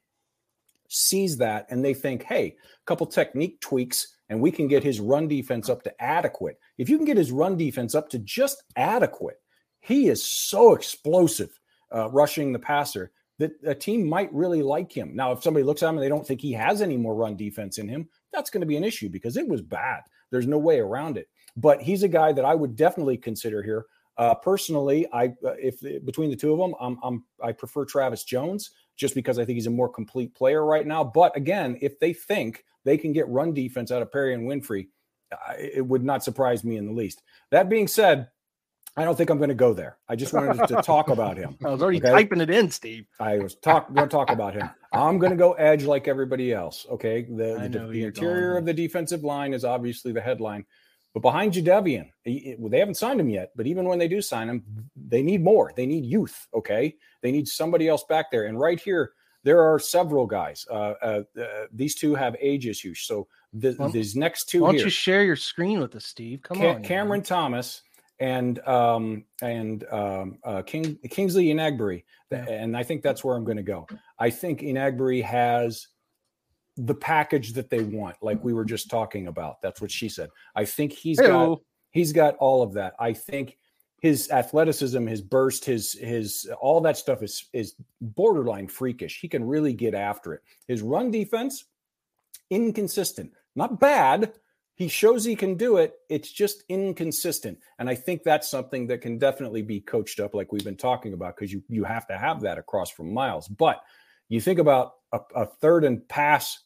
sees 0.89 1.37
that 1.37 1.67
and 1.71 1.85
they 1.85 1.95
think, 1.95 2.25
hey, 2.25 2.47
a 2.49 2.85
couple 2.85 3.07
technique 3.07 3.61
tweaks 3.61 4.17
and 4.29 4.41
we 4.41 4.51
can 4.51 4.67
get 4.67 4.83
his 4.83 4.99
run 4.99 5.29
defense 5.29 5.69
up 5.69 5.85
to 5.85 6.03
adequate. 6.03 6.59
If 6.79 6.89
you 6.89 6.97
can 6.97 7.07
get 7.07 7.17
his 7.17 7.31
run 7.31 7.57
defense 7.57 7.95
up 7.95 8.09
to 8.09 8.19
just 8.19 8.65
adequate, 8.75 9.41
he 9.79 10.09
is 10.09 10.25
so 10.25 10.75
explosive 10.75 11.61
uh, 11.95 12.11
rushing 12.11 12.53
the 12.53 12.59
passer 12.59 13.13
that 13.39 13.53
a 13.65 13.75
team 13.75 14.09
might 14.09 14.33
really 14.33 14.63
like 14.63 14.91
him. 14.91 15.15
Now, 15.15 15.33
if 15.33 15.43
somebody 15.43 15.65
looks 15.65 15.83
at 15.83 15.89
him 15.89 15.97
and 15.97 16.05
they 16.05 16.09
don't 16.09 16.27
think 16.27 16.41
he 16.41 16.53
has 16.53 16.81
any 16.81 16.97
more 16.97 17.15
run 17.15 17.37
defense 17.37 17.79
in 17.79 17.89
him, 17.89 18.09
that's 18.33 18.51
going 18.51 18.63
to 18.63 18.67
be 18.67 18.77
an 18.77 18.85
issue 18.85 19.09
because 19.09 19.37
it 19.37 19.47
was 19.47 19.63
bad. 19.63 20.03
There's 20.31 20.47
no 20.47 20.59
way 20.59 20.81
around 20.81 21.19
it. 21.19 21.29
But 21.57 21.83
he's 21.83 22.03
a 22.03 22.09
guy 22.09 22.33
that 22.33 22.45
I 22.45 22.55
would 22.55 22.77
definitely 22.77 23.17
consider 23.17 23.63
here. 23.63 23.87
Uh, 24.19 24.35
personally, 24.35 25.07
I 25.13 25.27
uh, 25.45 25.55
if 25.59 25.81
between 26.05 26.31
the 26.31 26.37
two 26.37 26.53
of 26.53 26.59
them, 26.59 26.75
I'm, 26.81 26.99
I'm 27.03 27.25
I 27.43 27.53
prefer 27.53 27.85
Travis 27.85 28.25
Jones 28.25 28.71
just 28.97 29.15
because 29.15 29.39
I 29.39 29.45
think 29.45 29.57
he's 29.57 29.67
a 29.67 29.71
more 29.71 29.91
complete 29.91 30.35
player 30.35 30.65
right 30.65 30.87
now. 30.87 31.05
But 31.05 31.37
again, 31.37 31.79
if 31.83 31.99
they 31.99 32.15
think 32.15 32.65
they 32.85 32.97
can 32.97 33.13
get 33.13 33.29
run 33.29 33.53
defense 33.53 33.91
out 33.91 34.01
of 34.01 34.11
Perrion 34.11 34.47
Winfrey, 34.47 34.89
it 35.59 35.87
would 35.87 36.05
not 36.05 36.25
surprise 36.25 36.65
me 36.65 36.77
in 36.77 36.87
the 36.87 36.93
least. 36.93 37.23
That 37.51 37.69
being 37.69 37.89
said, 37.89 38.29
I 38.99 39.05
don't 39.05 39.15
think 39.15 39.29
I'm 39.29 39.37
going 39.37 39.51
to 39.51 39.55
go 39.55 39.75
there. 39.75 39.99
I 40.09 40.17
just 40.17 40.33
wanted 40.33 40.67
to 40.69 40.77
talk 40.83 41.09
about 41.09 41.37
him. 41.37 41.59
I 41.63 41.69
was 41.69 41.83
already 41.83 41.99
okay? 41.99 42.13
typing 42.13 42.41
it 42.41 42.49
in, 42.49 42.71
Steve. 42.71 43.07
I 43.21 43.39
was 43.39 43.55
talk 43.57 43.93
going 43.93 44.09
to 44.09 44.11
talk 44.13 44.31
about 44.31 44.55
him. 44.55 44.71
I'm 44.93 45.19
going 45.19 45.31
to 45.31 45.37
go 45.37 45.53
edge 45.53 45.85
like 45.85 46.09
everybody 46.09 46.53
else. 46.53 46.87
Okay, 46.91 47.23
the 47.23 47.69
the, 47.71 47.89
the 47.91 48.03
interior 48.05 48.53
going. 48.53 48.59
of 48.59 48.65
the 48.65 48.73
defensive 48.73 49.23
line 49.23 49.53
is 49.53 49.65
obviously 49.65 50.13
the 50.13 50.21
headline, 50.23 50.65
but 51.13 51.21
behind 51.21 51.53
Jadeveon, 51.53 52.09
they 52.25 52.79
haven't 52.79 52.97
signed 52.97 53.21
him 53.21 53.29
yet. 53.29 53.53
But 53.55 53.67
even 53.67 53.87
when 53.87 53.99
they 53.99 54.09
do 54.09 54.23
sign 54.23 54.49
him, 54.49 54.65
they 54.97 55.23
need 55.23 55.45
more. 55.45 55.73
They 55.77 55.87
need 55.87 56.07
youth. 56.07 56.49
Okay, 56.55 56.95
they 57.21 57.31
need 57.31 57.49
somebody 57.49 57.89
else 57.89 58.05
back 58.05 58.31
there. 58.31 58.47
And 58.47 58.59
right 58.59 58.81
here, 58.81 59.13
there 59.43 59.61
are 59.61 59.79
several 59.79 60.27
guys. 60.27 60.67
Uh, 60.71 60.95
uh, 61.03 61.23
uh, 61.39 61.67
these 61.71 61.95
two 61.95 62.15
have 62.15 62.35
age 62.41 62.67
issues. 62.67 63.01
So 63.01 63.29
the, 63.53 63.77
well, 63.79 63.91
these 63.91 64.17
next 64.17 64.49
two. 64.49 64.63
Why 64.63 64.69
don't 64.69 64.77
here, 64.77 64.87
you 64.87 64.91
share 64.91 65.23
your 65.23 65.37
screen 65.37 65.81
with 65.81 65.95
us, 65.95 66.07
Steve? 66.07 66.41
Come 66.43 66.59
Ca- 66.59 66.75
on, 66.77 66.83
Cameron 66.83 67.21
man. 67.21 67.27
Thomas 67.27 67.83
and 68.19 68.59
um, 68.67 69.25
and 69.43 69.85
um, 69.93 70.39
uh, 70.45 70.63
King 70.63 70.99
Kingsley 71.11 71.47
Enagbare, 71.47 72.03
and 72.31 72.77
I 72.77 72.83
think 72.83 73.03
that's 73.03 73.23
where 73.23 73.37
I'm 73.37 73.45
going 73.45 73.57
to 73.57 73.63
go. 73.63 73.87
I 74.19 74.31
think 74.31 74.61
Enagbare 74.61 75.23
has 75.23 75.89
the 76.77 76.95
package 76.95 77.53
that 77.55 77.71
they 77.71 77.83
want, 77.83 78.17
like 78.23 78.43
we 78.45 78.53
were 78.53 78.65
just 78.65 78.91
talking 78.91 79.27
about. 79.29 79.61
That's 79.63 79.81
what 79.81 79.91
she 79.91 80.09
said. 80.09 80.31
I 80.55 80.65
think 80.65 80.93
he's 80.93 81.21
Hey-o. 81.21 81.57
got 81.57 81.63
he's 81.91 82.13
got 82.13 82.37
all 82.37 82.63
of 82.63 82.75
that. 82.75 82.95
I 82.99 83.13
think 83.13 83.59
his 84.01 84.31
athleticism, 84.31 85.07
his 85.07 85.23
burst, 85.23 85.65
his 85.65 85.93
his 85.93 86.49
all 86.61 86.81
that 86.83 86.97
stuff 86.97 87.23
is 87.23 87.47
is 87.53 87.75
borderline 88.01 88.69
freakish. 88.69 89.21
He 89.21 89.29
can 89.29 89.45
really 89.45 89.73
get 89.73 89.95
after 89.95 90.35
it. 90.35 90.43
His 90.69 90.83
run 90.83 91.11
defense 91.11 91.65
inconsistent, 92.51 93.33
not 93.55 93.81
bad. 93.81 94.33
He 94.77 94.89
shows 94.89 95.25
he 95.25 95.35
can 95.35 95.57
do 95.57 95.79
it. 95.79 95.95
It's 96.11 96.31
just 96.31 96.63
inconsistent, 96.69 97.59
and 97.79 97.89
I 97.89 97.95
think 97.95 98.23
that's 98.23 98.51
something 98.51 98.87
that 98.89 99.01
can 99.01 99.19
definitely 99.19 99.63
be 99.63 99.81
coached 99.81 100.21
up, 100.21 100.35
like 100.35 100.53
we've 100.53 100.65
been 100.65 100.77
talking 100.77 101.15
about, 101.15 101.35
because 101.35 101.53
you 101.53 101.63
you 101.69 101.83
have 101.85 102.07
to 102.09 102.19
have 102.19 102.43
that 102.43 102.59
across 102.59 102.91
from 102.91 103.13
Myles. 103.13 103.49
But 103.49 103.83
you 104.29 104.41
think 104.41 104.59
about 104.59 104.93
a, 105.13 105.21
a 105.35 105.47
third 105.47 105.85
and 105.85 106.07
pass 106.09 106.61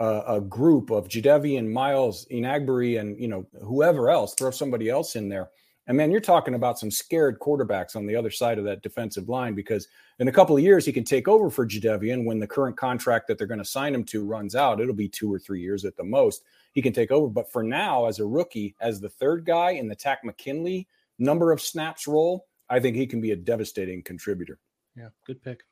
uh, 0.00 0.22
a 0.26 0.40
group 0.40 0.90
of 0.90 1.06
Jadeveon, 1.08 1.70
Myles, 1.70 2.26
Enagbare, 2.32 2.98
and 2.98 3.18
you 3.20 3.28
know 3.28 3.46
whoever 3.62 4.10
else. 4.10 4.34
Throw 4.34 4.50
somebody 4.50 4.88
else 4.88 5.14
in 5.14 5.28
there 5.28 5.50
and 5.86 5.96
man, 5.96 6.10
you're 6.10 6.20
talking 6.20 6.54
about 6.54 6.78
some 6.78 6.90
scared 6.90 7.40
quarterbacks 7.40 7.96
on 7.96 8.06
the 8.06 8.14
other 8.14 8.30
side 8.30 8.58
of 8.58 8.64
that 8.64 8.82
defensive 8.82 9.28
line 9.28 9.54
because 9.54 9.88
in 10.20 10.28
a 10.28 10.32
couple 10.32 10.56
of 10.56 10.62
years 10.62 10.86
he 10.86 10.92
can 10.92 11.04
take 11.04 11.26
over 11.26 11.50
for 11.50 11.66
Jadeveon 11.66 12.24
when 12.24 12.38
the 12.38 12.46
current 12.46 12.76
contract 12.76 13.26
that 13.26 13.36
they're 13.36 13.48
going 13.48 13.58
to 13.58 13.64
sign 13.64 13.94
him 13.94 14.04
to 14.04 14.24
runs 14.24 14.54
out. 14.54 14.80
It'll 14.80 14.94
be 14.94 15.08
two 15.08 15.32
or 15.32 15.40
three 15.40 15.60
years 15.60 15.84
at 15.84 15.96
the 15.96 16.04
most. 16.04 16.44
He 16.72 16.82
can 16.82 16.92
take 16.92 17.10
over. 17.10 17.28
But 17.28 17.50
for 17.50 17.62
now, 17.62 18.06
as 18.06 18.20
a 18.20 18.26
rookie, 18.26 18.76
as 18.80 19.00
the 19.00 19.08
third 19.08 19.44
guy 19.44 19.72
in 19.72 19.88
the 19.88 19.96
Takk 19.96 20.24
McKinley 20.24 20.86
number 21.18 21.50
of 21.50 21.60
snaps 21.60 22.06
role, 22.06 22.46
I 22.70 22.78
think 22.78 22.96
he 22.96 23.06
can 23.06 23.20
be 23.20 23.32
a 23.32 23.36
devastating 23.36 24.02
contributor. 24.02 24.58
Yeah, 24.96 25.08
good 25.26 25.42
pick. 25.42 25.64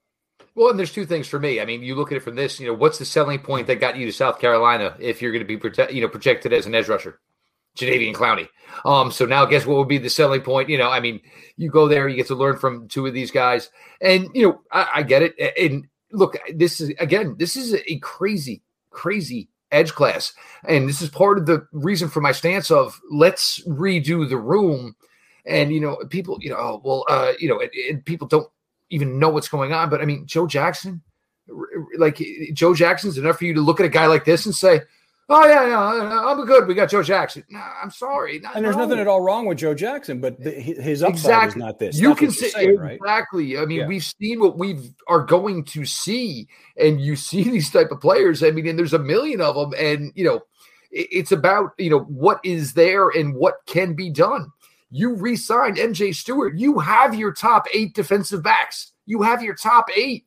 Well, 0.55 0.71
and 0.71 0.79
there's 0.79 0.93
two 0.93 1.07
things 1.07 1.29
for 1.29 1.39
me. 1.39 1.61
I 1.61 1.65
mean, 1.65 1.83
you 1.83 1.95
look 1.95 2.11
at 2.11 2.17
it 2.17 2.25
from 2.25 2.35
this. 2.35 2.59
You 2.59 2.67
know, 2.67 2.75
what's 2.75 2.99
the 2.99 3.05
selling 3.05 3.39
point 3.39 3.69
that 3.69 3.81
got 3.81 3.97
you 3.97 4.07
to 4.07 4.13
South 4.13 4.41
Carolina 4.41 4.97
if 4.99 5.23
you're 5.23 5.33
going 5.33 5.47
to 5.47 5.47
be 5.47 5.57
prote- 5.57 5.93
you 5.93 6.01
know 6.01 6.09
projected 6.09 6.53
as 6.53 6.67
an 6.67 6.75
edge 6.75 6.89
rusher? 6.89 7.21
Jadeveon 7.77 8.15
Clowney. 8.15 8.49
Um, 8.85 9.11
so 9.11 9.27
now 9.27 9.45
guess 9.45 9.67
what 9.67 9.79
would 9.79 9.89
be 9.89 9.99
the 9.99 10.11
selling 10.11 10.43
point? 10.43 10.69
You 10.69 10.79
know, 10.79 10.91
I 10.91 11.01
mean, 11.01 11.21
you 11.57 11.71
go 11.71 11.89
there, 11.89 12.09
you 12.09 12.17
get 12.17 12.29
to 12.29 12.35
learn 12.35 12.59
from 12.59 12.89
two 12.89 13.07
of 13.07 13.15
these 13.15 13.31
guys, 13.31 13.71
and 14.01 14.29
you 14.35 14.47
know, 14.47 14.61
I, 14.73 14.89
I 14.97 15.03
get 15.03 15.23
it. 15.23 15.35
And 15.59 15.87
look, 16.13 16.37
this 16.55 16.81
is 16.81 16.91
again, 16.99 17.37
this 17.39 17.57
is 17.57 17.75
a 17.75 17.99
crazy, 17.99 18.63
crazy 18.91 19.49
edge 19.73 19.93
class, 19.93 20.33
and 20.65 20.89
this 20.89 21.03
is 21.03 21.09
part 21.09 21.39
of 21.39 21.47
the 21.47 21.67
reason 21.73 22.09
for 22.09 22.21
my 22.21 22.33
stance 22.33 22.71
of 22.71 23.01
let's 23.11 23.61
redo 23.67 24.29
the 24.29 24.39
room. 24.39 24.95
And 25.47 25.73
you 25.73 25.81
know, 25.81 25.97
people, 26.09 26.39
you 26.41 26.51
know, 26.51 26.57
oh, 26.57 26.81
well, 26.85 27.05
uh, 27.09 27.33
you 27.39 27.49
know, 27.49 27.61
and, 27.61 27.71
and 27.89 28.05
people 28.05 28.29
don't 28.29 28.49
even 28.91 29.19
know 29.19 29.31
what's 29.31 29.49
going 29.49 29.73
on. 29.73 29.91
But 29.91 30.01
I 30.01 30.05
mean, 30.05 30.27
Joe 30.27 30.47
Jackson, 30.47 31.03
like 31.97 32.23
Joe 32.53 32.75
Jackson's 32.75 33.19
enough 33.19 33.39
for 33.39 33.45
you 33.45 33.55
to 33.55 33.61
look 33.61 33.81
at 33.81 33.87
a 33.87 33.91
guy 33.91 34.07
like 34.07 34.25
this 34.25 34.47
and 34.47 34.55
say, 34.55 34.83
Oh 35.33 35.47
yeah, 35.47 35.69
yeah, 35.69 35.81
uh, 35.81 36.09
uh, 36.09 36.33
I'm 36.33 36.45
good. 36.45 36.67
We 36.67 36.75
got 36.75 36.91
Joe 36.91 37.05
Jackson. 37.05 37.45
No, 37.51 37.61
I'm 37.61 37.93
sorry. 37.93 38.43
and 38.53 38.65
there's 38.65 38.75
no. 38.75 38.83
nothing 38.83 38.99
at 38.99 39.07
all 39.07 39.21
wrong 39.21 39.47
with 39.47 39.59
Joe 39.59 39.75
Jackson, 39.75 40.21
but 40.21 40.43
the, 40.43 40.51
his 40.51 41.05
upside 41.05 41.21
exactly. 41.21 41.49
is 41.49 41.57
not 41.57 41.79
this. 41.79 42.01
You 42.01 42.09
That's 42.09 42.19
can 42.19 42.31
say 42.33 42.49
saying, 42.49 42.71
exactly. 42.71 43.55
Right? 43.55 43.63
I 43.63 43.65
mean, 43.65 43.79
yeah. 43.79 43.87
we've 43.87 44.03
seen 44.03 44.41
what 44.41 44.59
we 44.59 44.93
are 45.07 45.25
going 45.25 45.65
to 45.67 45.85
see, 45.85 46.49
and 46.77 47.01
you 47.01 47.15
see 47.15 47.45
these 47.49 47.71
type 47.71 47.93
of 47.93 48.01
players. 48.01 48.43
I 48.43 48.51
mean, 48.51 48.67
and 48.67 48.77
there's 48.77 48.93
a 48.93 48.99
million 48.99 49.41
of 49.41 49.55
them, 49.55 49.73
and 49.79 50.11
you 50.17 50.25
know, 50.25 50.41
it, 50.91 51.07
it's 51.13 51.31
about 51.31 51.75
you 51.79 51.91
know 51.91 52.01
what 52.01 52.41
is 52.43 52.73
there 52.73 53.11
and 53.11 53.33
what 53.37 53.55
can 53.67 53.95
be 53.95 54.11
done. 54.11 54.51
You 54.91 55.15
re-signed 55.15 55.77
MJ 55.77 56.13
Stewart. 56.13 56.59
You 56.59 56.81
have 56.81 57.15
your 57.15 57.33
top 57.33 57.67
eight 57.73 57.95
defensive 57.95 58.43
backs. 58.43 58.91
You 59.07 59.23
have 59.23 59.45
your 59.45 59.55
top 59.55 59.91
eight. 59.97 60.25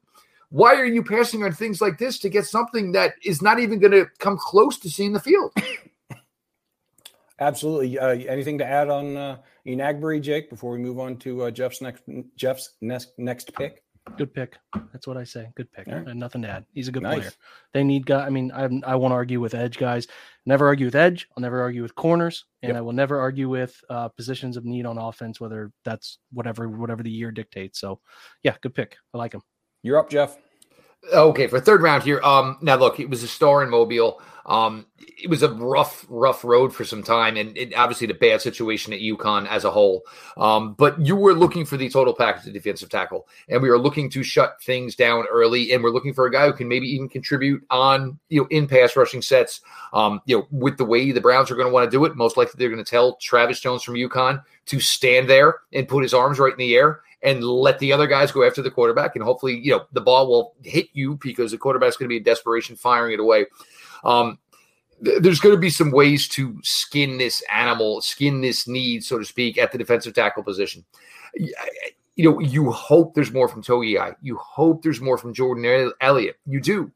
Why 0.54 0.76
are 0.76 0.86
you 0.86 1.01
passing 1.01 1.43
on 1.43 1.51
things 1.51 1.82
like 1.82 1.97
this 1.97 2.20
to 2.20 2.30
get 2.30 2.45
something 2.45 2.91
that 2.91 3.16
is 3.24 3.41
not 3.41 3.60
even 3.60 3.80
going 3.80 3.91
to 3.91 4.06
come 4.20 4.38
close 4.38 4.78
to 4.82 4.89
seeing 4.89 5.12
the 5.12 5.20
field? 5.20 5.51
Absolutely. 7.39 7.97
Uh, 7.97 8.10
anything 8.32 8.60
to 8.60 8.64
add 8.64 8.88
on 8.88 9.18
uh, 9.18 9.38
Enagbare, 9.66 10.22
Jake, 10.22 10.51
before 10.51 10.74
we 10.74 10.78
move 10.78 10.99
on 10.99 11.18
to 11.18 11.45
uh, 11.45 11.49
Jeff's 11.49 11.82
next 11.82 12.04
Jeff's 12.36 12.76
next 12.82 13.14
next 13.18 13.51
pick? 13.56 13.82
Good 14.16 14.32
pick. 14.32 14.58
That's 14.91 15.08
what 15.08 15.18
I 15.18 15.24
say. 15.24 15.49
Good 15.56 15.72
pick. 15.72 15.88
Right. 15.88 16.16
nothing 16.16 16.43
to 16.43 16.49
add. 16.49 16.66
He's 16.72 16.88
a 16.88 16.91
good 16.91 17.01
nice. 17.01 17.18
player. 17.18 17.32
They 17.74 17.84
need 17.84 18.06
guy. 18.06 18.24
I 18.24 18.30
mean, 18.30 18.51
I 18.51 18.70
I 18.86 18.93
won't 18.93 19.12
argue 19.12 19.39
with 19.39 19.56
edge 19.56 19.80
guys. 19.80 20.08
Never 20.45 20.68
argue 20.68 20.86
with 20.86 20.95
edge. 20.95 21.28
I'll 21.36 21.41
never 21.41 21.62
argue 21.62 21.82
with 21.82 21.95
corners, 21.95 22.45
and 22.62 22.70
yep. 22.70 22.78
I 22.78 22.82
will 22.82 22.93
never 22.93 23.20
argue 23.20 23.49
with 23.49 23.76
uh, 23.89 24.10
positions 24.10 24.56
of 24.56 24.66
need 24.66 24.86
on 24.86 24.99
offense, 24.99 25.41
whether 25.41 25.72
that's 25.84 26.20
whatever 26.32 26.70
whatever 26.70 27.01
the 27.01 27.10
year 27.10 27.32
dictates. 27.32 27.80
So, 27.80 28.01
yeah, 28.43 28.56
good 28.62 28.76
pick. 28.76 28.97
I 29.16 29.18
like 29.18 29.34
him. 29.34 29.41
You're 29.84 30.00
up, 30.00 30.10
Jeff. 30.10 30.38
Okay, 31.14 31.48
for 31.48 31.60
third 31.60 31.82
round 31.82 32.04
here. 32.04 32.22
Um, 32.24 32.58
now 32.62 32.78
look, 32.78 33.00
it 33.00 33.10
was 33.10 33.22
a 33.22 33.28
star 33.28 33.62
in 33.62 33.70
Mobile. 33.70 34.22
Um, 34.46 34.86
it 34.98 35.30
was 35.30 35.44
a 35.44 35.54
rough, 35.54 36.06
rough 36.10 36.44
road 36.44 36.74
for 36.74 36.84
some 36.84 37.04
time, 37.04 37.38
and 37.38 37.58
it, 37.58 37.74
obviously 37.76 38.08
the 38.08 38.14
bad 38.14 38.42
situation 38.42 38.92
at 38.94 39.00
UConn 39.00 39.48
as 39.48 39.64
a 39.64 39.72
whole. 39.72 40.04
Um, 40.38 40.74
but 40.74 41.00
you 41.06 41.16
were 41.16 41.34
looking 41.34 41.66
for 41.66 41.78
the 41.78 41.90
total 41.90 42.14
package 42.14 42.48
of 42.48 42.54
defensive 42.54 42.90
tackle, 42.90 43.28
and 43.50 43.62
we 43.62 43.70
are 43.70 43.78
looking 43.78 44.10
to 44.12 44.24
shut 44.24 44.62
things 44.62 44.96
down 44.96 45.26
early, 45.30 45.72
and 45.72 45.84
we're 45.84 45.92
looking 45.92 46.14
for 46.14 46.26
a 46.26 46.32
guy 46.32 46.46
who 46.46 46.54
can 46.54 46.68
maybe 46.68 46.88
even 46.88 47.10
contribute 47.10 47.66
on 47.70 48.18
you 48.30 48.42
know 48.42 48.48
in 48.50 48.68
pass 48.68 48.96
rushing 48.96 49.22
sets. 49.22 49.62
Um, 49.94 50.22
you 50.26 50.38
know, 50.38 50.48
with 50.52 50.78
the 50.78 50.86
way 50.86 51.12
the 51.12 51.22
Browns 51.22 51.52
are 51.52 51.56
going 51.56 51.68
to 51.68 51.74
want 51.74 51.90
to 51.90 51.96
do 51.96 52.06
it, 52.06 52.16
most 52.16 52.38
likely 52.38 52.54
they're 52.58 52.70
going 52.70 52.84
to 52.84 52.90
tell 52.90 53.16
Travis 53.18 53.60
Jones 53.60 53.84
from 53.84 53.96
UConn 53.96 54.42
to 54.66 54.80
stand 54.80 55.30
there 55.30 55.60
and 55.74 55.88
put 55.88 56.04
his 56.04 56.14
arms 56.14 56.40
right 56.40 56.54
in 56.54 56.60
the 56.60 56.76
air 56.76 57.02
and 57.24 57.43
let 57.43 57.80
the 57.80 57.93
other 57.93 58.05
guys 58.05 58.32
go 58.32 58.45
after 58.45 58.61
the 58.61 58.69
quarterback. 58.69 59.15
And 59.15 59.24
hopefully, 59.24 59.57
you 59.57 59.71
know, 59.71 59.86
the 59.93 60.01
ball 60.01 60.28
will 60.28 60.55
hit 60.61 60.89
you 60.93 61.17
because 61.21 61.51
the 61.51 61.57
quarterback's 61.57 61.95
going 61.95 62.07
to 62.07 62.13
be 62.13 62.17
in 62.17 62.24
desperation 62.24 62.76
firing 62.76 63.13
it 63.13 63.19
away. 63.19 63.45
Um, 64.03 64.38
th- 65.03 65.21
there's 65.21 65.39
going 65.39 65.55
to 65.55 65.61
be 65.61 65.69
some 65.69 65.91
ways 65.91 66.28
to 66.30 66.59
skin 66.63 67.17
this 67.17 67.41
animal, 67.49 68.01
skin 68.01 68.41
this 68.41 68.67
need, 68.67 69.05
so 69.05 69.17
to 69.17 69.26
speak, 69.26 69.57
at 69.57 69.71
the 69.71 69.78
defensive 69.78 70.13
tackle 70.13 70.43
position. 70.43 70.84
You 72.15 72.30
know, 72.30 72.39
you 72.39 72.71
hope 72.71 73.15
there's 73.15 73.32
more 73.32 73.47
from 73.47 73.63
Togiai. 73.63 74.15
You 74.21 74.38
hope 74.38 74.84
there's 74.84 75.01
more 75.01 75.17
from 75.17 75.34
Jordan 75.34 75.93
Elliott. 76.01 76.38
You 76.45 76.59
do. 76.59 76.91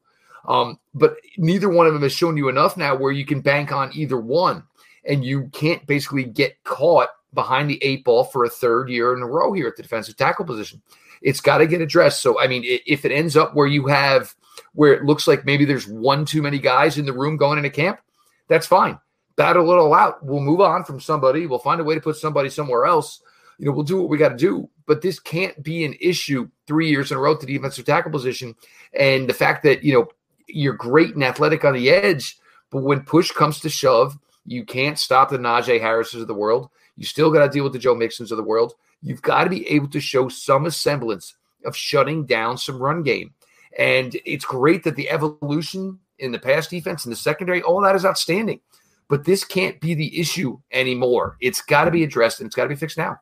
Um, 0.46 0.78
but 0.94 1.16
neither 1.38 1.68
one 1.68 1.86
of 1.86 1.94
them 1.94 2.02
has 2.02 2.12
shown 2.12 2.36
you 2.36 2.48
enough 2.48 2.76
now 2.76 2.94
where 2.94 3.12
you 3.12 3.24
can 3.24 3.40
bank 3.40 3.72
on 3.72 3.90
either 3.94 4.18
one. 4.20 4.62
And 5.04 5.24
you 5.24 5.48
can't 5.48 5.86
basically 5.86 6.24
get 6.24 6.62
caught 6.64 7.08
behind 7.34 7.68
the 7.68 7.82
eight 7.82 8.04
ball 8.04 8.24
for 8.24 8.44
a 8.44 8.50
third 8.50 8.88
year 8.88 9.14
in 9.14 9.22
a 9.22 9.26
row 9.26 9.52
here 9.52 9.68
at 9.68 9.76
the 9.76 9.82
defensive 9.82 10.16
tackle 10.16 10.44
position. 10.44 10.82
It's 11.22 11.40
got 11.40 11.58
to 11.58 11.66
get 11.66 11.80
addressed. 11.80 12.22
So, 12.22 12.40
I 12.40 12.46
mean, 12.46 12.62
if 12.64 13.04
it 13.04 13.12
ends 13.12 13.36
up 13.36 13.54
where 13.54 13.66
you 13.66 13.86
have 13.86 14.34
where 14.74 14.94
it 14.94 15.04
looks 15.04 15.26
like 15.26 15.44
maybe 15.44 15.64
there's 15.64 15.86
one 15.86 16.24
too 16.24 16.42
many 16.42 16.58
guys 16.58 16.98
in 16.98 17.06
the 17.06 17.12
room 17.12 17.36
going 17.36 17.58
into 17.58 17.70
camp, 17.70 18.00
that's 18.48 18.66
fine. 18.66 18.98
Battle 19.36 19.70
it 19.70 19.76
all 19.76 19.94
out. 19.94 20.24
We'll 20.24 20.40
move 20.40 20.60
on 20.60 20.84
from 20.84 21.00
somebody. 21.00 21.46
We'll 21.46 21.58
find 21.58 21.80
a 21.80 21.84
way 21.84 21.94
to 21.94 22.00
put 22.00 22.16
somebody 22.16 22.48
somewhere 22.48 22.86
else. 22.86 23.20
You 23.58 23.66
know, 23.66 23.72
we'll 23.72 23.84
do 23.84 24.00
what 24.00 24.08
we 24.08 24.18
got 24.18 24.30
to 24.30 24.36
do. 24.36 24.68
But 24.86 25.02
this 25.02 25.20
can't 25.20 25.62
be 25.62 25.84
an 25.84 25.94
issue 26.00 26.48
three 26.66 26.88
years 26.88 27.10
in 27.10 27.18
a 27.18 27.20
row 27.20 27.36
to 27.36 27.46
the 27.46 27.52
defensive 27.52 27.84
tackle 27.84 28.10
position. 28.10 28.54
And 28.94 29.28
the 29.28 29.34
fact 29.34 29.62
that, 29.64 29.84
you 29.84 29.92
know, 29.92 30.08
you're 30.48 30.74
great 30.74 31.14
and 31.14 31.22
athletic 31.22 31.64
on 31.64 31.74
the 31.74 31.90
edge, 31.90 32.38
but 32.70 32.82
when 32.82 33.00
push 33.00 33.30
comes 33.30 33.60
to 33.60 33.68
shove, 33.68 34.18
you 34.44 34.64
can't 34.64 34.98
stop 34.98 35.28
the 35.28 35.38
Najee 35.38 35.80
Harrises 35.80 36.22
of 36.22 36.26
the 36.26 36.34
world. 36.34 36.70
You 36.98 37.04
still 37.04 37.30
got 37.30 37.46
to 37.46 37.48
deal 37.48 37.62
with 37.62 37.72
the 37.72 37.78
Joe 37.78 37.94
Mixons 37.94 38.32
of 38.32 38.36
the 38.36 38.42
world. 38.42 38.74
You've 39.02 39.22
got 39.22 39.44
to 39.44 39.50
be 39.50 39.66
able 39.68 39.88
to 39.90 40.00
show 40.00 40.28
some 40.28 40.68
semblance 40.68 41.36
of 41.64 41.76
shutting 41.76 42.26
down 42.26 42.58
some 42.58 42.78
run 42.78 43.04
game. 43.04 43.32
And 43.78 44.16
it's 44.26 44.44
great 44.44 44.82
that 44.82 44.96
the 44.96 45.08
evolution 45.08 46.00
in 46.18 46.32
the 46.32 46.40
pass 46.40 46.66
defense 46.66 47.04
and 47.04 47.12
the 47.12 47.16
secondary, 47.16 47.62
all 47.62 47.80
that 47.82 47.94
is 47.94 48.04
outstanding. 48.04 48.60
But 49.08 49.24
this 49.24 49.44
can't 49.44 49.80
be 49.80 49.94
the 49.94 50.18
issue 50.18 50.58
anymore. 50.72 51.36
It's 51.40 51.62
got 51.62 51.84
to 51.84 51.92
be 51.92 52.02
addressed 52.02 52.40
and 52.40 52.48
it's 52.48 52.56
got 52.56 52.64
to 52.64 52.68
be 52.68 52.74
fixed 52.74 52.98
now. 52.98 53.20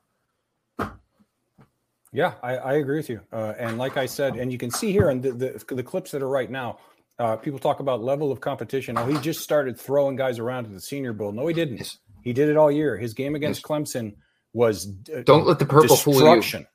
Yeah, 2.12 2.32
I, 2.42 2.56
I 2.56 2.72
agree 2.74 2.96
with 2.96 3.10
you. 3.10 3.20
Uh, 3.30 3.52
and 3.58 3.76
like 3.76 3.98
I 3.98 4.06
said, 4.06 4.36
and 4.36 4.50
you 4.50 4.56
can 4.56 4.70
see 4.70 4.90
here 4.90 5.10
in 5.10 5.20
the, 5.20 5.32
the, 5.32 5.74
the 5.74 5.82
clips 5.82 6.12
that 6.12 6.22
are 6.22 6.30
right 6.30 6.50
now, 6.50 6.78
uh, 7.18 7.36
people 7.36 7.58
talk 7.58 7.80
about 7.80 8.02
level 8.02 8.32
of 8.32 8.40
competition. 8.40 8.96
Oh, 8.96 9.04
he 9.04 9.18
just 9.18 9.40
started 9.40 9.78
throwing 9.78 10.16
guys 10.16 10.38
around 10.38 10.64
at 10.64 10.72
the 10.72 10.80
Senior 10.80 11.12
Bowl. 11.12 11.30
No, 11.32 11.46
he 11.46 11.52
didn't. 11.52 11.98
He 12.26 12.32
did 12.32 12.48
it 12.48 12.56
all 12.56 12.72
year. 12.72 12.96
His 12.96 13.14
game 13.14 13.36
against 13.36 13.62
Clemson 13.62 14.16
was 14.52 14.88
uh, 15.14 15.20
don't 15.24 15.46
let 15.46 15.60
the 15.60 15.64
purple 15.64 15.94
destruction. 15.94 16.60
fool 16.60 16.60
you. 16.60 16.66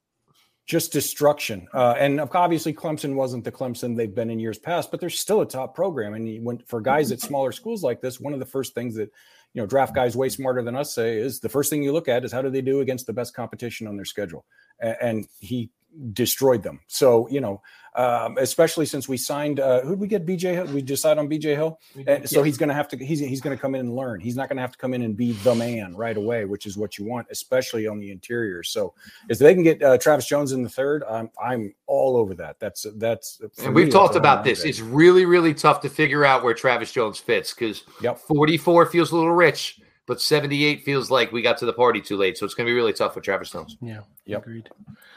Just 0.65 0.93
destruction. 0.93 1.67
Uh, 1.73 1.93
and 1.99 2.21
obviously, 2.21 2.73
Clemson 2.73 3.15
wasn't 3.15 3.43
the 3.43 3.51
Clemson 3.51 3.97
they've 3.97 4.15
been 4.15 4.29
in 4.29 4.39
years 4.39 4.57
past, 4.57 4.91
but 4.91 5.01
they're 5.01 5.09
still 5.09 5.41
a 5.41 5.45
top 5.45 5.75
program. 5.75 6.13
And 6.13 6.45
when, 6.45 6.59
for 6.59 6.79
guys 6.79 7.11
at 7.11 7.19
smaller 7.19 7.51
schools 7.51 7.83
like 7.83 7.99
this, 7.99 8.17
one 8.17 8.31
of 8.31 8.39
the 8.39 8.45
first 8.45 8.73
things 8.73 8.95
that 8.95 9.11
you 9.53 9.61
know 9.61 9.65
draft 9.65 9.93
guys 9.93 10.15
way 10.15 10.29
smarter 10.29 10.63
than 10.63 10.77
us 10.77 10.95
say 10.95 11.17
is 11.17 11.41
the 11.41 11.49
first 11.49 11.69
thing 11.69 11.83
you 11.83 11.91
look 11.91 12.07
at 12.07 12.23
is 12.23 12.31
how 12.31 12.41
do 12.41 12.49
they 12.49 12.61
do 12.61 12.79
against 12.79 13.05
the 13.05 13.11
best 13.11 13.35
competition 13.35 13.87
on 13.87 13.97
their 13.97 14.05
schedule. 14.05 14.45
And, 14.79 14.95
and 15.01 15.27
he 15.41 15.69
destroyed 16.13 16.63
them. 16.63 16.79
So 16.87 17.27
you 17.29 17.41
know, 17.41 17.61
um, 17.95 18.37
especially 18.37 18.85
since 18.85 19.09
we 19.09 19.17
signed. 19.17 19.59
Uh, 19.59 19.81
who 19.81 19.91
did 19.91 19.99
we 19.99 20.07
get? 20.07 20.25
BJ 20.25 20.53
Hill. 20.53 20.65
We 20.67 20.81
decide 20.81 21.17
on 21.17 21.29
BJ 21.29 21.55
Hill. 21.55 21.79
And 22.07 22.27
so 22.29 22.41
he's 22.41 22.57
going 22.57 22.69
to 22.69 22.75
have 22.75 22.87
to. 22.89 22.97
He's 22.97 23.19
he's 23.19 23.41
going 23.41 23.55
to 23.55 23.61
come 23.61 23.75
in 23.75 23.81
and 23.81 23.95
learn. 23.95 24.21
He's 24.21 24.35
not 24.35 24.47
going 24.47 24.57
to 24.57 24.61
have 24.61 24.71
to 24.71 24.77
come 24.77 24.93
in 24.93 25.01
and 25.01 25.15
be 25.15 25.33
the 25.33 25.53
man 25.53 25.95
right 25.95 26.15
away, 26.15 26.45
which 26.45 26.65
is 26.65 26.77
what 26.77 26.97
you 26.97 27.05
want, 27.05 27.27
especially 27.31 27.87
on 27.87 27.99
the 27.99 28.11
interior. 28.11 28.63
So 28.63 28.93
if 29.29 29.39
they 29.39 29.53
can 29.53 29.63
get 29.63 29.83
uh, 29.83 29.97
Travis 29.97 30.25
Jones 30.25 30.53
in 30.53 30.63
the 30.63 30.69
third, 30.69 31.03
I'm 31.09 31.29
I'm 31.41 31.73
all 31.85 32.15
over 32.15 32.33
that. 32.35 32.59
That's 32.59 32.85
that's. 32.95 33.41
And 33.61 33.75
we've 33.75 33.91
talked 33.91 34.15
about 34.15 34.43
this. 34.45 34.63
It's 34.63 34.79
really 34.79 35.25
really 35.25 35.53
tough 35.53 35.81
to 35.81 35.89
figure 35.89 36.23
out 36.23 36.43
where 36.43 36.53
Travis 36.53 36.91
Jones 36.91 37.19
fits 37.19 37.53
because 37.53 37.83
yep. 38.01 38.19
44 38.19 38.85
feels 38.85 39.11
a 39.11 39.15
little 39.15 39.33
rich. 39.33 39.81
But 40.07 40.19
78 40.21 40.83
feels 40.83 41.09
like 41.11 41.31
we 41.31 41.41
got 41.41 41.57
to 41.59 41.65
the 41.65 41.73
party 41.73 42.01
too 42.01 42.17
late. 42.17 42.37
So 42.37 42.45
it's 42.45 42.53
going 42.55 42.65
to 42.65 42.69
be 42.71 42.75
really 42.75 42.93
tough 42.93 43.15
with 43.15 43.23
Travis 43.23 43.51
Jones. 43.51 43.77
Yeah. 43.81 44.01
Yep. 44.25 44.41
Agreed. 44.41 44.69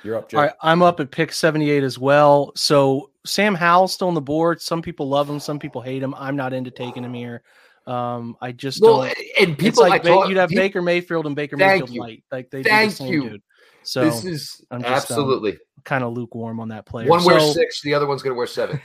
You're 0.03 0.16
up, 0.16 0.28
Jay. 0.28 0.37
All 0.37 0.43
right, 0.45 0.53
I'm 0.61 0.82
up 0.82 1.01
at 1.01 1.11
pick 1.11 1.32
78 1.32 1.82
as 1.82 1.99
well. 1.99 2.53
So 2.55 3.11
Sam 3.24 3.55
Howell's 3.55 3.93
still 3.95 4.09
on 4.09 4.14
the 4.14 4.20
board. 4.20 4.61
Some 4.61 4.82
people 4.82 5.09
love 5.09 5.28
him, 5.28 5.41
some 5.41 5.59
people 5.59 5.80
hate 5.80 6.03
him. 6.03 6.14
I'm 6.16 6.37
not 6.37 6.53
into 6.53 6.70
taking 6.70 7.03
him 7.05 7.14
here. 7.14 7.43
Um, 7.87 8.37
I 8.41 8.53
just 8.53 8.80
Well, 8.82 9.03
don't. 9.03 9.09
and 9.41 9.51
It's 9.51 9.61
people, 9.61 9.82
like 9.82 10.05
I 10.05 10.09
talk, 10.09 10.28
you'd 10.28 10.37
have 10.39 10.49
people- 10.51 10.62
Baker 10.64 10.82
Mayfield 10.82 11.26
and 11.26 11.35
Baker 11.37 11.57
Mayfield 11.57 11.91
you. 11.91 12.01
light, 12.01 12.24
like 12.32 12.51
they 12.51 12.62
Thank 12.62 12.93
do 12.93 12.97
the 12.97 12.97
same 12.97 13.12
you. 13.12 13.30
dude. 13.30 13.43
So 13.82 14.05
this 14.05 14.24
is 14.24 14.64
I'm 14.70 14.80
just, 14.82 15.11
um, 15.11 15.16
absolutely 15.18 15.59
kind 15.85 16.03
of 16.05 16.14
lukewarm 16.14 16.61
on 16.61 16.68
that 16.68 16.87
player. 16.87 17.07
one 17.09 17.22
wears 17.24 17.53
six, 17.53 17.82
the 17.82 17.93
other 17.93 18.07
one's 18.07 18.22
going 18.22 18.32
to 18.35 18.39
wear 18.39 18.47
seven. 18.47 18.80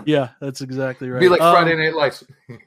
Yeah, 0.06 0.28
that's 0.40 0.60
exactly 0.60 1.10
right. 1.10 1.18
Be 1.20 1.28
like 1.28 1.40
Um, 1.40 1.52
Friday 1.54 1.76
Night 1.76 1.94
Lights. 1.94 2.22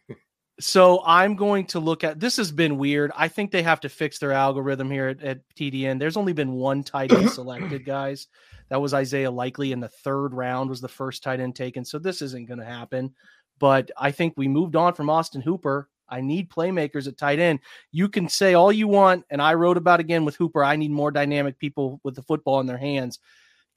So 0.62 1.02
I'm 1.06 1.36
going 1.36 1.66
to 1.68 1.80
look 1.80 2.04
at 2.04 2.20
this 2.20 2.38
has 2.38 2.52
been 2.52 2.78
weird. 2.78 3.12
I 3.16 3.28
think 3.28 3.52
they 3.52 3.64
have 3.64 3.80
to 3.82 3.90
fix 3.90 4.20
their 4.20 4.32
algorithm 4.32 4.92
here 4.92 5.08
at, 5.08 5.22
at 5.24 5.40
TDN. 5.56 6.00
There's 6.00 6.18
only 6.18 6.34
been 6.34 6.54
one 6.54 6.84
tight 6.84 7.12
end 7.12 7.30
selected, 7.32 7.84
guys. 7.84 8.28
That 8.70 8.80
was 8.80 8.94
Isaiah 8.94 9.32
Likely 9.32 9.72
in 9.72 9.80
the 9.80 9.90
third 9.90 10.34
round 10.34 10.70
was 10.70 10.80
the 10.80 10.88
first 10.88 11.24
tight 11.24 11.40
end 11.40 11.56
taken. 11.56 11.84
So 11.84 12.00
this 12.00 12.22
isn't 12.22 12.48
going 12.48 12.60
to 12.60 12.66
happen. 12.66 13.14
But 13.60 13.92
I 13.98 14.12
think 14.12 14.36
we 14.38 14.48
moved 14.48 14.76
on 14.76 14.94
from 14.94 15.10
Austin 15.10 15.42
Hooper. 15.42 15.90
I 16.08 16.22
need 16.22 16.50
playmakers 16.50 17.08
at 17.08 17.18
tight 17.18 17.40
end. 17.40 17.60
You 17.92 18.08
can 18.08 18.30
say 18.30 18.54
all 18.54 18.72
you 18.72 18.88
want, 18.88 19.26
and 19.30 19.42
I 19.42 19.56
wrote 19.56 19.78
about 19.78 20.00
again 20.00 20.26
with 20.26 20.36
Hooper. 20.36 20.64
I 20.64 20.76
need 20.76 20.92
more 20.92 21.12
dynamic 21.12 21.58
people 21.58 22.00
with 22.04 22.16
the 22.16 22.24
football 22.24 22.60
in 22.60 22.68
their 22.68 22.78
hands. 22.78 23.20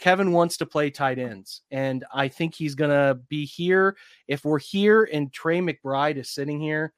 Kevin 0.00 0.32
wants 0.32 0.56
to 0.58 0.66
play 0.66 0.90
tight 0.90 1.18
ends, 1.18 1.62
and 1.70 2.04
I 2.12 2.28
think 2.28 2.54
he's 2.54 2.74
going 2.74 2.90
to 2.90 3.20
be 3.28 3.46
here. 3.46 3.96
If 4.28 4.44
we're 4.44 4.58
here 4.58 5.08
and 5.10 5.32
Trey 5.32 5.60
McBride 5.60 6.16
is 6.16 6.30
sitting 6.30 6.60
here, 6.60 6.92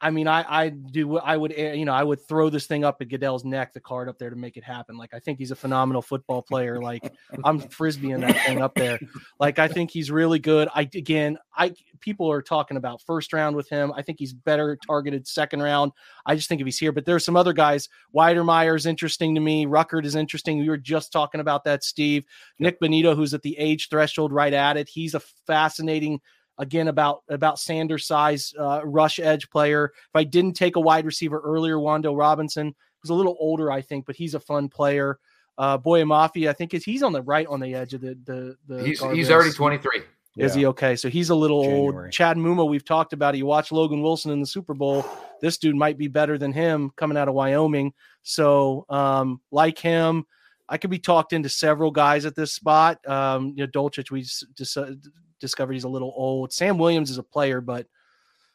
I 0.00 0.10
mean, 0.10 0.28
I 0.28 0.44
I 0.48 0.68
do 0.68 1.18
I 1.18 1.36
would 1.36 1.52
eh, 1.56 1.72
you 1.72 1.84
know 1.84 1.92
I 1.92 2.04
would 2.04 2.20
throw 2.28 2.50
this 2.50 2.66
thing 2.66 2.84
up 2.84 2.98
at 3.00 3.08
Goodell's 3.08 3.44
neck, 3.44 3.72
the 3.72 3.80
card 3.80 4.08
up 4.08 4.18
there 4.18 4.30
to 4.30 4.36
make 4.36 4.56
it 4.56 4.62
happen. 4.62 4.96
Like 4.96 5.12
I 5.12 5.18
think 5.18 5.38
he's 5.38 5.50
a 5.50 5.56
phenomenal 5.56 6.02
football 6.02 6.42
player. 6.42 6.80
Like 6.80 7.12
I'm 7.44 7.60
frisbeeing 7.60 8.20
that 8.20 8.46
thing 8.46 8.62
up 8.62 8.74
there. 8.74 9.00
Like 9.40 9.58
I 9.58 9.66
think 9.66 9.90
he's 9.90 10.10
really 10.10 10.38
good. 10.38 10.68
I 10.74 10.82
again, 10.82 11.36
I 11.56 11.74
people 12.00 12.30
are 12.30 12.42
talking 12.42 12.76
about 12.76 13.02
first 13.02 13.32
round 13.32 13.56
with 13.56 13.68
him. 13.68 13.92
I 13.96 14.02
think 14.02 14.18
he's 14.20 14.32
better 14.32 14.78
targeted 14.86 15.26
second 15.26 15.62
round. 15.62 15.92
I 16.26 16.36
just 16.36 16.48
think 16.48 16.60
if 16.60 16.66
he's 16.66 16.78
here, 16.78 16.92
but 16.92 17.04
there's 17.04 17.24
some 17.24 17.36
other 17.36 17.52
guys. 17.52 17.88
Wydermyer 18.14 18.76
is 18.76 18.86
interesting 18.86 19.34
to 19.34 19.40
me. 19.40 19.66
Ruckert 19.66 20.04
is 20.04 20.14
interesting. 20.14 20.58
We 20.58 20.68
were 20.68 20.76
just 20.76 21.12
talking 21.12 21.40
about 21.40 21.64
that, 21.64 21.82
Steve. 21.82 22.24
Nik 22.60 22.80
Bonitto, 22.80 23.16
who's 23.16 23.34
at 23.34 23.42
the 23.42 23.58
age 23.58 23.88
threshold 23.88 24.32
right 24.32 24.52
at 24.52 24.76
it. 24.76 24.88
He's 24.88 25.14
a 25.14 25.20
fascinating 25.20 26.20
again 26.58 26.88
about 26.88 27.22
about 27.28 27.58
Sanders 27.58 28.06
size 28.06 28.52
uh, 28.58 28.80
rush 28.84 29.18
edge 29.18 29.48
player. 29.50 29.92
If 29.94 30.10
I 30.16 30.24
didn't 30.24 30.54
take 30.54 30.76
a 30.76 30.80
wide 30.80 31.06
receiver 31.06 31.40
earlier, 31.40 31.76
Wan'Dale 31.76 32.16
Robinson 32.18 32.74
was 33.02 33.10
a 33.10 33.14
little 33.14 33.36
older, 33.38 33.70
I 33.70 33.80
think, 33.80 34.06
but 34.06 34.16
he's 34.16 34.34
a 34.34 34.40
fun 34.40 34.68
player. 34.68 35.18
Uh, 35.56 35.76
Boye 35.76 36.02
Mafe, 36.02 36.48
I 36.48 36.52
think 36.52 36.74
is 36.74 36.84
he's 36.84 37.02
on 37.02 37.12
the 37.12 37.22
right 37.22 37.46
on 37.46 37.60
the 37.60 37.74
edge 37.74 37.94
of 37.94 38.00
the 38.00 38.16
the. 38.24 38.56
the 38.66 38.84
He's, 38.84 39.00
guardrails. 39.00 39.14
he's 39.16 39.30
already 39.30 39.50
23. 39.52 40.02
Is 40.36 40.54
he 40.54 40.66
okay? 40.66 40.94
So 40.94 41.08
he's 41.08 41.30
a 41.30 41.34
little 41.34 41.64
January. 41.64 42.04
old. 42.06 42.12
Chad 42.12 42.36
Muma, 42.36 42.68
we've 42.68 42.84
talked 42.84 43.12
about 43.12 43.34
it. 43.34 43.38
You 43.38 43.46
watch 43.46 43.72
Logan 43.72 44.02
Wilson 44.02 44.30
in 44.30 44.38
the 44.38 44.46
Super 44.46 44.72
Bowl. 44.72 45.04
This 45.40 45.58
dude 45.58 45.74
might 45.74 45.98
be 45.98 46.06
better 46.06 46.38
than 46.38 46.52
him 46.52 46.92
coming 46.94 47.18
out 47.18 47.26
of 47.26 47.34
Wyoming. 47.34 47.92
So, 48.22 48.86
um, 48.88 49.40
like 49.50 49.80
him, 49.80 50.26
I 50.68 50.76
could 50.78 50.90
be 50.90 51.00
talked 51.00 51.32
into 51.32 51.48
several 51.48 51.90
guys 51.90 52.24
at 52.24 52.36
this 52.36 52.52
spot. 52.52 53.04
Um, 53.08 53.52
you 53.56 53.64
know, 53.66 53.70
Dolchich, 53.72 54.12
we 54.12 54.22
just, 54.22 54.44
dis- 54.54 54.76
uh, 54.76 54.92
discovered 55.40 55.74
he's 55.74 55.84
a 55.84 55.88
little 55.88 56.12
old. 56.16 56.52
Sam 56.52 56.78
Williams 56.78 57.10
is 57.10 57.18
a 57.18 57.22
player, 57.22 57.60
but 57.60 57.86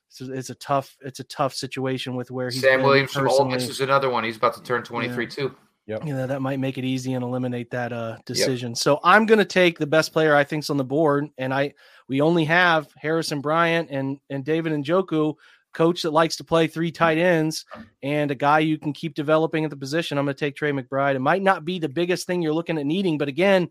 it's 0.10 0.22
a, 0.22 0.34
it's 0.34 0.50
a 0.50 0.56
tough 0.56 0.96
it's 1.02 1.20
a 1.20 1.24
tough 1.26 1.54
situation 1.54 2.16
with 2.16 2.30
where 2.30 2.50
he's 2.50 2.62
Sam 2.62 2.80
been 2.80 2.88
Williams 2.88 3.12
from 3.12 3.28
Ole. 3.28 3.46
Miss 3.46 3.68
is 3.68 3.82
another 3.82 4.10
one. 4.10 4.24
He's 4.24 4.38
about 4.38 4.54
to 4.56 4.64
turn 4.64 4.84
23 4.84 5.28
too. 5.28 5.56
Yeah, 5.86 5.98
you 6.06 6.14
know 6.14 6.28
that 6.28 6.42
might 6.42 6.60
make 6.60 6.78
it 6.78 6.86
easy 6.86 7.14
and 7.14 7.26
eliminate 7.26 7.70
that 7.72 7.92
uh 7.92 8.16
decision 8.26 8.74
so 8.74 9.02
i'm 9.04 9.26
going 9.26 9.40
to 9.40 9.44
take 9.44 9.78
the 9.78 9.86
best 9.86 10.14
player 10.14 10.34
i 10.34 10.42
think's 10.42 10.70
on 10.70 10.78
the 10.78 10.84
board 10.86 11.28
and 11.38 11.54
i 11.54 11.74
we 12.08 12.22
only 12.22 12.46
have 12.46 12.88
harrison 12.96 13.42
bryant 13.42 13.90
and 13.92 14.18
and 14.30 14.46
david 14.46 14.72
Njoku, 14.72 15.36
coach 15.74 16.04
that 16.04 16.12
likes 16.12 16.38
to 16.38 16.46
play 16.46 16.68
three 16.68 16.90
tight 16.90 17.18
ends 17.18 17.66
and 18.02 18.32
a 18.32 18.36
guy 18.36 18.60
you 18.60 18.78
can 18.78 18.94
keep 18.94 19.14
developing 19.14 19.66
at 19.66 19.72
the 19.72 19.76
position 19.76 20.18
i'm 20.18 20.24
going 20.24 20.34
to 20.34 20.40
take 20.40 20.56
trey 20.56 20.72
mcbride 20.72 21.16
it 21.16 21.20
might 21.20 21.44
not 21.44 21.66
be 21.66 21.80
the 21.80 21.90
biggest 21.90 22.28
thing 22.28 22.42
you're 22.42 22.54
looking 22.54 22.78
at 22.78 22.86
needing 22.86 23.18
but 23.18 23.28
again 23.28 23.70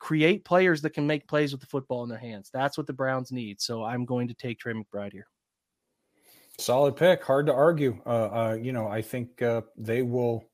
create 0.00 0.44
players 0.44 0.82
that 0.82 0.90
can 0.90 1.06
make 1.06 1.28
plays 1.28 1.52
with 1.52 1.60
the 1.60 1.66
football 1.68 2.02
in 2.02 2.08
their 2.08 2.18
hands 2.18 2.50
that's 2.52 2.76
what 2.76 2.86
the 2.88 2.92
browns 2.92 3.30
need 3.30 3.60
so 3.60 3.84
i'm 3.84 4.04
going 4.04 4.26
to 4.26 4.34
take 4.34 4.58
trey 4.58 4.72
mcbride 4.72 5.12
here 5.12 5.26
Solid 6.58 6.94
pick. 6.96 7.24
Hard 7.24 7.46
to 7.46 7.54
argue. 7.54 7.98
Uh, 8.04 8.08
uh, 8.10 8.58
you 8.60 8.72
know, 8.72 8.86
I 8.86 9.00
think 9.00 9.40
uh, 9.40 9.62
they 9.78 10.02
will. 10.02 10.44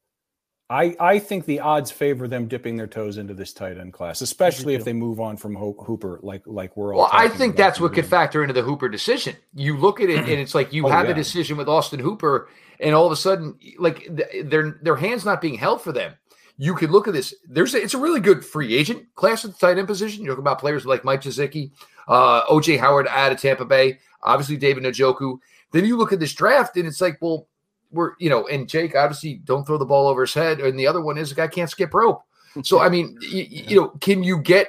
I 0.70 0.94
I 1.00 1.18
think 1.18 1.46
the 1.46 1.58
odds 1.58 1.90
favor 1.90 2.28
them 2.28 2.46
dipping 2.46 2.76
their 2.76 2.86
toes 2.86 3.18
into 3.18 3.34
this 3.34 3.52
tight 3.52 3.76
end 3.76 3.92
class, 3.92 4.20
especially 4.20 4.74
if 4.74 4.84
they 4.84 4.92
move 4.92 5.18
on 5.18 5.36
from 5.36 5.56
Ho- 5.56 5.76
Hooper, 5.84 6.20
like 6.22 6.42
like 6.46 6.76
we're 6.76 6.94
all. 6.94 7.00
Well, 7.00 7.10
I 7.12 7.26
think 7.28 7.54
about 7.54 7.64
that's 7.64 7.80
what 7.80 7.88
could 7.92 8.02
doing. 8.02 8.10
factor 8.10 8.42
into 8.42 8.52
the 8.54 8.62
Hooper 8.62 8.88
decision. 8.88 9.34
You 9.54 9.76
look 9.76 10.00
at 10.00 10.08
it, 10.08 10.18
and 10.20 10.28
it's 10.28 10.54
like 10.54 10.72
you 10.72 10.84
Oh, 10.86 10.90
have 10.90 11.06
yeah. 11.06 11.10
a 11.10 11.14
decision 11.14 11.56
with 11.56 11.68
Austin 11.68 11.98
Hooper, 11.98 12.48
and 12.78 12.94
all 12.94 13.06
of 13.06 13.10
a 13.12 13.16
sudden, 13.16 13.58
like 13.78 14.06
th- 14.16 14.46
their 14.48 14.78
their 14.82 14.96
hands 14.96 15.24
not 15.24 15.40
being 15.40 15.54
held 15.58 15.82
for 15.82 15.90
them. 15.90 16.14
You 16.58 16.74
can 16.74 16.90
look 16.90 17.06
at 17.06 17.14
this. 17.14 17.34
There's 17.46 17.74
a, 17.74 17.82
it's 17.82 17.94
a 17.94 17.98
really 17.98 18.20
good 18.20 18.44
free 18.44 18.74
agent 18.74 19.06
class 19.14 19.44
at 19.44 19.52
the 19.52 19.58
tight 19.58 19.78
end 19.78 19.86
position. 19.86 20.24
You 20.24 20.30
talk 20.30 20.38
about 20.38 20.58
players 20.58 20.86
like 20.86 21.04
Mike 21.04 21.20
Gesicki, 21.20 21.70
uh, 22.08 22.44
OJ 22.44 22.78
Howard 22.78 23.06
out 23.08 23.32
of 23.32 23.40
Tampa 23.40 23.64
Bay, 23.64 23.98
obviously 24.22 24.56
David 24.56 24.84
Njoku. 24.84 25.38
Then 25.72 25.84
you 25.84 25.96
look 25.96 26.12
at 26.12 26.20
this 26.20 26.32
draft, 26.32 26.76
and 26.76 26.86
it's 26.86 27.00
like, 27.00 27.18
well, 27.20 27.48
we're 27.90 28.12
you 28.18 28.30
know, 28.30 28.46
and 28.48 28.68
Jake 28.68 28.96
obviously 28.96 29.34
don't 29.44 29.66
throw 29.66 29.78
the 29.78 29.84
ball 29.84 30.08
over 30.08 30.22
his 30.22 30.34
head, 30.34 30.60
and 30.60 30.78
the 30.78 30.86
other 30.86 31.00
one 31.00 31.18
is 31.18 31.30
the 31.30 31.34
guy 31.34 31.46
can't 31.46 31.70
skip 31.70 31.92
rope. 31.92 32.22
So 32.62 32.80
I 32.80 32.88
mean, 32.88 33.18
you, 33.20 33.46
you 33.50 33.80
know, 33.80 33.88
can 34.00 34.22
you 34.22 34.38
get 34.38 34.68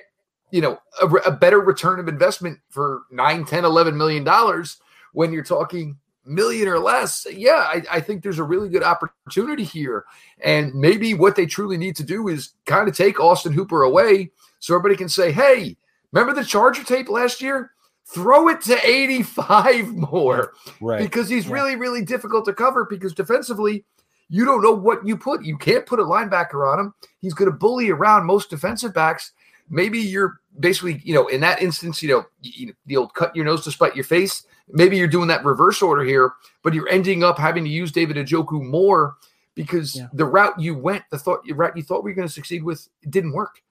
you 0.51 0.61
know 0.61 0.79
a, 1.01 1.07
a 1.07 1.31
better 1.31 1.59
return 1.59 1.99
of 1.99 2.07
investment 2.07 2.59
for 2.69 3.03
9 3.11 3.45
10 3.45 3.65
11 3.65 3.97
million 3.97 4.23
dollars 4.23 4.77
when 5.13 5.31
you're 5.31 5.43
talking 5.43 5.97
million 6.27 6.67
or 6.67 6.77
less 6.79 7.25
yeah 7.31 7.65
I, 7.67 7.83
I 7.91 7.99
think 8.01 8.21
there's 8.21 8.39
a 8.39 8.43
really 8.43 8.69
good 8.69 8.83
opportunity 8.83 9.63
here. 9.63 10.03
And 10.43 10.73
maybe 10.75 11.13
what 11.13 11.35
they 11.35 11.45
truly 11.45 11.77
need 11.77 11.95
to 11.95 12.03
do 12.03 12.27
is 12.27 12.49
kind 12.65 12.87
of 12.89 12.95
take 12.95 13.19
austin 13.19 13.53
hooper 13.53 13.83
away 13.83 14.31
so 14.59 14.75
everybody 14.75 14.97
can 14.97 15.09
say 15.09 15.31
hey 15.31 15.77
remember 16.11 16.33
the 16.39 16.45
charger 16.47 16.83
tape 16.83 17.09
last 17.09 17.41
year? 17.41 17.71
Throw 18.09 18.47
it 18.47 18.61
to 18.61 18.77
85 18.87 19.87
more. 19.95 20.53
Right. 20.79 21.01
because 21.01 21.27
he's 21.29 21.45
Yeah. 21.47 21.53
really 21.53 21.75
really 21.75 22.03
difficult 22.03 22.45
to 22.45 22.53
cover 22.53 22.85
because 22.85 23.13
defensively 23.13 23.85
you 24.29 24.43
don't 24.43 24.61
know 24.61 24.73
what 24.73 25.07
you 25.07 25.15
put. 25.17 25.45
You 25.45 25.57
can't 25.57 25.85
put 25.85 25.99
a 26.01 26.03
linebacker 26.03 26.69
on 26.71 26.79
him. 26.79 26.93
He's 27.19 27.33
going 27.33 27.49
to 27.49 27.57
bully 27.57 27.89
around 27.89 28.25
most 28.25 28.49
defensive 28.49 28.93
backs. 28.93 29.31
Maybe 29.69 29.99
you're 29.99 30.39
basically 30.59 31.01
you 31.03 31.13
know 31.13 31.27
in 31.27 31.41
that 31.41 31.61
instance 31.61 32.01
you 32.01 32.09
know 32.09 32.25
you, 32.41 32.73
the 32.87 32.97
old 32.97 33.13
cut 33.13 33.35
your 33.35 33.45
nose 33.45 33.63
to 33.65 33.71
spite 33.71 33.95
your 33.95 34.05
face 34.05 34.43
maybe 34.69 34.97
you're 34.97 35.07
doing 35.07 35.27
that 35.27 35.43
reverse 35.45 35.81
order 35.81 36.03
here 36.03 36.31
but 36.63 36.73
you're 36.73 36.89
ending 36.89 37.23
up 37.23 37.37
having 37.37 37.63
to 37.63 37.69
use 37.69 37.91
david 37.91 38.17
Njoku 38.17 38.63
more 38.63 39.15
because 39.55 39.95
Yeah. 39.95 40.07
the 40.13 40.25
route 40.25 40.59
you 40.59 40.75
went 40.77 41.03
the 41.09 41.17
thought 41.17 41.43
the 41.45 41.53
route 41.53 41.75
you 41.77 41.83
thought 41.83 42.03
we 42.03 42.11
were 42.11 42.15
going 42.15 42.27
to 42.27 42.33
succeed 42.33 42.63
with 42.63 42.87
it 43.01 43.11
didn't 43.11 43.31
work 43.33 43.61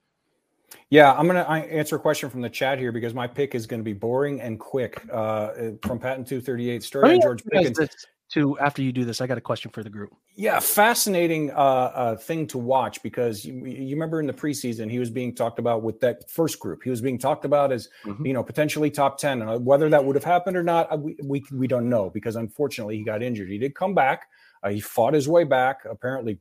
Yeah, 0.90 1.12
I'm 1.14 1.26
going 1.28 1.36
to 1.36 1.48
answer 1.50 1.96
a 1.96 1.98
question 1.98 2.28
from 2.30 2.40
the 2.42 2.50
chat 2.50 2.78
here 2.78 2.90
because 2.92 3.14
my 3.14 3.26
pick 3.26 3.54
is 3.54 3.66
going 3.66 3.80
to 3.80 3.84
be 3.84 3.92
boring 3.92 4.40
and 4.40 4.58
quick. 4.58 5.00
Uh, 5.12 5.72
from 5.82 5.98
Patent 5.98 6.26
238, 6.28 6.72
Let 6.74 6.82
starting 6.82 7.20
George 7.22 7.40
ask 7.40 7.44
you 7.44 7.50
guys 7.50 7.68
Pickens. 7.70 7.78
this, 7.78 8.06
too 8.28 8.58
after 8.58 8.82
you 8.82 8.92
do 8.92 9.04
this 9.04 9.20
i 9.20 9.26
got 9.26 9.38
a 9.38 9.40
question 9.40 9.70
for 9.70 9.82
the 9.82 9.90
group 9.90 10.12
Yeah, 10.34 10.60
fascinating 10.60 11.50
uh, 11.52 11.54
uh, 11.54 12.16
thing 12.16 12.46
to 12.48 12.58
watch 12.58 13.02
because 13.02 13.44
you, 13.44 13.54
you 13.64 13.94
remember 13.96 14.20
in 14.20 14.26
the 14.26 14.32
preseason 14.34 14.90
he 14.90 14.98
was 14.98 15.10
being 15.10 15.34
talked 15.34 15.58
about 15.58 15.82
with 15.82 16.00
that 16.00 16.28
first 16.30 16.60
group. 16.60 16.82
He 16.82 16.90
was 16.90 17.00
being 17.00 17.18
talked 17.18 17.44
about 17.46 17.72
as 17.72 17.88
Mhm. 18.04 18.26
you 18.26 18.34
know 18.34 18.42
potentially 18.42 18.90
top 18.90 19.16
ten, 19.18 19.40
and 19.42 19.50
uh, 19.50 19.58
whether 19.58 19.88
that 19.88 20.04
would 20.04 20.16
have 20.16 20.24
happened 20.24 20.56
or 20.56 20.62
not, 20.62 20.92
uh, 20.92 20.96
we, 20.96 21.16
we 21.24 21.44
we 21.52 21.66
don't 21.66 21.88
know 21.88 22.10
because 22.10 22.36
unfortunately 22.36 22.96
he 22.98 23.04
got 23.04 23.22
injured. 23.22 23.48
He 23.48 23.58
did 23.58 23.74
come 23.74 23.94
back. 23.94 24.28
Uh, 24.62 24.70
he 24.70 24.80
fought 24.80 25.14
his 25.14 25.26
way 25.28 25.44
back. 25.44 25.84
Apparently, 25.88 26.38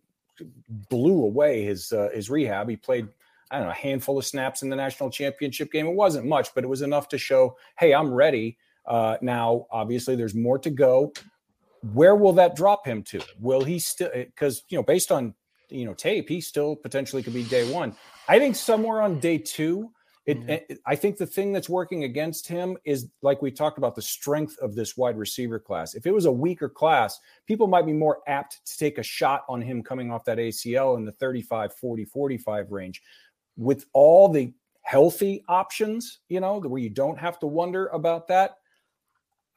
blew 0.89 1.23
away 1.23 1.63
his 1.63 1.91
uh, 1.91 2.09
his 2.13 2.29
rehab. 2.29 2.69
He 2.69 2.75
played. 2.75 3.07
I 3.51 3.57
don't 3.57 3.67
know, 3.67 3.71
a 3.71 3.75
handful 3.75 4.17
of 4.17 4.25
snaps 4.25 4.63
in 4.63 4.69
the 4.69 4.75
national 4.75 5.11
championship 5.11 5.71
game. 5.71 5.85
It 5.85 5.93
wasn't 5.93 6.25
much, 6.25 6.53
but 6.55 6.63
it 6.63 6.67
was 6.67 6.81
enough 6.81 7.07
to 7.09 7.17
show, 7.19 7.55
hey, 7.77 7.93
I'm 7.93 8.11
ready. 8.11 8.57
Uh, 8.87 9.17
now, 9.21 9.67
obviously, 9.69 10.15
there's 10.15 10.33
more 10.33 10.57
to 10.59 10.71
go 10.71 11.13
where 11.93 12.15
will 12.15 12.33
that 12.33 12.55
drop 12.55 12.85
him 12.85 13.03
to? 13.03 13.21
Will 13.39 13.63
he 13.63 13.79
still 13.79 14.09
because 14.13 14.63
you 14.69 14.77
know 14.77 14.83
based 14.83 15.11
on 15.11 15.33
you 15.69 15.85
know 15.85 15.93
tape, 15.93 16.29
he 16.29 16.41
still 16.41 16.75
potentially 16.75 17.23
could 17.23 17.33
be 17.33 17.43
day 17.43 17.71
one. 17.71 17.95
I 18.27 18.39
think 18.39 18.55
somewhere 18.55 19.01
on 19.01 19.19
day 19.19 19.37
two. 19.37 19.91
It, 20.25 20.39
Mhm. 20.39 20.49
it- 20.49 20.79
I 20.87 20.95
think 20.95 21.17
the 21.17 21.27
thing 21.27 21.53
that's 21.53 21.69
working 21.69 22.03
against 22.03 22.47
him 22.47 22.79
is 22.83 23.11
like 23.21 23.43
we 23.43 23.51
talked 23.51 23.77
about 23.77 23.93
the 23.93 24.01
strength 24.01 24.57
of 24.57 24.73
this 24.73 24.97
wide 24.97 25.17
receiver 25.19 25.59
class. 25.59 25.93
If 25.93 26.07
it 26.07 26.11
was 26.11 26.25
a 26.25 26.31
weaker 26.31 26.67
class, 26.67 27.19
people 27.45 27.67
might 27.67 27.85
be 27.85 27.93
more 27.93 28.23
apt 28.25 28.65
to 28.65 28.77
take 28.77 28.97
a 28.97 29.03
shot 29.03 29.45
on 29.47 29.61
him 29.61 29.83
coming 29.83 30.11
off 30.11 30.25
that 30.25 30.39
ACL 30.39 30.95
in 30.95 31.05
the 31.05 31.11
35, 31.11 31.75
40, 31.75 32.05
45 32.05 32.71
range. 32.71 33.03
With 33.55 33.85
all 33.93 34.27
the 34.27 34.51
healthy 34.81 35.43
options, 35.47 36.21
you 36.27 36.39
know, 36.39 36.59
where 36.59 36.81
you 36.81 36.89
don't 36.89 37.19
have 37.19 37.37
to 37.39 37.47
wonder 37.47 37.85
about 37.87 38.27
that, 38.29 38.57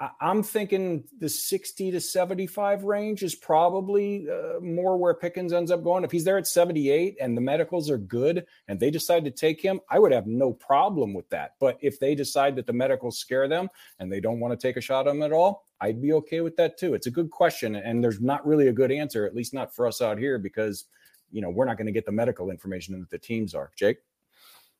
I, 0.01 0.11
am 0.21 0.43
thinking 0.43 1.05
the 1.19 1.29
60 1.29 1.91
to 1.91 2.01
75 2.01 2.85
range 2.85 3.23
is 3.23 3.35
probably 3.35 4.29
uh, 4.31 4.61
more 4.61 4.97
where 4.97 5.15
Pickens 5.15 5.53
ends 5.53 5.71
up 5.71 5.83
going. 5.83 6.05
If 6.05 6.13
he's 6.13 6.25
there 6.25 6.39
at 6.39 6.47
78 6.47 7.17
and 7.21 7.37
the 7.37 7.41
medicals 7.41 7.91
are 7.91 7.99
good 7.99 8.47
and 8.69 8.79
they 8.79 8.91
decide 8.91 9.25
to 9.25 9.31
take 9.31 9.61
him, 9.61 9.81
I 9.91 9.99
would 9.99 10.13
have 10.13 10.27
no 10.27 10.53
problem 10.53 11.15
with 11.15 11.29
that. 11.31 11.55
But 11.59 11.79
if 11.81 11.99
they 11.99 12.15
decide 12.15 12.55
that 12.57 12.67
the 12.67 12.73
medicals 12.73 13.19
scare 13.19 13.49
them 13.49 13.69
and 13.99 14.13
they 14.13 14.21
don't 14.21 14.41
want 14.41 14.59
to 14.59 14.67
take 14.67 14.77
a 14.77 14.81
shot 14.81 15.09
on 15.09 15.17
him 15.17 15.23
at 15.23 15.33
all, 15.33 15.65
I'd 15.81 16.01
be 16.01 16.13
okay 16.15 16.41
with 16.43 16.57
that 16.57 16.79
too. 16.79 16.95
It's 16.95 17.07
a 17.07 17.13
good 17.13 17.31
question. 17.31 17.75
And 17.75 18.03
there's 18.03 18.21
not 18.21 18.47
really 18.47 18.69
a 18.69 18.73
good 18.73 18.93
answer, 18.93 19.27
at 19.27 19.35
least 19.35 19.55
not 19.55 19.75
for 19.75 19.87
us 19.87 20.01
out 20.01 20.19
here, 20.19 20.39
because, 20.39 20.85
you 21.33 21.41
know, 21.41 21.51
we're 21.51 21.65
not 21.65 21.77
going 21.77 21.87
to 21.87 21.93
get 21.93 22.07
the 22.07 22.13
medical 22.13 22.51
information 22.51 22.99
that 23.01 23.11
the 23.11 23.19
teams 23.19 23.55
are. 23.55 23.73
Jake? 23.77 23.99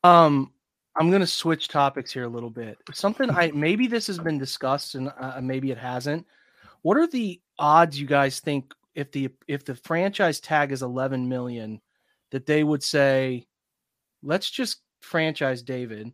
Um, 0.05 0.53
I'm 0.99 1.11
going 1.11 1.21
to 1.21 1.27
switch 1.27 1.69
topics 1.69 2.13
here 2.13 2.25
a 2.25 2.29
little 2.29 2.51
bit. 2.51 2.79
Something 2.93 3.31
I 3.31 3.51
maybe 3.53 3.87
this 3.87 4.07
has 4.09 4.19
been 4.19 4.39
discussed 4.39 4.95
and 4.95 5.13
uh, 5.19 5.41
maybe 5.41 5.71
it 5.71 5.79
hasn't. 5.79 6.27
What 6.83 6.97
are 6.97 7.07
the 7.07 7.41
odds 7.59 8.01
you 8.01 8.07
guys 8.07 8.41
think 8.41 8.73
if 8.95 9.13
the 9.13 9.31
if 9.47 9.65
the 9.65 9.77
franchise 9.77 10.41
tag 10.41 10.73
is 10.73 10.83
11 10.83 11.29
million 11.29 11.81
that 12.31 12.47
they 12.47 12.65
would 12.65 12.83
say 12.83 13.47
let's 14.23 14.51
just 14.51 14.81
franchise 15.01 15.63
David 15.63 16.13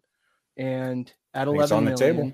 and 0.56 1.10
at 1.32 1.48
11 1.48 1.76
on 1.76 1.84
million, 1.84 1.98
the 1.98 2.04
table. 2.04 2.32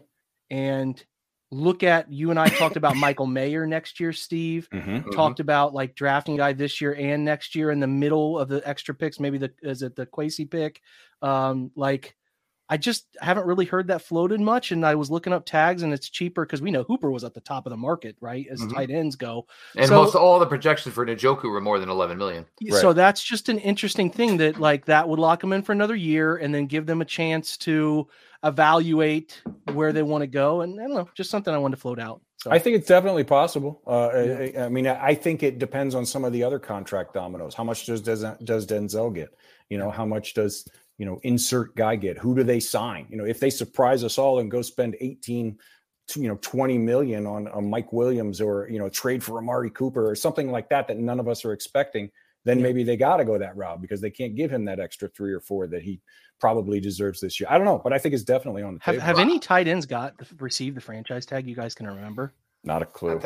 and 0.51 1.05
look 1.53 1.83
at 1.83 2.11
you 2.13 2.31
and 2.31 2.39
I 2.39 2.49
talked 2.49 2.77
about 2.77 2.97
Michael 2.97 3.27
Mayer 3.27 3.67
next 3.67 4.01
year, 4.01 4.13
Steve. 4.13 4.69
Mm-hmm, 4.73 5.11
talked 5.11 5.37
mm-hmm. 5.37 5.43
about 5.43 5.75
like 5.75 5.95
drafting 5.95 6.37
guy 6.37 6.53
this 6.53 6.81
year 6.81 6.95
and 6.95 7.25
next 7.25 7.55
year 7.55 7.71
in 7.71 7.81
the 7.81 7.87
middle 7.87 8.39
of 8.39 8.49
the 8.49 8.67
extra 8.69 8.95
picks, 8.95 9.21
maybe 9.21 9.39
the 9.39 9.53
is 9.63 9.83
it 9.83 9.97
the 9.97 10.07
Quasi 10.07 10.45
pick? 10.45 10.81
Um, 11.23 11.71
like 11.77 12.17
I 12.73 12.77
just 12.77 13.05
haven't 13.21 13.47
really 13.47 13.65
heard 13.65 13.89
that 13.89 14.01
floated 14.01 14.41
much. 14.41 14.71
And 14.71 14.87
I 14.87 14.95
was 14.95 15.11
looking 15.11 15.33
up 15.33 15.45
tags 15.45 15.83
and 15.83 15.93
it's 15.93 16.09
cheaper 16.09 16.47
because 16.47 16.63
we 16.63 16.71
know 16.71 16.85
Hooper 16.85 17.11
was 17.11 17.25
at 17.25 17.35
the 17.35 17.41
top 17.41 17.67
of 17.67 17.71
the 17.71 17.77
market, 17.77 18.17
right? 18.21 18.47
As 18.49 18.61
mm-hmm. 18.61 18.71
tight 18.71 18.91
ends 18.91 19.17
go. 19.17 19.49
And 19.77 19.89
so, 19.89 19.97
most 19.97 20.15
all 20.15 20.39
the 20.39 20.47
projections 20.47 20.95
for 20.95 21.05
Njoku 21.05 21.51
were 21.51 21.61
more 21.61 21.81
than 21.81 21.89
11 21.89 22.17
million. 22.17 22.47
So 22.69 22.89
right. 22.89 22.97
that's 22.97 23.25
just 23.25 23.49
an 23.49 23.59
interesting 23.59 24.09
thing 24.09 24.37
that 24.37 24.61
like 24.61 24.85
that 24.85 25.09
would 25.09 25.19
lock 25.19 25.41
them 25.41 25.53
in 25.53 25.63
for 25.63 25.73
another 25.73 25.97
year 25.97 26.37
and 26.37 26.55
then 26.55 26.67
give 26.67 26.87
them 26.87 27.01
a 27.01 27.05
chance 27.05 27.57
to 27.59 28.07
evaluate 28.45 29.43
where 29.73 29.93
they 29.93 30.05
want 30.05 30.23
to 30.23 30.29
go. 30.29 30.61
And 30.61 30.81
I 30.81 30.85
don't 30.85 30.95
know, 30.95 31.09
just 31.15 31.29
something 31.29 31.53
I 31.53 31.59
wanted 31.59 31.75
to 31.75 31.81
float 31.81 31.99
out. 31.99 32.23
So. 32.37 32.53
I 32.53 32.61
think 32.61 32.77
it's 32.77 32.89
definitely 32.89 33.25
possible. 33.25 33.83
Uh, 33.85 34.11
yeah. 34.15 34.63
I, 34.63 34.65
I, 34.67 34.69
mean, 34.69 34.87
I 34.87 35.15
think 35.15 35.43
it 35.43 35.59
depends 35.59 35.97
on 35.97 36.07
some 36.07 36.25
of 36.25 36.33
the 36.33 36.45
other 36.45 36.61
contract 36.61 37.15
dominoes. 37.15 37.53
How 37.53 37.65
much 37.65 37.85
does 37.85 38.01
does, 38.01 38.25
does 38.45 38.67
Denzel 38.67 39.13
get? 39.13 39.35
You 39.69 39.77
know, 39.77 39.91
how 39.91 40.07
much 40.07 40.35
does 40.35 40.67
you 41.01 41.07
know, 41.07 41.19
insert 41.23 41.75
guy 41.77 41.97
get? 41.97 42.19
Who 42.19 42.37
do 42.37 42.43
they 42.43 42.61
sign? 42.61 43.07
You 43.09 43.17
know, 43.17 43.25
if 43.25 43.41
they 43.41 43.49
surprise 43.49 44.05
us 44.05 44.19
all 44.19 44.39
and 44.41 44.51
go 44.51 44.61
spend 44.61 44.99
18, 45.01 45.59
you 46.15 46.29
know, 46.29 46.39
20 46.43 46.77
million 46.77 47.27
on 47.27 47.47
a 47.55 47.61
Mike 47.63 47.91
Williams 47.91 48.39
or, 48.39 48.69
you 48.69 48.79
know, 48.79 48.91
trade 48.91 49.25
for 49.25 49.39
Amari 49.39 49.71
Cooper 49.71 50.07
or 50.07 50.15
something 50.15 50.51
like 50.53 50.69
that 50.69 50.89
that 50.89 50.99
none 50.99 51.19
of 51.19 51.27
us 51.27 51.43
are 51.47 51.55
expecting, 51.55 52.11
then 52.45 52.59
yeah. 52.59 52.65
maybe 52.65 52.83
they 52.83 52.99
got 52.99 53.17
to 53.17 53.25
go 53.25 53.39
that 53.39 53.57
route 53.57 53.81
because 53.81 54.03
they 54.03 54.11
can't 54.11 54.35
give 54.35 54.51
him 54.51 54.67
that 54.67 54.79
extra 54.79 55.09
three 55.09 55.33
or 55.33 55.41
four 55.41 55.67
that 55.69 55.81
he 55.81 56.03
probably 56.39 56.81
deserves 56.81 57.19
this 57.19 57.41
year. 57.41 57.47
I 57.51 57.57
don't 57.57 57.65
know, 57.65 57.81
but 57.83 57.95
I 57.95 57.99
think 57.99 58.15
it's 58.15 58.23
definitely 58.23 58.63
on 58.63 58.75
the 58.75 58.81
have, 58.83 58.97
table. 58.97 59.07
Have 59.07 59.19
any 59.19 59.39
tight 59.39 59.69
ends 59.69 59.87
got 59.87 60.17
received 60.39 60.77
the 60.77 60.83
franchise 60.83 61.25
tag 61.25 61.47
you 61.47 61.57
guys 61.57 61.75
can 61.75 61.87
remember? 61.87 62.35
Not 62.63 62.83
a 62.83 62.85
clue. 62.85 63.23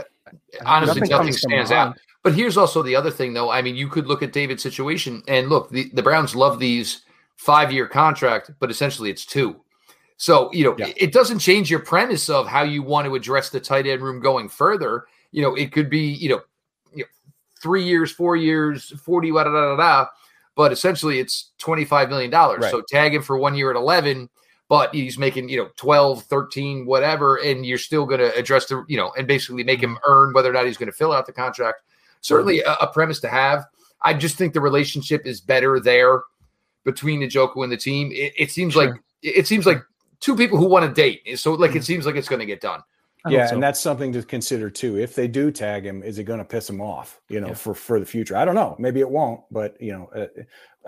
Honestly, 0.64 1.00
nothing, 1.00 1.10
nothing 1.10 1.32
stands 1.32 1.72
out. 1.72 1.98
But 2.22 2.34
here's 2.34 2.56
also 2.56 2.84
the 2.84 2.94
other 2.94 3.10
thing, 3.10 3.34
though. 3.34 3.50
I 3.50 3.62
mean, 3.62 3.74
you 3.74 3.88
could 3.88 4.06
look 4.06 4.22
at 4.22 4.32
David's 4.32 4.62
situation 4.62 5.24
and 5.26 5.48
look, 5.48 5.70
the, 5.70 5.90
the 5.92 6.04
Browns 6.04 6.36
love 6.36 6.60
these 6.60 7.03
five 7.36 7.72
year 7.72 7.86
contract, 7.86 8.50
but 8.60 8.70
essentially 8.70 9.10
it's 9.10 9.24
two. 9.24 9.60
So, 10.16 10.52
you 10.52 10.64
know, 10.64 10.74
yeah. 10.78 10.92
it 10.96 11.12
doesn't 11.12 11.40
change 11.40 11.70
your 11.70 11.80
premise 11.80 12.28
of 12.28 12.46
how 12.46 12.62
you 12.62 12.82
want 12.82 13.06
to 13.06 13.14
address 13.14 13.50
the 13.50 13.60
tight 13.60 13.86
end 13.86 14.02
room 14.02 14.20
going 14.20 14.48
further. 14.48 15.06
You 15.32 15.42
know, 15.42 15.54
it 15.54 15.72
could 15.72 15.90
be, 15.90 16.00
you 16.12 16.28
know, 16.28 16.40
you 16.92 17.02
know 17.02 17.08
three 17.60 17.84
years, 17.84 18.12
four 18.12 18.36
years, 18.36 18.90
40, 18.90 19.32
da, 19.32 19.44
da, 19.44 19.50
da, 19.50 19.76
da, 19.76 20.06
but 20.54 20.72
essentially 20.72 21.18
it's 21.18 21.50
$25 21.60 22.08
million. 22.08 22.30
Right. 22.30 22.70
So 22.70 22.82
tag 22.88 23.14
him 23.14 23.22
for 23.22 23.36
one 23.36 23.54
year 23.54 23.70
at 23.70 23.76
11, 23.76 24.30
but 24.68 24.94
he's 24.94 25.18
making, 25.18 25.48
you 25.48 25.58
know, 25.58 25.68
12, 25.76 26.22
13, 26.24 26.86
whatever. 26.86 27.36
And 27.36 27.66
you're 27.66 27.78
still 27.78 28.06
going 28.06 28.20
to 28.20 28.34
address 28.36 28.66
the, 28.66 28.84
you 28.88 28.96
know, 28.96 29.12
and 29.18 29.26
basically 29.26 29.64
make 29.64 29.82
him 29.82 29.96
mm-hmm. 29.96 30.10
earn 30.10 30.32
whether 30.32 30.48
or 30.48 30.52
not 30.52 30.66
he's 30.66 30.76
going 30.76 30.90
to 30.90 30.96
fill 30.96 31.12
out 31.12 31.26
the 31.26 31.32
contract. 31.32 31.82
Certainly 32.20 32.60
mm-hmm. 32.60 32.84
a, 32.84 32.88
a 32.88 32.92
premise 32.92 33.20
to 33.20 33.28
have. 33.28 33.64
I 34.02 34.14
just 34.14 34.36
think 34.36 34.52
the 34.52 34.60
relationship 34.60 35.26
is 35.26 35.40
better 35.40 35.80
there 35.80 36.22
between 36.84 37.20
Njoku 37.20 37.62
and 37.62 37.72
the 37.72 37.76
team. 37.76 38.10
It, 38.12 38.32
it 38.36 38.50
seems 38.50 38.74
sure. 38.74 38.86
like 38.86 39.00
it 39.22 39.46
seems 39.46 39.66
like 39.66 39.82
two 40.20 40.36
people 40.36 40.58
who 40.58 40.66
want 40.66 40.86
to 40.86 40.92
date. 40.92 41.38
So 41.38 41.54
like 41.54 41.70
it 41.70 41.74
mm-hmm. 41.74 41.82
seems 41.82 42.06
like 42.06 42.16
it's 42.16 42.28
going 42.28 42.40
to 42.40 42.46
get 42.46 42.60
done. 42.60 42.82
yeah, 43.28 43.46
so. 43.46 43.54
and 43.54 43.62
that's 43.62 43.80
something 43.80 44.12
to 44.12 44.22
consider 44.22 44.68
too. 44.68 44.98
If 44.98 45.14
they 45.14 45.26
do 45.26 45.50
tag 45.50 45.86
him, 45.86 46.02
is 46.02 46.18
it 46.18 46.24
going 46.24 46.40
to 46.40 46.44
piss 46.44 46.68
him 46.68 46.80
off? 46.80 47.20
You 47.28 47.40
know, 47.40 47.48
yeah. 47.48 47.54
for 47.54 47.74
for 47.74 47.98
the 47.98 48.06
future. 48.06 48.36
I 48.36 48.44
don't 48.44 48.54
know. 48.54 48.76
Maybe 48.78 49.00
it 49.00 49.08
won't. 49.08 49.40
But 49.50 49.80
you 49.80 49.92
know, 49.92 50.10
uh, 50.14 50.26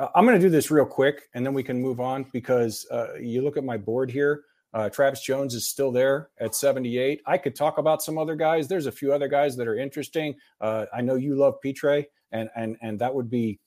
uh 0.01 0.09
I'm 0.14 0.26
going 0.26 0.38
to 0.38 0.47
do 0.47 0.51
this 0.51 0.70
real 0.70 0.86
quick, 0.86 1.28
and 1.34 1.44
then 1.44 1.55
we 1.55 1.62
can 1.62 1.80
move 1.80 2.01
on 2.01 2.26
because 2.32 2.86
uh, 2.90 3.14
you 3.14 3.42
look 3.42 3.57
at 3.57 3.64
my 3.64 3.76
board 3.76 4.11
here. 4.11 4.42
Uh, 4.74 4.90
Travis 4.90 5.22
Jones 5.22 5.55
is 5.55 5.66
still 5.66 5.90
there 5.90 6.28
at 6.38 6.55
78. 6.55 7.22
I 7.24 7.38
could 7.38 7.55
talk 7.55 7.78
about 7.78 8.03
some 8.03 8.18
other 8.18 8.36
guys. 8.36 8.68
There's 8.68 8.84
a 8.84 8.92
few 8.92 9.11
other 9.11 9.26
guys 9.26 9.57
that 9.57 9.66
are 9.66 9.78
interesting. 9.78 10.34
Uh, 10.61 10.84
I 10.92 11.01
know 11.01 11.14
you 11.14 11.34
love 11.34 11.55
Pitre, 11.62 12.05
and 12.32 12.51
and 12.55 12.76
and 12.82 12.99
that 12.99 13.14
would 13.14 13.30
be 13.30 13.59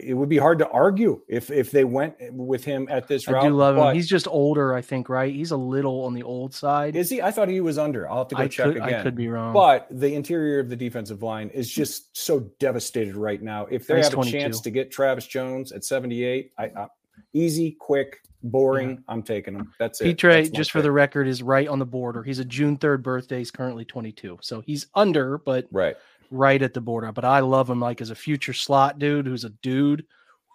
it 0.00 0.14
would 0.14 0.28
be 0.28 0.38
hard 0.38 0.58
to 0.58 0.68
argue 0.68 1.20
if 1.28 1.50
if 1.50 1.70
they 1.70 1.84
went 1.84 2.14
with 2.32 2.64
him 2.64 2.86
at 2.90 3.08
this 3.08 3.26
route. 3.26 3.44
I 3.44 3.48
do 3.48 3.54
love 3.54 3.76
him. 3.76 3.94
He's 3.94 4.08
just 4.08 4.28
older, 4.28 4.72
I 4.72 4.80
think, 4.80 5.08
right? 5.08 5.34
He's 5.34 5.50
a 5.50 5.56
little 5.56 6.04
on 6.04 6.14
the 6.14 6.22
old 6.22 6.54
side. 6.54 6.94
Is 6.94 7.10
he? 7.10 7.20
I 7.20 7.30
thought 7.30 7.48
he 7.48 7.60
was 7.60 7.76
under. 7.76 8.08
I'll 8.08 8.18
have 8.18 8.28
to 8.28 8.34
go 8.36 8.42
I 8.42 8.48
check 8.48 8.66
could, 8.66 8.76
again. 8.76 9.00
I 9.00 9.02
could 9.02 9.16
be 9.16 9.28
wrong. 9.28 9.52
But 9.52 9.88
the 9.90 10.14
interior 10.14 10.60
of 10.60 10.68
the 10.68 10.76
defensive 10.76 11.22
line 11.22 11.48
is 11.50 11.70
just 11.70 12.16
so 12.16 12.40
devastated 12.60 13.16
right 13.16 13.42
now. 13.42 13.66
If 13.66 13.86
they 13.86 13.96
He's 13.96 14.08
have 14.08 14.18
a 14.18 14.24
chance 14.24 14.60
to 14.60 14.70
get 14.70 14.92
Travis 14.92 15.26
Jones 15.26 15.72
at 15.72 15.84
78, 15.84 16.52
I, 16.56 16.64
I 16.64 16.86
easy, 17.32 17.72
quick, 17.72 18.22
boring. 18.44 18.90
Yeah. 18.90 18.96
I'm 19.08 19.22
taking 19.22 19.54
him. 19.54 19.72
That's 19.80 20.00
it. 20.00 20.04
Pitre, 20.04 20.42
That's 20.42 20.50
just 20.50 20.70
for 20.70 20.82
the 20.82 20.92
record, 20.92 21.26
is 21.26 21.42
right 21.42 21.66
on 21.66 21.80
the 21.80 21.86
border. 21.86 22.22
He's 22.22 22.38
a 22.38 22.44
June 22.44 22.78
3rd 22.78 23.02
birthday. 23.02 23.38
He's 23.38 23.50
currently 23.50 23.84
22. 23.84 24.38
So 24.40 24.60
he's 24.60 24.86
under, 24.94 25.38
but 25.38 25.66
right 25.72 25.96
right 26.34 26.60
at 26.60 26.74
the 26.74 26.80
border. 26.80 27.12
But 27.12 27.24
I 27.24 27.40
love 27.40 27.70
him 27.70 27.80
like 27.80 28.00
as 28.00 28.10
a 28.10 28.14
future 28.14 28.52
slot 28.52 28.98
dude 28.98 29.26
who's 29.26 29.44
a 29.44 29.50
dude 29.50 30.04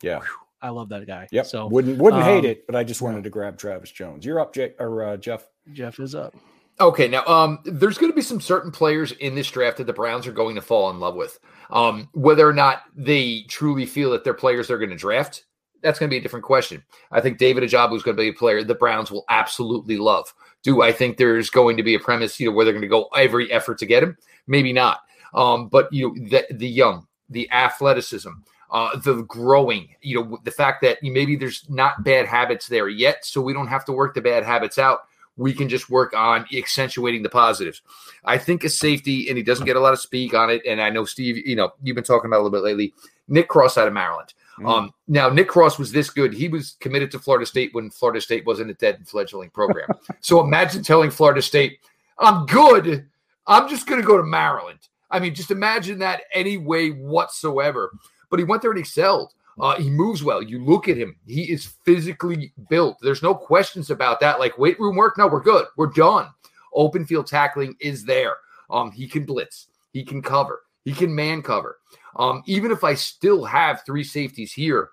yeah. 0.01 0.19
I 0.61 0.69
love 0.69 0.89
that 0.89 1.07
guy. 1.07 1.27
Yep. 1.31 1.45
So 1.45 1.67
wouldn't 1.67 1.97
wouldn't 1.97 2.23
um, 2.23 2.29
hate 2.29 2.45
it, 2.45 2.65
but 2.65 2.75
I 2.75 2.83
just 2.83 3.01
wanted 3.01 3.23
to 3.23 3.29
grab 3.29 3.57
Travis 3.57 3.91
Jones. 3.91 4.25
You're 4.25 4.39
up, 4.39 4.53
Jay 4.53 4.73
or 4.79 5.03
uh, 5.03 5.17
Jeff. 5.17 5.47
Jeff 5.71 5.99
is 5.99 6.15
up. 6.15 6.35
Okay, 6.81 7.09
now 7.09 7.25
um, 7.25 7.59
there's 7.65 7.97
going 7.97 8.11
to 8.11 8.15
be 8.15 8.21
some 8.21 8.39
certain 8.39 8.71
players 8.71 9.11
in 9.13 9.35
this 9.35 9.51
draft 9.51 9.77
that 9.77 9.87
the 9.87 9.93
Browns 9.93 10.25
are 10.27 10.31
going 10.31 10.55
to 10.55 10.61
fall 10.61 10.89
in 10.89 10.99
love 10.99 11.15
with. 11.15 11.37
Um, 11.71 12.07
whether 12.13 12.47
or 12.47 12.53
not 12.53 12.83
they 12.95 13.43
truly 13.49 13.85
feel 13.85 14.11
that 14.11 14.23
they're 14.23 14.33
players 14.33 14.69
they're 14.69 14.77
going 14.77 14.89
to 14.89 14.95
draft, 14.95 15.43
that's 15.81 15.99
going 15.99 16.09
to 16.09 16.13
be 16.13 16.19
a 16.19 16.21
different 16.21 16.45
question. 16.45 16.81
I 17.11 17.19
think 17.19 17.37
David 17.37 17.63
Ojabo 17.63 17.97
is 17.97 18.03
going 18.03 18.15
to 18.15 18.21
be 18.23 18.29
a 18.29 18.33
player 18.33 18.63
the 18.63 18.75
Browns 18.75 19.11
will 19.11 19.25
absolutely 19.29 19.97
love. 19.97 20.33
Do 20.63 20.81
I 20.81 20.93
think 20.93 21.17
there's 21.17 21.49
going 21.49 21.75
to 21.75 21.83
be 21.83 21.95
a 21.95 21.99
premise, 21.99 22.39
you 22.39 22.47
know, 22.47 22.55
where 22.55 22.63
they're 22.63 22.73
going 22.73 22.81
to 22.81 22.87
go 22.87 23.09
every 23.13 23.51
effort 23.51 23.77
to 23.79 23.85
get 23.85 24.03
him? 24.03 24.17
Maybe 24.47 24.71
not. 24.71 25.01
Um, 25.33 25.67
but 25.67 25.91
you 25.91 26.07
know, 26.07 26.29
the, 26.29 26.45
the 26.51 26.67
young, 26.67 27.07
the 27.29 27.49
athleticism, 27.51 28.29
uh, 28.71 28.97
the 28.99 29.23
growing, 29.23 29.95
you 30.01 30.21
know, 30.21 30.39
the 30.43 30.51
fact 30.51 30.81
that 30.81 30.97
maybe 31.01 31.35
there's 31.35 31.65
not 31.69 32.03
bad 32.03 32.27
habits 32.27 32.67
there 32.67 32.87
yet, 32.87 33.25
so 33.25 33.41
we 33.41 33.53
don't 33.53 33.67
have 33.67 33.85
to 33.85 33.91
work 33.91 34.13
the 34.13 34.21
bad 34.21 34.43
habits 34.43 34.77
out. 34.77 35.05
We 35.37 35.53
can 35.53 35.69
just 35.69 35.89
work 35.89 36.13
on 36.13 36.45
accentuating 36.53 37.23
the 37.23 37.29
positives. 37.29 37.81
I 38.25 38.37
think 38.37 38.63
a 38.65 38.69
safety, 38.69 39.29
and 39.29 39.37
he 39.37 39.43
doesn't 39.43 39.65
get 39.65 39.77
a 39.77 39.79
lot 39.79 39.93
of 39.93 39.99
speak 39.99 40.33
on 40.33 40.49
it. 40.49 40.61
And 40.67 40.81
I 40.81 40.89
know 40.89 41.05
Steve, 41.05 41.37
you 41.37 41.55
know, 41.55 41.71
you've 41.81 41.95
been 41.95 42.03
talking 42.03 42.27
about 42.27 42.41
a 42.41 42.43
little 42.43 42.57
bit 42.57 42.63
lately. 42.63 42.93
Nick 43.29 43.47
Cross 43.47 43.77
out 43.77 43.87
of 43.87 43.93
Maryland. 43.93 44.33
Mm. 44.59 44.69
Um, 44.69 44.93
now 45.07 45.29
Nick 45.29 45.47
Cross 45.47 45.79
was 45.79 45.91
this 45.91 46.09
good. 46.09 46.33
He 46.33 46.49
was 46.49 46.75
committed 46.81 47.09
to 47.11 47.19
Florida 47.19 47.45
State 47.45 47.73
when 47.73 47.89
Florida 47.89 48.19
State 48.19 48.45
wasn't 48.45 48.71
a 48.71 48.73
dead 48.73 48.95
and 48.95 49.07
fledgling 49.07 49.49
program. 49.49 49.87
so 50.19 50.43
imagine 50.43 50.83
telling 50.83 51.09
Florida 51.09 51.41
State, 51.41 51.79
"I'm 52.17 52.45
good. 52.45 53.07
I'm 53.47 53.69
just 53.69 53.87
going 53.87 54.01
to 54.01 54.05
go 54.07 54.17
to 54.17 54.23
Maryland." 54.23 54.88
I 55.11 55.19
mean, 55.19 55.33
just 55.33 55.51
imagine 55.51 55.99
that 55.99 56.21
any 56.33 56.57
way 56.57 56.89
whatsoever 56.89 57.91
but 58.29 58.39
he 58.39 58.45
went 58.45 58.61
there 58.61 58.71
and 58.71 58.79
excelled. 58.79 59.33
Uh, 59.59 59.75
he 59.75 59.89
moves 59.89 60.23
well. 60.23 60.41
You 60.41 60.63
look 60.63 60.87
at 60.87 60.97
him; 60.97 61.17
he 61.27 61.51
is 61.51 61.65
physically 61.83 62.53
built. 62.69 62.97
There's 63.01 63.23
no 63.23 63.35
questions 63.35 63.89
about 63.89 64.21
that. 64.21 64.39
Like 64.39 64.57
weight 64.57 64.79
room 64.79 64.95
work, 64.95 65.17
no, 65.17 65.27
we're 65.27 65.41
good. 65.41 65.65
We're 65.75 65.87
done. 65.87 66.29
Open 66.73 67.05
field 67.05 67.27
tackling 67.27 67.75
is 67.79 68.05
there. 68.05 68.37
Um, 68.69 68.91
he 68.91 69.07
can 69.07 69.25
blitz. 69.25 69.67
He 69.91 70.05
can 70.05 70.21
cover. 70.21 70.61
He 70.85 70.93
can 70.93 71.13
man 71.13 71.41
cover. 71.41 71.77
Um, 72.15 72.41
even 72.45 72.71
if 72.71 72.83
I 72.83 72.93
still 72.93 73.43
have 73.43 73.83
three 73.85 74.03
safeties 74.03 74.53
here, 74.53 74.91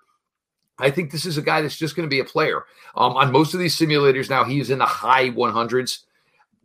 I 0.79 0.91
think 0.91 1.11
this 1.11 1.25
is 1.25 1.37
a 1.37 1.41
guy 1.41 1.61
that's 1.61 1.77
just 1.77 1.95
going 1.95 2.07
to 2.07 2.13
be 2.13 2.19
a 2.19 2.25
player. 2.25 2.65
Um, 2.95 3.13
on 3.13 3.31
most 3.31 3.53
of 3.53 3.59
these 3.59 3.77
simulators 3.77 4.29
now, 4.29 4.43
he 4.43 4.59
is 4.59 4.69
in 4.69 4.79
the 4.79 4.85
high 4.85 5.29
100s. 5.29 5.99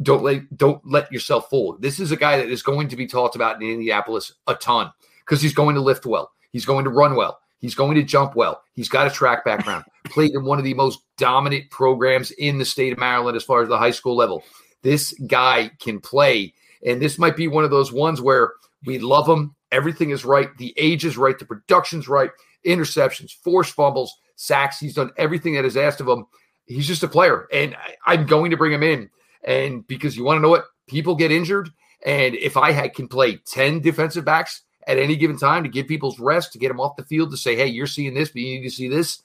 Don't 0.02 0.22
let 0.22 0.56
don't 0.56 0.80
let 0.84 1.12
yourself 1.12 1.48
fool. 1.50 1.76
This 1.78 2.00
is 2.00 2.12
a 2.12 2.16
guy 2.16 2.36
that 2.38 2.48
is 2.48 2.62
going 2.62 2.88
to 2.88 2.96
be 2.96 3.06
talked 3.06 3.36
about 3.36 3.60
in 3.60 3.68
Indianapolis 3.68 4.32
a 4.46 4.54
ton 4.54 4.90
because 5.20 5.42
he's 5.42 5.54
going 5.54 5.74
to 5.74 5.80
lift 5.80 6.06
well. 6.06 6.30
He's 6.52 6.64
going 6.64 6.84
to 6.84 6.90
run 6.90 7.14
well. 7.14 7.38
He's 7.58 7.74
going 7.76 7.94
to 7.94 8.02
jump 8.02 8.34
well. 8.34 8.62
He's 8.74 8.88
got 8.88 9.06
a 9.06 9.10
track 9.10 9.44
background. 9.44 9.84
Played 10.06 10.34
in 10.34 10.44
one 10.44 10.58
of 10.58 10.64
the 10.64 10.74
most 10.74 11.00
dominant 11.16 11.70
programs 11.70 12.32
in 12.32 12.58
the 12.58 12.64
state 12.64 12.92
of 12.92 12.98
Maryland 12.98 13.36
as 13.36 13.44
far 13.44 13.62
as 13.62 13.68
the 13.68 13.78
high 13.78 13.92
school 13.92 14.16
level. 14.16 14.42
this 14.82 15.12
guy 15.28 15.70
can 15.80 16.00
play. 16.00 16.52
And 16.84 17.00
this 17.00 17.18
might 17.18 17.36
be 17.36 17.46
one 17.46 17.62
of 17.62 17.70
those 17.70 17.92
ones 17.92 18.20
where 18.20 18.54
we 18.84 18.98
love 18.98 19.28
him. 19.28 19.54
Everything 19.70 20.10
is 20.10 20.24
right. 20.24 20.48
The 20.58 20.74
age 20.76 21.04
is 21.04 21.16
right. 21.16 21.38
The 21.38 21.44
production's 21.44 22.08
right. 22.08 22.30
Interceptions, 22.66 23.32
forced 23.32 23.74
fumbles, 23.74 24.12
sacks. 24.34 24.80
He's 24.80 24.94
done 24.94 25.12
everything 25.16 25.54
that 25.54 25.64
is 25.64 25.76
asked 25.76 26.00
of 26.00 26.08
him. 26.08 26.26
He's 26.66 26.86
just 26.86 27.04
a 27.04 27.08
player. 27.08 27.46
And 27.52 27.76
I, 27.76 28.12
I'm 28.12 28.26
going 28.26 28.50
to 28.50 28.56
bring 28.56 28.72
him 28.72 28.82
in. 28.82 29.08
And 29.44 29.86
because 29.86 30.16
you 30.16 30.24
want 30.24 30.38
to 30.38 30.42
know 30.42 30.50
what? 30.50 30.64
People 30.86 31.14
get 31.14 31.32
injured. 31.32 31.70
And 32.04 32.34
if 32.34 32.56
I 32.56 32.72
had, 32.72 32.94
can 32.94 33.08
play 33.08 33.36
10 33.36 33.80
defensive 33.80 34.24
backs 34.24 34.62
at 34.86 34.98
any 34.98 35.16
given 35.16 35.38
time 35.38 35.62
to 35.62 35.68
give 35.68 35.86
people's 35.86 36.18
rest, 36.18 36.52
to 36.52 36.58
get 36.58 36.68
them 36.68 36.80
off 36.80 36.96
the 36.96 37.04
field, 37.04 37.30
to 37.30 37.36
say, 37.36 37.54
hey, 37.54 37.66
you're 37.66 37.86
seeing 37.86 38.14
this, 38.14 38.30
but 38.30 38.42
you 38.42 38.58
need 38.58 38.68
to 38.68 38.74
see 38.74 38.88
this, 38.88 39.22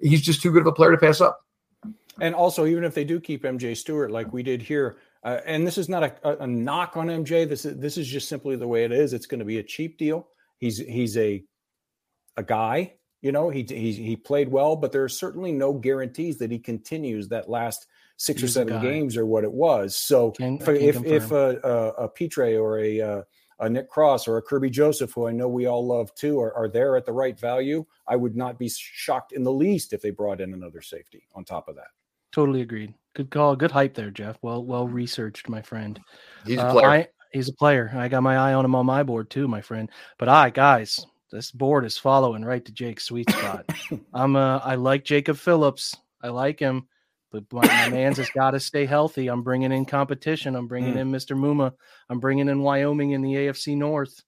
he's 0.00 0.22
just 0.22 0.42
too 0.42 0.50
good 0.50 0.62
of 0.62 0.66
a 0.66 0.72
player 0.72 0.90
to 0.90 0.98
pass 0.98 1.20
up. 1.20 1.44
And 2.20 2.34
also, 2.34 2.66
even 2.66 2.84
if 2.84 2.94
they 2.94 3.04
do 3.04 3.20
keep 3.20 3.42
MJ 3.42 3.76
Stewart, 3.76 4.10
like 4.10 4.32
we 4.32 4.42
did 4.42 4.62
here, 4.62 4.96
uh, 5.22 5.40
and 5.44 5.66
this 5.66 5.76
is 5.76 5.88
not 5.88 6.02
a, 6.02 6.14
a, 6.22 6.44
a, 6.44 6.46
knock 6.46 6.96
on 6.96 7.08
MJ. 7.08 7.48
This 7.48 7.64
is 7.64 7.76
this 7.78 7.98
is 7.98 8.06
just 8.06 8.28
simply 8.28 8.56
the 8.56 8.68
way 8.68 8.84
it 8.84 8.92
is. 8.92 9.12
It's 9.12 9.26
going 9.26 9.40
to 9.40 9.44
be 9.44 9.58
a 9.58 9.62
cheap 9.62 9.98
deal. 9.98 10.28
He's 10.58 10.78
he's 10.78 11.16
a 11.16 11.44
a 12.36 12.42
guy. 12.42 12.94
You 13.22 13.32
know, 13.32 13.50
he 13.50 13.66
he 13.68 13.92
he 13.92 14.16
played 14.16 14.48
well, 14.48 14.76
but 14.76 14.92
there 14.92 15.04
are 15.04 15.08
certainly 15.08 15.52
no 15.52 15.72
guarantees 15.72 16.38
that 16.38 16.50
he 16.50 16.58
continues 16.58 17.28
that 17.28 17.50
last 17.50 17.86
six 18.16 18.40
he's 18.40 18.50
or 18.50 18.52
seven 18.52 18.80
games 18.80 19.16
or 19.16 19.26
what 19.26 19.44
it 19.44 19.52
was. 19.52 19.96
So 19.96 20.32
can, 20.32 20.58
if 20.60 20.68
if, 20.68 21.04
if 21.04 21.30
a, 21.30 21.60
a, 21.62 22.04
a 22.04 22.08
Pitre 22.08 22.56
or 22.56 22.78
a 22.78 23.00
uh, 23.00 23.22
a 23.60 23.68
Nick 23.68 23.88
Cross 23.88 24.28
or 24.28 24.36
a 24.36 24.42
Kerby 24.42 24.70
Joseph, 24.70 25.12
who 25.12 25.26
I 25.26 25.32
know 25.32 25.48
we 25.48 25.66
all 25.66 25.86
love 25.86 26.14
too, 26.14 26.40
are, 26.40 26.54
are 26.54 26.68
there 26.68 26.96
at 26.96 27.06
the 27.06 27.12
right 27.12 27.38
value, 27.38 27.84
I 28.06 28.16
would 28.16 28.36
not 28.36 28.58
be 28.58 28.68
shocked 28.68 29.32
in 29.32 29.42
the 29.42 29.52
least 29.52 29.92
if 29.92 30.02
they 30.02 30.10
brought 30.10 30.40
in 30.40 30.52
another 30.52 30.82
safety 30.82 31.26
on 31.34 31.44
top 31.44 31.68
of 31.68 31.76
that. 31.76 31.88
Totally 32.32 32.60
agreed. 32.60 32.92
Good 33.14 33.30
call. 33.30 33.56
Good 33.56 33.70
hype 33.70 33.94
there, 33.94 34.10
Jeff. 34.10 34.36
Well, 34.42 34.62
well 34.62 34.86
researched, 34.86 35.48
my 35.48 35.62
friend. 35.62 35.98
He's 36.46 36.58
a 36.58 36.66
uh, 36.66 36.72
player. 36.72 36.86
Uh, 36.86 36.92
I, 36.92 37.08
he's 37.32 37.48
a 37.48 37.54
player. 37.54 37.90
I 37.94 38.08
got 38.08 38.22
my 38.22 38.36
eye 38.36 38.52
on 38.52 38.64
him 38.64 38.74
on 38.74 38.84
my 38.84 39.02
board 39.02 39.30
too, 39.30 39.48
my 39.48 39.62
friend. 39.62 39.90
But 40.18 40.28
I, 40.28 40.50
guys, 40.50 41.06
this 41.32 41.50
board 41.50 41.86
is 41.86 41.96
following 41.96 42.44
right 42.44 42.64
to 42.64 42.72
Jake's 42.72 43.04
sweet 43.04 43.30
spot. 43.30 43.64
I'm 44.14 44.36
uh, 44.36 44.58
I 44.58 44.74
like 44.74 45.04
Jacob 45.04 45.38
Phillips. 45.38 45.96
I 46.22 46.28
like 46.28 46.58
him, 46.60 46.88
but 47.40 47.66
my, 47.66 47.66
my 47.66 47.88
man's 47.88 48.18
has 48.18 48.30
got 48.30 48.52
to 48.52 48.60
stay 48.60 48.86
healthy. 48.86 49.28
I'm 49.28 49.42
bringing 49.42 49.72
in 49.72 49.84
competition. 49.84 50.54
I'm 50.54 50.66
bringing 50.66 50.94
mm. 50.94 50.98
in 50.98 51.12
Mr. 51.12 51.36
Muma. 51.36 51.72
I'm 52.08 52.20
bringing 52.20 52.48
in 52.48 52.60
Wyoming 52.60 53.12
in 53.12 53.22
the 53.22 53.34
AFC 53.34 53.76
North. 53.76 54.22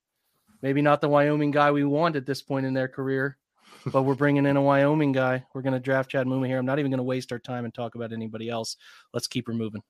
Maybe 0.63 0.83
not 0.83 1.01
the 1.01 1.09
Wyoming 1.09 1.51
guy 1.51 1.71
we 1.71 1.85
want 1.85 2.17
at 2.17 2.27
this 2.27 2.43
point 2.43 2.67
in 2.67 2.75
their 2.75 2.89
career, 2.89 3.39
but 3.87 4.03
we're 4.03 4.15
bringing 4.15 4.47
in 4.47 4.57
a 4.57 4.63
Wyoming 4.63 5.13
guy. 5.13 5.45
We're 5.55 5.63
going 5.63 5.75
to 5.75 5.81
draft 5.81 6.11
Chad 6.11 6.27
Muma 6.27 6.47
here. 6.47 6.59
I'm 6.59 6.67
not 6.67 6.79
even 6.79 6.91
going 6.91 6.99
to 6.99 7.05
waste 7.05 7.33
our 7.33 7.39
time 7.39 7.65
and 7.65 7.73
talk 7.73 7.95
about 7.95 8.13
anybody 8.13 8.49
else. 8.49 8.77
Let's 9.13 9.29
keep 9.29 9.47
her 9.47 9.55
moving. 9.55 9.83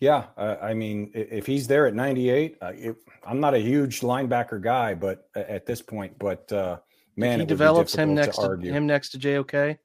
Yeah, 0.00 0.26
uh, 0.36 0.56
I 0.60 0.74
mean, 0.74 1.12
if 1.14 1.46
he's 1.46 1.66
there 1.66 1.86
at 1.86 1.94
98, 1.94 2.58
uh, 2.60 2.72
it, 2.74 2.96
I'm 3.24 3.40
not 3.40 3.54
a 3.54 3.58
huge 3.58 4.00
linebacker 4.00 4.60
guy, 4.60 4.94
but 4.94 5.28
at 5.34 5.66
this 5.66 5.80
point, 5.80 6.18
but 6.18 6.50
uh, 6.52 6.78
man, 7.16 7.34
if 7.34 7.40
he 7.40 7.46
develops 7.46 7.94
him 7.94 8.14
next 8.14 8.36
to, 8.38 8.56
to 8.56 8.72
him 8.72 8.86
next 8.86 9.10
to 9.10 9.18
JOK. 9.18 9.78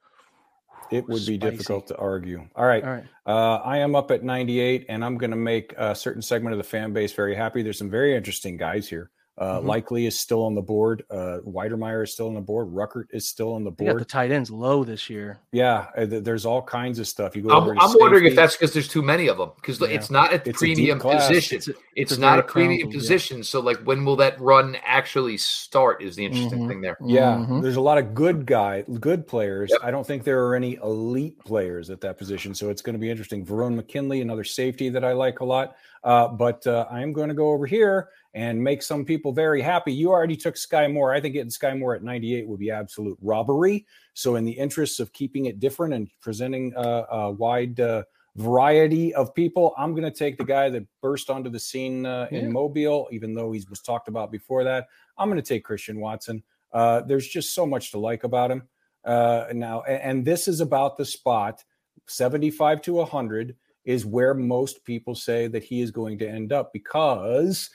It 0.92 1.08
would 1.08 1.26
be 1.26 1.38
difficult 1.38 1.88
to 1.88 1.98
argue. 1.98 2.48
All 2.56 2.66
right. 2.66 2.84
All 2.84 2.90
right. 2.90 3.06
Uh, 3.26 3.62
I 3.64 3.78
am 3.78 3.96
up 3.96 4.12
at 4.12 4.24
98, 4.24 4.86
and 4.90 5.04
I'm 5.06 5.18
going 5.18 5.32
to 5.32 5.38
make 5.38 5.74
a 5.78 5.94
certain 5.94 6.22
segment 6.22 6.54
of 6.54 6.58
the 6.58 6.64
fan 6.64 6.94
base 6.94 7.14
very 7.14 7.36
happy. 7.36 7.62
There's 7.62 7.78
some 7.78 7.90
very 7.90 8.16
interesting 8.16 8.58
guys 8.58 8.88
here. 8.88 9.12
Uh, 9.40 9.60
mm-hmm. 9.60 9.68
Likely 9.68 10.06
is 10.06 10.20
still 10.20 10.44
on 10.44 10.54
the 10.54 10.62
board. 10.62 11.06
Uh, 11.10 11.40
Wydermyer 11.48 12.04
is 12.04 12.12
still 12.12 12.28
on 12.28 12.34
the 12.34 12.42
board. 12.42 12.68
Ruckert 12.68 13.06
is 13.12 13.26
still 13.26 13.54
on 13.54 13.64
the 13.64 13.72
board. 13.72 13.98
the 13.98 14.04
tight 14.04 14.32
ends 14.32 14.52
low 14.52 14.84
this 14.84 15.10
year. 15.10 15.40
Yeah, 15.54 15.88
uh, 15.98 16.06
there's 16.10 16.46
all 16.46 16.62
kinds 16.62 17.00
of 17.00 17.08
stuff. 17.08 17.38
You 17.38 17.44
go. 17.44 17.52
I'm, 17.52 17.80
I'm 17.80 17.96
wondering 18.00 18.26
if 18.26 18.36
that's 18.36 18.58
because 18.58 18.74
there's 18.74 18.90
too 18.90 19.02
many 19.02 19.28
of 19.28 19.38
them. 19.38 19.52
Because 19.56 19.80
yeah. 19.80 19.88
it's 19.88 20.12
not 20.12 20.34
a 20.34 20.50
it's 20.50 20.60
premium 20.60 21.00
a 21.00 21.02
position. 21.02 21.58
It's, 21.58 21.68
a, 21.70 21.72
it's, 21.72 21.80
it's 21.96 22.12
a 22.18 22.20
not 22.20 22.40
a 22.40 22.44
premium 22.44 22.92
position. 22.92 23.38
Yeah. 23.38 23.44
So, 23.44 23.62
like, 23.62 23.78
when 23.84 24.04
will 24.04 24.18
that 24.18 24.38
run 24.42 24.76
actually 24.84 25.38
start? 25.38 26.04
Is 26.04 26.18
the 26.18 26.26
interesting 26.26 26.60
mm-hmm. 26.60 26.68
thing 26.68 26.82
there. 26.82 26.98
Yeah, 27.06 27.38
mm-hmm. 27.38 27.62
there's 27.62 27.78
a 27.78 27.82
lot 27.82 27.98
of 27.98 28.14
good 28.14 28.46
guy, 28.46 28.84
good 29.00 29.26
players. 29.26 29.70
Yep. 29.72 29.80
I 29.84 29.90
don't 29.90 30.06
think 30.06 30.26
there 30.26 30.46
are 30.48 30.56
any 30.56 30.76
elite 30.84 31.40
players 31.46 31.90
at 31.90 32.02
that 32.02 32.18
position. 32.18 32.54
So 32.54 32.70
it's 32.70 32.82
going 32.82 32.96
to 32.96 33.00
be 33.00 33.10
interesting. 33.10 33.46
Verone 33.46 33.76
McKinley, 33.76 34.20
another 34.20 34.44
safety 34.44 34.90
that 34.90 35.06
I 35.06 35.14
like 35.14 35.40
a 35.40 35.46
lot. 35.46 35.78
Uh, 36.04 36.28
but 36.28 36.66
uh, 36.68 36.86
I 36.90 37.02
am 37.02 37.14
going 37.14 37.30
to 37.30 37.36
go 37.36 37.52
over 37.52 37.66
here 37.66 38.10
and 38.34 38.64
make 38.64 38.84
some 38.84 39.06
people 39.06 39.32
very 39.32 39.62
happy. 39.62 39.92
You 39.92 40.12
already 40.12 40.36
took 40.36 40.56
Skyy 40.56 40.92
Moore. 40.92 41.14
I 41.14 41.20
think 41.20 41.34
getting 41.34 41.50
Skyy 41.50 41.78
Moore 41.78 41.96
at 41.96 42.04
98 42.04 42.48
would 42.48 42.60
be 42.60 42.72
absolute 42.72 43.18
robbery. 43.22 43.86
So, 44.14 44.36
in 44.36 44.46
the 44.46 44.52
interests 44.52 45.00
of 45.00 45.12
keeping 45.14 45.46
it 45.46 45.60
different 45.60 45.94
and 45.94 46.10
presenting 46.22 46.74
a, 46.76 47.06
a 47.12 47.32
wide 47.32 47.80
uh, 47.80 48.04
variety 48.36 49.14
of 49.16 49.34
people, 49.34 49.74
I'm 49.78 49.92
going 49.92 50.12
to 50.12 50.18
take 50.18 50.38
the 50.38 50.44
guy 50.44 50.70
that 50.70 50.86
burst 51.02 51.30
onto 51.30 51.50
the 51.50 51.60
scene 51.60 52.06
uh, 52.06 52.28
in 52.32 52.46
yeah. 52.46 52.50
Mobile, 52.50 53.08
even 53.12 53.34
though 53.34 53.52
he 53.52 53.64
was 53.70 53.82
talked 53.82 54.08
about 54.08 54.32
before 54.32 54.64
that. 54.64 54.88
I'm 55.18 55.30
going 55.30 55.42
to 55.42 55.48
take 55.48 55.64
Christian 55.64 56.00
Watson. 56.00 56.44
Uh, 56.72 57.02
there's 57.02 57.28
just 57.28 57.56
so 57.56 57.66
much 57.66 57.92
to 57.92 58.00
like 58.00 58.24
about 58.24 58.52
him 58.52 58.64
uh, 59.04 59.46
now, 59.54 59.82
and, 59.84 60.02
and 60.02 60.26
this 60.26 60.48
is 60.48 60.62
about 60.62 60.98
the 60.98 61.06
spot 61.06 61.64
75 62.06 62.82
to 62.84 62.94
100 62.94 63.56
is 63.86 64.06
where 64.06 64.34
most 64.34 64.84
people 64.84 65.16
say 65.16 65.48
that 65.48 65.64
he 65.64 65.82
is 65.82 65.92
going 65.92 66.18
to 66.20 66.30
end 66.30 66.52
up 66.52 66.74
because 66.74 67.70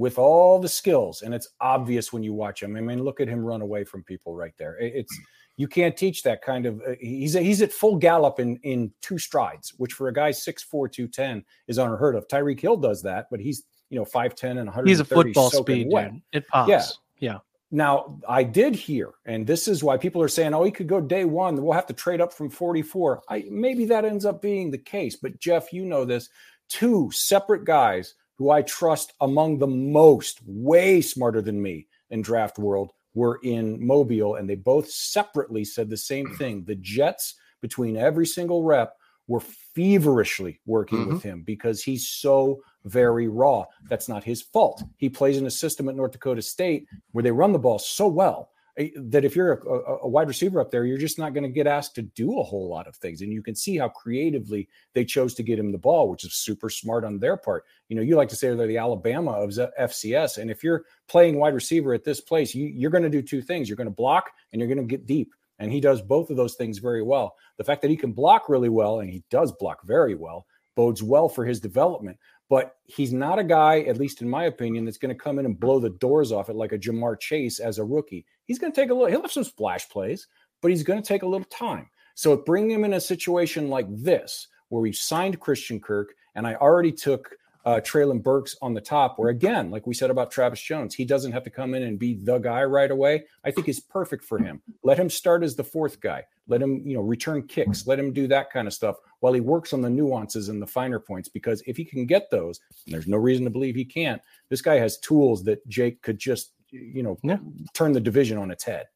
with 0.00 0.18
all 0.18 0.58
the 0.58 0.68
skills, 0.68 1.22
and 1.22 1.34
it's 1.34 1.48
obvious 1.60 2.12
when 2.12 2.22
you 2.22 2.32
watch 2.32 2.62
him. 2.62 2.74
I 2.74 2.80
mean, 2.80 3.04
look 3.04 3.20
at 3.20 3.28
him 3.28 3.44
run 3.44 3.60
away 3.60 3.84
from 3.84 4.02
people 4.02 4.34
right 4.34 4.54
there. 4.58 4.78
It's 4.78 5.16
you 5.56 5.68
can't 5.68 5.94
teach 5.94 6.22
that 6.22 6.40
kind 6.40 6.64
of. 6.64 6.80
Uh, 6.80 6.94
he's 6.98 7.34
he's 7.34 7.60
at 7.60 7.70
full 7.70 7.96
gallop 7.96 8.40
in 8.40 8.56
in 8.62 8.90
two 9.02 9.18
strides, 9.18 9.74
which 9.76 9.92
for 9.92 10.08
a 10.08 10.12
guy 10.12 10.30
six 10.30 10.62
four 10.62 10.88
two 10.88 11.06
ten 11.06 11.44
is 11.68 11.76
unheard 11.76 12.16
of. 12.16 12.26
Tyreek 12.28 12.58
Hill 12.58 12.78
does 12.78 13.02
that, 13.02 13.26
but 13.30 13.40
he's 13.40 13.64
you 13.90 13.98
know 13.98 14.04
five 14.06 14.34
ten 14.34 14.56
and 14.56 14.68
one 14.68 14.74
hundred. 14.74 14.88
He's 14.88 15.00
a 15.00 15.04
football 15.04 15.50
speed. 15.50 15.88
Wet. 15.90 16.12
Dude. 16.12 16.22
It 16.32 16.48
pops. 16.48 16.70
Yeah, 16.70 16.84
yeah. 17.18 17.38
Now, 17.70 18.18
I 18.28 18.42
did 18.42 18.74
hear, 18.74 19.10
and 19.26 19.46
this 19.46 19.68
is 19.68 19.84
why 19.84 19.98
people 19.98 20.22
are 20.22 20.28
saying, 20.28 20.54
"Oh, 20.54 20.64
he 20.64 20.70
could 20.70 20.88
go 20.88 21.00
day 21.00 21.26
one. 21.26 21.62
We'll 21.62 21.74
have 21.74 21.86
to 21.86 21.92
trade 21.92 22.22
up 22.22 22.32
from 22.32 22.48
44." 22.48 23.22
I 23.28 23.44
maybe 23.50 23.84
that 23.84 24.06
ends 24.06 24.24
up 24.24 24.40
being 24.40 24.70
the 24.70 24.78
case, 24.78 25.14
but 25.14 25.38
Jeff, 25.38 25.74
you 25.74 25.84
know 25.84 26.06
this. 26.06 26.30
Two 26.68 27.10
separate 27.12 27.64
guys 27.64 28.14
who 28.40 28.50
I 28.50 28.62
trust 28.62 29.12
among 29.20 29.58
the 29.58 29.66
most, 29.66 30.40
way 30.46 31.02
smarter 31.02 31.42
than 31.42 31.60
me 31.60 31.86
in 32.08 32.22
draft 32.22 32.58
world, 32.58 32.92
were 33.12 33.38
in 33.42 33.86
Mobile, 33.86 34.36
and 34.36 34.48
they 34.48 34.54
both 34.54 34.90
separately 34.90 35.62
said 35.62 35.90
the 35.90 35.96
same 35.98 36.34
thing. 36.38 36.64
The 36.64 36.76
Jets, 36.76 37.34
between 37.60 37.98
every 37.98 38.24
single 38.24 38.62
rep, 38.62 38.96
were 39.26 39.40
feverishly 39.40 40.58
working 40.64 41.00
mm-hmm. 41.00 41.12
with 41.12 41.22
him 41.22 41.42
because 41.42 41.82
he's 41.82 42.08
so 42.08 42.62
very 42.86 43.28
raw. 43.28 43.66
That's 43.90 44.08
not 44.08 44.24
his 44.24 44.40
fault. 44.40 44.84
He 44.96 45.10
plays 45.10 45.36
in 45.36 45.44
a 45.44 45.50
system 45.50 45.90
at 45.90 45.94
North 45.94 46.12
Dakota 46.12 46.40
State 46.40 46.86
where 47.12 47.22
they 47.22 47.30
run 47.30 47.52
the 47.52 47.58
ball 47.58 47.78
so 47.78 48.08
well 48.08 48.52
Eh, 48.78 48.90
that 48.96 49.24
if 49.24 49.34
you're 49.34 49.52
a, 49.52 50.04
a, 50.04 50.08
wide 50.08 50.28
receiver 50.28 50.60
up 50.60 50.70
there, 50.70 50.84
you're 50.84 50.98
just 50.98 51.18
not 51.18 51.34
going 51.34 51.42
to 51.42 51.50
get 51.50 51.66
asked 51.66 51.94
to 51.96 52.02
do 52.02 52.38
a 52.38 52.42
whole 52.42 52.68
lot 52.68 52.86
of 52.86 52.96
things. 52.96 53.20
And 53.20 53.32
you 53.32 53.42
can 53.42 53.54
see 53.54 53.76
how 53.76 53.88
creatively 53.88 54.68
they 54.94 55.04
chose 55.04 55.34
to 55.34 55.42
get 55.42 55.58
him 55.58 55.72
the 55.72 55.78
ball, 55.78 56.08
which 56.08 56.24
is 56.24 56.34
super 56.34 56.70
smart 56.70 57.04
on 57.04 57.18
their 57.18 57.36
part. 57.36 57.64
You 57.88 57.96
know, 57.96 58.02
you 58.02 58.16
like 58.16 58.28
to 58.28 58.36
say 58.36 58.54
they're 58.54 58.66
the 58.66 58.78
Alabama 58.78 59.32
of 59.32 59.50
FCS. 59.50 60.38
And 60.38 60.50
if 60.50 60.62
you're 60.62 60.84
playing 61.08 61.38
wide 61.38 61.54
receiver 61.54 61.92
at 61.94 62.04
this 62.04 62.20
place, 62.20 62.54
you, 62.54 62.66
you're 62.66 62.90
going 62.90 63.04
to 63.04 63.10
do 63.10 63.22
two 63.22 63.42
things 63.42 63.68
you're 63.68 63.76
going 63.76 63.86
to 63.86 63.94
block 63.94 64.30
and 64.52 64.60
you're 64.60 64.68
going 64.68 64.78
to 64.78 64.84
get 64.84 65.06
deep. 65.06 65.34
And 65.58 65.70
he 65.70 65.80
does 65.80 66.00
both 66.00 66.30
of 66.30 66.36
those 66.36 66.54
things 66.54 66.78
very 66.78 67.02
well. 67.02 67.34
The 67.58 67.64
fact 67.64 67.82
that 67.82 67.90
he 67.90 67.96
can 67.96 68.12
block 68.12 68.48
really 68.48 68.70
well, 68.70 69.00
and 69.00 69.10
he 69.10 69.22
does 69.30 69.52
block 69.52 69.84
very 69.84 70.14
well, 70.14 70.46
bodes 70.74 71.02
well 71.02 71.28
for 71.28 71.44
his 71.44 71.60
development 71.60 72.18
but 72.50 72.76
he's 72.84 73.12
not 73.12 73.38
a 73.38 73.44
guy, 73.44 73.80
at 73.82 73.96
least 73.96 74.20
in 74.20 74.28
my 74.28 74.44
opinion, 74.44 74.84
that's 74.84 74.98
going 74.98 75.14
to 75.14 75.22
come 75.22 75.38
in 75.38 75.46
and 75.46 75.58
blow 75.58 75.78
the 75.78 75.88
doors 75.88 76.32
off 76.32 76.50
it 76.50 76.56
like 76.56 76.72
a 76.72 76.78
Ja'Marr 76.78 77.18
Chase 77.18 77.60
as 77.60 77.78
a 77.78 77.84
rookie. 77.84 78.26
He's 78.44 78.58
going 78.58 78.72
to 78.72 78.78
take 78.78 78.90
a 78.90 78.92
little, 78.92 79.08
he'll 79.08 79.22
have 79.22 79.32
some 79.32 79.44
splash 79.44 79.88
plays, 79.88 80.26
but 80.60 80.72
he's 80.72 80.82
going 80.82 81.00
to 81.00 81.06
take 81.06 81.22
a 81.22 81.28
little 81.28 81.46
time. 81.46 81.88
So 82.16 82.36
bring 82.36 82.68
him 82.68 82.84
in 82.84 82.94
a 82.94 83.00
situation 83.00 83.70
like 83.70 83.86
this, 83.88 84.48
where 84.68 84.82
we've 84.82 84.96
signed 84.96 85.40
Christian 85.40 85.80
Kirk, 85.80 86.12
and 86.34 86.46
I 86.46 86.56
already 86.56 86.92
took 86.92 87.30
uh, 87.64 87.80
Treylon 87.84 88.22
Burks 88.22 88.56
on 88.60 88.74
the 88.74 88.80
top, 88.80 89.18
where 89.18 89.28
again, 89.28 89.70
like 89.70 89.86
we 89.86 89.94
said 89.94 90.10
about 90.10 90.32
Travis 90.32 90.60
Jones, 90.60 90.94
he 90.94 91.04
doesn't 91.04 91.32
have 91.32 91.44
to 91.44 91.50
come 91.50 91.74
in 91.74 91.84
and 91.84 91.98
be 91.98 92.14
the 92.14 92.38
guy 92.38 92.64
right 92.64 92.90
away. 92.90 93.24
I 93.44 93.52
think 93.52 93.68
is 93.68 93.80
perfect 93.80 94.24
for 94.24 94.38
him. 94.38 94.60
Let 94.82 94.98
him 94.98 95.10
start 95.10 95.44
as 95.44 95.54
the 95.54 95.64
fourth 95.64 96.00
guy. 96.00 96.24
Let 96.50 96.60
him, 96.60 96.82
you 96.84 96.94
know, 96.94 97.02
return 97.02 97.46
kicks. 97.46 97.86
Let 97.86 97.98
him 97.98 98.12
do 98.12 98.26
that 98.28 98.50
kind 98.50 98.66
of 98.66 98.74
stuff 98.74 98.96
while 99.20 99.32
he 99.32 99.40
works 99.40 99.72
on 99.72 99.80
the 99.80 99.88
nuances 99.88 100.48
and 100.48 100.60
the 100.60 100.66
finer 100.66 100.98
points. 100.98 101.28
Because 101.28 101.62
if 101.66 101.76
he 101.76 101.84
can 101.84 102.04
get 102.04 102.30
those, 102.30 102.60
and 102.84 102.94
there's 102.94 103.06
no 103.08 103.16
reason 103.16 103.44
to 103.44 103.50
believe 103.50 103.74
he 103.74 103.84
can't, 103.84 104.20
this 104.48 104.60
guy 104.60 104.74
has 104.74 104.98
tools 104.98 105.42
that 105.44 105.66
Jake 105.68 106.02
could 106.02 106.18
just, 106.18 106.52
you 106.70 107.02
know, 107.02 107.16
yeah. 107.22 107.38
turn 107.72 107.92
the 107.92 108.00
division 108.00 108.36
on 108.36 108.50
its 108.50 108.64
head. 108.64 108.86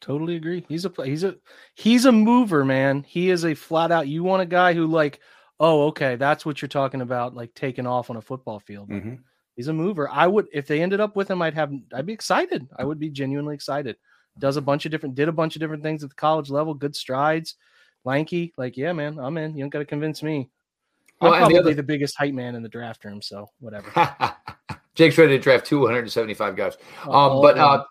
Totally 0.00 0.36
agree. 0.36 0.64
He's 0.66 0.86
a 0.86 0.92
he's 1.04 1.24
a 1.24 1.36
he's 1.74 2.06
a 2.06 2.12
mover, 2.12 2.64
man. 2.64 3.04
He 3.06 3.28
is 3.28 3.44
a 3.44 3.52
flat 3.52 3.92
out. 3.92 4.08
You 4.08 4.24
want 4.24 4.40
a 4.40 4.46
guy 4.46 4.72
who 4.72 4.86
like 4.86 5.20
oh, 5.60 5.88
okay, 5.88 6.16
that's 6.16 6.44
what 6.44 6.60
you're 6.60 6.68
talking 6.68 7.02
about, 7.02 7.34
like 7.34 7.54
taking 7.54 7.86
off 7.86 8.10
on 8.10 8.16
a 8.16 8.22
football 8.22 8.58
field. 8.58 8.88
Mm-hmm. 8.88 9.16
He's 9.54 9.68
a 9.68 9.72
mover. 9.72 10.08
I 10.10 10.26
would, 10.26 10.48
if 10.52 10.66
they 10.66 10.82
ended 10.82 11.00
up 11.00 11.14
with 11.14 11.30
him, 11.30 11.42
I'd 11.42 11.54
have, 11.54 11.70
I'd 11.94 12.06
be 12.06 12.14
excited. 12.14 12.66
I 12.78 12.84
would 12.84 12.98
be 12.98 13.10
genuinely 13.10 13.54
excited. 13.54 13.96
Does 14.40 14.56
a 14.56 14.62
bunch 14.62 14.84
of 14.84 14.90
different, 14.90 15.14
did 15.14 15.28
a 15.28 15.32
bunch 15.32 15.54
of 15.54 15.60
different 15.60 15.84
things 15.84 16.02
at 16.02 16.10
the 16.10 16.16
college 16.16 16.50
level, 16.50 16.74
good 16.74 16.96
strides, 16.96 17.54
lanky. 18.04 18.52
Like, 18.56 18.76
yeah, 18.76 18.92
man, 18.92 19.18
I'm 19.18 19.36
in. 19.38 19.56
You 19.56 19.62
don't 19.62 19.70
got 19.70 19.78
to 19.80 19.84
convince 19.84 20.22
me. 20.22 20.48
I'm 21.20 21.32
probably 21.32 21.54
the, 21.54 21.60
other... 21.60 21.74
the, 21.74 21.82
biggest 21.82 22.16
hype 22.16 22.32
man 22.32 22.54
in 22.54 22.62
the 22.62 22.68
draft 22.68 23.04
room, 23.04 23.20
so 23.20 23.48
whatever. 23.60 23.92
Jake's 24.94 25.18
ready 25.18 25.36
to 25.36 25.42
draft 25.42 25.66
275 25.66 26.56
guys. 26.56 26.76
Oh, 27.06 27.12
um, 27.12 27.42
but 27.42 27.58
uh, 27.58 27.84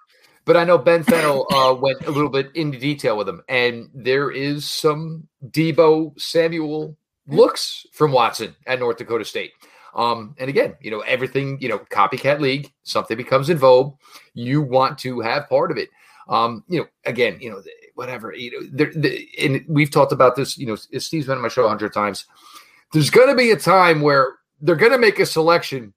but 0.45 0.57
I 0.57 0.63
know 0.63 0.79
Ben 0.79 1.03
Fennell 1.03 1.45
uh, 1.53 1.75
went 1.75 2.01
a 2.07 2.11
little 2.11 2.29
bit 2.29 2.49
into 2.55 2.79
detail 2.79 3.15
with 3.17 3.29
him, 3.29 3.43
and 3.47 3.89
there 3.93 4.31
is 4.31 4.67
some 4.67 5.27
Deebo 5.47 6.19
Samuel 6.19 6.97
looks 7.27 7.85
from 7.93 8.11
Watson 8.11 8.55
at 8.65 8.79
North 8.79 8.97
Dakota 8.97 9.25
State. 9.25 9.51
Um, 9.93 10.35
and 10.39 10.49
again, 10.49 10.75
you 10.81 10.91
know, 10.91 11.01
everything, 11.01 11.57
you 11.61 11.69
know, 11.69 11.79
copycat 11.79 12.39
league, 12.39 12.71
something 12.83 13.17
becomes 13.17 13.49
in 13.49 13.57
vogue. 13.57 13.95
You 14.33 14.61
want 14.61 14.97
to 14.99 15.19
have 15.19 15.49
part 15.49 15.71
of 15.71 15.77
it. 15.77 15.89
Um, 16.29 16.63
you 16.69 16.79
know, 16.79 16.87
again, 17.05 17.39
you 17.41 17.49
know, 17.49 17.61
whatever, 17.95 18.33
you 18.33 18.51
know, 18.51 18.67
there, 18.71 18.91
the, 18.95 19.27
and 19.39 19.65
we've 19.67 19.91
talked 19.91 20.11
about 20.11 20.35
this, 20.35 20.57
you 20.57 20.67
know, 20.67 20.75
Steve's 20.75 21.25
been 21.25 21.37
on 21.37 21.41
my 21.41 21.49
show 21.49 21.65
a 21.65 21.67
hundred 21.67 21.91
times. 21.91 22.25
There's 22.93 23.09
going 23.09 23.29
to 23.29 23.35
be 23.35 23.51
a 23.51 23.57
time 23.57 24.01
where 24.01 24.35
they're 24.61 24.75
going 24.75 24.91
to 24.91 24.99
make 24.99 25.19
a 25.19 25.25
selection 25.25 25.93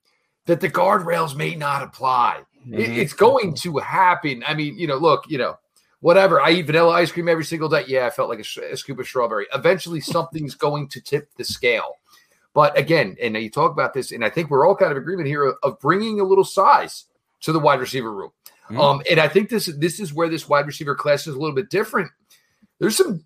that 0.46 0.60
the 0.60 0.70
guardrails 0.70 1.36
may 1.36 1.54
not 1.54 1.82
apply. 1.82 2.40
Mm-hmm. 2.66 2.74
It, 2.74 2.98
it's 2.98 3.12
going 3.12 3.54
to 3.56 3.78
happen. 3.78 4.42
I 4.46 4.54
mean, 4.54 4.78
you 4.78 4.86
know, 4.86 4.96
look, 4.96 5.24
you 5.28 5.36
know, 5.38 5.59
whatever. 6.00 6.40
I 6.40 6.52
eat 6.52 6.66
vanilla 6.66 6.92
ice 6.92 7.12
cream 7.12 7.28
every 7.28 7.44
single 7.44 7.68
day. 7.68 7.84
Yeah, 7.86 8.06
I 8.06 8.10
felt 8.10 8.28
like 8.28 8.40
a, 8.40 8.72
a 8.72 8.76
scoop 8.76 8.98
of 8.98 9.06
strawberry. 9.06 9.46
Eventually, 9.54 10.00
something's 10.00 10.54
going 10.54 10.88
to 10.88 11.00
tip 11.00 11.28
the 11.36 11.44
scale. 11.44 11.96
But 12.54 12.76
again, 12.76 13.16
and 13.22 13.36
you 13.36 13.50
talk 13.50 13.72
about 13.72 13.94
this, 13.94 14.12
and 14.12 14.24
I 14.24 14.30
think 14.30 14.50
we're 14.50 14.66
all 14.66 14.76
kind 14.76 14.92
of 14.92 14.98
agreement 14.98 15.28
here 15.28 15.44
of, 15.44 15.56
of 15.62 15.78
bringing 15.78 16.20
a 16.20 16.24
little 16.24 16.44
size 16.44 17.04
to 17.42 17.52
the 17.52 17.59
wide 17.59 17.80
receiver 17.80 18.12
room. 18.12 18.30
Mm-hmm. 18.64 18.80
Um, 18.80 19.02
and 19.10 19.20
I 19.20 19.28
think 19.28 19.48
this 19.48 19.66
this 19.78 20.01
is 20.01 20.12
where 20.12 20.28
this 20.28 20.48
wide 20.48 20.66
receiver 20.66 20.94
class 20.94 21.26
is 21.26 21.34
a 21.34 21.39
little 21.39 21.55
bit 21.55 21.70
different. 21.70 22.10
There's 22.78 22.97
some 22.97 23.24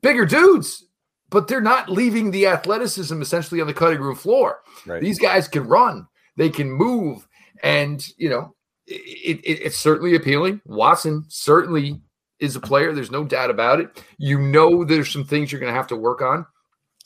bigger 0.00 0.24
dudes, 0.24 0.84
but 1.30 1.48
they're 1.48 1.60
not 1.60 1.88
leaving 1.88 2.30
the 2.30 2.46
athleticism 2.46 3.20
essentially 3.20 3.60
on 3.60 3.66
the 3.66 3.74
cutting 3.74 4.00
room 4.00 4.16
floor. 4.16 4.60
Right. 4.86 5.00
These 5.00 5.18
guys 5.18 5.48
can 5.48 5.66
run, 5.66 6.06
they 6.36 6.50
can 6.50 6.70
move, 6.70 7.26
and 7.62 8.06
you 8.16 8.28
know 8.28 8.54
it, 8.86 9.40
it, 9.44 9.62
it's 9.62 9.78
certainly 9.78 10.14
appealing. 10.14 10.60
Watson 10.66 11.24
certainly 11.28 12.00
is 12.38 12.56
a 12.56 12.60
player. 12.60 12.92
There's 12.92 13.10
no 13.10 13.24
doubt 13.24 13.50
about 13.50 13.80
it. 13.80 14.04
You 14.18 14.38
know, 14.38 14.84
there's 14.84 15.10
some 15.10 15.24
things 15.24 15.50
you're 15.50 15.60
going 15.60 15.72
to 15.72 15.76
have 15.76 15.86
to 15.88 15.96
work 15.96 16.20
on 16.20 16.46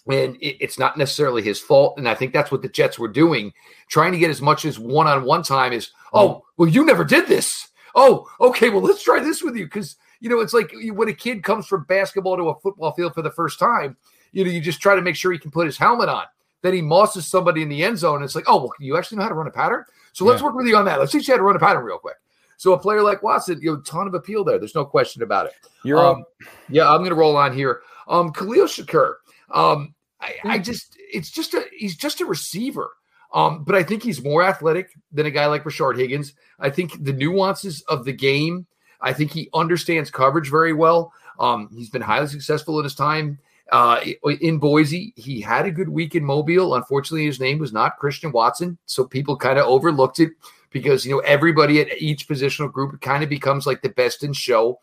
and 0.08 0.36
it, 0.36 0.56
it's 0.60 0.78
not 0.78 0.96
necessarily 0.96 1.42
his 1.42 1.60
fault. 1.60 1.98
And 1.98 2.08
I 2.08 2.14
think 2.14 2.32
that's 2.32 2.50
what 2.50 2.62
the 2.62 2.68
Jets 2.68 2.98
were 2.98 3.08
doing, 3.08 3.52
trying 3.88 4.12
to 4.12 4.18
get 4.18 4.30
as 4.30 4.40
much 4.40 4.64
as 4.64 4.78
one 4.78 5.06
on 5.06 5.24
one 5.24 5.42
time 5.42 5.72
as, 5.72 5.90
oh, 6.12 6.44
well, 6.56 6.68
you 6.68 6.84
never 6.84 7.04
did 7.04 7.26
this. 7.26 7.68
Oh, 7.94 8.28
okay, 8.40 8.68
well, 8.70 8.82
let's 8.82 9.02
try 9.02 9.20
this 9.20 9.42
with 9.42 9.56
you. 9.56 9.64
Because, 9.64 9.96
you 10.20 10.28
know, 10.28 10.40
it's 10.40 10.54
like 10.54 10.72
when 10.92 11.08
a 11.08 11.14
kid 11.14 11.42
comes 11.42 11.66
from 11.66 11.84
basketball 11.84 12.36
to 12.36 12.50
a 12.50 12.60
football 12.60 12.92
field 12.92 13.14
for 13.14 13.22
the 13.22 13.30
first 13.30 13.58
time, 13.58 13.96
you 14.32 14.44
know, 14.44 14.50
you 14.50 14.60
just 14.60 14.80
try 14.80 14.94
to 14.94 15.02
make 15.02 15.16
sure 15.16 15.32
he 15.32 15.38
can 15.38 15.50
put 15.50 15.66
his 15.66 15.78
helmet 15.78 16.08
on. 16.08 16.24
Then 16.62 16.74
he 16.74 16.82
mosses 16.82 17.26
somebody 17.26 17.62
in 17.62 17.68
the 17.68 17.84
end 17.84 17.98
zone. 17.98 18.16
And 18.16 18.24
it's 18.24 18.34
like, 18.34 18.44
oh, 18.48 18.58
well, 18.58 18.72
you 18.80 18.96
actually 18.96 19.18
know 19.18 19.24
how 19.24 19.28
to 19.30 19.34
run 19.34 19.46
a 19.46 19.50
pattern? 19.50 19.84
So 20.12 20.24
let's 20.24 20.42
work 20.42 20.54
with 20.54 20.66
you 20.66 20.76
on 20.76 20.84
that. 20.86 20.98
Let's 20.98 21.12
teach 21.12 21.28
you 21.28 21.34
how 21.34 21.38
to 21.38 21.44
run 21.44 21.54
a 21.54 21.60
pattern 21.60 21.84
real 21.84 21.98
quick. 21.98 22.16
So 22.56 22.72
a 22.72 22.78
player 22.78 23.02
like 23.02 23.22
Watson, 23.22 23.60
you 23.62 23.72
know, 23.72 23.80
ton 23.82 24.08
of 24.08 24.14
appeal 24.14 24.42
there. 24.42 24.58
There's 24.58 24.74
no 24.74 24.84
question 24.84 25.22
about 25.22 25.46
it. 25.46 25.52
You're 25.84 26.04
um, 26.04 26.24
yeah, 26.68 26.90
I'm 26.90 26.98
going 26.98 27.10
to 27.10 27.14
roll 27.14 27.36
on 27.36 27.54
here. 27.54 27.82
Um, 28.08 28.32
Khalil 28.32 28.66
Shakir. 28.66 29.14
Um, 29.52 29.94
I, 30.20 30.34
I 30.44 30.56
hmm. 30.56 30.62
just 30.62 30.96
it's 30.98 31.30
just 31.30 31.54
a 31.54 31.64
he's 31.76 31.96
just 31.96 32.20
a 32.20 32.26
receiver. 32.26 32.90
Um, 33.32 33.64
but 33.64 33.74
I 33.74 33.82
think 33.82 34.02
he's 34.02 34.24
more 34.24 34.42
athletic 34.42 34.90
than 35.12 35.26
a 35.26 35.30
guy 35.30 35.46
like 35.46 35.64
Rashard 35.64 35.98
Higgins. 35.98 36.32
I 36.58 36.70
think 36.70 37.04
the 37.04 37.12
nuances 37.12 37.82
of 37.82 38.04
the 38.04 38.12
game. 38.12 38.66
I 39.00 39.12
think 39.12 39.32
he 39.32 39.48
understands 39.54 40.10
coverage 40.10 40.50
very 40.50 40.72
well. 40.72 41.12
Um, 41.38 41.68
he's 41.72 41.90
been 41.90 42.02
highly 42.02 42.26
successful 42.26 42.78
in 42.78 42.84
his 42.84 42.94
time 42.94 43.38
uh, 43.70 44.00
in 44.40 44.58
Boise. 44.58 45.12
He 45.16 45.40
had 45.40 45.66
a 45.66 45.70
good 45.70 45.88
week 45.88 46.14
in 46.14 46.24
Mobile. 46.24 46.74
Unfortunately, 46.74 47.26
his 47.26 47.40
name 47.40 47.58
was 47.58 47.72
not 47.72 47.98
Christian 47.98 48.32
Watson, 48.32 48.78
so 48.86 49.04
people 49.04 49.36
kind 49.36 49.58
of 49.58 49.66
overlooked 49.66 50.20
it 50.20 50.32
because 50.70 51.04
you 51.04 51.12
know 51.12 51.20
everybody 51.20 51.80
at 51.80 52.00
each 52.00 52.28
positional 52.28 52.72
group 52.72 53.00
kind 53.00 53.22
of 53.22 53.28
becomes 53.28 53.66
like 53.66 53.82
the 53.82 53.88
best 53.90 54.24
in 54.24 54.32
show. 54.32 54.78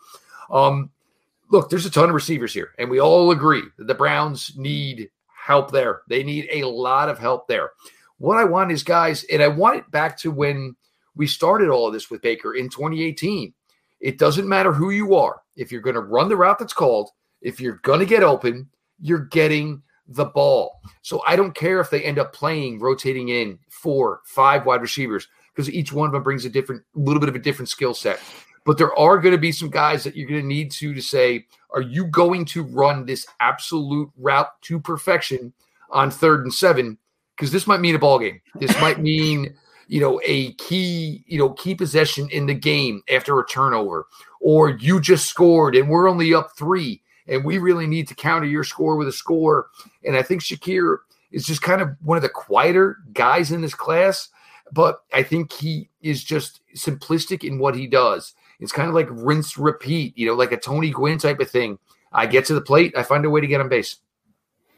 Um, 0.49 0.91
look, 1.49 1.69
there's 1.69 1.85
a 1.85 1.91
ton 1.91 2.09
of 2.09 2.15
receivers 2.15 2.53
here, 2.53 2.73
and 2.77 2.89
we 2.89 2.99
all 2.99 3.31
agree 3.31 3.63
that 3.77 3.87
the 3.87 3.95
Browns 3.95 4.53
need 4.55 5.09
help 5.45 5.69
there. 5.69 6.01
They 6.09 6.23
need 6.23 6.47
a 6.51 6.63
lot 6.63 7.07
of 7.07 7.19
help 7.19 7.47
there. 7.47 7.71
What 8.17 8.37
I 8.37 8.45
want 8.45 8.71
is 8.71 8.81
guys, 8.81 9.23
and 9.25 9.43
I 9.43 9.47
want 9.47 9.77
it 9.77 9.91
back 9.91 10.17
to 10.19 10.31
when 10.31 10.75
we 11.15 11.27
started 11.27 11.69
all 11.69 11.85
of 11.85 11.93
this 11.93 12.09
with 12.09 12.23
Baker 12.23 12.55
in 12.55 12.67
2018. 12.67 13.53
It 13.99 14.17
doesn't 14.17 14.49
matter 14.49 14.73
who 14.73 14.89
you 14.89 15.15
are. 15.15 15.41
If 15.55 15.71
you're 15.71 15.81
going 15.81 15.95
to 15.95 16.01
run 16.01 16.29
the 16.29 16.35
route 16.35 16.57
that's 16.57 16.73
called, 16.73 17.11
if 17.41 17.59
you're 17.59 17.79
going 17.83 17.99
to 17.99 18.07
get 18.07 18.23
open, 18.23 18.67
you're 18.99 19.25
getting 19.25 19.83
the 20.07 20.25
ball. 20.25 20.81
So 21.03 21.21
I 21.27 21.35
don't 21.35 21.53
care 21.53 21.79
if 21.79 21.91
they 21.91 22.01
end 22.01 22.17
up 22.17 22.33
playing, 22.33 22.79
rotating 22.79 23.29
in 23.29 23.59
four, 23.69 24.21
five 24.25 24.65
wide 24.65 24.81
receivers, 24.81 25.27
because 25.53 25.69
each 25.69 25.93
one 25.93 26.07
of 26.07 26.13
them 26.13 26.23
brings 26.23 26.45
a 26.45 26.49
different, 26.49 26.83
little 26.95 27.19
bit 27.19 27.29
of 27.29 27.35
a 27.35 27.39
different 27.39 27.69
skill 27.69 27.93
set. 27.93 28.19
But 28.65 28.79
there 28.79 28.97
are 28.97 29.19
going 29.19 29.35
to 29.35 29.39
be 29.39 29.51
some 29.51 29.69
guys 29.69 30.03
that 30.03 30.15
you're 30.15 30.27
going 30.27 30.41
to 30.41 30.47
need 30.47 30.71
to 30.71 30.95
to 30.95 31.01
say, 31.01 31.45
are 31.75 31.81
you 31.81 32.05
going 32.05 32.45
to 32.45 32.63
run 32.63 33.05
this 33.05 33.27
absolute 33.41 34.09
route 34.17 34.49
to 34.61 34.79
perfection 34.79 35.53
on 35.91 36.09
third 36.09 36.43
and 36.43 36.53
seven? 36.53 36.97
Because 37.35 37.51
this 37.51 37.67
might 37.67 37.81
mean 37.81 37.95
a 37.95 37.99
ball 37.99 38.17
game. 38.17 38.41
This 38.55 38.73
might 38.81 38.99
mean 38.99 39.55
you 39.87 39.99
know 39.99 40.19
a 40.25 40.53
key 40.53 41.23
you 41.27 41.37
know 41.37 41.49
key 41.51 41.75
possession 41.75 42.27
in 42.31 42.47
the 42.47 42.53
game 42.53 43.03
after 43.11 43.39
a 43.39 43.45
turnover, 43.45 44.07
or 44.39 44.69
you 44.69 44.99
just 44.99 45.27
scored 45.27 45.75
and 45.75 45.89
we're 45.89 46.09
only 46.09 46.33
up 46.33 46.57
three, 46.57 47.01
and 47.27 47.43
we 47.43 47.57
really 47.57 47.85
need 47.85 48.07
to 48.07 48.15
counter 48.15 48.47
your 48.47 48.63
score 48.63 48.95
with 48.95 49.09
a 49.09 49.13
score. 49.13 49.67
And 50.03 50.15
I 50.15 50.23
think 50.23 50.41
Shakir 50.41 50.99
is 51.31 51.45
just 51.45 51.61
kind 51.61 51.81
of 51.81 51.89
one 52.01 52.17
of 52.17 52.23
the 52.23 52.29
quieter 52.29 52.97
guys 53.11 53.51
in 53.51 53.61
this 53.61 53.75
class, 53.75 54.29
but 54.71 55.01
I 55.13 55.23
think 55.23 55.51
he 55.51 55.89
is 56.01 56.23
just 56.23 56.61
simplistic 56.75 57.43
in 57.43 57.59
what 57.59 57.75
he 57.75 57.85
does. 57.85 58.33
It's 58.59 58.71
kind 58.71 58.87
of 58.87 58.95
like 58.95 59.07
rinse 59.09 59.57
repeat, 59.57 60.17
you 60.17 60.25
know, 60.25 60.33
like 60.33 60.51
a 60.51 60.57
Tony 60.57 60.91
Gwynn 60.91 61.17
type 61.17 61.39
of 61.39 61.49
thing. 61.49 61.77
I 62.11 62.25
get 62.25 62.45
to 62.45 62.53
the 62.53 62.61
plate, 62.61 62.93
I 62.97 63.03
find 63.03 63.25
a 63.25 63.29
way 63.29 63.41
to 63.41 63.47
get 63.47 63.61
on 63.61 63.69
base. 63.69 63.97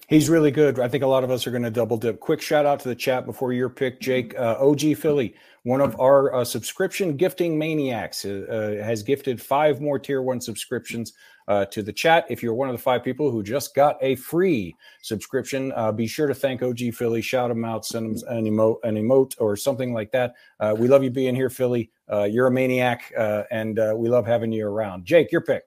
He's 0.07 0.29
really 0.29 0.51
good. 0.51 0.79
I 0.79 0.87
think 0.87 1.03
a 1.03 1.07
lot 1.07 1.25
of 1.25 1.31
us 1.31 1.45
are 1.45 1.51
going 1.51 1.63
to 1.63 1.69
double 1.69 1.97
dip. 1.97 2.21
Quick 2.21 2.41
shout 2.41 2.65
out 2.65 2.79
to 2.79 2.87
the 2.87 2.95
chat 2.95 3.25
before 3.25 3.51
your 3.51 3.67
pick, 3.67 3.99
Jake. 3.99 4.33
Uh, 4.39 4.55
OG 4.57 4.95
Philly, 4.95 5.35
one 5.63 5.81
of 5.81 5.99
our 5.99 6.33
uh, 6.33 6.45
subscription 6.45 7.17
gifting 7.17 7.57
maniacs, 7.57 8.23
uh, 8.23 8.45
uh, 8.49 8.83
has 8.83 9.03
gifted 9.03 9.41
five 9.41 9.81
more 9.81 9.99
tier 9.99 10.21
one 10.21 10.39
subscriptions 10.39 11.11
uh, 11.47 11.65
to 11.65 11.81
the 11.81 11.93
chat. 11.93 12.25
If 12.29 12.43
you're 12.43 12.53
one 12.53 12.69
of 12.69 12.73
the 12.73 12.81
five 12.81 13.03
people 13.03 13.31
who 13.31 13.43
just 13.43 13.73
got 13.75 13.97
a 14.01 14.15
free 14.15 14.75
subscription, 15.01 15.71
uh, 15.75 15.91
be 15.91 16.07
sure 16.07 16.27
to 16.27 16.35
thank 16.35 16.61
OG 16.61 16.93
Philly, 16.93 17.21
shout 17.21 17.51
him 17.51 17.63
out, 17.65 17.85
send 17.85 18.05
him 18.05 18.23
an 18.29 18.45
emote, 18.45 18.77
an 18.83 18.95
emote 18.95 19.35
or 19.39 19.55
something 19.55 19.93
like 19.93 20.11
that. 20.11 20.33
we 20.77 20.87
love 20.87 21.03
you 21.03 21.09
being 21.09 21.35
here, 21.35 21.49
Philly. 21.49 21.91
you're 22.29 22.47
a 22.47 22.51
maniac, 22.51 23.11
and 23.51 23.79
we 23.95 24.09
love 24.09 24.25
having 24.25 24.51
you 24.51 24.67
around. 24.67 25.05
Jake, 25.05 25.31
your 25.31 25.41
pick. 25.41 25.63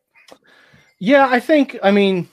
Yeah, 0.99 1.29
I 1.29 1.41
think, 1.41 1.79
I 1.83 1.91
mean, 1.91 2.29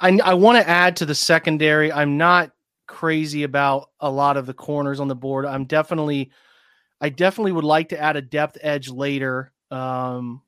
I, 0.00 0.18
I 0.24 0.34
want 0.34 0.58
to 0.58 0.68
add 0.68 0.96
to 0.96 1.06
the 1.06 1.14
secondary. 1.14 1.92
I'm 1.92 2.16
not 2.16 2.50
crazy 2.86 3.42
about 3.42 3.90
a 4.00 4.10
lot 4.10 4.36
of 4.36 4.46
the 4.46 4.54
corners 4.54 5.00
on 5.00 5.08
the 5.08 5.14
board. 5.14 5.44
I'm 5.44 5.66
definitely, 5.66 6.30
I 7.00 7.10
definitely 7.10 7.52
would 7.52 7.64
like 7.64 7.90
to 7.90 8.00
add 8.00 8.16
a 8.16 8.22
depth 8.22 8.56
edge 8.62 8.88
later. 8.88 9.52
Um, 9.70 10.42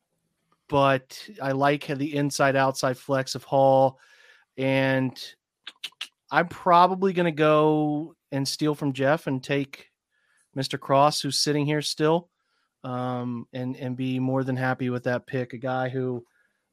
but 0.69 1.19
I 1.43 1.53
like 1.53 1.87
the 1.87 2.17
inside 2.17 2.57
outside 2.57 2.99
flex 2.99 3.35
of 3.35 3.45
Hall. 3.45 3.99
And 4.57 5.19
I'm 6.31 6.49
probably 6.49 7.13
going 7.13 7.27
to 7.27 7.33
go 7.33 8.15
and 8.33 8.47
steal 8.47 8.75
from 8.75 8.93
Jeff 8.93 9.27
and 9.27 9.43
take 9.43 9.91
Mr. 10.57 10.79
Cross, 10.79 11.21
who's 11.21 11.39
sitting 11.39 11.65
here 11.65 11.83
still, 11.83 12.29
um, 12.85 13.47
and, 13.53 13.77
and 13.77 13.97
be 13.97 14.19
more 14.19 14.45
than 14.45 14.57
happy 14.57 14.91
with 14.91 15.05
that 15.05 15.27
pick. 15.27 15.53
A 15.53 15.59
guy 15.59 15.89
who, 15.89 16.25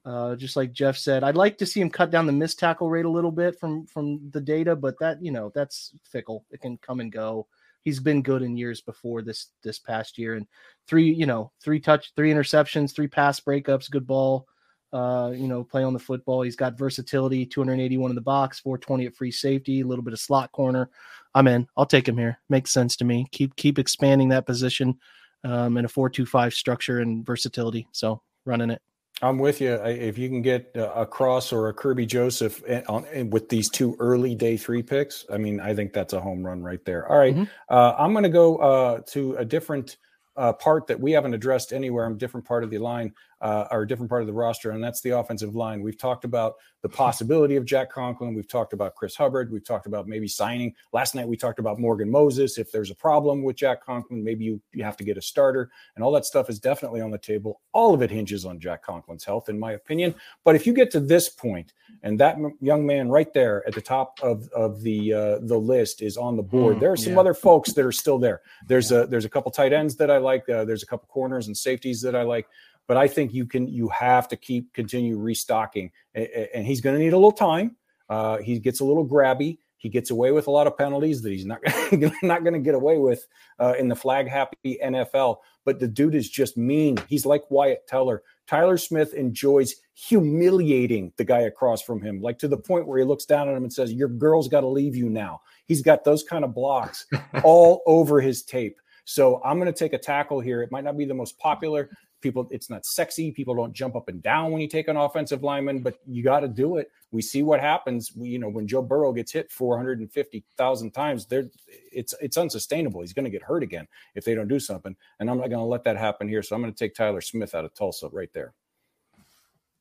uh, 0.03 0.35
just 0.35 0.55
like 0.55 0.73
Jeff 0.73 0.97
said, 0.97 1.23
I'd 1.23 1.37
like 1.37 1.57
to 1.59 1.65
see 1.65 1.81
him 1.81 1.89
cut 1.89 2.11
down 2.11 2.25
the 2.25 2.31
missed 2.31 2.59
tackle 2.59 2.89
rate 2.89 3.05
a 3.05 3.09
little 3.09 3.31
bit 3.31 3.59
from 3.59 3.85
from 3.85 4.29
the 4.31 4.41
data, 4.41 4.75
but 4.75 4.99
that 4.99 5.21
you 5.21 5.31
know 5.31 5.51
that's 5.55 5.93
fickle. 6.03 6.45
It 6.51 6.61
can 6.61 6.77
come 6.77 6.99
and 6.99 7.11
go. 7.11 7.47
He's 7.85 7.99
been 7.99 8.21
good 8.21 8.41
in 8.41 8.57
years 8.57 8.81
before 8.81 9.21
this 9.21 9.51
this 9.63 9.79
past 9.79 10.17
year, 10.17 10.35
and 10.35 10.45
three 10.87 11.09
you 11.09 11.25
know 11.25 11.51
three 11.63 11.79
touch, 11.79 12.11
three 12.15 12.33
interceptions, 12.33 12.93
three 12.93 13.07
pass 13.07 13.39
breakups, 13.39 13.89
good 13.89 14.05
ball. 14.05 14.47
Uh, 14.91 15.31
you 15.31 15.47
know, 15.47 15.61
play 15.61 15.83
on 15.83 15.93
the 15.93 15.99
football. 15.99 16.41
He's 16.41 16.55
got 16.55 16.77
versatility, 16.77 17.45
281 17.45 18.11
in 18.11 18.15
the 18.15 18.21
box, 18.21 18.61
420 18.61 19.07
at 19.07 19.15
free 19.15 19.31
safety, 19.31 19.81
a 19.81 19.85
little 19.85 20.03
bit 20.03 20.13
of 20.13 20.19
slot 20.19 20.53
corner. 20.53 20.89
I'm 21.33 21.47
in. 21.47 21.67
I'll 21.75 21.85
take 21.85 22.07
him 22.07 22.17
here. 22.17 22.39
Makes 22.47 22.71
sense 22.71 22.95
to 22.97 23.05
me. 23.05 23.27
Keep 23.31 23.55
keep 23.57 23.77
expanding 23.77 24.29
that 24.29 24.45
position 24.45 24.97
um, 25.43 25.77
in 25.77 25.85
a 25.85 25.89
four-two-five 25.89 26.53
structure 26.53 26.99
and 26.99 27.25
versatility. 27.25 27.87
So 27.91 28.21
running 28.45 28.69
it. 28.69 28.81
I'm 29.21 29.39
with 29.39 29.61
you. 29.61 29.73
If 29.73 30.17
you 30.17 30.27
can 30.27 30.41
get 30.41 30.71
a 30.75 31.05
Cross 31.05 31.53
or 31.53 31.69
a 31.69 31.73
Kerby 31.73 32.05
Joseph 32.05 32.61
eh, 32.67 32.81
on, 32.89 33.05
eh, 33.13 33.23
with 33.23 33.47
these 33.47 33.69
two 33.69 33.95
early 33.99 34.35
day 34.35 34.57
three 34.57 34.83
picks, 34.83 35.25
I 35.31 35.37
mean, 35.37 35.61
I 35.61 35.73
think 35.73 35.93
that's 35.93 36.13
a 36.13 36.19
home 36.19 36.45
run 36.45 36.61
right 36.61 36.83
there. 36.83 37.07
All 37.09 37.17
right. 37.17 37.33
mm-hmm. 37.33 37.43
uh, 37.69 37.93
I'm 37.97 38.11
going 38.11 38.23
to 38.23 38.29
go 38.29 38.57
uh, 38.57 38.99
to 39.07 39.35
a 39.35 39.45
different 39.45 39.97
uh, 40.35 40.51
part 40.51 40.87
that 40.87 40.99
we 40.99 41.13
haven't 41.13 41.33
addressed 41.33 41.71
anywhere. 41.71 42.05
I'm 42.05 42.13
a 42.13 42.17
different 42.17 42.45
part 42.45 42.65
of 42.65 42.69
the 42.69 42.77
line. 42.77 43.13
Uh, 43.45 43.67
are 43.69 43.83
a 43.83 43.87
different 43.87 44.09
part 44.09 44.23
of 44.23 44.27
the 44.27 44.33
roster, 44.33 44.71
and 44.71 44.83
that's 44.83 45.01
the 45.01 45.11
offensive 45.11 45.55
line. 45.55 45.83
We've 45.83 45.99
talked 45.99 46.25
about 46.25 46.55
the 46.81 46.89
possibility 46.89 47.57
of 47.57 47.63
Jack 47.63 47.91
Conklin. 47.91 48.33
We've 48.33 48.47
talked 48.47 48.73
about 48.73 48.95
Chris 48.95 49.15
Hubbard. 49.15 49.51
We've 49.51 49.63
talked 49.63 49.85
about 49.85 50.07
maybe 50.07 50.27
signing. 50.27 50.73
Last 50.93 51.13
night 51.13 51.27
we 51.27 51.37
talked 51.37 51.59
about 51.59 51.79
Morgan 51.79 52.09
Moses. 52.09 52.57
If 52.57 52.71
there's 52.71 52.89
a 52.89 52.95
problem 52.95 53.43
with 53.43 53.55
Jack 53.55 53.85
Conklin, 53.85 54.23
maybe 54.23 54.45
you, 54.45 54.59
you 54.73 54.83
have 54.83 54.97
to 54.97 55.03
get 55.03 55.15
a 55.15 55.21
starter, 55.21 55.69
and 55.95 56.03
all 56.03 56.11
that 56.13 56.25
stuff 56.25 56.49
is 56.49 56.59
definitely 56.59 57.01
on 57.01 57.11
the 57.11 57.19
table. 57.19 57.61
All 57.71 57.93
of 57.93 58.01
it 58.01 58.09
hinges 58.09 58.47
on 58.47 58.59
Jack 58.59 58.83
Conklin's 58.83 59.23
health, 59.23 59.47
in 59.47 59.59
my 59.59 59.73
opinion. 59.73 60.15
But 60.43 60.55
if 60.55 60.65
you 60.65 60.73
get 60.73 60.89
to 60.91 60.99
this 60.99 61.29
point, 61.29 61.71
and 62.01 62.19
that 62.19 62.37
young 62.61 62.83
man 62.83 63.09
right 63.09 63.31
there 63.31 63.63
at 63.67 63.75
the 63.75 63.81
top 63.81 64.17
of, 64.23 64.49
of 64.55 64.81
the 64.81 65.13
uh, 65.13 65.37
the 65.43 65.57
list 65.57 66.01
is 66.01 66.17
on 66.17 66.35
the 66.35 66.43
board, 66.43 66.77
mm, 66.77 66.79
there 66.79 66.91
are 66.91 66.97
some 66.97 67.13
yeah. 67.13 67.19
other 67.19 67.35
folks 67.35 67.73
that 67.73 67.85
are 67.85 67.91
still 67.91 68.17
there. 68.17 68.41
There's 68.67 68.89
yeah. 68.89 69.01
a 69.01 69.07
there's 69.07 69.25
a 69.25 69.29
couple 69.29 69.51
tight 69.51 69.71
ends 69.71 69.95
that 69.97 70.09
I 70.09 70.17
like. 70.17 70.49
Uh, 70.49 70.65
there's 70.65 70.81
a 70.81 70.87
couple 70.87 71.07
corners 71.09 71.45
and 71.45 71.55
safeties 71.55 72.01
that 72.01 72.15
I 72.15 72.23
like 72.23 72.47
but 72.87 72.97
I 72.97 73.07
think 73.07 73.33
you 73.33 73.45
can 73.45 73.67
you 73.67 73.89
have 73.89 74.27
to 74.29 74.35
keep 74.35 74.73
continue 74.73 75.17
restocking, 75.17 75.91
and 76.13 76.65
he's 76.65 76.81
going 76.81 76.95
to 76.97 77.03
need 77.03 77.13
a 77.13 77.17
little 77.17 77.31
time. 77.31 77.75
Uh, 78.09 78.37
he 78.37 78.59
gets 78.59 78.79
a 78.79 78.85
little 78.85 79.07
grabby. 79.07 79.57
He 79.77 79.89
gets 79.89 80.09
away 80.09 80.31
with 80.31 80.47
a 80.47 80.51
lot 80.51 80.67
of 80.67 80.77
penalties 80.77 81.21
that 81.21 81.31
he's 81.31 81.45
not 81.45 81.59
not 82.23 82.43
going 82.43 82.53
to 82.53 82.59
get 82.59 82.75
away 82.75 82.97
with 82.97 83.25
uh, 83.59 83.73
in 83.77 83.87
the 83.87 83.95
flag 83.95 84.27
happy 84.27 84.79
NFL. 84.83 85.37
But 85.63 85.79
the 85.79 85.87
dude 85.87 86.15
is 86.15 86.29
just 86.29 86.57
mean. 86.57 86.97
He's 87.07 87.25
like 87.25 87.43
Wyatt 87.49 87.87
Teller. 87.87 88.23
Tyler 88.47 88.77
Smith 88.77 89.13
enjoys 89.13 89.75
humiliating 89.95 91.11
the 91.17 91.23
guy 91.23 91.41
across 91.41 91.81
from 91.81 92.01
him, 92.01 92.21
like 92.21 92.37
to 92.39 92.47
the 92.47 92.57
point 92.57 92.87
where 92.87 92.99
he 92.99 93.05
looks 93.05 93.25
down 93.25 93.47
at 93.47 93.55
him 93.55 93.63
and 93.63 93.73
says, 93.73 93.91
"Your 93.91 94.07
girl's 94.07 94.47
got 94.47 94.61
to 94.61 94.67
leave 94.67 94.95
you 94.95 95.09
now." 95.09 95.41
He's 95.65 95.81
got 95.81 96.03
those 96.03 96.23
kind 96.23 96.43
of 96.43 96.53
blocks 96.53 97.05
all 97.43 97.81
over 97.85 98.21
his 98.21 98.43
tape. 98.43 98.77
So 99.05 99.39
I'm 99.45 99.59
going 99.59 99.71
to 99.71 99.77
take 99.77 99.93
a 99.93 99.99
tackle 99.99 100.39
here. 100.39 100.63
It 100.63 100.71
might 100.71 100.83
not 100.83 100.97
be 100.97 101.05
the 101.05 101.13
most 101.13 101.37
popular, 101.37 101.89
people 102.25 102.47
it's 102.49 102.71
not 102.71 102.87
sexy. 102.87 103.31
People 103.31 103.53
don't 103.53 103.71
jump 103.71 103.95
up 103.95 104.09
and 104.09 104.21
down 104.23 104.51
when 104.51 104.59
you 104.59 104.67
take 104.67 104.87
an 104.87 104.97
offensive 104.97 105.43
lineman 105.43 105.83
but 105.83 105.99
you 106.07 106.23
got 106.23 106.39
to 106.39 106.47
do 106.47 106.77
it. 106.77 106.89
We 107.11 107.21
see 107.21 107.43
what 107.43 107.59
happens 107.59 108.13
we, 108.15 108.29
you 108.29 108.39
know 108.39 108.49
when 108.49 108.67
joe 108.67 108.81
burrow 108.81 109.13
gets 109.13 109.31
hit 109.31 109.51
450000 109.51 110.91
times 110.91 111.27
there 111.27 111.45
it's 111.67 112.15
it's 112.19 112.35
unsustainable. 112.37 113.01
He's 113.01 113.13
going 113.13 113.25
to 113.25 113.29
get 113.29 113.43
hurt 113.43 113.61
again 113.61 113.87
if 114.15 114.25
they 114.25 114.33
don't 114.33 114.47
do 114.47 114.59
something. 114.59 114.95
And 115.19 115.29
i'm 115.29 115.37
not 115.37 115.49
going 115.49 115.59
to 115.59 115.65
let 115.65 115.83
that 115.83 115.97
happen 115.97 116.27
here 116.27 116.41
so 116.41 116.55
i'm 116.55 116.63
going 116.63 116.73
to 116.73 116.77
take 116.77 116.95
tyler 116.95 117.21
smith 117.21 117.53
out 117.53 117.63
of 117.63 117.75
tulsa 117.75 118.09
right 118.11 118.33
there. 118.33 118.53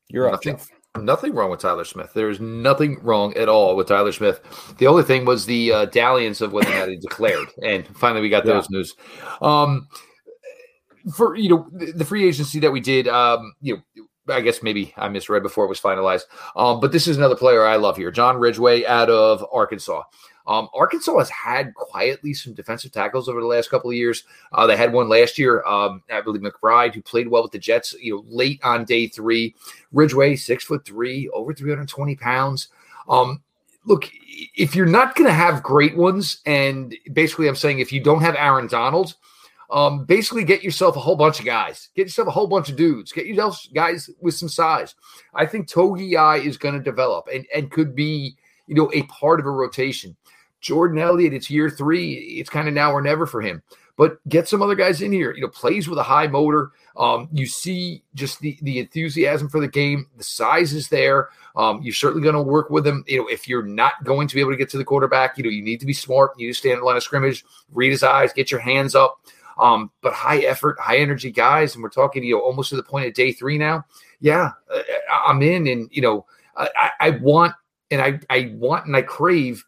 You're 0.07 0.31
up 0.31 0.43
Jeff. 0.43 0.69
nothing 0.95 1.33
wrong 1.33 1.49
with 1.49 1.61
tyler 1.61 1.83
smith. 1.83 2.11
There's 2.13 2.39
nothing 2.39 2.99
wrong 3.01 3.35
at 3.35 3.49
all 3.49 3.75
with 3.75 3.87
tyler 3.87 4.11
smith. 4.11 4.39
The 4.77 4.85
only 4.85 5.01
thing 5.01 5.25
was 5.25 5.47
the 5.47 5.71
uh, 5.71 5.85
dalliance 5.85 6.41
of 6.41 6.53
whether 6.53 6.71
or 6.71 6.75
not 6.75 6.89
he 6.89 6.97
declared. 6.97 7.47
And 7.63 7.87
finally 7.97 8.21
we 8.21 8.29
got 8.29 8.45
yeah. 8.45 8.53
those 8.53 8.69
news. 8.69 8.95
Um 9.41 9.87
for 11.13 11.35
you 11.35 11.49
know 11.49 11.69
the 11.71 12.05
free 12.05 12.27
agency 12.27 12.59
that 12.59 12.71
we 12.71 12.79
did, 12.79 13.07
um, 13.07 13.53
you 13.61 13.81
know, 13.97 14.33
I 14.33 14.41
guess 14.41 14.63
maybe 14.63 14.93
I 14.97 15.07
misread 15.09 15.43
before 15.43 15.65
it 15.65 15.69
was 15.69 15.79
finalized. 15.79 16.23
Um, 16.55 16.79
but 16.79 16.91
this 16.91 17.07
is 17.07 17.17
another 17.17 17.35
player 17.35 17.65
I 17.65 17.75
love 17.75 17.97
here, 17.97 18.11
John 18.11 18.37
Ridgeway 18.37 18.85
out 18.85 19.09
of 19.09 19.45
Arkansas. 19.51 20.03
Um, 20.47 20.69
Arkansas 20.75 21.17
has 21.17 21.29
had 21.29 21.73
quietly 21.73 22.33
some 22.33 22.53
defensive 22.53 22.91
tackles 22.91 23.27
over 23.27 23.41
the 23.41 23.47
last 23.47 23.71
couple 23.71 23.89
of 23.89 23.95
years. 23.95 24.23
Uh, 24.53 24.67
they 24.67 24.77
had 24.77 24.93
one 24.93 25.09
last 25.09 25.39
year, 25.39 25.63
um, 25.65 26.03
I 26.11 26.21
believe 26.21 26.41
McBride, 26.41 26.93
who 26.93 27.01
played 27.01 27.27
well 27.27 27.41
with 27.41 27.51
the 27.51 27.59
Jets. 27.59 27.95
You 27.99 28.15
know, 28.15 28.25
late 28.27 28.59
on 28.63 28.85
day 28.85 29.07
three, 29.07 29.55
Ridgeway, 29.91 30.35
six 30.35 30.63
foot 30.63 30.85
three, 30.85 31.29
over 31.29 31.53
three 31.53 31.71
hundred 31.71 31.87
twenty 31.87 32.15
pounds. 32.15 32.69
Um, 33.09 33.41
look, 33.85 34.09
if 34.55 34.75
you're 34.75 34.85
not 34.85 35.15
going 35.15 35.27
to 35.27 35.33
have 35.33 35.63
great 35.63 35.95
ones, 35.97 36.41
and 36.45 36.95
basically, 37.13 37.47
I'm 37.47 37.55
saying 37.55 37.79
if 37.79 37.91
you 37.91 38.03
don't 38.03 38.21
have 38.21 38.35
Aaron 38.35 38.67
Donald 38.67 39.15
um, 39.69 40.05
basically, 40.05 40.43
get 40.43 40.63
yourself 40.63 40.95
a 40.95 40.99
whole 40.99 41.15
bunch 41.15 41.39
of 41.39 41.45
guys. 41.45 41.89
Get 41.95 42.03
yourself 42.03 42.27
a 42.27 42.31
whole 42.31 42.47
bunch 42.47 42.69
of 42.69 42.75
dudes. 42.75 43.11
Get 43.11 43.25
yourself 43.25 43.65
guys 43.73 44.09
with 44.21 44.35
some 44.35 44.49
size. 44.49 44.95
I 45.33 45.45
think 45.45 45.69
Togiai 45.69 46.43
is 46.43 46.57
going 46.57 46.75
to 46.75 46.81
develop 46.81 47.27
and, 47.33 47.45
and 47.53 47.71
could 47.71 47.95
be, 47.95 48.35
you 48.67 48.75
know, 48.75 48.91
a 48.93 49.03
part 49.03 49.39
of 49.39 49.45
a 49.45 49.51
rotation. 49.51 50.15
Jordan 50.61 50.99
Elliott, 50.99 51.33
it's 51.33 51.49
year 51.49 51.69
three. 51.69 52.13
It's 52.39 52.49
kind 52.49 52.67
of 52.67 52.73
now 52.73 52.91
or 52.91 53.01
never 53.01 53.25
for 53.25 53.41
him. 53.41 53.61
But 53.97 54.17
get 54.27 54.47
some 54.47 54.61
other 54.61 54.75
guys 54.75 55.01
in 55.01 55.11
here. 55.11 55.33
You 55.33 55.41
know, 55.41 55.47
plays 55.47 55.87
with 55.87 55.99
a 55.99 56.03
high 56.03 56.27
motor. 56.27 56.71
Um, 56.97 57.29
you 57.31 57.45
see 57.45 58.03
just 58.13 58.39
the 58.39 58.57
the 58.61 58.79
enthusiasm 58.79 59.47
for 59.47 59.59
the 59.59 59.67
game. 59.67 60.07
The 60.17 60.23
size 60.23 60.73
is 60.73 60.89
there. 60.89 61.29
Um, 61.55 61.81
you're 61.81 61.93
certainly 61.93 62.23
going 62.23 62.35
to 62.35 62.41
work 62.41 62.69
with 62.69 62.85
him. 62.85 63.05
You 63.07 63.19
know, 63.19 63.27
if 63.27 63.47
you're 63.47 63.63
not 63.63 64.03
going 64.03 64.27
to 64.27 64.35
be 64.35 64.41
able 64.41 64.51
to 64.51 64.57
get 64.57 64.69
to 64.71 64.77
the 64.77 64.83
quarterback, 64.83 65.37
you 65.37 65.43
know, 65.43 65.49
you 65.49 65.61
need 65.61 65.79
to 65.79 65.85
be 65.85 65.93
smart. 65.93 66.31
You 66.37 66.47
need 66.47 66.53
to 66.53 66.59
stand 66.59 66.79
in 66.79 66.83
line 66.83 66.97
of 66.97 67.03
scrimmage, 67.03 67.45
read 67.71 67.91
his 67.91 68.03
eyes, 68.03 68.33
get 68.33 68.51
your 68.51 68.59
hands 68.59 68.95
up. 68.95 69.21
Um, 69.57 69.91
but 70.01 70.13
high 70.13 70.39
effort, 70.39 70.77
high 70.79 70.97
energy 70.97 71.31
guys, 71.31 71.75
and 71.75 71.83
we're 71.83 71.89
talking, 71.89 72.23
you 72.23 72.35
know, 72.35 72.41
almost 72.41 72.69
to 72.69 72.75
the 72.75 72.83
point 72.83 73.07
of 73.07 73.13
day 73.13 73.31
three 73.31 73.57
now. 73.57 73.85
Yeah, 74.19 74.51
uh, 74.73 74.81
I'm 75.27 75.41
in, 75.41 75.67
and 75.67 75.89
you 75.91 76.01
know, 76.01 76.25
I, 76.57 76.91
I 76.99 77.09
want 77.11 77.53
and 77.91 78.01
I, 78.01 78.19
I 78.29 78.53
want 78.55 78.85
and 78.85 78.95
I 78.95 79.01
crave 79.01 79.63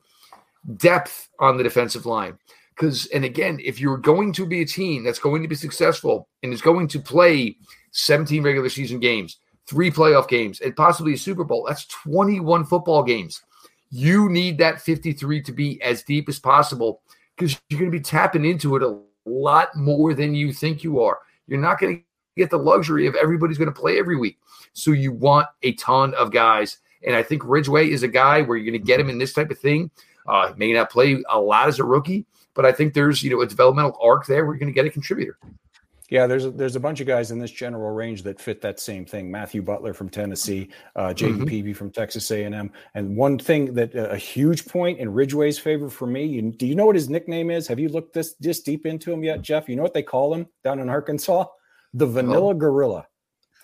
depth 0.76 1.30
on 1.40 1.58
the 1.58 1.64
defensive 1.64 2.06
line. 2.06 2.38
Because, 2.76 3.08
and 3.08 3.26
again, 3.26 3.60
if 3.64 3.80
you're 3.80 3.98
going 3.98 4.32
to 4.34 4.46
be 4.46 4.62
a 4.62 4.66
team 4.66 5.04
that's 5.04 5.20
going 5.20 5.42
to 5.42 5.48
be 5.48 5.56
successful 5.56 6.28
and 6.44 6.54
is 6.54 6.62
going 6.62 6.88
to 6.90 7.00
play 7.00 7.58
17 7.92 8.44
regular 8.44 8.70
season 8.70 9.00
games, 9.00 9.38
three 9.66 9.90
playoff 9.90 10.28
games, 10.28 10.62
and 10.62 10.76
possibly 10.76 11.14
a 11.14 11.18
Super 11.18 11.44
Bowl, 11.44 11.66
that's 11.68 11.86
21 11.86 12.66
football 12.66 13.02
games. 13.02 13.42
You 13.90 14.30
need 14.30 14.60
that 14.60 14.82
53 14.82 15.42
to 15.42 15.52
be 15.52 15.82
as 15.82 16.04
deep 16.04 16.30
as 16.30 16.38
possible 16.38 17.02
because 17.36 17.60
you're 17.70 17.80
going 17.80 17.92
to 17.92 17.98
be 17.98 18.04
tapping 18.04 18.46
into 18.46 18.76
it 18.76 18.84
a 18.84 19.00
lot 19.28 19.76
more 19.76 20.14
than 20.14 20.36
you 20.36 20.54
think 20.54 20.84
you 20.84 21.02
are. 21.02 21.20
You're 21.48 21.60
not 21.60 21.80
going 21.80 21.98
to 21.98 22.04
get 22.36 22.50
the 22.50 22.58
luxury 22.58 23.08
of 23.08 23.16
everybody's 23.16 23.58
going 23.58 23.74
to 23.74 23.80
play 23.80 24.00
every 24.00 24.16
week. 24.16 24.38
So 24.74 24.92
you 24.92 25.12
want 25.12 25.48
a 25.64 25.74
ton 25.74 26.14
of 26.14 26.32
guys. 26.32 26.78
And 27.06 27.16
I 27.16 27.24
think 27.24 27.44
Ridgeway 27.46 27.90
is 27.90 28.04
a 28.04 28.08
guy 28.08 28.42
where 28.42 28.58
you're 28.58 28.70
going 28.70 28.82
to 28.82 28.86
get 28.86 29.00
him 29.00 29.10
in 29.10 29.18
this 29.18 29.34
type 29.34 29.52
of 29.52 29.60
thing. 29.60 29.92
Uh, 30.28 30.54
may 30.58 30.74
not 30.74 30.90
play 30.90 31.24
a 31.30 31.40
lot 31.40 31.68
as 31.68 31.80
a 31.80 31.84
rookie, 31.84 32.26
but 32.54 32.66
I 32.66 32.72
think 32.72 32.94
there's 32.94 33.24
you 33.24 33.30
know 33.30 33.42
a 33.42 33.48
developmental 33.48 33.98
arc 34.02 34.26
there 34.26 34.46
where 34.46 34.56
you're 34.56 34.60
going 34.60 34.74
to 34.74 34.74
get 34.74 34.86
a 34.86 34.90
contributor. 34.90 35.38
Yeah, 36.10 36.26
there's 36.26 36.46
a, 36.46 36.52
there's 36.52 36.78
a 36.78 36.80
bunch 36.80 37.02
of 37.02 37.08
guys 37.08 37.32
in 37.32 37.40
this 37.40 37.52
general 37.52 37.92
range 37.92 38.24
that 38.24 38.40
fit 38.40 38.62
that 38.62 38.80
same 38.80 39.06
thing. 39.06 39.30
Matthew 39.30 39.62
Butler 39.62 39.94
from 39.94 40.10
Tennessee, 40.10 40.70
uh, 40.96 41.08
Jayden 41.08 41.40
mm-hmm. 41.40 41.44
Peevy 41.44 41.76
from 41.76 41.92
Texas 41.92 42.32
A&M, 42.32 42.72
and 42.94 43.18
one 43.18 43.38
thing 43.38 43.74
that 43.74 43.94
uh, 43.94 44.08
a 44.10 44.18
huge 44.18 44.66
point 44.66 45.00
in 45.00 45.14
Ridgeway's 45.14 45.60
favor 45.60 45.90
for 45.90 46.08
me. 46.08 46.26
You, 46.26 46.54
do 46.54 46.66
you 46.66 46.76
know 46.76 46.86
what 46.86 46.96
his 46.96 47.10
nickname 47.10 47.52
is? 47.52 47.68
Have 47.68 47.80
you 47.80 47.90
looked 47.90 48.14
this 48.14 48.36
this 48.36 48.62
deep 48.62 48.86
into 48.86 49.12
him 49.12 49.22
yet, 49.24 49.42
Jeff? 49.42 49.68
You 49.68 49.76
know 49.76 49.84
what 49.84 49.94
they 49.94 50.04
call 50.04 50.34
him 50.34 50.48
down 50.64 50.80
in 50.80 50.90
Arkansas? 50.90 51.46
The 51.94 52.06
Vanilla 52.06 52.52
oh. 52.52 52.54
Gorilla. 52.54 53.08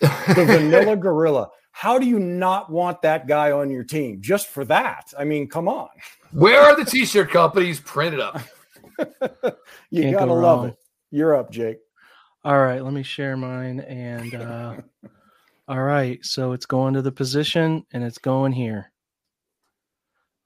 The 0.00 0.44
Vanilla 0.44 0.96
Gorilla. 0.96 1.48
How 1.72 1.98
do 1.98 2.06
you 2.06 2.18
not 2.18 2.70
want 2.70 3.02
that 3.02 3.26
guy 3.26 3.52
on 3.52 3.70
your 3.70 3.84
team 3.84 4.18
just 4.20 4.48
for 4.48 4.64
that? 4.66 5.12
I 5.18 5.24
mean, 5.24 5.48
come 5.48 5.66
on. 5.66 5.88
Where 6.30 6.60
are 6.60 6.76
the 6.76 6.84
t-shirt 6.84 7.30
companies? 7.30 7.80
printed 7.80 8.20
up. 8.20 8.40
you 9.90 10.02
Can't 10.02 10.14
gotta 10.14 10.26
go 10.26 10.34
love 10.34 10.64
it. 10.66 10.76
You're 11.10 11.36
up, 11.36 11.50
Jake. 11.50 11.78
All 12.46 12.62
right, 12.62 12.84
let 12.84 12.92
me 12.92 13.02
share 13.02 13.38
mine. 13.38 13.80
And 13.80 14.34
uh, 14.34 14.76
all 15.66 15.82
right, 15.82 16.22
so 16.22 16.52
it's 16.52 16.66
going 16.66 16.92
to 16.92 17.00
the 17.00 17.10
position 17.10 17.86
and 17.90 18.04
it's 18.04 18.18
going 18.18 18.52
here. 18.52 18.92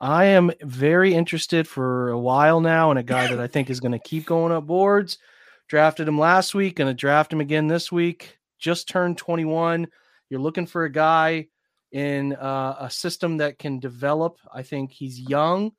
I 0.00 0.26
am 0.26 0.52
very 0.62 1.12
interested 1.12 1.66
for 1.66 2.10
a 2.10 2.18
while 2.18 2.60
now 2.60 2.92
in 2.92 2.98
a 2.98 3.02
guy 3.02 3.26
that 3.26 3.40
I 3.40 3.48
think 3.48 3.68
is 3.68 3.80
going 3.80 3.92
to 3.92 3.98
keep 3.98 4.26
going 4.26 4.52
up 4.52 4.64
boards. 4.64 5.18
Drafted 5.66 6.06
him 6.06 6.20
last 6.20 6.54
week, 6.54 6.76
going 6.76 6.88
to 6.88 6.94
draft 6.94 7.32
him 7.32 7.40
again 7.40 7.66
this 7.66 7.90
week. 7.90 8.38
Just 8.60 8.88
turned 8.88 9.18
21. 9.18 9.88
You're 10.30 10.40
looking 10.40 10.66
for 10.66 10.84
a 10.84 10.92
guy 10.92 11.48
in 11.90 12.32
uh, 12.34 12.76
a 12.78 12.90
system 12.90 13.38
that 13.38 13.58
can 13.58 13.80
develop. 13.80 14.38
I 14.54 14.62
think 14.62 14.92
he's 14.92 15.18
young, 15.18 15.72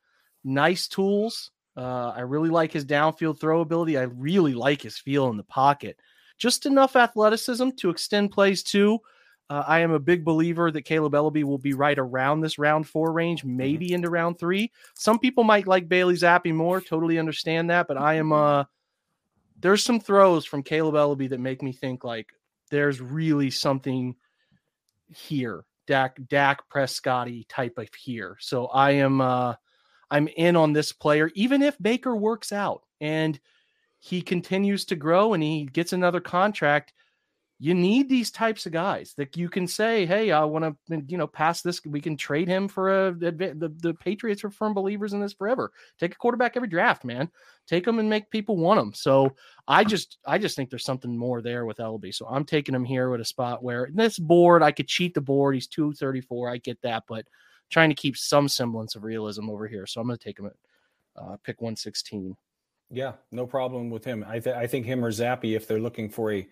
nice 0.43 0.89
tools. 0.89 1.51
Uh, 1.77 2.11
I 2.13 2.21
really 2.21 2.49
like 2.49 2.73
his 2.73 2.83
downfield 2.83 3.39
throw 3.39 3.61
ability. 3.61 3.97
I 3.97 4.01
really 4.01 4.53
like 4.53 4.81
his 4.81 4.97
feel 4.97 5.29
in 5.29 5.37
the 5.37 5.43
pocket 5.43 5.97
just 6.39 6.65
enough 6.65 6.95
athleticism 6.95 7.69
to 7.77 7.91
extend 7.91 8.31
plays 8.31 8.63
too. 8.63 8.99
Uh, 9.49 9.63
I 9.67 9.79
am 9.79 9.91
a 9.91 9.99
big 9.99 10.23
believer 10.23 10.71
that 10.71 10.85
Kaleb 10.85 11.13
Eleby 11.13 11.43
will 11.43 11.57
be 11.57 11.73
right 11.73 11.97
around 11.97 12.41
this 12.41 12.59
round 12.59 12.87
four 12.87 13.11
range, 13.11 13.41
mm-hmm. 13.41 13.57
maybe 13.57 13.93
into 13.93 14.09
round 14.09 14.39
three. 14.39 14.71
Some 14.93 15.19
people 15.19 15.43
might 15.43 15.67
like 15.67 15.89
Bailey 15.89 16.15
Zappe 16.15 16.53
more. 16.53 16.81
Totally 16.81 17.19
understand 17.19 17.69
that, 17.69 17.87
but 17.87 17.97
I 17.97 18.15
am. 18.15 18.31
Uh, 18.31 18.65
there's 19.59 19.83
some 19.83 19.99
throws 19.99 20.45
from 20.45 20.63
Kaleb 20.63 20.93
Eleby 20.93 21.29
that 21.29 21.39
make 21.39 21.61
me 21.61 21.73
think 21.73 22.03
like 22.03 22.31
there's 22.69 23.01
really 23.01 23.49
something 23.49 24.15
here, 25.13 25.65
Dak 25.87 26.17
Dak 26.27 26.69
Prescotty 26.69 27.45
type 27.49 27.77
of 27.77 27.93
here. 27.93 28.37
So 28.39 28.67
I 28.67 28.91
am. 28.91 29.19
Uh, 29.19 29.55
I'm 30.11 30.27
in 30.27 30.55
on 30.55 30.73
this 30.73 30.91
player, 30.91 31.29
even 31.35 31.61
if 31.61 31.77
Baker 31.79 32.15
works 32.15 32.51
out 32.51 32.83
and 32.99 33.39
he 33.99 34.21
continues 34.21 34.85
to 34.85 34.95
grow 34.95 35.34
and 35.34 35.43
he 35.43 35.65
gets 35.65 35.93
another 35.93 36.21
contract, 36.21 36.93
you 37.61 37.73
need 37.73 38.07
these 38.07 38.31
types 38.31 38.65
of 38.65 38.71
guys 38.71 39.13
that 39.17 39.35
you 39.35 39.49
can 39.49 39.67
say, 39.67 40.05
"Hey, 40.05 40.31
I 40.31 40.45
want 40.45 40.77
to, 40.88 41.03
you 41.07 41.17
know, 41.17 41.27
pass 41.27 41.61
this. 41.61 41.81
We 41.85 41.99
can 41.99 42.15
trade 42.15 42.47
him 42.47 42.69
for 42.69 43.07
a." 43.07 43.11
The, 43.13 43.76
the 43.81 43.93
Patriots 43.95 44.45
are 44.45 44.49
firm 44.49 44.73
believers 44.73 45.11
in 45.11 45.19
this 45.19 45.34
forever. 45.34 45.73
Take 45.99 46.13
a 46.13 46.17
quarterback 46.17 46.55
every 46.55 46.69
draft, 46.69 47.03
man. 47.03 47.30
Take 47.67 47.84
them 47.84 47.99
and 47.99 48.09
make 48.09 48.31
people 48.31 48.55
want 48.55 48.80
them. 48.80 48.93
So 48.93 49.35
I 49.67 49.84
just, 49.84 50.19
I 50.26 50.38
just 50.38 50.55
think 50.55 50.69
there's 50.69 50.85
something 50.85 51.17
more 51.17 51.41
there 51.41 51.65
with 51.65 51.80
Eleby. 51.80 52.15
So 52.15 52.26
I'm 52.30 52.45
taking 52.45 52.73
him 52.73 52.85
here 52.85 53.09
with 53.09 53.19
a 53.19 53.26
spot 53.26 53.61
where 53.61 53.89
this 53.93 54.17
board, 54.17 54.63
I 54.63 54.71
could 54.71 54.88
cheat 54.88 55.13
the 55.13 55.19
board. 55.19 55.55
He's 55.55 55.67
two 55.67 55.91
thirty 55.91 56.21
four. 56.21 56.49
I 56.49 56.59
get 56.59 56.81
that, 56.84 57.03
but 57.09 57.27
trying 57.69 57.89
to 57.89 57.95
keep 57.95 58.15
some 58.15 58.47
semblance 58.47 58.95
of 58.95 59.03
realism 59.03 59.49
over 59.49 59.67
here. 59.67 59.85
So 59.85 59.99
I'm 59.99 60.07
going 60.07 60.17
to 60.17 60.23
take 60.23 60.39
him 60.39 60.45
at 60.45 60.53
uh, 61.21 61.35
pick 61.43 61.61
one 61.61 61.76
sixteen. 61.76 62.38
Yeah, 62.91 63.13
no 63.31 63.45
problem 63.45 63.89
with 63.89 64.03
him. 64.03 64.25
I, 64.27 64.39
th- 64.39 64.55
I 64.55 64.67
think 64.67 64.85
him 64.85 65.03
or 65.05 65.11
Zappe, 65.11 65.55
if 65.55 65.67
they're 65.67 65.79
looking 65.79 66.09
for 66.09 66.33
a 66.33 66.47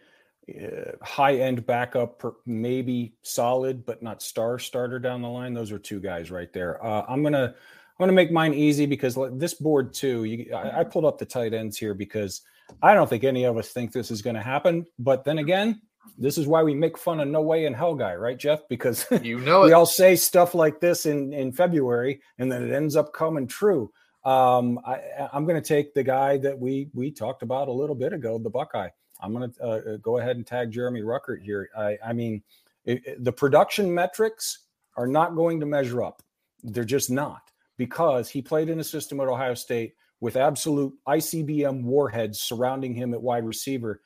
uh, 0.49 0.91
high 1.01 1.35
end 1.35 1.65
backup, 1.65 2.19
per, 2.19 2.33
maybe 2.45 3.13
solid 3.23 3.85
but 3.85 4.01
not 4.01 4.21
star 4.21 4.59
starter 4.59 4.99
down 4.99 5.21
the 5.21 5.27
line. 5.27 5.53
Those 5.53 5.71
are 5.71 5.79
two 5.79 5.99
guys 5.99 6.31
right 6.31 6.51
there. 6.53 6.83
Uh, 6.83 7.03
I'm 7.07 7.23
gonna 7.23 7.53
I'm 7.53 8.03
gonna 8.03 8.13
make 8.13 8.31
mine 8.31 8.53
easy 8.53 8.85
because 8.85 9.17
this 9.33 9.55
board 9.55 9.93
too. 9.93 10.23
You, 10.23 10.53
I, 10.53 10.79
I 10.79 10.83
pulled 10.83 11.05
up 11.05 11.17
the 11.17 11.25
tight 11.25 11.53
ends 11.53 11.77
here 11.77 11.93
because 11.93 12.43
I 12.81 12.93
don't 12.93 13.09
think 13.09 13.23
any 13.23 13.43
of 13.43 13.57
us 13.57 13.69
think 13.69 13.91
this 13.91 14.11
is 14.11 14.21
going 14.21 14.35
to 14.35 14.41
happen. 14.41 14.85
But 14.99 15.23
then 15.23 15.39
again, 15.39 15.81
this 16.17 16.37
is 16.37 16.47
why 16.47 16.63
we 16.63 16.73
make 16.73 16.97
fun 16.97 17.19
of 17.19 17.27
No 17.27 17.41
Way 17.41 17.65
in 17.65 17.73
Hell 17.73 17.95
guy, 17.95 18.15
right, 18.15 18.37
Jeff? 18.37 18.67
Because 18.69 19.05
you 19.21 19.39
know 19.39 19.61
we 19.65 19.73
all 19.73 19.85
say 19.85 20.15
stuff 20.15 20.55
like 20.55 20.79
this 20.79 21.05
in 21.05 21.33
in 21.33 21.51
February, 21.51 22.21
and 22.39 22.51
then 22.51 22.63
it 22.63 22.73
ends 22.73 22.95
up 22.95 23.13
coming 23.13 23.47
true. 23.47 23.91
Um, 24.27 24.81
I, 24.85 25.29
I'm 25.31 25.45
going 25.45 25.59
to 25.61 25.65
take 25.65 25.93
the 25.93 26.03
guy 26.03 26.35
that 26.39 26.59
we 26.59 26.89
we 26.93 27.11
talked 27.11 27.43
about 27.43 27.69
a 27.69 27.71
little 27.71 27.95
bit 27.95 28.11
ago, 28.11 28.37
the 28.37 28.49
Buckeye. 28.49 28.89
I'm 29.21 29.33
going 29.33 29.49
to 29.49 29.63
uh, 29.63 29.67
uh, 29.67 29.97
go 29.97 30.17
ahead 30.17 30.35
and 30.35 30.45
tag 30.45 30.69
Jeremy 30.69 31.01
Ruckert 31.01 31.41
here. 31.41 31.69
I, 31.75 31.97
I 32.05 32.11
mean, 32.11 32.43
it, 32.83 33.07
it, 33.07 33.23
the 33.23 33.31
production 33.31 33.93
metrics 33.93 34.65
are 34.97 35.07
not 35.07 35.35
going 35.37 35.61
to 35.61 35.65
measure 35.65 36.03
up. 36.03 36.21
They're 36.61 36.83
just 36.83 37.09
not 37.09 37.51
because 37.77 38.27
he 38.27 38.41
played 38.41 38.67
in 38.67 38.81
a 38.81 38.83
system 38.83 39.21
at 39.21 39.29
Ohio 39.29 39.53
State 39.53 39.93
with 40.19 40.35
absolute 40.35 40.93
ICBM 41.07 41.83
warheads 41.83 42.41
surrounding 42.41 42.93
him 42.93 43.13
at 43.13 43.21
wide 43.21 43.45
receiver. 43.45 44.01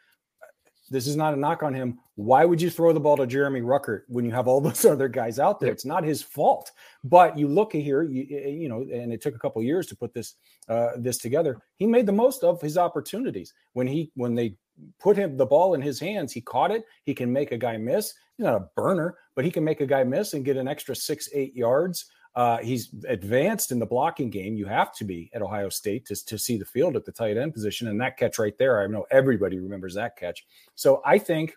This 0.91 1.07
is 1.07 1.15
not 1.15 1.33
a 1.33 1.37
knock 1.37 1.63
on 1.63 1.73
him. 1.73 1.99
Why 2.15 2.43
would 2.43 2.61
you 2.61 2.69
throw 2.69 2.91
the 2.91 2.99
ball 2.99 3.15
to 3.17 3.25
Jeremy 3.25 3.61
Ruckert 3.61 4.01
when 4.09 4.25
you 4.25 4.31
have 4.31 4.47
all 4.47 4.59
those 4.61 4.83
other 4.83 5.07
guys 5.07 5.39
out 5.39 5.59
there? 5.59 5.71
It's 5.71 5.85
not 5.85 6.03
his 6.03 6.21
fault. 6.21 6.71
But 7.03 7.37
you 7.37 7.47
look 7.47 7.71
here, 7.71 8.03
you, 8.03 8.23
you 8.23 8.69
know, 8.69 8.81
and 8.81 9.11
it 9.11 9.21
took 9.21 9.33
a 9.33 9.39
couple 9.39 9.63
years 9.63 9.87
to 9.87 9.95
put 9.95 10.13
this 10.13 10.35
uh, 10.67 10.89
this 10.97 11.17
together. 11.17 11.59
He 11.77 11.87
made 11.87 12.05
the 12.05 12.11
most 12.11 12.43
of 12.43 12.61
his 12.61 12.77
opportunities 12.77 13.53
when 13.73 13.87
he 13.87 14.11
when 14.15 14.35
they 14.35 14.57
put 14.99 15.17
him 15.17 15.37
the 15.37 15.45
ball 15.45 15.73
in 15.73 15.81
his 15.81 15.99
hands. 15.99 16.33
He 16.33 16.41
caught 16.41 16.71
it. 16.71 16.83
He 17.05 17.13
can 17.13 17.31
make 17.31 17.51
a 17.51 17.57
guy 17.57 17.77
miss. 17.77 18.13
He's 18.37 18.45
not 18.45 18.55
a 18.55 18.67
burner, 18.75 19.17
but 19.35 19.45
he 19.45 19.51
can 19.51 19.63
make 19.63 19.81
a 19.81 19.87
guy 19.87 20.03
miss 20.03 20.33
and 20.33 20.45
get 20.45 20.57
an 20.57 20.67
extra 20.67 20.95
six, 20.95 21.29
eight 21.33 21.55
yards. 21.55 22.05
Uh, 22.33 22.59
he's 22.59 22.89
advanced 23.07 23.71
in 23.71 23.79
the 23.79 23.85
blocking 23.85 24.29
game. 24.29 24.55
You 24.55 24.65
have 24.65 24.93
to 24.95 25.03
be 25.03 25.29
at 25.33 25.41
Ohio 25.41 25.69
State 25.69 26.05
to, 26.05 26.25
to 26.25 26.37
see 26.37 26.57
the 26.57 26.65
field 26.65 26.95
at 26.95 27.05
the 27.05 27.11
tight 27.11 27.37
end 27.37 27.53
position. 27.53 27.87
And 27.89 27.99
that 27.99 28.17
catch 28.17 28.39
right 28.39 28.57
there, 28.57 28.81
I 28.81 28.87
know 28.87 29.05
everybody 29.11 29.59
remembers 29.59 29.95
that 29.95 30.15
catch. 30.15 30.45
So 30.75 31.01
I 31.05 31.17
think, 31.17 31.55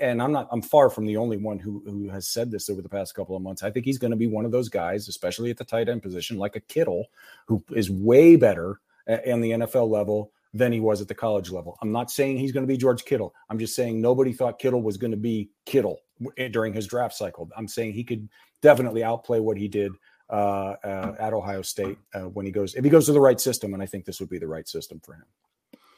and 0.00 0.20
I'm 0.20 0.32
not, 0.32 0.48
I'm 0.50 0.62
far 0.62 0.90
from 0.90 1.06
the 1.06 1.16
only 1.16 1.36
one 1.36 1.58
who, 1.58 1.82
who 1.86 2.08
has 2.08 2.28
said 2.28 2.50
this 2.50 2.68
over 2.68 2.82
the 2.82 2.88
past 2.88 3.14
couple 3.14 3.36
of 3.36 3.42
months. 3.42 3.62
I 3.62 3.70
think 3.70 3.84
he's 3.84 3.98
going 3.98 4.10
to 4.10 4.16
be 4.16 4.26
one 4.26 4.44
of 4.44 4.50
those 4.50 4.68
guys, 4.68 5.08
especially 5.08 5.50
at 5.50 5.56
the 5.56 5.64
tight 5.64 5.88
end 5.88 6.02
position, 6.02 6.36
like 6.36 6.56
a 6.56 6.60
Kittle, 6.60 7.06
who 7.46 7.62
is 7.70 7.88
way 7.90 8.34
better 8.34 8.80
in 9.24 9.40
the 9.40 9.52
NFL 9.52 9.88
level 9.88 10.32
than 10.56 10.72
he 10.72 10.80
was 10.80 11.00
at 11.00 11.08
the 11.08 11.14
college 11.14 11.50
level. 11.50 11.76
I'm 11.82 11.92
not 11.92 12.10
saying 12.10 12.38
he's 12.38 12.52
going 12.52 12.62
to 12.62 12.72
be 12.72 12.76
George 12.76 13.04
Kittle. 13.04 13.34
I'm 13.50 13.58
just 13.58 13.74
saying 13.74 14.00
nobody 14.00 14.32
thought 14.32 14.58
Kittle 14.58 14.82
was 14.82 14.96
going 14.96 15.10
to 15.10 15.16
be 15.16 15.50
Kittle 15.66 16.00
eh, 16.38 16.48
during 16.48 16.72
his 16.72 16.86
draft 16.86 17.14
cycle. 17.14 17.48
I'm 17.56 17.68
saying 17.68 17.92
he 17.92 18.04
could 18.04 18.28
definitely 18.62 19.04
outplay 19.04 19.40
what 19.40 19.58
he 19.58 19.68
did 19.68 19.92
uh, 20.30 20.74
uh, 20.82 21.14
at 21.20 21.34
Ohio 21.34 21.62
State 21.62 21.98
uh, 22.14 22.20
when 22.20 22.46
he 22.46 22.52
goes 22.52 22.74
if 22.74 22.84
he 22.84 22.90
goes 22.90 23.06
to 23.06 23.12
the 23.12 23.20
right 23.20 23.40
system, 23.40 23.74
and 23.74 23.82
I 23.82 23.86
think 23.86 24.04
this 24.04 24.18
would 24.18 24.30
be 24.30 24.38
the 24.38 24.48
right 24.48 24.66
system 24.66 25.00
for 25.04 25.14
him. 25.14 25.24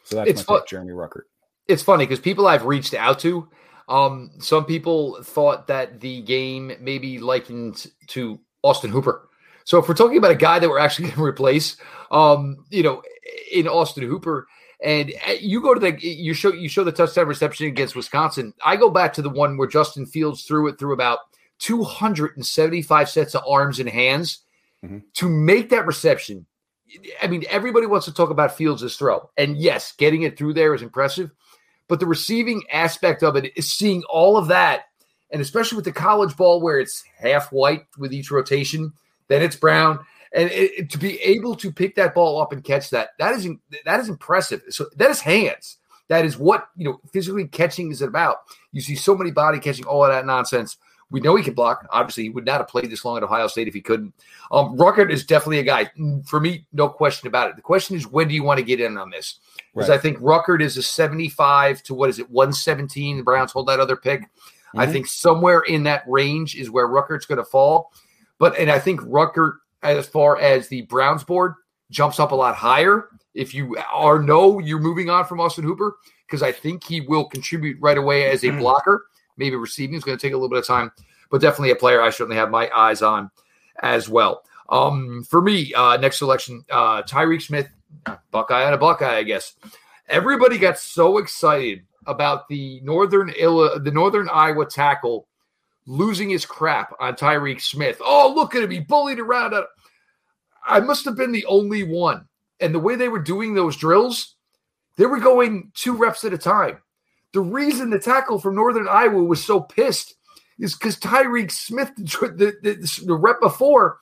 So 0.04 0.16
that's 0.16 0.30
it's 0.30 0.48
my 0.48 0.58
pick, 0.58 0.66
Jeremy 0.66 0.92
Ruckert. 0.92 1.22
It's 1.68 1.82
funny 1.82 2.04
because 2.04 2.20
people 2.20 2.46
I've 2.46 2.64
reached 2.64 2.94
out 2.94 3.18
to, 3.20 3.48
um, 3.88 4.30
some 4.38 4.64
people 4.64 5.22
thought 5.22 5.66
that 5.68 6.00
the 6.00 6.22
game 6.22 6.72
may 6.80 6.98
be 6.98 7.18
likened 7.18 7.86
to 8.08 8.40
Austin 8.62 8.90
Hooper. 8.90 9.28
So 9.64 9.78
if 9.78 9.86
we're 9.86 9.94
talking 9.94 10.16
about 10.16 10.30
a 10.30 10.36
guy 10.36 10.58
that 10.58 10.68
we're 10.68 10.78
actually 10.78 11.08
going 11.08 11.16
to 11.16 11.24
replace, 11.24 11.76
um, 12.10 12.64
you 12.70 12.82
know, 12.82 13.02
in 13.50 13.68
Austin 13.68 14.04
Hooper. 14.04 14.46
And 14.82 15.12
uh, 15.26 15.32
you 15.40 15.60
go 15.60 15.74
to 15.74 15.80
the 15.80 15.98
you 16.00 16.34
show 16.34 16.52
you 16.52 16.68
show 16.68 16.84
the 16.84 16.92
touchdown 16.92 17.26
reception 17.26 17.66
against 17.66 17.96
Wisconsin. 17.96 18.54
I 18.64 18.76
go 18.76 18.90
back 18.90 19.12
to 19.14 19.22
the 19.22 19.30
one 19.30 19.56
where 19.56 19.68
Justin 19.68 20.06
Fields 20.06 20.44
threw 20.44 20.68
it 20.68 20.78
through 20.78 20.94
about 20.94 21.18
275 21.58 23.08
sets 23.08 23.34
of 23.34 23.42
arms 23.48 23.80
and 23.80 23.88
hands 23.88 24.38
mm-hmm. 24.84 24.98
to 25.14 25.28
make 25.28 25.70
that 25.70 25.86
reception. 25.86 26.46
I 27.20 27.26
mean, 27.26 27.44
everybody 27.50 27.86
wants 27.86 28.06
to 28.06 28.14
talk 28.14 28.30
about 28.30 28.56
Fields' 28.56 28.96
throw, 28.96 29.28
and 29.36 29.58
yes, 29.58 29.92
getting 29.92 30.22
it 30.22 30.38
through 30.38 30.54
there 30.54 30.74
is 30.74 30.82
impressive. 30.82 31.30
But 31.88 32.00
the 32.00 32.06
receiving 32.06 32.62
aspect 32.70 33.22
of 33.22 33.34
it 33.36 33.52
is 33.56 33.70
seeing 33.70 34.04
all 34.04 34.36
of 34.36 34.48
that, 34.48 34.84
and 35.30 35.42
especially 35.42 35.76
with 35.76 35.84
the 35.86 35.92
college 35.92 36.36
ball 36.36 36.60
where 36.60 36.78
it's 36.78 37.02
half 37.18 37.50
white 37.50 37.84
with 37.98 38.12
each 38.12 38.30
rotation, 38.30 38.92
then 39.26 39.42
it's 39.42 39.56
brown, 39.56 39.98
and 40.32 40.50
it, 40.50 40.72
it, 40.78 40.90
to 40.90 40.98
be 40.98 41.18
able 41.20 41.54
to 41.56 41.72
pick 41.72 41.94
that 41.96 42.14
ball 42.14 42.40
up 42.40 42.52
and 42.52 42.62
catch 42.64 42.90
that 42.90 43.10
that 43.18 43.34
is 43.34 43.48
that 43.84 44.00
is 44.00 44.08
impressive. 44.08 44.62
So 44.70 44.86
that 44.96 45.10
is 45.10 45.20
hands. 45.20 45.78
That 46.08 46.24
is 46.24 46.38
what 46.38 46.68
you 46.76 46.84
know. 46.84 47.00
Physically 47.12 47.46
catching 47.46 47.90
is 47.90 48.02
about. 48.02 48.38
You 48.72 48.80
see 48.80 48.94
so 48.94 49.14
many 49.16 49.30
body 49.30 49.58
catching 49.58 49.86
all 49.86 50.04
of 50.04 50.10
that 50.10 50.26
nonsense. 50.26 50.76
We 51.10 51.20
know 51.20 51.36
he 51.36 51.42
can 51.42 51.54
block. 51.54 51.86
Obviously, 51.90 52.24
he 52.24 52.28
would 52.28 52.44
not 52.44 52.58
have 52.58 52.68
played 52.68 52.90
this 52.90 53.02
long 53.02 53.16
at 53.16 53.22
Ohio 53.22 53.46
State 53.46 53.66
if 53.66 53.72
he 53.72 53.80
couldn't. 53.80 54.12
Um, 54.52 54.76
Ruckert 54.76 55.10
is 55.10 55.24
definitely 55.24 55.60
a 55.60 55.62
guy 55.62 55.90
for 56.26 56.38
me. 56.38 56.66
No 56.74 56.88
question 56.88 57.28
about 57.28 57.48
it. 57.48 57.56
The 57.56 57.62
question 57.62 57.96
is, 57.96 58.06
when 58.06 58.28
do 58.28 58.34
you 58.34 58.42
want 58.42 58.58
to 58.58 58.64
get 58.64 58.78
in 58.78 58.98
on 58.98 59.08
this? 59.08 59.40
Because 59.72 59.88
right. 59.88 59.98
I 59.98 60.02
think 60.02 60.18
Ruckert 60.18 60.60
is 60.60 60.76
a 60.76 60.82
seventy-five 60.82 61.82
to 61.84 61.94
what 61.94 62.10
is 62.10 62.18
it, 62.18 62.30
one 62.30 62.52
seventeen? 62.52 63.16
The 63.16 63.22
Browns 63.22 63.52
hold 63.52 63.68
that 63.68 63.80
other 63.80 63.96
pick. 63.96 64.22
Mm-hmm. 64.22 64.80
I 64.80 64.86
think 64.86 65.06
somewhere 65.06 65.60
in 65.60 65.82
that 65.84 66.04
range 66.06 66.56
is 66.56 66.70
where 66.70 66.88
Ruckert's 66.88 67.24
going 67.24 67.38
to 67.38 67.44
fall. 67.44 67.90
But 68.38 68.58
and 68.58 68.70
I 68.70 68.78
think 68.78 69.00
Ruckert 69.00 69.54
as 69.82 70.06
far 70.06 70.40
as 70.40 70.68
the 70.68 70.82
Browns 70.82 71.24
board 71.24 71.54
jumps 71.90 72.20
up 72.20 72.32
a 72.32 72.34
lot 72.34 72.54
higher 72.54 73.08
if 73.34 73.54
you 73.54 73.76
are 73.92 74.20
no 74.20 74.58
you're 74.58 74.80
moving 74.80 75.08
on 75.08 75.24
from 75.24 75.40
Austin 75.40 75.64
Hooper 75.64 75.96
because 76.26 76.42
I 76.42 76.52
think 76.52 76.84
he 76.84 77.00
will 77.00 77.24
contribute 77.24 77.78
right 77.80 77.96
away 77.96 78.30
as 78.30 78.44
a 78.44 78.50
hmm. 78.50 78.58
blocker. 78.58 79.06
Maybe 79.36 79.56
receiving 79.56 79.96
is 79.96 80.04
going 80.04 80.18
to 80.18 80.20
take 80.20 80.32
a 80.32 80.36
little 80.36 80.48
bit 80.48 80.58
of 80.58 80.66
time, 80.66 80.90
but 81.30 81.40
definitely 81.40 81.70
a 81.70 81.76
player 81.76 82.02
I 82.02 82.10
certainly 82.10 82.36
have 82.36 82.50
my 82.50 82.68
eyes 82.74 83.02
on 83.02 83.30
as 83.82 84.08
well. 84.08 84.42
Um, 84.68 85.24
for 85.24 85.40
me, 85.40 85.72
uh, 85.74 85.96
next 85.96 86.18
selection, 86.18 86.64
uh, 86.70 87.02
Tyreke 87.02 87.42
Smith, 87.42 87.68
Buckeye 88.30 88.64
and 88.64 88.74
a 88.74 88.78
Buckeye, 88.78 89.18
I 89.18 89.22
guess. 89.22 89.54
Everybody 90.08 90.58
got 90.58 90.78
so 90.78 91.18
excited 91.18 91.84
about 92.06 92.48
the 92.48 92.80
northern 92.82 93.32
Illa, 93.38 93.78
the 93.78 93.90
northern 93.90 94.28
Iowa 94.28 94.66
tackle 94.66 95.28
losing 95.88 96.28
his 96.28 96.44
crap 96.44 96.94
on 97.00 97.14
Tyreke 97.14 97.62
Smith. 97.62 97.96
Oh, 98.04 98.32
look 98.36 98.54
at 98.54 98.62
him. 98.62 98.70
He 98.70 98.80
bullied 98.80 99.18
around. 99.18 99.54
Uh, 99.54 99.64
I 100.64 100.80
must 100.80 101.06
have 101.06 101.16
been 101.16 101.32
the 101.32 101.46
only 101.46 101.82
one. 101.82 102.28
And 102.60 102.74
the 102.74 102.78
way 102.78 102.94
they 102.94 103.08
were 103.08 103.18
doing 103.18 103.54
those 103.54 103.76
drills, 103.76 104.36
they 104.96 105.06
were 105.06 105.18
going 105.18 105.72
two 105.74 105.94
reps 105.94 106.24
at 106.24 106.34
a 106.34 106.38
time. 106.38 106.78
The 107.32 107.40
reason 107.40 107.88
the 107.88 107.98
tackle 107.98 108.38
from 108.38 108.54
Northern 108.54 108.86
Iowa 108.86 109.24
was 109.24 109.42
so 109.42 109.60
pissed 109.60 110.14
is 110.58 110.74
because 110.74 110.98
Tyreke 110.98 111.50
Smith, 111.50 111.92
the, 111.96 112.54
the, 112.62 113.04
the 113.06 113.14
rep 113.14 113.40
before, 113.40 113.98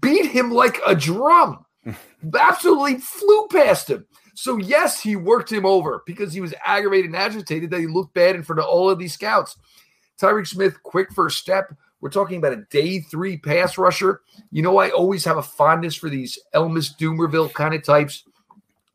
beat 0.00 0.26
him 0.26 0.50
like 0.50 0.80
a 0.86 0.94
drum. 0.94 1.64
Absolutely 2.38 2.98
flew 2.98 3.46
past 3.48 3.88
him. 3.88 4.06
So, 4.34 4.56
yes, 4.56 5.00
he 5.00 5.16
worked 5.16 5.52
him 5.52 5.66
over 5.66 6.02
because 6.04 6.32
he 6.32 6.40
was 6.40 6.54
aggravated 6.64 7.06
and 7.06 7.16
agitated 7.16 7.70
that 7.70 7.80
he 7.80 7.86
looked 7.86 8.14
bad 8.14 8.34
in 8.34 8.42
front 8.42 8.60
of 8.60 8.66
all 8.66 8.90
of 8.90 8.98
these 8.98 9.14
scouts. 9.14 9.56
Tyreke 10.20 10.46
Smith, 10.46 10.82
quick 10.82 11.12
first 11.12 11.38
step. 11.38 11.74
We're 12.00 12.10
talking 12.10 12.38
about 12.38 12.52
a 12.52 12.64
day 12.70 13.00
three 13.00 13.36
pass 13.36 13.76
rusher. 13.76 14.20
You 14.50 14.62
know, 14.62 14.78
I 14.78 14.90
always 14.90 15.24
have 15.24 15.36
a 15.36 15.42
fondness 15.42 15.96
for 15.96 16.08
these 16.08 16.38
Elvis 16.54 16.96
Dumervil 16.96 17.52
kind 17.52 17.74
of 17.74 17.82
types. 17.82 18.24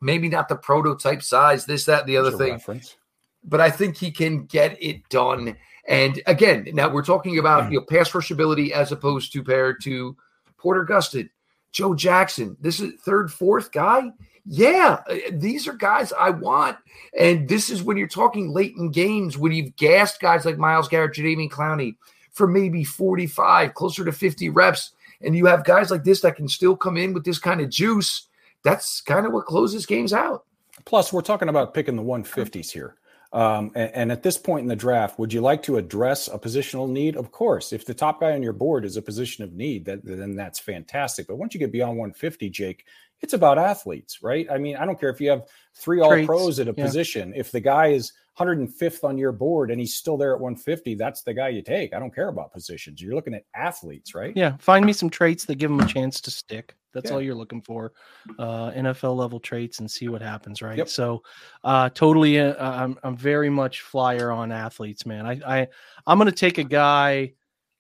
Maybe 0.02 0.30
not 0.30 0.50
the 0.50 0.56
prototype 0.56 1.22
size, 1.22 1.66
this, 1.66 1.86
that, 1.86 2.06
the 2.06 2.18
other 2.18 2.32
thing. 2.32 2.54
Reference. 2.54 2.96
But 3.44 3.62
I 3.62 3.70
think 3.70 3.98
he 3.98 4.12
can 4.12 4.46
get 4.46 4.82
it 4.82 5.08
done. 5.10 5.58
And 5.88 6.22
again, 6.28 6.68
now 6.74 6.90
we're 6.90 7.04
talking 7.04 7.40
about 7.40 7.64
mm. 7.64 7.74
you 7.74 7.80
know 7.80 7.86
pass 7.86 8.14
rush 8.14 8.32
ability 8.32 8.74
as 8.74 8.92
opposed 8.92 9.34
to 9.34 9.44
paired 9.44 9.82
to 9.84 10.16
Porter 10.58 10.86
Gustin, 10.86 11.30
Joe 11.72 11.94
Jackson. 11.94 12.56
This 12.62 12.80
is 12.80 12.94
third, 13.02 13.32
fourth 13.32 13.72
guy 13.72 14.12
yeah, 14.46 15.02
uh, 15.10 15.16
these 15.32 15.68
are 15.68 15.74
guys 15.74 16.12
I 16.14 16.30
want. 16.30 16.78
And 17.18 17.48
this 17.48 17.70
is 17.70 17.84
when 17.84 17.98
you're 17.98 18.08
talking 18.08 18.52
late 18.52 18.76
in 18.78 18.92
games 18.92 19.38
when 19.38 19.52
you've 19.52 19.76
gassed 19.76 20.20
guys 20.20 20.46
like 20.46 20.58
Myles 20.58 20.88
Garrett, 20.88 21.16
Jadeveon 21.16 21.50
Clowney 21.50 21.96
for 22.32 22.48
maybe 22.48 22.84
45, 22.84 23.74
closer 23.74 24.04
to 24.04 24.12
50 24.12 24.50
reps. 24.50 24.92
And 25.22 25.36
you 25.36 25.46
have 25.46 25.64
guys 25.64 25.92
like 25.92 26.04
this 26.04 26.22
that 26.22 26.36
can 26.36 26.48
still 26.48 26.76
come 26.76 26.98
in 26.98 27.14
with 27.14 27.24
this 27.24 27.40
kind 27.40 27.62
of 27.62 27.70
juice. 27.70 28.28
That's 28.64 29.02
kind 29.02 29.26
of 29.26 29.32
what 29.32 29.46
closes 29.46 29.86
games 29.86 30.12
out. 30.12 30.46
Plus, 30.86 31.14
we're 31.14 31.22
talking 31.22 31.50
about 31.50 31.74
picking 31.74 31.96
the 31.96 32.04
150s 32.04 32.72
here. 32.72 32.96
Um, 33.34 33.72
and, 33.74 33.92
and, 33.96 34.12
at 34.12 34.22
this 34.22 34.38
point 34.38 34.62
in 34.62 34.68
the 34.68 34.76
draft, 34.76 35.18
would 35.18 35.34
you 35.34 35.42
like 35.42 35.64
to 35.64 35.78
address 35.78 36.28
a 36.28 36.38
positional 36.38 36.88
need? 36.88 37.16
Of 37.16 37.32
course. 37.32 37.74
If 37.74 37.84
the 37.84 37.94
top 37.96 38.20
guy 38.20 38.34
on 38.34 38.44
your 38.44 38.54
board 38.54 38.86
is 38.86 38.96
a 38.96 39.02
position 39.02 39.44
of 39.44 39.54
need, 39.54 39.86
that, 39.86 40.06
then 40.06 40.36
that's 40.36 40.60
fantastic. 40.60 41.26
But 41.26 41.38
once 41.38 41.56
you 41.56 41.60
get 41.60 41.72
beyond 41.72 41.98
150, 41.98 42.52
Jake, 42.52 42.86
it's 43.22 43.34
about 43.34 43.58
athletes, 43.58 44.22
right? 44.22 44.46
I 44.52 44.60
mean, 44.60 44.76
I 44.76 44.86
don't 44.86 45.00
care 45.00 45.10
if 45.10 45.20
you 45.20 45.32
have 45.32 45.48
three 45.74 46.00
all 46.00 46.26
pros 46.26 46.60
at 46.60 46.68
a 46.68 46.76
yeah. 46.78 46.86
position. 46.86 47.34
If 47.36 47.52
the 47.52 47.60
guy 47.60 47.88
is 47.88 48.14
105th 48.38 49.04
on 49.04 49.18
your 49.18 49.32
board 49.32 49.72
and 49.72 49.80
he's 49.80 49.96
still 49.96 50.18
there 50.18 50.36
at 50.36 50.40
150, 50.40 50.94
that's 50.96 51.24
the 51.24 51.34
guy 51.34 51.50
you 51.50 51.64
take. 51.64 51.96
I 51.96 52.00
don't 52.00 52.14
care 52.14 52.28
about 52.28 52.54
positions. 52.54 53.02
You're 53.02 53.16
looking 53.16 53.34
at 53.34 53.46
athletes, 53.56 54.14
right? 54.14 54.34
Yeah. 54.36 54.58
Find 54.58 54.86
me 54.86 54.94
some 54.94 55.10
traits 55.10 55.46
that 55.46 55.56
give 55.56 55.72
him 55.72 55.80
a 55.80 55.88
chance 55.88 56.22
to 56.22 56.32
stick. 56.32 56.76
That's 56.94 57.10
yeah. 57.10 57.16
all 57.16 57.22
you're 57.22 57.36
looking 57.36 57.62
for. 57.62 57.94
Uh, 58.38 58.72
NFL 58.72 59.16
level 59.16 59.40
traits 59.40 59.80
and 59.80 59.90
see 59.90 60.08
what 60.08 60.22
happens, 60.22 60.62
right? 60.62 60.78
Yep. 60.78 60.90
So, 60.90 61.24
uh, 61.64 61.90
totally, 61.90 62.40
uh, 62.40 62.56
I'm, 62.60 62.98
I'm 63.04 63.18
very 63.18 63.50
much 63.50 63.82
flyer 63.82 64.32
on 64.32 64.52
athletes, 64.52 65.06
man. 65.06 65.26
I, 65.26 65.40
I, 65.46 65.68
I'm 66.06 66.18
going 66.18 66.30
to 66.30 66.36
take 66.36 66.58
a 66.58 66.64
guy 66.64 67.34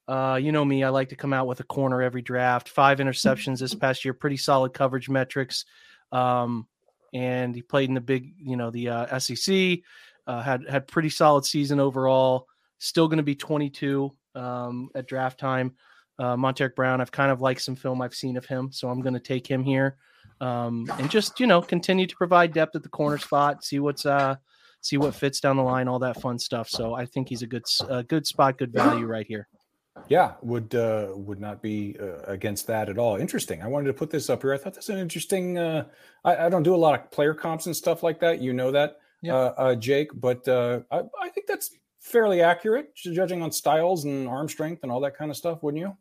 uh, 0.07 0.38
you 0.41 0.52
know 0.52 0.65
me, 0.65 0.84
I 0.84 0.90
like 0.90 1.10
to 1.10 1.15
come 1.15 1.34
out 1.34 1.48
with 1.48 1.60
a 1.60 1.64
corner 1.64 2.02
every 2.02 2.22
draft. 2.22 2.69
Five 2.69 2.98
interceptions 2.99 3.60
this 3.60 3.73
past 3.73 4.03
year, 4.03 4.14
pretty 4.14 4.38
solid 4.38 4.73
coverage 4.73 5.10
metrics. 5.10 5.65
Um, 6.11 6.68
and 7.14 7.56
he 7.56 7.61
played 7.61 7.90
in 7.90 7.95
the 7.95 8.02
big, 8.02 8.34
you 8.38 8.57
know, 8.57 8.72
the 8.72 8.90
uh, 8.90 9.19
SEC. 9.19 9.80
Uh, 10.26 10.41
had 10.41 10.65
had 10.69 10.88
pretty 10.88 11.10
solid 11.10 11.44
season 11.44 11.80
overall. 11.81 12.48
Still 12.80 13.07
going 13.07 13.18
to 13.18 13.23
be 13.23 13.35
22 13.35 14.10
um, 14.35 14.90
at 14.95 15.06
draft 15.06 15.38
time. 15.38 15.73
Uh, 16.19 16.35
Montaric 16.35 16.76
Brown, 16.76 17.02
I've 17.02 17.11
kind 17.11 17.31
of 17.31 17.41
liked 17.41 17.61
some 17.61 17.76
film 17.76 18.02
I've 18.02 18.14
seen 18.14 18.38
of 18.38 18.45
him, 18.45 18.72
so 18.72 18.90
I'm 18.90 19.02
going 19.02 19.14
to 19.14 19.19
take 19.19 19.48
him 19.48 19.64
here, 19.64 19.98
um, 20.41 20.85
and 20.99 21.10
just 21.10 21.40
you 21.40 21.48
know 21.48 21.61
continue 21.61 22.06
to 22.06 22.15
provide 22.15 22.53
depth 22.53 22.76
at 22.76 22.84
the 22.84 22.90
corner 22.90 23.18
spot. 23.18 23.64
See 23.64 23.80
what's 23.80 24.06
uh, 24.06 24.35
see 24.81 24.98
what 24.98 25.15
fits 25.15 25.40
down 25.40 25.57
the 25.57 25.64
line, 25.64 25.88
all 25.88 25.99
that 25.99 26.22
fun 26.22 26.38
stuff. 26.38 26.69
So 26.69 26.94
I 26.94 27.06
think 27.06 27.30
he's 27.30 27.41
a 27.41 27.48
good 27.48 27.65
good 28.07 28.27
spot, 28.27 28.57
good 28.57 28.72
value 28.72 29.06
right 29.06 29.26
here. 29.26 29.48
Yeah, 30.10 30.34
would 30.41 30.76
uh, 30.76 31.10
would 31.14 31.40
not 31.40 31.61
be 31.61 31.95
uh, 31.99 32.23
against 32.23 32.68
that 32.68 32.90
at 32.90 32.98
all. 32.98 33.15
Interesting. 33.15 33.61
I 33.61 33.68
wanted 33.68 33.88
to 33.88 33.94
put 33.94 34.10
this 34.10 34.30
up 34.30 34.41
here. 34.41 34.53
I 34.53 34.57
thought 34.57 34.73
that's 34.73 34.90
an 34.90 34.98
interesting. 34.98 35.57
Uh, 35.57 35.85
I, 36.26 36.48
I, 36.48 36.49
don't 36.49 36.64
do 36.64 36.76
a 36.76 36.77
lot 36.77 36.99
of 36.99 37.11
player 37.11 37.34
comps 37.34 37.68
and 37.68 37.76
stuff 37.76 38.03
like 38.03 38.19
that. 38.19 38.41
You 38.41 38.53
know 38.53 38.72
that, 38.72 38.98
yeah. 39.22 39.35
Uh, 39.35 39.53
uh, 39.57 39.76
Jake. 39.76 40.10
But 40.14 40.48
uh, 40.48 40.81
I, 40.91 41.03
I, 41.22 41.30
think 41.30 41.48
that's 41.48 41.77
fairly 41.99 42.41
accurate, 42.41 42.95
judging 42.95 43.41
on 43.41 43.52
styles 43.52 44.03
and 44.03 44.27
arm 44.27 44.49
strength 44.49 44.84
and 44.84 44.91
all 44.91 44.99
that 45.02 45.15
kind 45.15 45.31
of 45.31 45.38
stuff. 45.38 45.64
Wouldn't 45.64 45.80
you? 45.80 45.95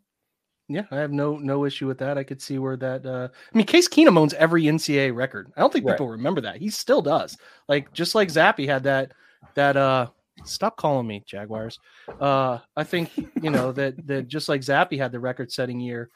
Yeah, 0.72 0.84
I 0.90 0.96
have 0.96 1.12
no 1.12 1.36
no 1.36 1.64
issue 1.64 1.86
with 1.86 1.98
that. 1.98 2.18
I 2.18 2.24
could 2.24 2.40
see 2.40 2.58
where 2.58 2.76
that. 2.76 3.04
Uh, 3.04 3.28
I 3.32 3.56
mean, 3.56 3.66
Case 3.66 3.88
Keenum 3.88 4.18
owns 4.18 4.34
every 4.34 4.64
NCAA 4.64 5.14
record. 5.14 5.52
I 5.56 5.60
don't 5.60 5.72
think 5.72 5.86
people 5.86 6.08
remember 6.08 6.40
that. 6.42 6.56
He 6.56 6.70
still 6.70 7.02
does. 7.02 7.36
Like 7.68 7.92
just 7.92 8.14
like 8.14 8.28
Zappe 8.28 8.66
had 8.66 8.84
that 8.84 9.12
that 9.54 9.76
uh 9.76 10.08
Stop 10.44 10.76
calling 10.76 11.06
me 11.06 11.22
Jaguars. 11.26 11.78
Uh, 12.20 12.58
I 12.76 12.84
think 12.84 13.10
you 13.16 13.50
know 13.50 13.72
that 13.72 14.06
that 14.06 14.28
just 14.28 14.48
like 14.48 14.60
Zappe 14.62 14.98
had 14.98 15.12
the 15.12 15.20
record-setting 15.20 15.78
year, 15.78 16.10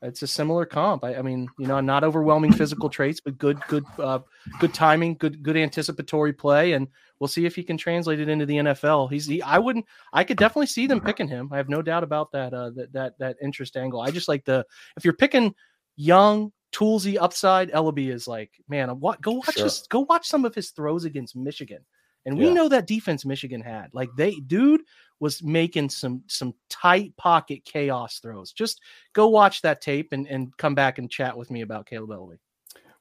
it's 0.00 0.22
a 0.22 0.26
similar 0.26 0.64
comp. 0.64 1.04
I, 1.04 1.16
I, 1.16 1.22
mean, 1.22 1.48
you 1.58 1.66
know, 1.66 1.80
not 1.80 2.04
overwhelming 2.04 2.52
physical 2.52 2.88
traits, 2.88 3.20
but 3.20 3.36
good, 3.36 3.58
good, 3.66 3.84
uh, 3.98 4.20
good 4.60 4.72
timing, 4.72 5.16
good, 5.16 5.42
good 5.42 5.56
anticipatory 5.56 6.32
play, 6.32 6.72
and 6.72 6.86
we'll 7.18 7.28
see 7.28 7.46
if 7.46 7.56
he 7.56 7.64
can 7.64 7.76
translate 7.76 8.20
it 8.20 8.28
into 8.28 8.46
the 8.46 8.56
NFL. 8.56 9.10
He's, 9.10 9.26
he, 9.26 9.42
I 9.42 9.58
wouldn't, 9.58 9.86
I 10.12 10.22
could 10.22 10.36
definitely 10.36 10.66
see 10.66 10.86
them 10.86 11.00
picking 11.00 11.26
him. 11.26 11.48
I 11.52 11.56
have 11.56 11.68
no 11.68 11.82
doubt 11.82 12.04
about 12.04 12.30
that. 12.32 12.54
Uh, 12.54 12.70
that 12.70 12.92
that 12.92 13.18
that 13.18 13.36
interest 13.42 13.76
angle. 13.76 14.00
I 14.00 14.10
just 14.10 14.28
like 14.28 14.44
the 14.44 14.64
if 14.96 15.04
you're 15.04 15.14
picking 15.14 15.54
young, 15.96 16.52
toolsy 16.72 17.16
upside, 17.20 17.72
Eleby 17.72 18.12
is 18.12 18.28
like, 18.28 18.52
man, 18.68 18.88
what? 19.00 19.20
Go 19.20 19.32
watch 19.32 19.56
sure. 19.56 19.68
go 19.88 20.00
watch 20.08 20.26
some 20.28 20.44
of 20.44 20.54
his 20.54 20.70
throws 20.70 21.04
against 21.04 21.36
Michigan. 21.36 21.84
And 22.26 22.36
we 22.36 22.46
yeah. 22.46 22.52
know 22.52 22.68
that 22.68 22.86
defense 22.86 23.24
Michigan 23.24 23.62
had. 23.62 23.88
Like 23.92 24.10
they 24.16 24.34
dude 24.34 24.82
was 25.20 25.42
making 25.42 25.90
some 25.90 26.22
some 26.26 26.54
tight 26.68 27.16
pocket 27.16 27.64
chaos 27.64 28.18
throws. 28.20 28.52
Just 28.52 28.80
go 29.12 29.28
watch 29.28 29.62
that 29.62 29.80
tape 29.80 30.12
and, 30.12 30.26
and 30.26 30.56
come 30.56 30.74
back 30.74 30.98
and 30.98 31.10
chat 31.10 31.36
with 31.36 31.50
me 31.50 31.62
about 31.62 31.88
Kaleb 31.88 32.08
Eleby. 32.08 32.38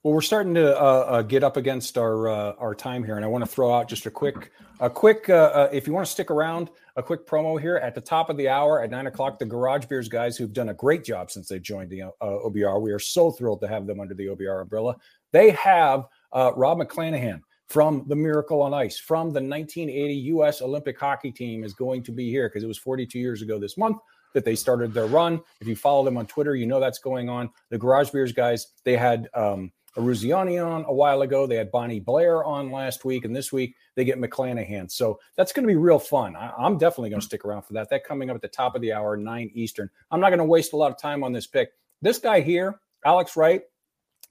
Well, 0.04 0.14
we're 0.14 0.22
starting 0.22 0.54
to 0.54 0.80
uh, 0.80 0.84
uh, 0.84 1.22
get 1.24 1.44
up 1.44 1.58
against 1.58 1.98
our 1.98 2.30
uh, 2.30 2.54
our 2.60 2.76
time 2.76 3.04
here, 3.04 3.16
and 3.16 3.26
I 3.26 3.28
want 3.28 3.44
to 3.44 3.50
throw 3.50 3.74
out 3.74 3.90
just 3.90 4.06
a 4.06 4.12
quick 4.12 4.52
a 4.80 4.90
quick 4.90 5.28
uh, 5.30 5.52
uh, 5.54 5.70
if 5.74 5.88
you 5.88 5.94
want 5.94 6.06
to 6.06 6.12
stick 6.12 6.30
around, 6.30 6.70
a 6.96 7.04
quick 7.04 7.26
promo 7.26 7.60
here 7.60 7.78
at 7.78 7.96
the 7.96 8.02
top 8.02 8.30
of 8.30 8.38
the 8.38 8.48
hour 8.48 8.82
at 8.82 8.90
nine 8.90 9.08
o'clock. 9.08 9.40
The 9.40 9.46
Garage 9.46 9.86
Beers 9.88 10.08
guys, 10.08 10.38
who've 10.38 10.54
done 10.54 10.70
a 10.70 10.74
great 10.74 11.04
job 11.04 11.32
since 11.32 11.50
they 11.50 11.60
joined 11.60 11.90
the 11.90 12.04
uh, 12.04 12.12
OBR, 12.22 12.80
we 12.80 12.92
are 12.92 13.00
so 13.00 13.32
thrilled 13.32 13.60
to 13.62 13.68
have 13.68 13.88
them 13.88 14.00
under 14.00 14.14
the 14.14 14.28
OBR 14.28 14.62
umbrella. 14.62 14.96
They 15.34 15.52
have 15.52 16.06
Rob 16.34 16.78
McClanahan 16.78 17.42
from 17.68 18.06
the 18.08 18.16
Miracle 18.16 18.62
on 18.62 18.74
Ice, 18.74 18.98
from 18.98 19.28
the 19.28 19.42
1980 19.42 20.14
U.S. 20.14 20.62
Olympic 20.62 21.00
hockey 21.00 21.32
team 21.32 21.64
is 21.64 21.74
going 21.74 22.02
to 22.04 22.12
be 22.12 22.30
here 22.30 22.48
because 22.48 22.64
it 22.64 22.68
was 22.68 22.78
42 22.78 23.20
years 23.20 23.42
ago 23.42 23.60
this 23.60 23.78
month 23.78 23.98
that 24.34 24.46
they 24.46 24.56
started 24.56 24.94
their 24.94 25.08
run. 25.08 25.42
If 25.60 25.68
you 25.68 25.76
follow 25.76 26.04
them 26.04 26.18
on 26.18 26.28
Twitter, 26.28 26.56
you 26.56 26.66
know 26.66 26.80
that's 26.80 27.00
going 27.00 27.30
on. 27.30 27.50
The 27.70 27.78
Garage 27.78 28.12
Beers 28.12 28.32
guys, 28.32 28.68
they 28.84 28.96
had 28.96 29.30
um, 29.34 29.72
Eruzione 29.98 30.66
on 30.66 30.86
a 30.86 30.94
while 30.94 31.24
ago. 31.24 31.48
They 31.48 31.56
had 31.56 31.72
Bonnie 31.72 32.00
Blair 32.00 32.44
on 32.44 32.72
last 32.72 33.04
week, 33.04 33.26
and 33.26 33.36
this 33.36 33.52
week 33.52 33.76
they 33.96 34.06
get 34.06 34.20
McClanahan. 34.20 34.90
So 34.90 35.20
that's 35.36 35.52
going 35.52 35.68
to 35.68 35.72
be 35.72 35.76
real 35.76 36.00
fun. 36.00 36.36
I, 36.36 36.54
am 36.66 36.78
definitely 36.78 37.10
going 37.10 37.22
to 37.22 37.26
stick 37.26 37.44
around 37.44 37.64
for 37.64 37.74
that. 37.74 37.90
That 37.90 38.04
coming 38.04 38.30
up 38.30 38.36
at 38.36 38.42
the 38.42 38.48
top 38.48 38.76
of 38.76 38.82
the 38.82 38.94
hour, 38.94 39.18
nine 39.18 39.50
Eastern. 39.54 39.90
I'm 40.12 40.22
not 40.22 40.30
going 40.30 40.40
to 40.40 40.46
waste 40.46 40.74
a 40.74 40.78
lot 40.78 40.92
of 40.92 41.00
time 41.00 41.24
on 41.24 41.34
this 41.34 41.48
pick. 41.48 41.72
This 42.02 42.20
guy 42.20 42.42
here, 42.42 42.80
Alex 43.04 43.36
Wright, 43.36 43.64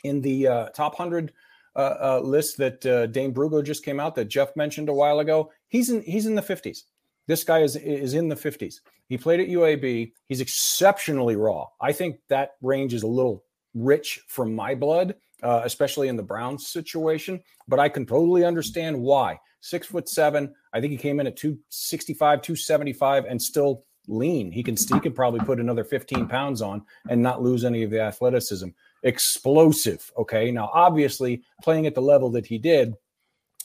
in 0.04 0.20
the 0.20 0.46
uh, 0.46 0.68
top 0.68 0.94
hundred 0.94 1.32
uh, 1.76 1.96
uh, 2.00 2.20
list 2.24 2.56
that 2.56 2.84
uh, 2.86 3.06
Dane 3.06 3.34
Brugler 3.34 3.62
just 3.62 3.84
came 3.84 4.00
out 4.00 4.14
that 4.14 4.26
Jeff 4.26 4.56
mentioned 4.56 4.88
a 4.88 4.94
while 4.94 5.20
ago. 5.20 5.52
He's 5.68 5.90
in 5.90 6.02
he's 6.02 6.26
in 6.26 6.34
the 6.34 6.42
50s. 6.42 6.84
This 7.26 7.44
guy 7.44 7.60
is 7.60 7.76
is 7.76 8.14
in 8.14 8.28
the 8.28 8.34
50s. 8.34 8.76
He 9.08 9.18
played 9.18 9.40
at 9.40 9.48
UAB. 9.48 10.12
He's 10.26 10.40
exceptionally 10.40 11.36
raw. 11.36 11.66
I 11.80 11.92
think 11.92 12.16
that 12.28 12.52
range 12.62 12.94
is 12.94 13.02
a 13.02 13.08
little 13.08 13.44
rich 13.74 14.22
for 14.26 14.44
my 14.44 14.74
blood, 14.74 15.14
uh, 15.42 15.60
especially 15.64 16.08
in 16.08 16.16
the 16.16 16.22
Browns 16.22 16.66
situation. 16.66 17.42
But 17.68 17.78
I 17.78 17.88
can 17.88 18.06
totally 18.06 18.44
understand 18.44 19.00
why. 19.00 19.38
Six 19.60 19.86
foot 19.86 20.08
seven. 20.08 20.54
I 20.72 20.80
think 20.80 20.92
he 20.92 20.98
came 20.98 21.20
in 21.20 21.26
at 21.26 21.36
265, 21.36 22.42
275, 22.42 23.24
and 23.24 23.40
still 23.40 23.84
lean. 24.08 24.52
He 24.52 24.62
can 24.62 24.76
he 24.76 25.00
can 25.00 25.12
probably 25.12 25.40
put 25.40 25.60
another 25.60 25.84
15 25.84 26.26
pounds 26.28 26.62
on 26.62 26.82
and 27.08 27.22
not 27.22 27.42
lose 27.42 27.64
any 27.64 27.82
of 27.82 27.90
the 27.90 28.00
athleticism 28.00 28.68
explosive. 29.06 30.10
Okay. 30.18 30.50
Now, 30.50 30.70
obviously, 30.72 31.42
playing 31.62 31.86
at 31.86 31.94
the 31.94 32.02
level 32.02 32.30
that 32.30 32.46
he 32.46 32.58
did, 32.58 32.94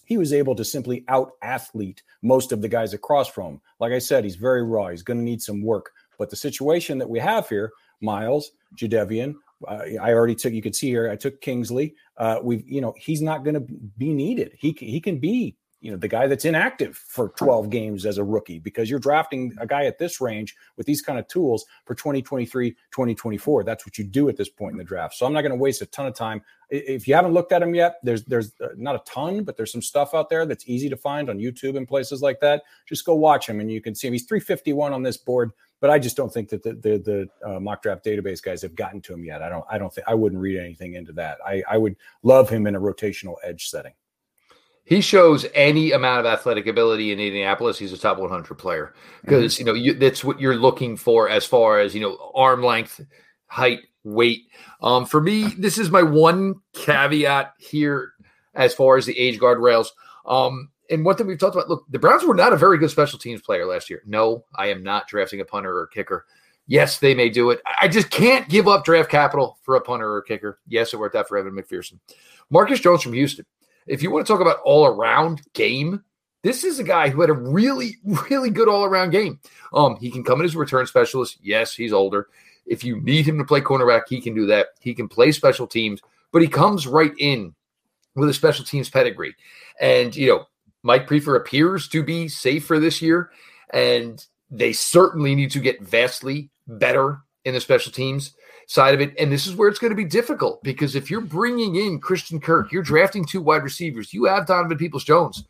he 0.06 0.18
was 0.18 0.34
able 0.34 0.56
to 0.56 0.64
simply 0.64 1.04
out 1.08 1.32
athlete 1.42 2.04
most 2.22 2.52
of 2.52 2.62
the 2.62 2.70
guys 2.70 2.94
across 2.94 3.28
from 3.28 3.54
him. 3.54 3.62
Like 3.80 3.92
I 3.92 4.00
said, 4.00 4.24
he's 4.24 4.36
very 4.36 4.64
raw. 4.64 4.90
He's 4.90 5.04
going 5.04 5.18
to 5.18 5.24
need 5.24 5.42
some 5.42 5.64
work. 5.64 5.92
But 6.18 6.30
the 6.30 6.36
situation 6.36 7.00
that 7.00 7.10
we 7.10 7.20
have 7.20 7.50
here, 7.50 7.72
Myles, 8.02 8.52
Jadeveon, 8.76 9.36
uh, 9.68 9.80
I 10.02 10.14
already 10.14 10.36
took. 10.36 10.54
You 10.54 10.62
can 10.62 10.74
see 10.74 10.90
here. 10.90 11.10
I 11.10 11.16
took 11.16 11.42
Kingsley. 11.42 11.96
Uh, 12.18 12.40
we've, 12.44 12.68
you 12.68 12.82
know, 12.82 12.94
he's 12.98 13.22
not 13.22 13.44
going 13.44 13.54
to 13.56 13.66
be 13.98 14.14
needed. 14.14 14.54
He 14.60 14.76
he 14.78 15.00
can 15.00 15.20
be 15.20 15.56
you 15.82 15.92
know 15.92 15.98
the 15.98 16.08
guy 16.08 16.28
that's 16.28 16.46
inactive 16.46 16.96
for 16.96 17.30
12 17.30 17.70
games 17.70 18.06
as 18.06 18.18
a 18.18 18.24
rookie 18.24 18.60
because 18.60 18.90
you're 18.90 19.00
drafting 19.00 19.54
a 19.60 19.66
guy 19.68 19.86
at 19.86 19.98
this 19.98 20.22
range 20.22 20.56
with 20.78 20.86
these 20.86 21.02
kind 21.02 21.20
of 21.20 21.28
tools 21.28 21.66
for 21.86 21.96
2023 21.96 22.72
2024 22.72 23.64
that's 23.64 23.86
what 23.86 23.98
you 23.98 24.04
do 24.04 24.30
at 24.30 24.38
this 24.38 24.48
point 24.50 24.72
in 24.72 24.78
the 24.78 24.84
draft. 24.84 25.16
So 25.16 25.26
i'm 25.26 25.34
not 25.34 25.42
going 25.42 25.52
to 25.52 25.58
waste 25.58 25.82
a 25.82 25.86
ton 25.88 26.06
of 26.06 26.14
time. 26.14 26.42
If 26.70 27.08
you 27.08 27.16
haven't 27.16 27.34
looked 27.34 27.52
at 27.52 27.62
him 27.62 27.76
yet 27.76 27.96
there's 28.04 28.24
there's 28.26 28.54
uh, 28.62 28.70
not 28.78 28.96
a 28.96 29.02
ton 29.06 29.44
but 29.44 29.58
there's 29.58 29.72
some 29.72 29.82
stuff 29.82 30.14
out 30.14 30.30
there 30.30 30.46
that's 30.46 30.70
easy 30.70 30.88
to 30.90 30.98
find 30.98 31.30
on 31.30 31.40
youtube 31.40 31.76
and 31.76 31.88
places 31.88 32.22
like 32.22 32.40
that. 32.42 32.64
Just 32.88 33.06
go 33.06 33.16
watch 33.16 33.50
him 33.50 33.60
and 33.60 33.72
you 33.72 33.82
can 33.82 33.96
see 33.96 34.08
him 34.08 34.14
he's 34.14 34.26
351 34.26 34.94
on 34.94 35.04
this 35.04 35.18
board 35.18 35.52
but 35.80 35.90
I 35.90 35.98
just 35.98 36.16
don't 36.16 36.32
think 36.32 36.50
that 36.50 36.62
the 36.62 36.74
the, 36.74 37.28
the 37.44 37.50
uh, 37.56 37.60
mock 37.60 37.82
draft 37.82 38.06
database 38.06 38.42
guys 38.42 38.62
have 38.62 38.76
gotten 38.76 39.02
to 39.02 39.14
him 39.14 39.26
yet. 39.26 39.42
I 39.42 39.50
don't 39.50 39.66
I 39.68 39.80
don't 39.80 39.92
think 39.92 40.08
I 40.08 40.14
wouldn't 40.14 40.40
read 40.40 40.60
anything 40.60 40.94
into 40.94 41.12
that. 41.14 41.40
I 41.44 41.64
I 41.68 41.78
would 41.80 41.96
love 42.22 42.50
him 42.50 42.68
in 42.68 42.76
a 42.76 42.80
rotational 42.80 43.36
edge 43.44 43.68
setting 43.68 43.94
he 44.84 45.02
shows 45.02 45.46
any 45.54 45.92
amount 45.92 46.20
of 46.20 46.26
athletic 46.26 46.68
ability 46.68 47.12
in 47.12 47.20
Indianapolis, 47.20 47.78
he's 47.78 47.94
a 47.94 47.98
top 47.98 48.18
100 48.18 48.56
player 48.56 48.94
because 49.22 49.56
mm-hmm. 49.56 49.62
you 49.62 49.66
know 49.66 49.78
you, 49.78 49.94
that's 49.94 50.24
what 50.24 50.40
you're 50.40 50.56
looking 50.56 50.98
for 50.98 51.30
as 51.30 51.46
far 51.46 51.80
as 51.80 51.94
you 51.94 52.02
know 52.02 52.32
arm 52.36 52.64
length, 52.64 53.02
height, 53.48 53.80
weight. 54.04 54.48
Um, 54.82 55.06
for 55.06 55.22
me, 55.22 55.48
this 55.58 55.78
is 55.78 55.90
my 55.90 56.04
one 56.04 56.56
caveat 56.74 57.54
here 57.58 58.14
as 58.54 58.74
far 58.74 58.98
as 58.98 59.06
the 59.06 59.18
age 59.18 59.40
guardrails. 59.40 59.88
Um, 60.26 60.70
and 60.90 61.06
one 61.06 61.16
thing 61.16 61.28
we've 61.28 61.40
talked 61.40 61.56
about, 61.56 61.70
look, 61.70 61.86
the 61.90 62.00
Browns 62.00 62.26
were 62.26 62.36
not 62.36 62.52
a 62.52 62.58
very 62.58 62.78
good 62.78 62.92
special 62.92 63.18
teams 63.18 63.42
player 63.42 63.66
last 63.66 63.90
year. 63.90 64.02
No, 64.06 64.44
I 64.56 64.68
am 64.68 64.84
not 64.84 65.08
drafting 65.08 65.40
a 65.40 65.46
punter 65.46 65.72
or 65.72 65.84
a 65.84 65.90
kicker. 65.90 66.26
Yes, 66.68 67.00
they 67.00 67.16
may 67.16 67.30
do 67.30 67.50
it. 67.50 67.62
I 67.82 67.88
just 67.88 68.10
can't 68.10 68.48
give 68.50 68.68
up 68.68 68.84
draft 68.84 69.10
capital 69.10 69.58
for 69.64 69.76
a 69.76 69.82
punter 69.82 70.10
or 70.10 70.18
a 70.18 70.24
kicker. 70.24 70.60
Yes, 70.68 70.94
it 70.94 71.00
worked 71.00 71.16
out 71.16 71.28
for 71.28 71.38
Evan 71.38 71.54
McPherson. 71.54 72.00
Marcus 72.50 72.80
Jones 72.80 73.04
from 73.04 73.14
Houston 73.14 73.46
if 73.88 74.04
you 74.04 74.12
want 74.12 74.26
to 74.26 74.32
talk 74.32 74.42
about 74.42 74.60
all 74.64 74.86
around 74.86 75.42
game, 75.54 76.04
this 76.44 76.64
is 76.64 76.80
a 76.80 76.84
guy 76.84 77.10
who 77.10 77.22
had 77.22 77.30
a 77.30 77.34
really, 77.34 77.98
really 78.04 78.50
good 78.50 78.68
all 78.68 78.84
around 78.84 79.12
game. 79.12 79.40
Um, 79.74 79.98
he 79.98 80.10
can 80.10 80.24
come 80.24 80.40
in 80.40 80.46
as 80.46 80.56
a 80.56 80.60
return 80.60 80.88
specialist. 80.88 81.38
Yes, 81.42 81.74
he's 81.74 81.94
older. 81.94 82.28
If 82.66 82.84
you 82.84 83.00
need 83.02 83.26
him 83.26 83.38
to 83.38 83.44
play 83.44 83.62
cornerback, 83.62 84.04
he 84.08 84.22
can 84.22 84.34
do 84.34 84.46
that. 84.48 84.70
He 84.80 84.94
can 84.94 85.08
play 85.08 85.32
special 85.32 85.68
teams, 85.68 86.02
but 86.32 86.42
he 86.42 86.48
comes 86.48 86.88
right 86.88 87.14
in 87.18 87.54
with 88.16 88.30
a 88.30 88.34
special 88.34 88.66
teams 88.66 88.90
pedigree. 88.90 89.36
And, 89.80 90.16
you 90.16 90.28
know, 90.28 90.46
Mike 90.84 91.08
Priefer 91.08 91.38
appears 91.38 91.88
to 91.90 92.04
be 92.04 92.28
safe 92.28 92.66
for 92.66 92.80
this 92.80 93.02
year, 93.02 93.32
and 93.72 94.26
they 94.50 94.74
certainly 94.74 95.36
need 95.36 95.52
to 95.52 95.60
get 95.60 95.82
vastly 95.82 96.50
better 96.68 97.20
in 97.46 97.54
the 97.54 97.62
special 97.62 97.92
teams 97.92 98.34
side 98.72 98.94
of 98.94 99.02
it. 99.02 99.14
And 99.20 99.30
this 99.30 99.48
is 99.48 99.56
where 99.56 99.68
it's 99.68 99.80
going 99.80 99.92
to 99.92 99.98
be 99.98 100.06
difficult 100.06 100.64
because 100.64 100.96
if 100.96 101.12
you're 101.12 101.20
bringing 101.20 101.76
in 101.76 102.00
Christian 102.00 102.40
Kirk, 102.40 102.72
you're 102.72 102.82
drafting 102.82 103.26
two 103.26 103.42
wide 103.42 103.64
receivers, 103.64 104.14
you 104.14 104.24
have 104.26 104.48
Donovan 104.48 104.78
Peoples 104.78 105.04
Jones. 105.04 105.44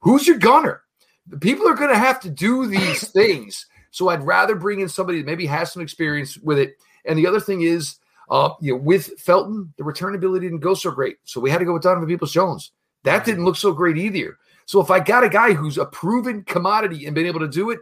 Who's 0.00 0.26
your 0.26 0.36
gunner? 0.36 0.82
The 1.28 1.38
people 1.38 1.66
are 1.66 1.74
going 1.74 1.88
to 1.90 1.98
have 1.98 2.20
to 2.20 2.30
do 2.30 2.66
these 2.66 3.08
things. 3.12 3.66
So 3.90 4.10
I'd 4.10 4.22
rather 4.22 4.54
bring 4.54 4.80
in 4.80 4.88
somebody 4.90 5.18
that 5.18 5.26
maybe 5.26 5.46
has 5.46 5.72
some 5.72 5.80
experience 5.80 6.36
with 6.36 6.58
it. 6.58 6.74
And 7.06 7.18
the 7.18 7.26
other 7.26 7.40
thing 7.40 7.62
is, 7.62 7.96
uh, 8.28 8.50
you 8.60 8.74
know, 8.74 8.78
with 8.78 9.18
Felton, 9.18 9.72
the 9.78 9.84
returnability 9.84 10.42
didn't 10.42 10.58
go 10.58 10.74
so 10.74 10.90
great. 10.90 11.16
So 11.24 11.40
we 11.40 11.50
had 11.50 11.58
to 11.60 11.64
go 11.64 11.72
with 11.72 11.82
Donovan 11.82 12.06
Peoples 12.06 12.32
Jones. 12.32 12.72
That 13.04 13.24
didn't 13.24 13.46
look 13.46 13.56
so 13.56 13.72
great 13.72 13.96
either. 13.96 14.36
So 14.66 14.82
if 14.82 14.90
I 14.90 15.00
got 15.00 15.24
a 15.24 15.30
guy 15.30 15.54
who's 15.54 15.78
a 15.78 15.86
proven 15.86 16.42
commodity 16.42 17.06
and 17.06 17.14
been 17.14 17.24
able 17.24 17.40
to 17.40 17.48
do 17.48 17.70
it, 17.70 17.80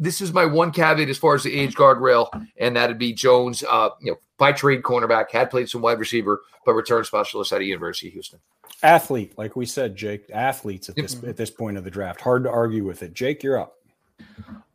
this 0.00 0.20
is 0.20 0.32
my 0.32 0.44
one 0.46 0.72
caveat 0.72 1.08
as 1.08 1.18
far 1.18 1.34
as 1.36 1.42
the 1.44 1.54
age 1.54 1.74
guardrail, 1.76 2.28
and 2.56 2.74
that'd 2.74 2.98
be 2.98 3.12
Jones. 3.12 3.62
Uh, 3.62 3.90
you 4.00 4.10
know, 4.12 4.18
by 4.38 4.50
trade 4.52 4.82
cornerback, 4.82 5.30
had 5.30 5.50
played 5.50 5.68
some 5.68 5.82
wide 5.82 5.98
receiver, 6.00 6.40
but 6.66 6.72
return 6.72 7.04
specialist 7.04 7.52
at 7.52 7.58
the 7.58 7.66
University 7.66 8.08
of 8.08 8.14
Houston. 8.14 8.40
Athlete, 8.82 9.34
like 9.36 9.54
we 9.56 9.66
said, 9.66 9.94
Jake. 9.94 10.24
Athletes 10.32 10.88
at 10.88 10.96
this 10.96 11.22
at 11.22 11.36
this 11.36 11.50
point 11.50 11.76
of 11.76 11.84
the 11.84 11.90
draft. 11.90 12.20
Hard 12.22 12.44
to 12.44 12.50
argue 12.50 12.82
with 12.84 13.02
it. 13.02 13.12
Jake, 13.14 13.42
you're 13.42 13.58
up. 13.60 13.76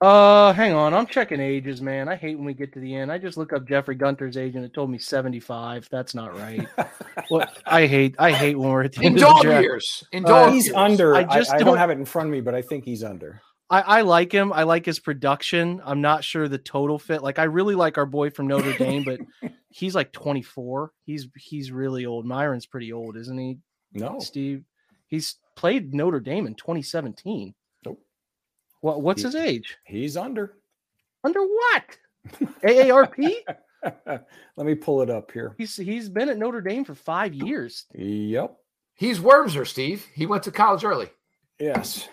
Uh, 0.02 0.52
hang 0.53 0.73
on. 0.73 0.93
I'm 0.93 1.06
checking 1.07 1.39
ages, 1.39 1.81
man. 1.81 2.07
I 2.10 2.15
hate 2.15 2.35
when 2.35 2.45
we 2.45 2.53
get 2.53 2.73
to 2.73 2.80
the 2.80 2.93
end. 2.95 3.11
I 3.11 3.18
just 3.18 3.38
look 3.38 3.53
up 3.53 3.68
Jeffrey 3.68 3.95
Gunter's 3.95 4.38
age 4.38 4.56
and 4.56 4.64
it 4.65 4.73
told 4.73 4.89
me 4.89 4.97
75. 4.97 5.88
That's 5.89 6.14
not 6.14 6.38
right. 6.38 6.68
well, 7.31 7.47
I 7.65 7.88
hate 7.88 8.15
I 8.19 8.31
hate 8.31 8.57
when 8.57 8.69
we're 8.69 8.84
at 8.84 8.93
the 8.93 9.02
In 9.02 9.14
end 9.14 9.18
dog 9.19 9.38
of 9.38 9.41
the 9.43 9.47
draft. 9.49 9.64
years, 9.64 10.03
in 10.11 10.26
Uh, 10.26 10.27
dog 10.27 10.53
he's 10.53 10.65
years. 10.68 10.76
under. 10.76 11.15
I 11.15 11.22
I, 11.30 11.38
just 11.38 11.52
I 11.52 11.57
don't 11.57 11.68
don't- 11.68 11.77
have 11.77 11.89
it 11.89 11.97
in 11.97 12.06
front 12.06 12.27
of 12.27 12.31
me, 12.34 12.41
but 12.41 12.53
I 12.53 12.61
think 12.61 12.84
he's 12.85 13.03
under. 13.03 13.41
I, 13.69 13.81
I 13.81 14.01
like 14.01 14.31
him. 14.31 14.53
I 14.53 14.63
like 14.63 14.85
his 14.85 14.99
production. 14.99 15.81
I'm 15.83 16.01
not 16.01 16.23
sure 16.23 16.47
the 16.47 16.57
total 16.57 16.99
fit. 16.99 17.23
Like 17.23 17.39
I 17.39 17.43
really 17.45 17.75
like 17.75 17.97
our 17.97 18.05
boy 18.05 18.29
from 18.29 18.47
Notre 18.47 18.73
Dame, 18.77 19.03
but 19.03 19.19
he's 19.69 19.95
like 19.95 20.11
24. 20.11 20.91
He's 21.03 21.27
he's 21.35 21.71
really 21.71 22.05
old. 22.05 22.25
Myron's 22.25 22.65
pretty 22.67 22.93
old, 22.93 23.17
isn't 23.17 23.37
he? 23.37 23.57
No, 23.93 24.19
Steve. 24.19 24.63
He's 25.07 25.37
played 25.55 25.93
Notre 25.93 26.19
Dame 26.19 26.45
in 26.47 26.55
2017. 26.55 27.53
Nope. 27.85 27.99
What 28.81 29.01
what's 29.01 29.21
He- 29.21 29.27
his 29.27 29.35
age? 29.35 29.77
he's 29.85 30.15
under. 30.17 30.57
Under 31.23 31.41
what? 31.41 31.97
AARP? 32.63 33.33
Let 34.05 34.65
me 34.65 34.75
pull 34.75 35.01
it 35.01 35.09
up 35.09 35.31
here. 35.31 35.55
He's 35.57 35.75
he's 35.75 36.07
been 36.09 36.29
at 36.29 36.37
Notre 36.37 36.61
Dame 36.61 36.85
for 36.85 36.93
five 36.95 37.33
years. 37.33 37.85
Yep. 37.95 38.55
He's 38.93 39.19
Wormser, 39.19 39.65
Steve. 39.67 40.05
He 40.13 40.25
went 40.27 40.43
to 40.43 40.51
college 40.51 40.83
early. 40.83 41.09
Yes. 41.59 42.07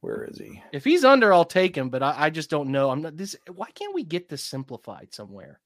Where 0.00 0.24
is 0.24 0.38
he? 0.38 0.62
If 0.72 0.84
he's 0.84 1.04
under, 1.04 1.32
I'll 1.32 1.44
take 1.44 1.76
him. 1.76 1.88
But 1.90 2.02
I, 2.02 2.14
I 2.16 2.30
just 2.30 2.50
don't 2.50 2.70
know. 2.70 2.90
I'm 2.90 3.02
not 3.02 3.16
this. 3.16 3.36
Why 3.52 3.70
can't 3.72 3.94
we 3.94 4.04
get 4.04 4.28
this 4.28 4.44
simplified 4.44 5.08
somewhere? 5.12 5.60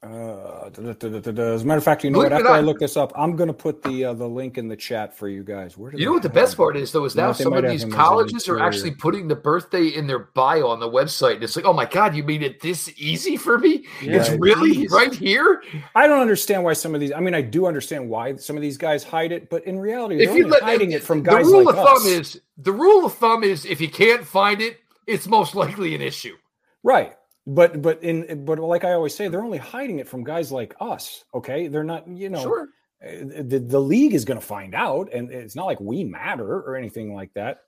Uh, 0.00 0.68
da- 0.68 0.92
da- 0.92 1.18
da-. 1.18 1.42
As 1.54 1.62
a 1.62 1.66
matter 1.66 1.78
of 1.78 1.82
fact, 1.82 2.04
you 2.04 2.10
know 2.10 2.18
Believe 2.20 2.30
what? 2.30 2.40
After 2.40 2.52
I 2.52 2.60
look 2.60 2.78
this 2.78 2.96
up, 2.96 3.12
I'm 3.16 3.34
going 3.34 3.48
to 3.48 3.52
put 3.52 3.82
the 3.82 4.04
uh, 4.04 4.14
the 4.14 4.28
link 4.28 4.56
in 4.56 4.68
the 4.68 4.76
chat 4.76 5.16
for 5.16 5.28
you 5.28 5.42
guys. 5.42 5.76
Where 5.76 5.92
You 5.92 6.06
know 6.06 6.12
what 6.12 6.22
the 6.22 6.28
best 6.28 6.56
part 6.56 6.76
is, 6.76 6.92
though, 6.92 7.04
is 7.04 7.16
now 7.16 7.32
some 7.32 7.52
of 7.52 7.64
these 7.64 7.82
him 7.82 7.88
as 7.88 7.92
an 7.94 7.98
colleges 7.98 8.48
are 8.48 8.60
actually 8.60 8.92
putting 8.92 9.26
the 9.26 9.34
birthday 9.34 9.86
in 9.88 10.06
their 10.06 10.20
bio 10.20 10.68
on 10.68 10.78
the 10.78 10.88
website. 10.88 11.34
And 11.34 11.42
it's 11.42 11.56
like, 11.56 11.64
oh 11.64 11.72
my 11.72 11.84
God, 11.84 12.14
you 12.14 12.22
made 12.22 12.44
it 12.44 12.60
this 12.60 12.88
easy 12.96 13.36
for 13.36 13.58
me? 13.58 13.86
Yeah, 14.00 14.18
it's 14.20 14.30
Right. 14.30 14.38
really 14.38 14.86
right 14.86 15.12
here? 15.12 15.64
I 15.96 16.06
don't 16.06 16.20
understand 16.20 16.62
why 16.62 16.74
some 16.74 16.94
of 16.94 17.00
these. 17.00 17.10
I 17.12 17.18
mean, 17.18 17.34
I 17.34 17.40
do 17.40 17.66
understand 17.66 18.08
why 18.08 18.36
some 18.36 18.54
of 18.54 18.62
these 18.62 18.76
guys 18.78 19.02
hide 19.02 19.32
it, 19.32 19.50
but 19.50 19.64
in 19.66 19.80
reality, 19.80 20.22
If 20.22 20.28
they're 20.28 20.38
you 20.38 20.44
only 20.44 20.54
let 20.60 20.62
hiding 20.62 20.92
it 20.92 21.02
from 21.02 21.24
the 21.24 21.30
guys 21.32 21.44
rule 21.46 21.64
like 21.64 21.74
of 21.74 21.84
thumb 21.84 21.96
us. 21.96 22.06
is 22.06 22.40
the 22.56 22.72
rule 22.72 23.04
of 23.04 23.14
thumb 23.14 23.42
is 23.42 23.64
if 23.64 23.80
you 23.80 23.88
can't 23.90 24.24
find 24.24 24.60
it, 24.60 24.78
it's 25.08 25.26
most 25.26 25.56
likely 25.56 25.96
an 25.96 26.02
issue. 26.02 26.36
Right. 26.84 27.14
But 27.50 27.80
but 27.80 28.02
in 28.04 28.44
but 28.44 28.58
like 28.58 28.84
I 28.84 28.92
always 28.92 29.14
say, 29.14 29.28
they're 29.28 29.42
only 29.42 29.56
hiding 29.58 29.98
it 30.00 30.06
from 30.06 30.22
guys 30.22 30.52
like 30.52 30.74
us. 30.80 31.24
Okay, 31.32 31.68
they're 31.68 31.82
not. 31.82 32.06
You 32.06 32.28
know, 32.28 32.42
Sure. 32.42 32.68
uh, 33.02 33.42
the 33.42 33.58
the 33.58 33.80
league 33.80 34.12
is 34.12 34.26
going 34.26 34.38
to 34.38 34.44
find 34.46 34.74
out, 34.74 35.08
and 35.14 35.32
it's 35.32 35.56
not 35.56 35.64
like 35.64 35.80
we 35.80 36.04
matter 36.04 36.46
or 36.60 36.76
anything 36.76 37.14
like 37.14 37.32
that. 37.34 37.60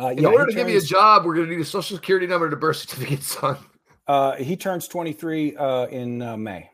Uh, 0.00 0.10
In 0.10 0.18
yeah, 0.18 0.28
order 0.28 0.46
he 0.46 0.52
to 0.52 0.56
give 0.56 0.68
you 0.68 0.78
a 0.78 0.80
job, 0.80 1.24
we're 1.26 1.34
going 1.34 1.48
to 1.48 1.52
need 1.52 1.60
a 1.60 1.64
social 1.64 1.96
security 1.96 2.28
number 2.28 2.46
and 2.46 2.54
a 2.54 2.56
birth 2.56 2.76
certificate, 2.86 3.24
son. 3.24 3.56
Uh, 4.06 4.36
he 4.36 4.56
turns 4.56 4.86
23 4.86 5.56
uh, 5.56 5.86
in 5.86 6.22
uh, 6.22 6.36
May. 6.36 6.70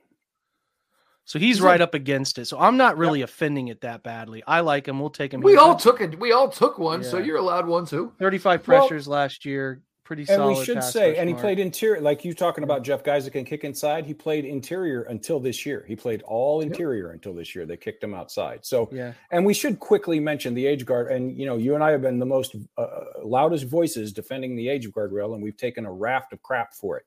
So 1.24 1.38
he's 1.38 1.56
He's 1.56 1.62
right 1.62 1.80
a- 1.80 1.84
up 1.84 1.94
against 1.94 2.36
it. 2.38 2.44
So 2.44 2.58
I'm 2.60 2.76
not 2.76 2.98
really 2.98 3.22
offending 3.22 3.68
it 3.68 3.80
that 3.80 4.02
badly. 4.02 4.42
I 4.46 4.60
like 4.60 4.86
him. 4.86 5.00
We'll 5.00 5.08
take 5.08 5.32
him. 5.32 5.40
We 5.40 5.52
He's 5.52 5.60
all 5.60 5.74
took 5.76 6.02
it. 6.02 6.20
We 6.20 6.32
all 6.32 6.50
took 6.50 6.78
one, 6.78 7.02
so 7.02 7.16
you're 7.16 7.38
allowed 7.38 7.66
one 7.66 7.86
too. 7.86 8.12
35 8.18 8.68
Well, 8.68 8.80
pressures 8.80 9.08
last 9.08 9.46
year. 9.46 9.80
Pretty 10.04 10.26
And 10.28 10.46
we 10.46 10.62
should 10.62 10.82
say, 10.82 11.16
and 11.16 11.28
he 11.28 11.32
mark. 11.32 11.42
played 11.42 11.58
interior, 11.58 11.98
like 12.00 12.26
you 12.26 12.34
talking 12.34 12.62
about 12.62 12.82
Jeff 12.82 13.02
that 13.02 13.30
can 13.32 13.46
kick 13.46 13.64
inside. 13.64 14.04
He 14.04 14.12
played 14.12 14.44
interior 14.44 15.02
until 15.04 15.40
this 15.40 15.64
year. 15.64 15.82
He 15.88 15.96
played 15.96 16.22
all 16.22 16.60
interior 16.60 17.10
until 17.12 17.32
this 17.32 17.54
year. 17.54 17.64
They 17.64 17.78
kicked 17.78 18.04
him 18.04 18.12
outside. 18.12 18.66
So, 18.66 18.90
Yeah. 18.92 19.14
and 19.30 19.46
we 19.46 19.54
should 19.54 19.80
quickly 19.80 20.20
mention 20.20 20.52
the 20.52 20.66
age 20.66 20.84
guard. 20.84 21.10
And 21.10 21.38
you 21.38 21.46
know, 21.46 21.56
you 21.56 21.74
and 21.74 21.82
I 21.82 21.90
have 21.90 22.02
been 22.02 22.18
the 22.18 22.26
most 22.26 22.54
uh, 22.76 22.86
loudest 23.24 23.64
voices 23.64 24.12
defending 24.12 24.56
the 24.56 24.68
age 24.68 24.90
guardrail, 24.90 25.32
and 25.32 25.42
we've 25.42 25.56
taken 25.56 25.86
a 25.86 25.92
raft 25.92 26.34
of 26.34 26.42
crap 26.42 26.74
for 26.74 26.98
it. 26.98 27.06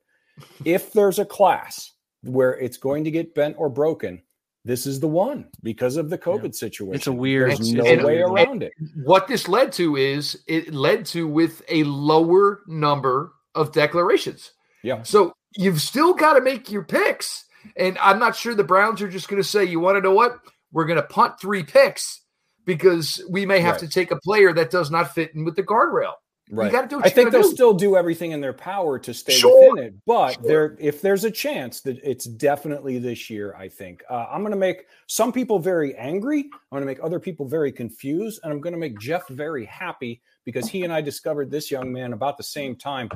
if 0.64 0.92
there's 0.92 1.20
a 1.20 1.24
class 1.24 1.92
where 2.22 2.58
it's 2.58 2.76
going 2.78 3.04
to 3.04 3.12
get 3.12 3.32
bent 3.32 3.54
or 3.58 3.68
broken, 3.68 4.22
this 4.64 4.86
is 4.86 5.00
the 5.00 5.08
one 5.08 5.46
because 5.62 5.96
of 5.96 6.10
the 6.10 6.18
COVID 6.18 6.54
situation. 6.54 7.16
weird- 7.16 7.50
There's 7.50 7.60
it's- 7.70 7.72
no 7.72 7.84
it's 7.90 8.02
a 8.02 8.06
way 8.06 8.20
around 8.20 8.62
it. 8.62 8.72
What 9.04 9.26
this 9.28 9.48
led 9.48 9.72
to 9.72 9.96
is 9.96 10.42
it 10.46 10.74
led 10.74 11.06
to 11.06 11.26
with 11.26 11.62
a 11.68 11.84
lower 11.84 12.60
number 12.66 13.32
of 13.54 13.72
declarations. 13.72 14.52
Yeah. 14.82 15.02
So 15.02 15.32
you've 15.56 15.80
still 15.80 16.12
got 16.14 16.34
to 16.34 16.40
make 16.40 16.70
your 16.70 16.82
picks. 16.84 17.44
And 17.76 17.98
I'm 17.98 18.18
not 18.18 18.36
sure 18.36 18.54
the 18.54 18.64
Browns 18.64 19.02
are 19.02 19.08
just 19.08 19.28
going 19.28 19.42
to 19.42 19.48
say, 19.48 19.64
you 19.64 19.80
want 19.80 19.96
to 19.96 20.00
know 20.00 20.12
what? 20.14 20.38
We're 20.72 20.84
going 20.86 21.00
to 21.00 21.02
punt 21.06 21.40
three 21.40 21.62
picks 21.62 22.22
because 22.64 23.22
we 23.30 23.46
may 23.46 23.60
have 23.60 23.72
Right. 23.76 23.80
to 23.80 23.88
take 23.88 24.10
a 24.10 24.20
player 24.20 24.52
that 24.52 24.70
does 24.70 24.90
not 24.90 25.14
fit 25.14 25.34
in 25.34 25.44
with 25.44 25.56
the 25.56 25.62
guardrail. 25.62 26.12
Right. 26.50 26.72
gotta 26.72 26.88
do 26.88 26.96
what 26.96 27.06
I 27.06 27.10
think 27.10 27.30
they'll 27.30 27.42
do. 27.42 27.50
still 27.50 27.74
do 27.74 27.96
everything 27.96 28.32
in 28.32 28.40
their 28.40 28.52
power 28.52 28.98
to 28.98 29.12
stay 29.12 29.32
Sure. 29.34 29.70
within 29.72 29.84
it, 29.86 29.94
but 30.06 30.34
Sure. 30.34 30.42
there, 30.44 30.76
if 30.80 31.02
there's 31.02 31.24
a 31.24 31.30
chance 31.30 31.80
that 31.82 31.98
it's 32.02 32.24
definitely 32.24 32.98
this 32.98 33.28
year, 33.28 33.54
I 33.56 33.68
think 33.68 34.02
uh, 34.08 34.26
I'm 34.30 34.40
going 34.40 34.52
to 34.52 34.58
make 34.58 34.86
some 35.06 35.32
people 35.32 35.58
very 35.58 35.94
angry. 35.96 36.40
I'm 36.40 36.78
going 36.78 36.82
to 36.82 36.86
make 36.86 37.02
other 37.02 37.20
people 37.20 37.46
very 37.46 37.70
confused, 37.72 38.40
and 38.42 38.52
I'm 38.52 38.60
going 38.60 38.72
to 38.72 38.78
make 38.78 38.98
Jeff 38.98 39.28
very 39.28 39.64
happy 39.66 40.22
because 40.44 40.68
he 40.68 40.84
and 40.84 40.92
I 40.92 41.00
discovered 41.00 41.50
this 41.50 41.70
young 41.70 41.92
man 41.92 42.12
about 42.14 42.36
the 42.38 42.44
same 42.44 42.74
time. 42.76 43.10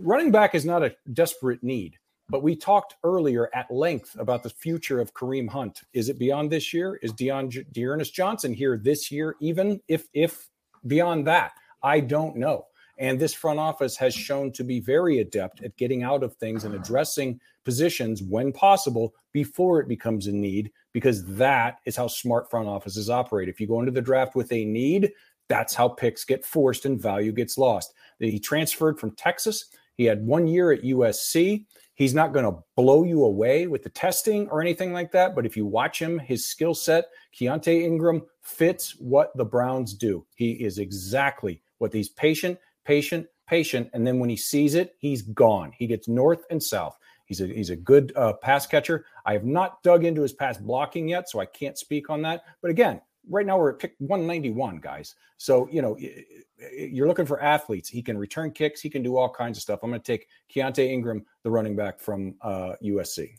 Running 0.00 0.32
back 0.32 0.54
is 0.56 0.64
not 0.64 0.82
a 0.82 0.96
desperate 1.12 1.62
need, 1.62 1.96
but 2.28 2.42
we 2.42 2.56
talked 2.56 2.96
earlier 3.04 3.48
at 3.54 3.70
length 3.70 4.16
about 4.18 4.42
the 4.42 4.50
future 4.50 4.98
of 5.00 5.14
Kareem 5.14 5.48
Hunt. 5.48 5.82
Is 5.92 6.08
it 6.08 6.18
beyond 6.18 6.50
this 6.50 6.74
year? 6.74 6.98
Is 7.02 7.12
Deion 7.12 7.72
D'Ernest 7.72 8.12
Johnson 8.12 8.52
here 8.52 8.76
this 8.76 9.12
year? 9.12 9.36
Even 9.40 9.80
if 9.86 10.08
if 10.12 10.48
beyond 10.88 11.26
that, 11.28 11.52
I 11.86 12.00
don't 12.00 12.34
know. 12.34 12.66
And 12.98 13.16
this 13.16 13.32
front 13.32 13.60
office 13.60 13.96
has 13.96 14.12
shown 14.12 14.50
to 14.52 14.64
be 14.64 14.80
very 14.80 15.20
adept 15.20 15.62
at 15.62 15.76
getting 15.76 16.02
out 16.02 16.24
of 16.24 16.34
things 16.34 16.64
and 16.64 16.74
addressing 16.74 17.38
positions 17.64 18.22
when 18.22 18.52
possible 18.52 19.14
before 19.32 19.78
it 19.80 19.86
becomes 19.86 20.26
a 20.26 20.32
need, 20.32 20.72
because 20.92 21.24
that 21.36 21.76
is 21.84 21.94
how 21.94 22.08
smart 22.08 22.50
front 22.50 22.66
offices 22.66 23.08
operate. 23.08 23.48
If 23.48 23.60
you 23.60 23.68
go 23.68 23.78
into 23.78 23.92
the 23.92 24.00
draft 24.00 24.34
with 24.34 24.50
a 24.50 24.64
need, 24.64 25.12
that's 25.48 25.74
how 25.74 25.88
picks 25.88 26.24
get 26.24 26.44
forced 26.44 26.86
and 26.86 27.00
value 27.00 27.30
gets 27.30 27.56
lost. 27.56 27.94
He 28.18 28.40
transferred 28.40 28.98
from 28.98 29.12
Texas. 29.12 29.66
He 29.94 30.04
had 30.04 30.26
one 30.26 30.48
year 30.48 30.72
at 30.72 30.82
USC. 30.82 31.66
He's 31.94 32.14
not 32.14 32.32
going 32.32 32.44
to 32.44 32.58
blow 32.76 33.04
you 33.04 33.24
away 33.24 33.68
with 33.68 33.84
the 33.84 33.90
testing 33.90 34.48
or 34.48 34.60
anything 34.60 34.92
like 34.92 35.12
that. 35.12 35.36
But 35.36 35.46
if 35.46 35.56
you 35.56 35.66
watch 35.66 36.00
him, 36.00 36.18
his 36.18 36.46
skill 36.46 36.74
set, 36.74 37.06
Keontae 37.34 37.84
Ingram 37.84 38.22
fits 38.42 38.96
what 38.98 39.36
the 39.36 39.44
Browns 39.44 39.94
do. 39.94 40.26
He 40.34 40.52
is 40.52 40.78
exactly 40.78 41.62
what 41.78 41.92
these 41.92 42.08
patient, 42.08 42.58
patient, 42.84 43.26
patient, 43.46 43.90
and 43.92 44.06
then 44.06 44.18
when 44.18 44.30
he 44.30 44.36
sees 44.36 44.74
it, 44.74 44.94
he's 44.98 45.22
gone. 45.22 45.72
He 45.76 45.86
gets 45.86 46.08
north 46.08 46.44
and 46.50 46.62
south. 46.62 46.96
He's 47.26 47.40
a 47.40 47.46
he's 47.46 47.70
a 47.70 47.76
good 47.76 48.12
uh, 48.16 48.34
pass 48.34 48.66
catcher. 48.66 49.04
I 49.24 49.32
have 49.32 49.44
not 49.44 49.82
dug 49.82 50.04
into 50.04 50.22
his 50.22 50.32
pass 50.32 50.58
blocking 50.58 51.08
yet, 51.08 51.28
so 51.28 51.40
I 51.40 51.46
can't 51.46 51.76
speak 51.76 52.08
on 52.08 52.22
that. 52.22 52.44
But 52.62 52.70
again, 52.70 53.00
right 53.28 53.44
now 53.44 53.58
we're 53.58 53.72
at 53.72 53.78
pick 53.78 53.94
191, 53.98 54.78
guys. 54.78 55.16
So 55.36 55.68
you 55.70 55.82
know 55.82 55.98
you're 56.78 57.08
looking 57.08 57.26
for 57.26 57.42
athletes. 57.42 57.88
He 57.88 58.02
can 58.02 58.16
return 58.16 58.52
kicks. 58.52 58.80
He 58.80 58.88
can 58.88 59.02
do 59.02 59.16
all 59.16 59.28
kinds 59.28 59.58
of 59.58 59.62
stuff. 59.62 59.80
I'm 59.82 59.90
going 59.90 60.00
to 60.00 60.06
take 60.06 60.28
Keontae 60.54 60.88
Ingram, 60.88 61.26
the 61.42 61.50
running 61.50 61.76
back 61.76 62.00
from 62.00 62.36
uh, 62.40 62.74
USC. 62.82 63.36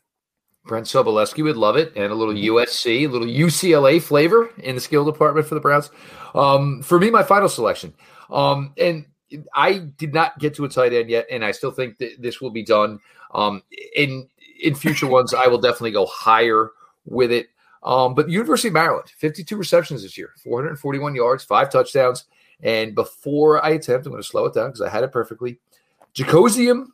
Brent 0.68 0.86
Sobleski 0.86 1.44
would 1.44 1.58
love 1.58 1.78
it, 1.78 1.94
and 1.96 2.12
a 2.12 2.16
little 2.16 2.34
USC, 2.34 3.06
a 3.06 3.08
little 3.08 3.28
UCLA 3.28 4.02
flavor 4.02 4.50
in 4.58 4.76
the 4.76 4.82
skill 4.82 5.06
department 5.06 5.48
for 5.48 5.56
the 5.56 5.62
Browns. 5.62 5.90
Um, 6.36 6.82
for 6.84 7.00
me, 7.00 7.10
my 7.10 7.24
final 7.24 7.50
selection, 7.50 7.94
um, 8.30 8.74
and 8.78 9.06
I 9.54 9.80
did 9.80 10.14
not 10.14 10.38
get 10.40 10.56
to 10.56 10.66
a 10.66 10.70
tight 10.70 10.94
end 10.94 11.10
yet, 11.10 11.28
and 11.32 11.44
I 11.44 11.52
still 11.52 11.72
think 11.72 11.98
that 12.00 12.22
this 12.22 12.42
will 12.42 12.52
be 12.52 12.64
done. 12.64 13.00
Um, 13.34 13.64
in 13.96 14.28
in 14.62 14.76
future 14.76 15.08
ones, 15.08 15.34
I 15.34 15.48
will 15.48 15.60
definitely 15.60 15.92
go 15.92 16.06
higher 16.06 16.72
with 17.06 17.32
it. 17.32 17.48
Um, 17.84 18.16
but 18.16 18.30
University 18.30 18.70
of 18.70 18.74
Maryland, 18.74 19.10
52 19.18 19.56
receptions 19.56 20.04
this 20.04 20.18
year, 20.18 20.32
441 20.44 21.16
yards, 21.16 21.44
five 21.44 21.70
touchdowns. 21.72 22.26
And 22.62 22.96
before 22.96 23.64
I 23.64 23.70
attempt, 23.70 24.06
I'm 24.06 24.12
going 24.12 24.22
to 24.22 24.28
slow 24.28 24.46
it 24.46 24.54
down 24.54 24.70
because 24.70 24.82
I 24.82 24.90
had 24.90 25.04
it 25.04 25.12
perfectly. 25.12 25.60
Chigoziem 26.16 26.88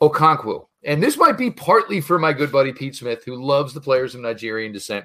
Okonkwo. 0.00 0.66
And 0.84 1.02
this 1.02 1.16
might 1.16 1.38
be 1.38 1.50
partly 1.50 2.00
for 2.00 2.18
my 2.18 2.32
good 2.32 2.52
buddy 2.52 2.72
Pete 2.72 2.96
Smith, 2.96 3.24
who 3.24 3.42
loves 3.42 3.72
the 3.72 3.80
players 3.80 4.14
of 4.14 4.20
Nigerian 4.20 4.72
descent, 4.72 5.04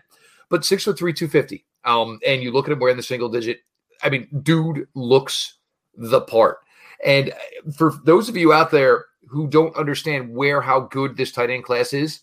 but 0.50 0.66
six 0.66 0.84
foot 0.84 0.98
three, 0.98 1.14
250. 1.14 1.66
Um, 1.86 2.20
and 2.26 2.44
you 2.44 2.52
look 2.52 2.68
at 2.68 2.72
him 2.74 2.80
wearing 2.80 2.98
the 2.98 3.04
single 3.04 3.30
digit. 3.30 3.60
I 4.04 4.10
mean, 4.10 4.28
dude 4.44 4.88
looks 4.94 5.58
the 5.96 6.22
part. 6.22 6.58
And 7.04 7.34
for 7.78 7.94
those 8.04 8.30
of 8.30 8.36
you 8.36 8.52
out 8.52 8.72
there 8.72 9.06
who 9.28 9.48
don't 9.48 9.76
understand 9.76 10.34
where 10.34 10.62
how 10.62 10.82
good 10.82 11.16
this 11.16 11.32
tight 11.32 11.50
end 11.50 11.64
class 11.64 11.94
is, 11.94 12.22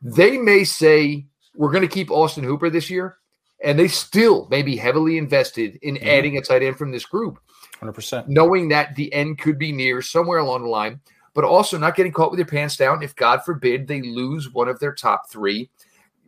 they 0.00 0.36
may 0.36 0.64
say 0.64 1.26
we're 1.54 1.70
going 1.70 1.82
to 1.82 1.88
keep 1.88 2.10
Austin 2.10 2.44
Hooper 2.44 2.70
this 2.70 2.90
year, 2.90 3.18
and 3.62 3.78
they 3.78 3.88
still 3.88 4.48
may 4.50 4.62
be 4.62 4.76
heavily 4.76 5.18
invested 5.18 5.78
in 5.82 5.94
mm-hmm. 5.94 6.08
adding 6.08 6.36
a 6.36 6.42
tight 6.42 6.62
end 6.62 6.76
from 6.76 6.90
this 6.90 7.04
group. 7.04 7.38
100%. 7.80 8.28
Knowing 8.28 8.68
that 8.68 8.94
the 8.96 9.12
end 9.12 9.38
could 9.38 9.58
be 9.58 9.72
near 9.72 10.02
somewhere 10.02 10.38
along 10.38 10.62
the 10.62 10.68
line, 10.68 11.00
but 11.34 11.44
also 11.44 11.78
not 11.78 11.96
getting 11.96 12.12
caught 12.12 12.30
with 12.30 12.38
your 12.38 12.46
pants 12.46 12.76
down 12.76 13.02
if, 13.02 13.16
God 13.16 13.44
forbid, 13.44 13.86
they 13.86 14.02
lose 14.02 14.52
one 14.52 14.68
of 14.68 14.78
their 14.78 14.94
top 14.94 15.30
three. 15.30 15.70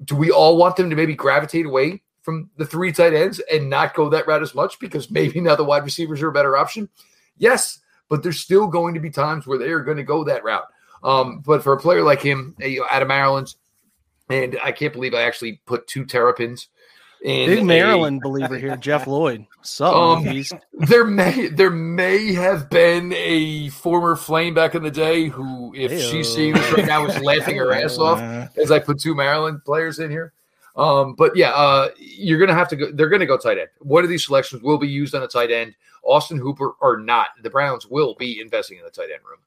Do 0.05 0.16
we 0.16 0.31
all 0.31 0.56
want 0.56 0.76
them 0.76 0.90
to 0.90 0.97
maybe 0.97 1.14
gravitate 1.14 1.66
away 1.66 2.02
from 2.22 2.51
the 2.56 2.66
three 2.66 2.90
tight 2.90 3.12
ends 3.12 3.40
and 3.52 3.68
not 3.68 3.94
go 3.94 4.09
that 4.09 4.26
route 4.26 4.43
as 4.43 4.55
much 4.55 4.78
because 4.78 5.10
maybe 5.10 5.40
now 5.40 5.56
the 5.56 5.64
wide 5.64 5.85
receivers 5.85 6.22
are 6.22 6.28
a 6.28 6.32
better 6.32 6.56
option? 6.56 6.89
Yes, 7.36 7.81
but 8.09 8.22
there's 8.22 8.40
still 8.40 8.66
going 8.66 8.94
to 8.94 9.01
be 9.01 9.10
times 9.10 9.47
where 9.47 9.59
they 9.59 9.70
are 9.70 9.81
going 9.81 9.97
to 9.98 10.02
go 10.02 10.24
that 10.24 10.44
route. 10.44 10.66
Um, 11.02 11.40
but 11.40 11.62
for 11.62 11.74
a 11.74 11.81
player 11.81 12.02
like 12.02 12.22
him, 12.22 12.56
you 12.59 12.81
know, 12.81 12.86
out 12.90 13.02
of 13.02 13.09
Maryland, 13.09 13.55
and 14.31 14.59
I 14.62 14.72
can't 14.72 14.93
believe 14.93 15.12
I 15.12 15.22
actually 15.22 15.60
put 15.66 15.86
two 15.86 16.06
terrapins 16.06 16.68
Big 17.24 17.64
Maryland 17.64 18.20
a, 18.22 18.28
believer 18.28 18.59
here, 18.59 18.76
Jeff 18.80 19.06
Lloyd. 19.06 19.46
Sup, 19.62 19.94
um, 19.94 20.44
there 20.74 21.05
may 21.05 21.48
there 21.48 21.70
may 21.70 22.34
have 22.34 22.68
been 22.68 23.14
a 23.14 23.70
former 23.70 24.14
flame 24.14 24.52
back 24.52 24.74
in 24.74 24.82
the 24.82 24.90
day 24.90 25.28
who, 25.28 25.74
if 25.74 25.90
Hey-o. 25.90 26.10
she 26.10 26.22
sees 26.22 26.55
right 26.72 26.84
now, 26.84 27.06
is 27.06 27.18
laughing 27.22 27.56
her 27.56 27.72
ass 27.72 27.96
off 27.96 28.20
as 28.59 28.70
I 28.70 28.78
put 28.78 29.01
two 29.01 29.14
Maryland 29.14 29.64
players 29.64 30.01
in 30.01 30.10
here. 30.10 30.34
Um, 30.76 31.14
but 31.14 31.34
yeah, 31.34 31.52
uh, 31.52 31.88
you're 31.96 32.38
gonna 32.38 32.52
have 32.55 32.68
to 32.68 32.76
go. 32.76 32.92
They're 32.92 33.09
gonna 33.09 33.26
go 33.26 33.38
tight 33.38 33.56
end. 33.56 33.68
One 33.78 34.05
of 34.05 34.10
these 34.10 34.26
selections 34.26 34.62
will 34.62 34.78
be 34.78 34.88
used 34.88 35.14
on 35.14 35.22
a 35.22 35.28
tight 35.28 35.51
end. 35.51 35.74
Austin 36.02 36.36
Hooper 36.36 36.72
or 36.82 36.98
not, 36.98 37.28
the 37.42 37.48
Browns 37.48 37.86
will 37.86 38.14
be 38.16 38.38
investing 38.38 38.76
in 38.76 38.84
the 38.84 38.90
tight 38.90 39.09
end 39.10 39.22
room. 39.26 39.38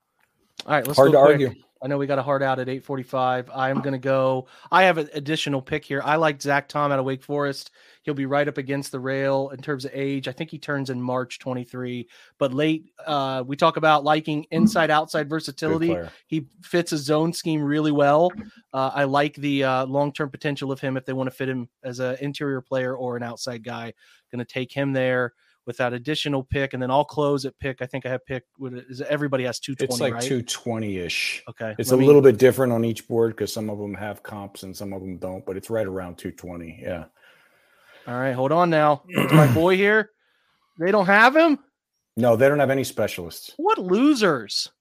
All 0.65 0.73
right, 0.73 0.87
let's 0.87 0.97
hard 0.97 1.11
to 1.11 1.17
quick. 1.19 1.31
argue. 1.31 1.53
I 1.81 1.87
know 1.87 1.97
we 1.97 2.07
got 2.07 2.19
a 2.19 2.23
hard 2.23 2.43
out 2.43 2.59
at 2.59 2.67
8:45. 2.67 3.49
I 3.53 3.69
am 3.69 3.81
going 3.81 3.93
to 3.93 3.99
go. 3.99 4.47
I 4.71 4.83
have 4.83 4.97
an 4.97 5.09
additional 5.13 5.61
pick 5.61 5.85
here. 5.85 6.01
I 6.03 6.15
like 6.15 6.41
Zach 6.41 6.67
Tom 6.67 6.91
out 6.91 6.99
of 6.99 7.05
Wake 7.05 7.23
Forest. 7.23 7.71
He'll 8.03 8.13
be 8.13 8.25
right 8.25 8.47
up 8.47 8.57
against 8.57 8.91
the 8.91 8.99
rail 8.99 9.49
in 9.49 9.61
terms 9.61 9.83
of 9.85 9.91
age. 9.93 10.27
I 10.27 10.31
think 10.31 10.49
he 10.49 10.57
turns 10.57 10.89
in 10.89 11.01
March 11.01 11.39
23. 11.39 12.07
But 12.37 12.53
late, 12.53 12.85
uh, 13.05 13.43
we 13.45 13.55
talk 13.55 13.77
about 13.77 14.03
liking 14.03 14.45
inside 14.51 14.89
outside 14.89 15.29
versatility. 15.29 15.97
He 16.27 16.47
fits 16.61 16.91
a 16.93 16.97
zone 16.97 17.33
scheme 17.33 17.61
really 17.61 17.91
well. 17.91 18.31
Uh, 18.73 18.91
I 18.93 19.03
like 19.03 19.35
the 19.35 19.63
uh, 19.63 19.85
long 19.85 20.13
term 20.13 20.29
potential 20.29 20.71
of 20.71 20.79
him 20.79 20.97
if 20.97 21.05
they 21.05 21.13
want 21.13 21.29
to 21.29 21.35
fit 21.35 21.49
him 21.49 21.67
as 21.83 21.99
an 21.99 22.17
interior 22.21 22.61
player 22.61 22.95
or 22.95 23.17
an 23.17 23.23
outside 23.23 23.63
guy. 23.63 23.93
Going 24.31 24.45
to 24.45 24.45
take 24.45 24.71
him 24.71 24.93
there 24.93 25.33
with 25.67 25.77
that 25.77 25.93
additional 25.93 26.43
pick, 26.43 26.73
and 26.73 26.81
then 26.81 26.89
I'll 26.89 27.05
close 27.05 27.45
at 27.45 27.59
pick. 27.59 27.81
I 27.81 27.85
think 27.85 28.05
I 28.05 28.09
have 28.09 28.25
pick. 28.25 28.45
Is 28.89 29.01
everybody 29.01 29.43
has 29.43 29.59
two 29.59 29.75
twenty? 29.75 29.93
It's 29.93 29.99
like 29.99 30.21
two 30.21 30.41
twenty 30.41 30.97
ish. 30.97 31.43
Okay, 31.49 31.75
it's 31.77 31.91
a 31.91 31.97
me, 31.97 32.07
little 32.07 32.21
bit 32.21 32.37
different 32.37 32.73
on 32.73 32.85
each 32.85 33.07
board 33.07 33.35
because 33.35 33.53
some 33.53 33.69
of 33.69 33.77
them 33.77 33.93
have 33.93 34.23
comps 34.23 34.63
and 34.63 34.75
some 34.75 34.93
of 34.93 35.01
them 35.01 35.17
don't, 35.17 35.45
but 35.45 35.57
it's 35.57 35.69
right 35.69 35.85
around 35.85 36.17
two 36.17 36.31
twenty. 36.31 36.79
Yeah. 36.81 37.05
All 38.07 38.17
right, 38.17 38.31
hold 38.31 38.53
on 38.53 38.69
now. 38.69 39.03
my 39.07 39.53
boy 39.53 39.75
here. 39.75 40.11
They 40.79 40.91
don't 40.91 41.05
have 41.05 41.35
him. 41.35 41.59
No, 42.15 42.37
they 42.37 42.47
don't 42.47 42.59
have 42.59 42.69
any 42.69 42.85
specialists. 42.85 43.53
What 43.57 43.77
losers! 43.77 44.71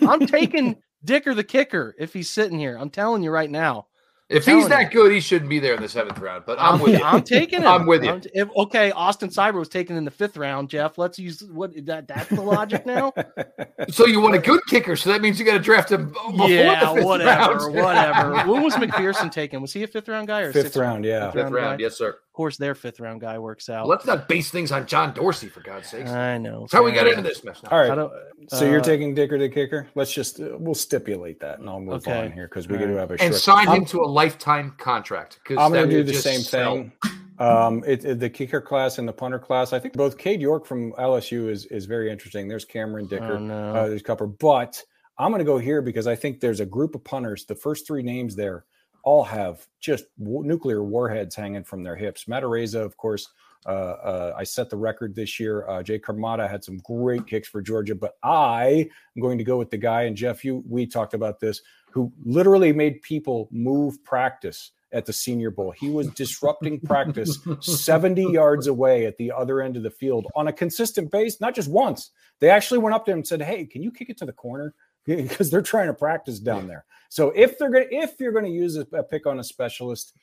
I'm 0.00 0.26
taking 0.26 0.76
Dicker 1.04 1.34
the 1.34 1.44
kicker 1.44 1.94
if 1.98 2.12
he's 2.12 2.30
sitting 2.30 2.58
here. 2.58 2.78
I'm 2.78 2.90
telling 2.90 3.22
you 3.22 3.30
right 3.30 3.50
now. 3.50 3.88
If 4.28 4.44
he's 4.44 4.68
that 4.68 4.90
good, 4.90 5.12
he 5.12 5.20
shouldn't 5.20 5.48
be 5.48 5.60
there 5.60 5.74
in 5.74 5.82
the 5.82 5.88
seventh 5.88 6.18
round. 6.18 6.44
But 6.46 6.58
I'm, 6.58 6.74
I'm 6.74 6.80
with 6.80 6.98
you. 6.98 7.04
I'm 7.04 7.22
taking 7.22 7.60
him. 7.60 7.68
I'm 7.68 7.86
with 7.86 8.02
you. 8.02 8.10
I'm, 8.10 8.22
if, 8.34 8.48
okay, 8.56 8.90
Austin 8.90 9.28
Seibert 9.28 9.54
was 9.54 9.68
taken 9.68 9.96
in 9.96 10.04
the 10.04 10.10
fifth 10.10 10.36
round. 10.36 10.68
Jeff, 10.68 10.98
let's 10.98 11.16
use 11.16 11.44
what 11.44 11.72
that. 11.86 12.08
That's 12.08 12.28
the 12.30 12.42
logic 12.42 12.84
now. 12.86 13.12
so 13.88 14.04
you 14.06 14.20
want 14.20 14.34
a 14.34 14.40
good 14.40 14.60
kicker? 14.66 14.96
So 14.96 15.10
that 15.10 15.22
means 15.22 15.38
you 15.38 15.46
got 15.46 15.52
to 15.52 15.60
draft 15.60 15.92
him. 15.92 16.12
yeah, 16.34 16.90
whatever, 16.90 17.70
whatever. 17.70 18.50
when 18.50 18.62
was 18.62 18.74
McPherson 18.74 19.30
taken? 19.30 19.62
Was 19.62 19.72
he 19.72 19.84
a 19.84 19.86
fifth 19.86 20.08
round 20.08 20.26
guy 20.26 20.40
or 20.40 20.52
fifth 20.52 20.76
round? 20.76 21.04
Yeah, 21.04 21.30
fifth 21.30 21.44
round, 21.44 21.54
round 21.54 21.80
yes, 21.80 21.96
sir 21.96 22.18
course, 22.36 22.56
their 22.56 22.74
fifth 22.74 23.00
round 23.00 23.20
guy 23.20 23.38
works 23.38 23.68
out. 23.68 23.88
Let's 23.88 24.06
not 24.06 24.28
base 24.28 24.50
things 24.50 24.70
on 24.70 24.86
John 24.86 25.12
Dorsey 25.14 25.48
for 25.48 25.60
God's 25.60 25.88
sake. 25.88 26.06
I 26.06 26.38
know. 26.38 26.60
That's 26.60 26.74
how 26.74 26.84
we 26.84 26.92
got 26.92 27.08
into 27.08 27.22
this 27.22 27.42
mess. 27.42 27.62
Now. 27.62 27.70
All 27.70 27.78
right. 27.78 27.98
Uh, 27.98 28.10
so 28.48 28.64
you're 28.64 28.80
taking 28.80 29.14
Dicker 29.14 29.38
the 29.38 29.48
kicker. 29.48 29.88
Let's 29.94 30.12
just 30.12 30.38
uh, 30.38 30.56
we'll 30.58 30.74
stipulate 30.74 31.40
that, 31.40 31.58
and 31.58 31.68
I'll 31.68 31.80
move 31.80 32.06
okay. 32.06 32.26
on 32.26 32.32
here 32.32 32.46
because 32.46 32.68
we 32.68 32.76
right. 32.76 32.86
to 32.86 32.94
have 32.94 33.10
a 33.10 33.20
and 33.20 33.34
sign 33.34 33.66
him 33.68 33.84
to 33.86 34.02
a 34.02 34.06
lifetime 34.06 34.74
contract. 34.78 35.40
Because 35.42 35.58
I'm 35.62 35.72
going 35.72 35.88
to 35.88 35.96
do 35.96 36.04
the 36.04 36.14
same 36.14 36.40
sell. 36.40 36.74
thing. 36.74 36.92
Um, 37.38 37.84
it, 37.86 38.02
it, 38.04 38.18
the 38.18 38.30
kicker 38.30 38.62
class 38.62 38.98
and 38.98 39.06
the 39.06 39.12
punter 39.12 39.38
class. 39.38 39.74
I 39.74 39.78
think 39.78 39.94
both 39.94 40.16
Cade 40.16 40.40
York 40.40 40.64
from 40.64 40.92
LSU 40.92 41.50
is 41.50 41.66
is 41.66 41.86
very 41.86 42.10
interesting. 42.10 42.48
There's 42.48 42.64
Cameron 42.64 43.08
Dicker. 43.08 43.34
Oh, 43.34 43.38
no. 43.38 43.74
uh, 43.74 43.88
there's 43.88 44.02
Cupper, 44.02 44.26
but 44.38 44.82
I'm 45.18 45.30
going 45.30 45.40
to 45.40 45.44
go 45.44 45.58
here 45.58 45.82
because 45.82 46.06
I 46.06 46.14
think 46.14 46.40
there's 46.40 46.60
a 46.60 46.66
group 46.66 46.94
of 46.94 47.04
punters. 47.04 47.44
The 47.44 47.54
first 47.54 47.86
three 47.86 48.02
names 48.02 48.36
there 48.36 48.64
all 49.06 49.22
have 49.22 49.64
just 49.80 50.04
w- 50.18 50.42
nuclear 50.42 50.82
warheads 50.82 51.36
hanging 51.36 51.62
from 51.62 51.84
their 51.84 51.94
hips. 51.94 52.26
Matt 52.26 52.42
Araiza, 52.42 52.84
of 52.84 52.96
course, 52.96 53.28
uh, 53.64 53.68
uh, 53.68 54.34
I 54.36 54.42
set 54.42 54.68
the 54.68 54.76
record 54.76 55.14
this 55.14 55.38
year. 55.38 55.66
Uh, 55.68 55.82
Jake 55.82 56.02
Camarda 56.04 56.48
had 56.48 56.64
some 56.64 56.78
great 56.78 57.24
kicks 57.26 57.48
for 57.48 57.62
Georgia, 57.62 57.94
but 57.94 58.16
I 58.24 58.90
am 59.16 59.22
going 59.22 59.38
to 59.38 59.44
go 59.44 59.58
with 59.58 59.70
the 59.70 59.78
guy, 59.78 60.02
and 60.02 60.16
Jeff, 60.16 60.44
you 60.44 60.64
we 60.68 60.86
talked 60.86 61.14
about 61.14 61.38
this, 61.38 61.62
who 61.92 62.12
literally 62.24 62.72
made 62.72 63.00
people 63.02 63.48
move 63.52 64.02
practice 64.04 64.72
at 64.92 65.06
the 65.06 65.12
Senior 65.12 65.52
Bowl. 65.52 65.70
He 65.70 65.88
was 65.88 66.08
disrupting 66.08 66.80
practice 66.80 67.38
70 67.60 68.22
yards 68.32 68.66
away 68.66 69.06
at 69.06 69.16
the 69.18 69.30
other 69.30 69.60
end 69.60 69.76
of 69.76 69.82
the 69.84 69.90
field 69.90 70.26
on 70.34 70.48
a 70.48 70.52
consistent 70.52 71.12
base, 71.12 71.40
not 71.40 71.54
just 71.54 71.70
once. 71.70 72.10
They 72.40 72.50
actually 72.50 72.78
went 72.78 72.94
up 72.94 73.04
to 73.06 73.12
him 73.12 73.18
and 73.18 73.26
said, 73.26 73.42
Hey, 73.42 73.66
can 73.66 73.82
you 73.82 73.92
kick 73.92 74.10
it 74.10 74.18
to 74.18 74.26
the 74.26 74.32
corner? 74.32 74.74
because 75.22 75.50
they're 75.50 75.62
trying 75.62 75.86
to 75.86 75.94
practice 75.94 76.38
down 76.38 76.62
yeah. 76.62 76.68
there. 76.68 76.84
So 77.08 77.30
if 77.30 77.58
they're 77.58 77.70
going 77.70 77.88
to 77.88 77.94
if 77.94 78.18
you're 78.18 78.32
going 78.32 78.44
to 78.44 78.50
use 78.50 78.76
a, 78.76 78.86
a, 78.92 79.02
pick 79.02 79.26
on 79.26 79.38
a 79.38 79.44
specialist, 79.44 80.14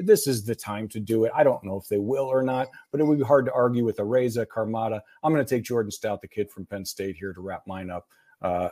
this 0.00 0.26
is 0.26 0.44
the 0.44 0.54
time 0.54 0.88
to 0.88 1.00
do 1.00 1.24
it. 1.24 1.32
I 1.34 1.42
don't 1.42 1.64
know 1.64 1.76
if 1.76 1.88
they 1.88 1.98
will 1.98 2.26
or 2.26 2.42
not, 2.42 2.68
but 2.90 3.00
it 3.00 3.04
would 3.04 3.18
be 3.18 3.24
hard 3.24 3.46
to 3.46 3.52
argue 3.52 3.84
with 3.84 3.96
Araiza, 3.96 4.46
Camarda. 4.48 5.02
I'm 5.22 5.32
going 5.32 5.44
to 5.44 5.48
take 5.48 5.64
Jordan 5.64 5.90
Stout, 5.90 6.20
the 6.20 6.28
kid 6.28 6.50
from 6.50 6.66
Penn 6.66 6.84
State, 6.84 7.16
here 7.16 7.32
to 7.32 7.40
wrap 7.40 7.66
mine 7.66 7.90
up 7.90 8.06
uh, 8.42 8.68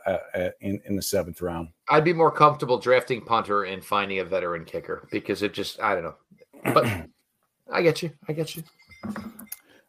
in 0.60 0.80
in 0.84 0.96
the 0.96 1.02
seventh 1.02 1.42
round. 1.42 1.68
I'd 1.88 2.04
be 2.04 2.12
more 2.12 2.30
comfortable 2.30 2.78
drafting 2.78 3.20
punter 3.22 3.64
and 3.64 3.84
finding 3.84 4.20
a 4.20 4.24
veteran 4.24 4.64
kicker 4.64 5.08
because 5.10 5.42
it 5.42 5.52
just 5.52 5.80
I 5.80 5.94
don't 5.94 6.04
know, 6.04 6.14
but 6.72 6.86
I 7.72 7.82
get 7.82 8.02
you. 8.02 8.10
I 8.28 8.32
get 8.32 8.56
you. 8.56 8.62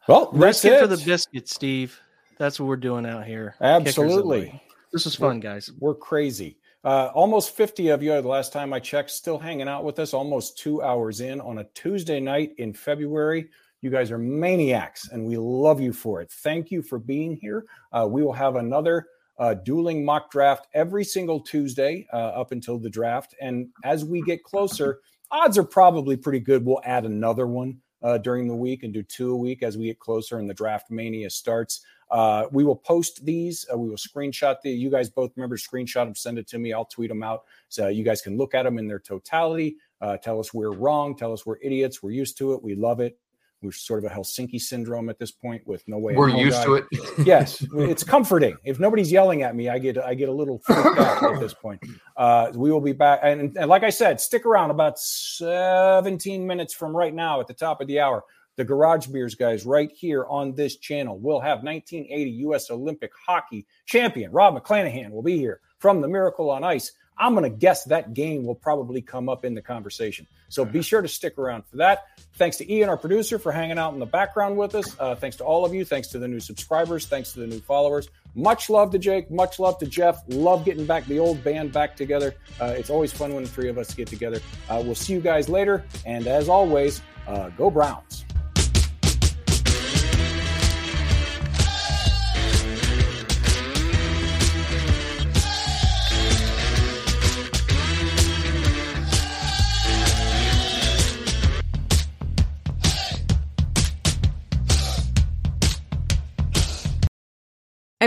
Well, 0.08 0.30
let's 0.32 0.62
get 0.62 0.80
for 0.80 0.86
the 0.86 0.96
biscuit, 0.96 1.48
Steve. 1.48 2.00
That's 2.38 2.58
what 2.58 2.66
we're 2.66 2.76
doing 2.76 3.04
out 3.04 3.26
here. 3.26 3.54
Absolutely. 3.60 4.60
This 4.92 5.06
is 5.06 5.14
fun, 5.14 5.40
guys. 5.40 5.70
We're 5.78 5.94
crazy. 5.94 6.58
Uh, 6.82 7.10
almost 7.14 7.54
50 7.54 7.88
of 7.88 8.02
you, 8.02 8.20
the 8.22 8.28
last 8.28 8.52
time 8.52 8.72
I 8.72 8.80
checked, 8.80 9.10
still 9.10 9.38
hanging 9.38 9.68
out 9.68 9.84
with 9.84 9.98
us, 9.98 10.14
almost 10.14 10.56
two 10.56 10.82
hours 10.82 11.20
in 11.20 11.40
on 11.40 11.58
a 11.58 11.64
Tuesday 11.74 12.20
night 12.20 12.54
in 12.58 12.72
February. 12.72 13.50
You 13.82 13.90
guys 13.90 14.10
are 14.10 14.18
maniacs, 14.18 15.08
and 15.10 15.26
we 15.26 15.36
love 15.36 15.80
you 15.80 15.92
for 15.92 16.22
it. 16.22 16.30
Thank 16.30 16.70
you 16.70 16.82
for 16.82 16.98
being 16.98 17.36
here. 17.36 17.66
Uh, 17.92 18.06
we 18.10 18.22
will 18.22 18.32
have 18.32 18.56
another 18.56 19.06
uh, 19.38 19.54
dueling 19.54 20.04
mock 20.04 20.30
draft 20.30 20.68
every 20.74 21.04
single 21.04 21.40
Tuesday 21.40 22.06
uh, 22.12 22.16
up 22.16 22.52
until 22.52 22.78
the 22.78 22.90
draft. 22.90 23.34
And 23.40 23.68
as 23.84 24.04
we 24.04 24.22
get 24.22 24.42
closer, 24.42 25.00
odds 25.30 25.58
are 25.58 25.64
probably 25.64 26.16
pretty 26.16 26.40
good. 26.40 26.64
We'll 26.64 26.80
add 26.84 27.04
another 27.04 27.46
one 27.46 27.78
uh, 28.02 28.18
during 28.18 28.48
the 28.48 28.54
week 28.54 28.82
and 28.82 28.92
do 28.92 29.02
two 29.02 29.32
a 29.32 29.36
week 29.36 29.62
as 29.62 29.76
we 29.76 29.86
get 29.86 29.98
closer 29.98 30.38
and 30.38 30.48
the 30.48 30.54
draft 30.54 30.90
mania 30.90 31.30
starts. 31.30 31.84
Uh, 32.10 32.46
we 32.50 32.64
will 32.64 32.76
post 32.76 33.24
these. 33.24 33.66
Uh, 33.72 33.78
we 33.78 33.88
will 33.88 33.96
screenshot 33.96 34.56
the. 34.62 34.70
You 34.70 34.90
guys 34.90 35.10
both 35.10 35.32
remember 35.36 35.56
screenshot 35.56 36.04
them, 36.06 36.14
send 36.14 36.38
it 36.38 36.46
to 36.48 36.58
me. 36.58 36.72
I'll 36.72 36.84
tweet 36.84 37.08
them 37.08 37.22
out 37.22 37.44
so 37.68 37.88
you 37.88 38.04
guys 38.04 38.22
can 38.22 38.36
look 38.36 38.54
at 38.54 38.62
them 38.62 38.78
in 38.78 38.88
their 38.88 38.98
totality. 38.98 39.76
Uh, 40.00 40.16
tell 40.16 40.40
us 40.40 40.54
we're 40.54 40.72
wrong. 40.72 41.16
Tell 41.16 41.32
us 41.32 41.44
we're 41.44 41.58
idiots. 41.62 42.02
We're 42.02 42.12
used 42.12 42.38
to 42.38 42.54
it. 42.54 42.62
We 42.62 42.74
love 42.74 43.00
it. 43.00 43.18
We're 43.60 43.72
sort 43.72 44.04
of 44.04 44.10
a 44.10 44.14
Helsinki 44.14 44.60
syndrome 44.60 45.08
at 45.08 45.18
this 45.18 45.32
point 45.32 45.66
with 45.66 45.82
no 45.88 45.98
way. 45.98 46.14
We're 46.14 46.28
used 46.28 46.58
guy. 46.58 46.64
to 46.64 46.74
it. 46.74 46.84
yes, 47.26 47.66
it's 47.74 48.04
comforting. 48.04 48.56
If 48.62 48.78
nobody's 48.78 49.10
yelling 49.10 49.42
at 49.42 49.56
me, 49.56 49.68
I 49.68 49.80
get 49.80 49.98
I 49.98 50.14
get 50.14 50.28
a 50.28 50.32
little 50.32 50.60
freaked 50.60 50.98
out 50.98 51.34
at 51.34 51.40
this 51.40 51.54
point. 51.54 51.82
Uh, 52.16 52.52
we 52.54 52.70
will 52.70 52.80
be 52.80 52.92
back, 52.92 53.18
and, 53.24 53.56
and 53.56 53.68
like 53.68 53.82
I 53.82 53.90
said, 53.90 54.20
stick 54.20 54.46
around 54.46 54.70
about 54.70 54.98
17 55.00 56.46
minutes 56.46 56.72
from 56.72 56.96
right 56.96 57.12
now 57.12 57.40
at 57.40 57.48
the 57.48 57.54
top 57.54 57.80
of 57.80 57.88
the 57.88 57.98
hour 57.98 58.22
the 58.58 58.64
Garage 58.64 59.06
Beers 59.06 59.36
guys 59.36 59.64
right 59.64 59.90
here 59.90 60.26
on 60.28 60.52
this 60.52 60.76
channel. 60.76 61.16
We'll 61.16 61.38
have 61.38 61.62
1980 61.62 62.30
U.S. 62.42 62.70
Olympic 62.72 63.12
hockey 63.24 63.66
champion 63.86 64.32
Rob 64.32 64.60
McClanahan 64.60 65.10
will 65.12 65.22
be 65.22 65.38
here 65.38 65.60
from 65.78 66.00
the 66.00 66.08
Miracle 66.08 66.50
on 66.50 66.64
Ice. 66.64 66.92
I'm 67.16 67.34
going 67.34 67.44
to 67.44 67.56
guess 67.56 67.84
that 67.84 68.14
game 68.14 68.44
will 68.44 68.56
probably 68.56 69.00
come 69.00 69.28
up 69.28 69.44
in 69.44 69.54
the 69.54 69.62
conversation. 69.62 70.26
So 70.48 70.64
be 70.64 70.82
sure 70.82 71.02
to 71.02 71.08
stick 71.08 71.38
around 71.38 71.66
for 71.66 71.76
that. 71.76 72.06
Thanks 72.34 72.56
to 72.56 72.72
Ian, 72.72 72.88
our 72.88 72.96
producer, 72.96 73.38
for 73.38 73.52
hanging 73.52 73.78
out 73.78 73.92
in 73.92 74.00
the 74.00 74.06
background 74.06 74.56
with 74.56 74.74
us. 74.74 74.94
Uh, 74.98 75.14
thanks 75.14 75.36
to 75.36 75.44
all 75.44 75.64
of 75.64 75.72
you. 75.72 75.84
Thanks 75.84 76.08
to 76.08 76.18
the 76.18 76.28
new 76.28 76.40
subscribers. 76.40 77.06
Thanks 77.06 77.32
to 77.32 77.40
the 77.40 77.46
new 77.46 77.60
followers. 77.60 78.08
Much 78.34 78.70
love 78.70 78.90
to 78.90 78.98
Jake. 78.98 79.30
Much 79.30 79.60
love 79.60 79.78
to 79.78 79.86
Jeff. 79.86 80.20
Love 80.28 80.64
getting 80.64 80.86
back 80.86 81.04
the 81.06 81.18
old 81.20 81.42
band 81.44 81.72
back 81.72 81.94
together. 81.96 82.34
Uh, 82.60 82.74
it's 82.76 82.90
always 82.90 83.12
fun 83.12 83.34
when 83.34 83.44
the 83.44 83.48
three 83.48 83.68
of 83.68 83.78
us 83.78 83.94
get 83.94 84.08
together. 84.08 84.40
Uh, 84.68 84.82
we'll 84.84 84.96
see 84.96 85.12
you 85.12 85.20
guys 85.20 85.48
later. 85.48 85.84
And 86.06 86.26
as 86.26 86.48
always, 86.48 87.02
uh, 87.28 87.50
go 87.50 87.70
Browns. 87.70 88.24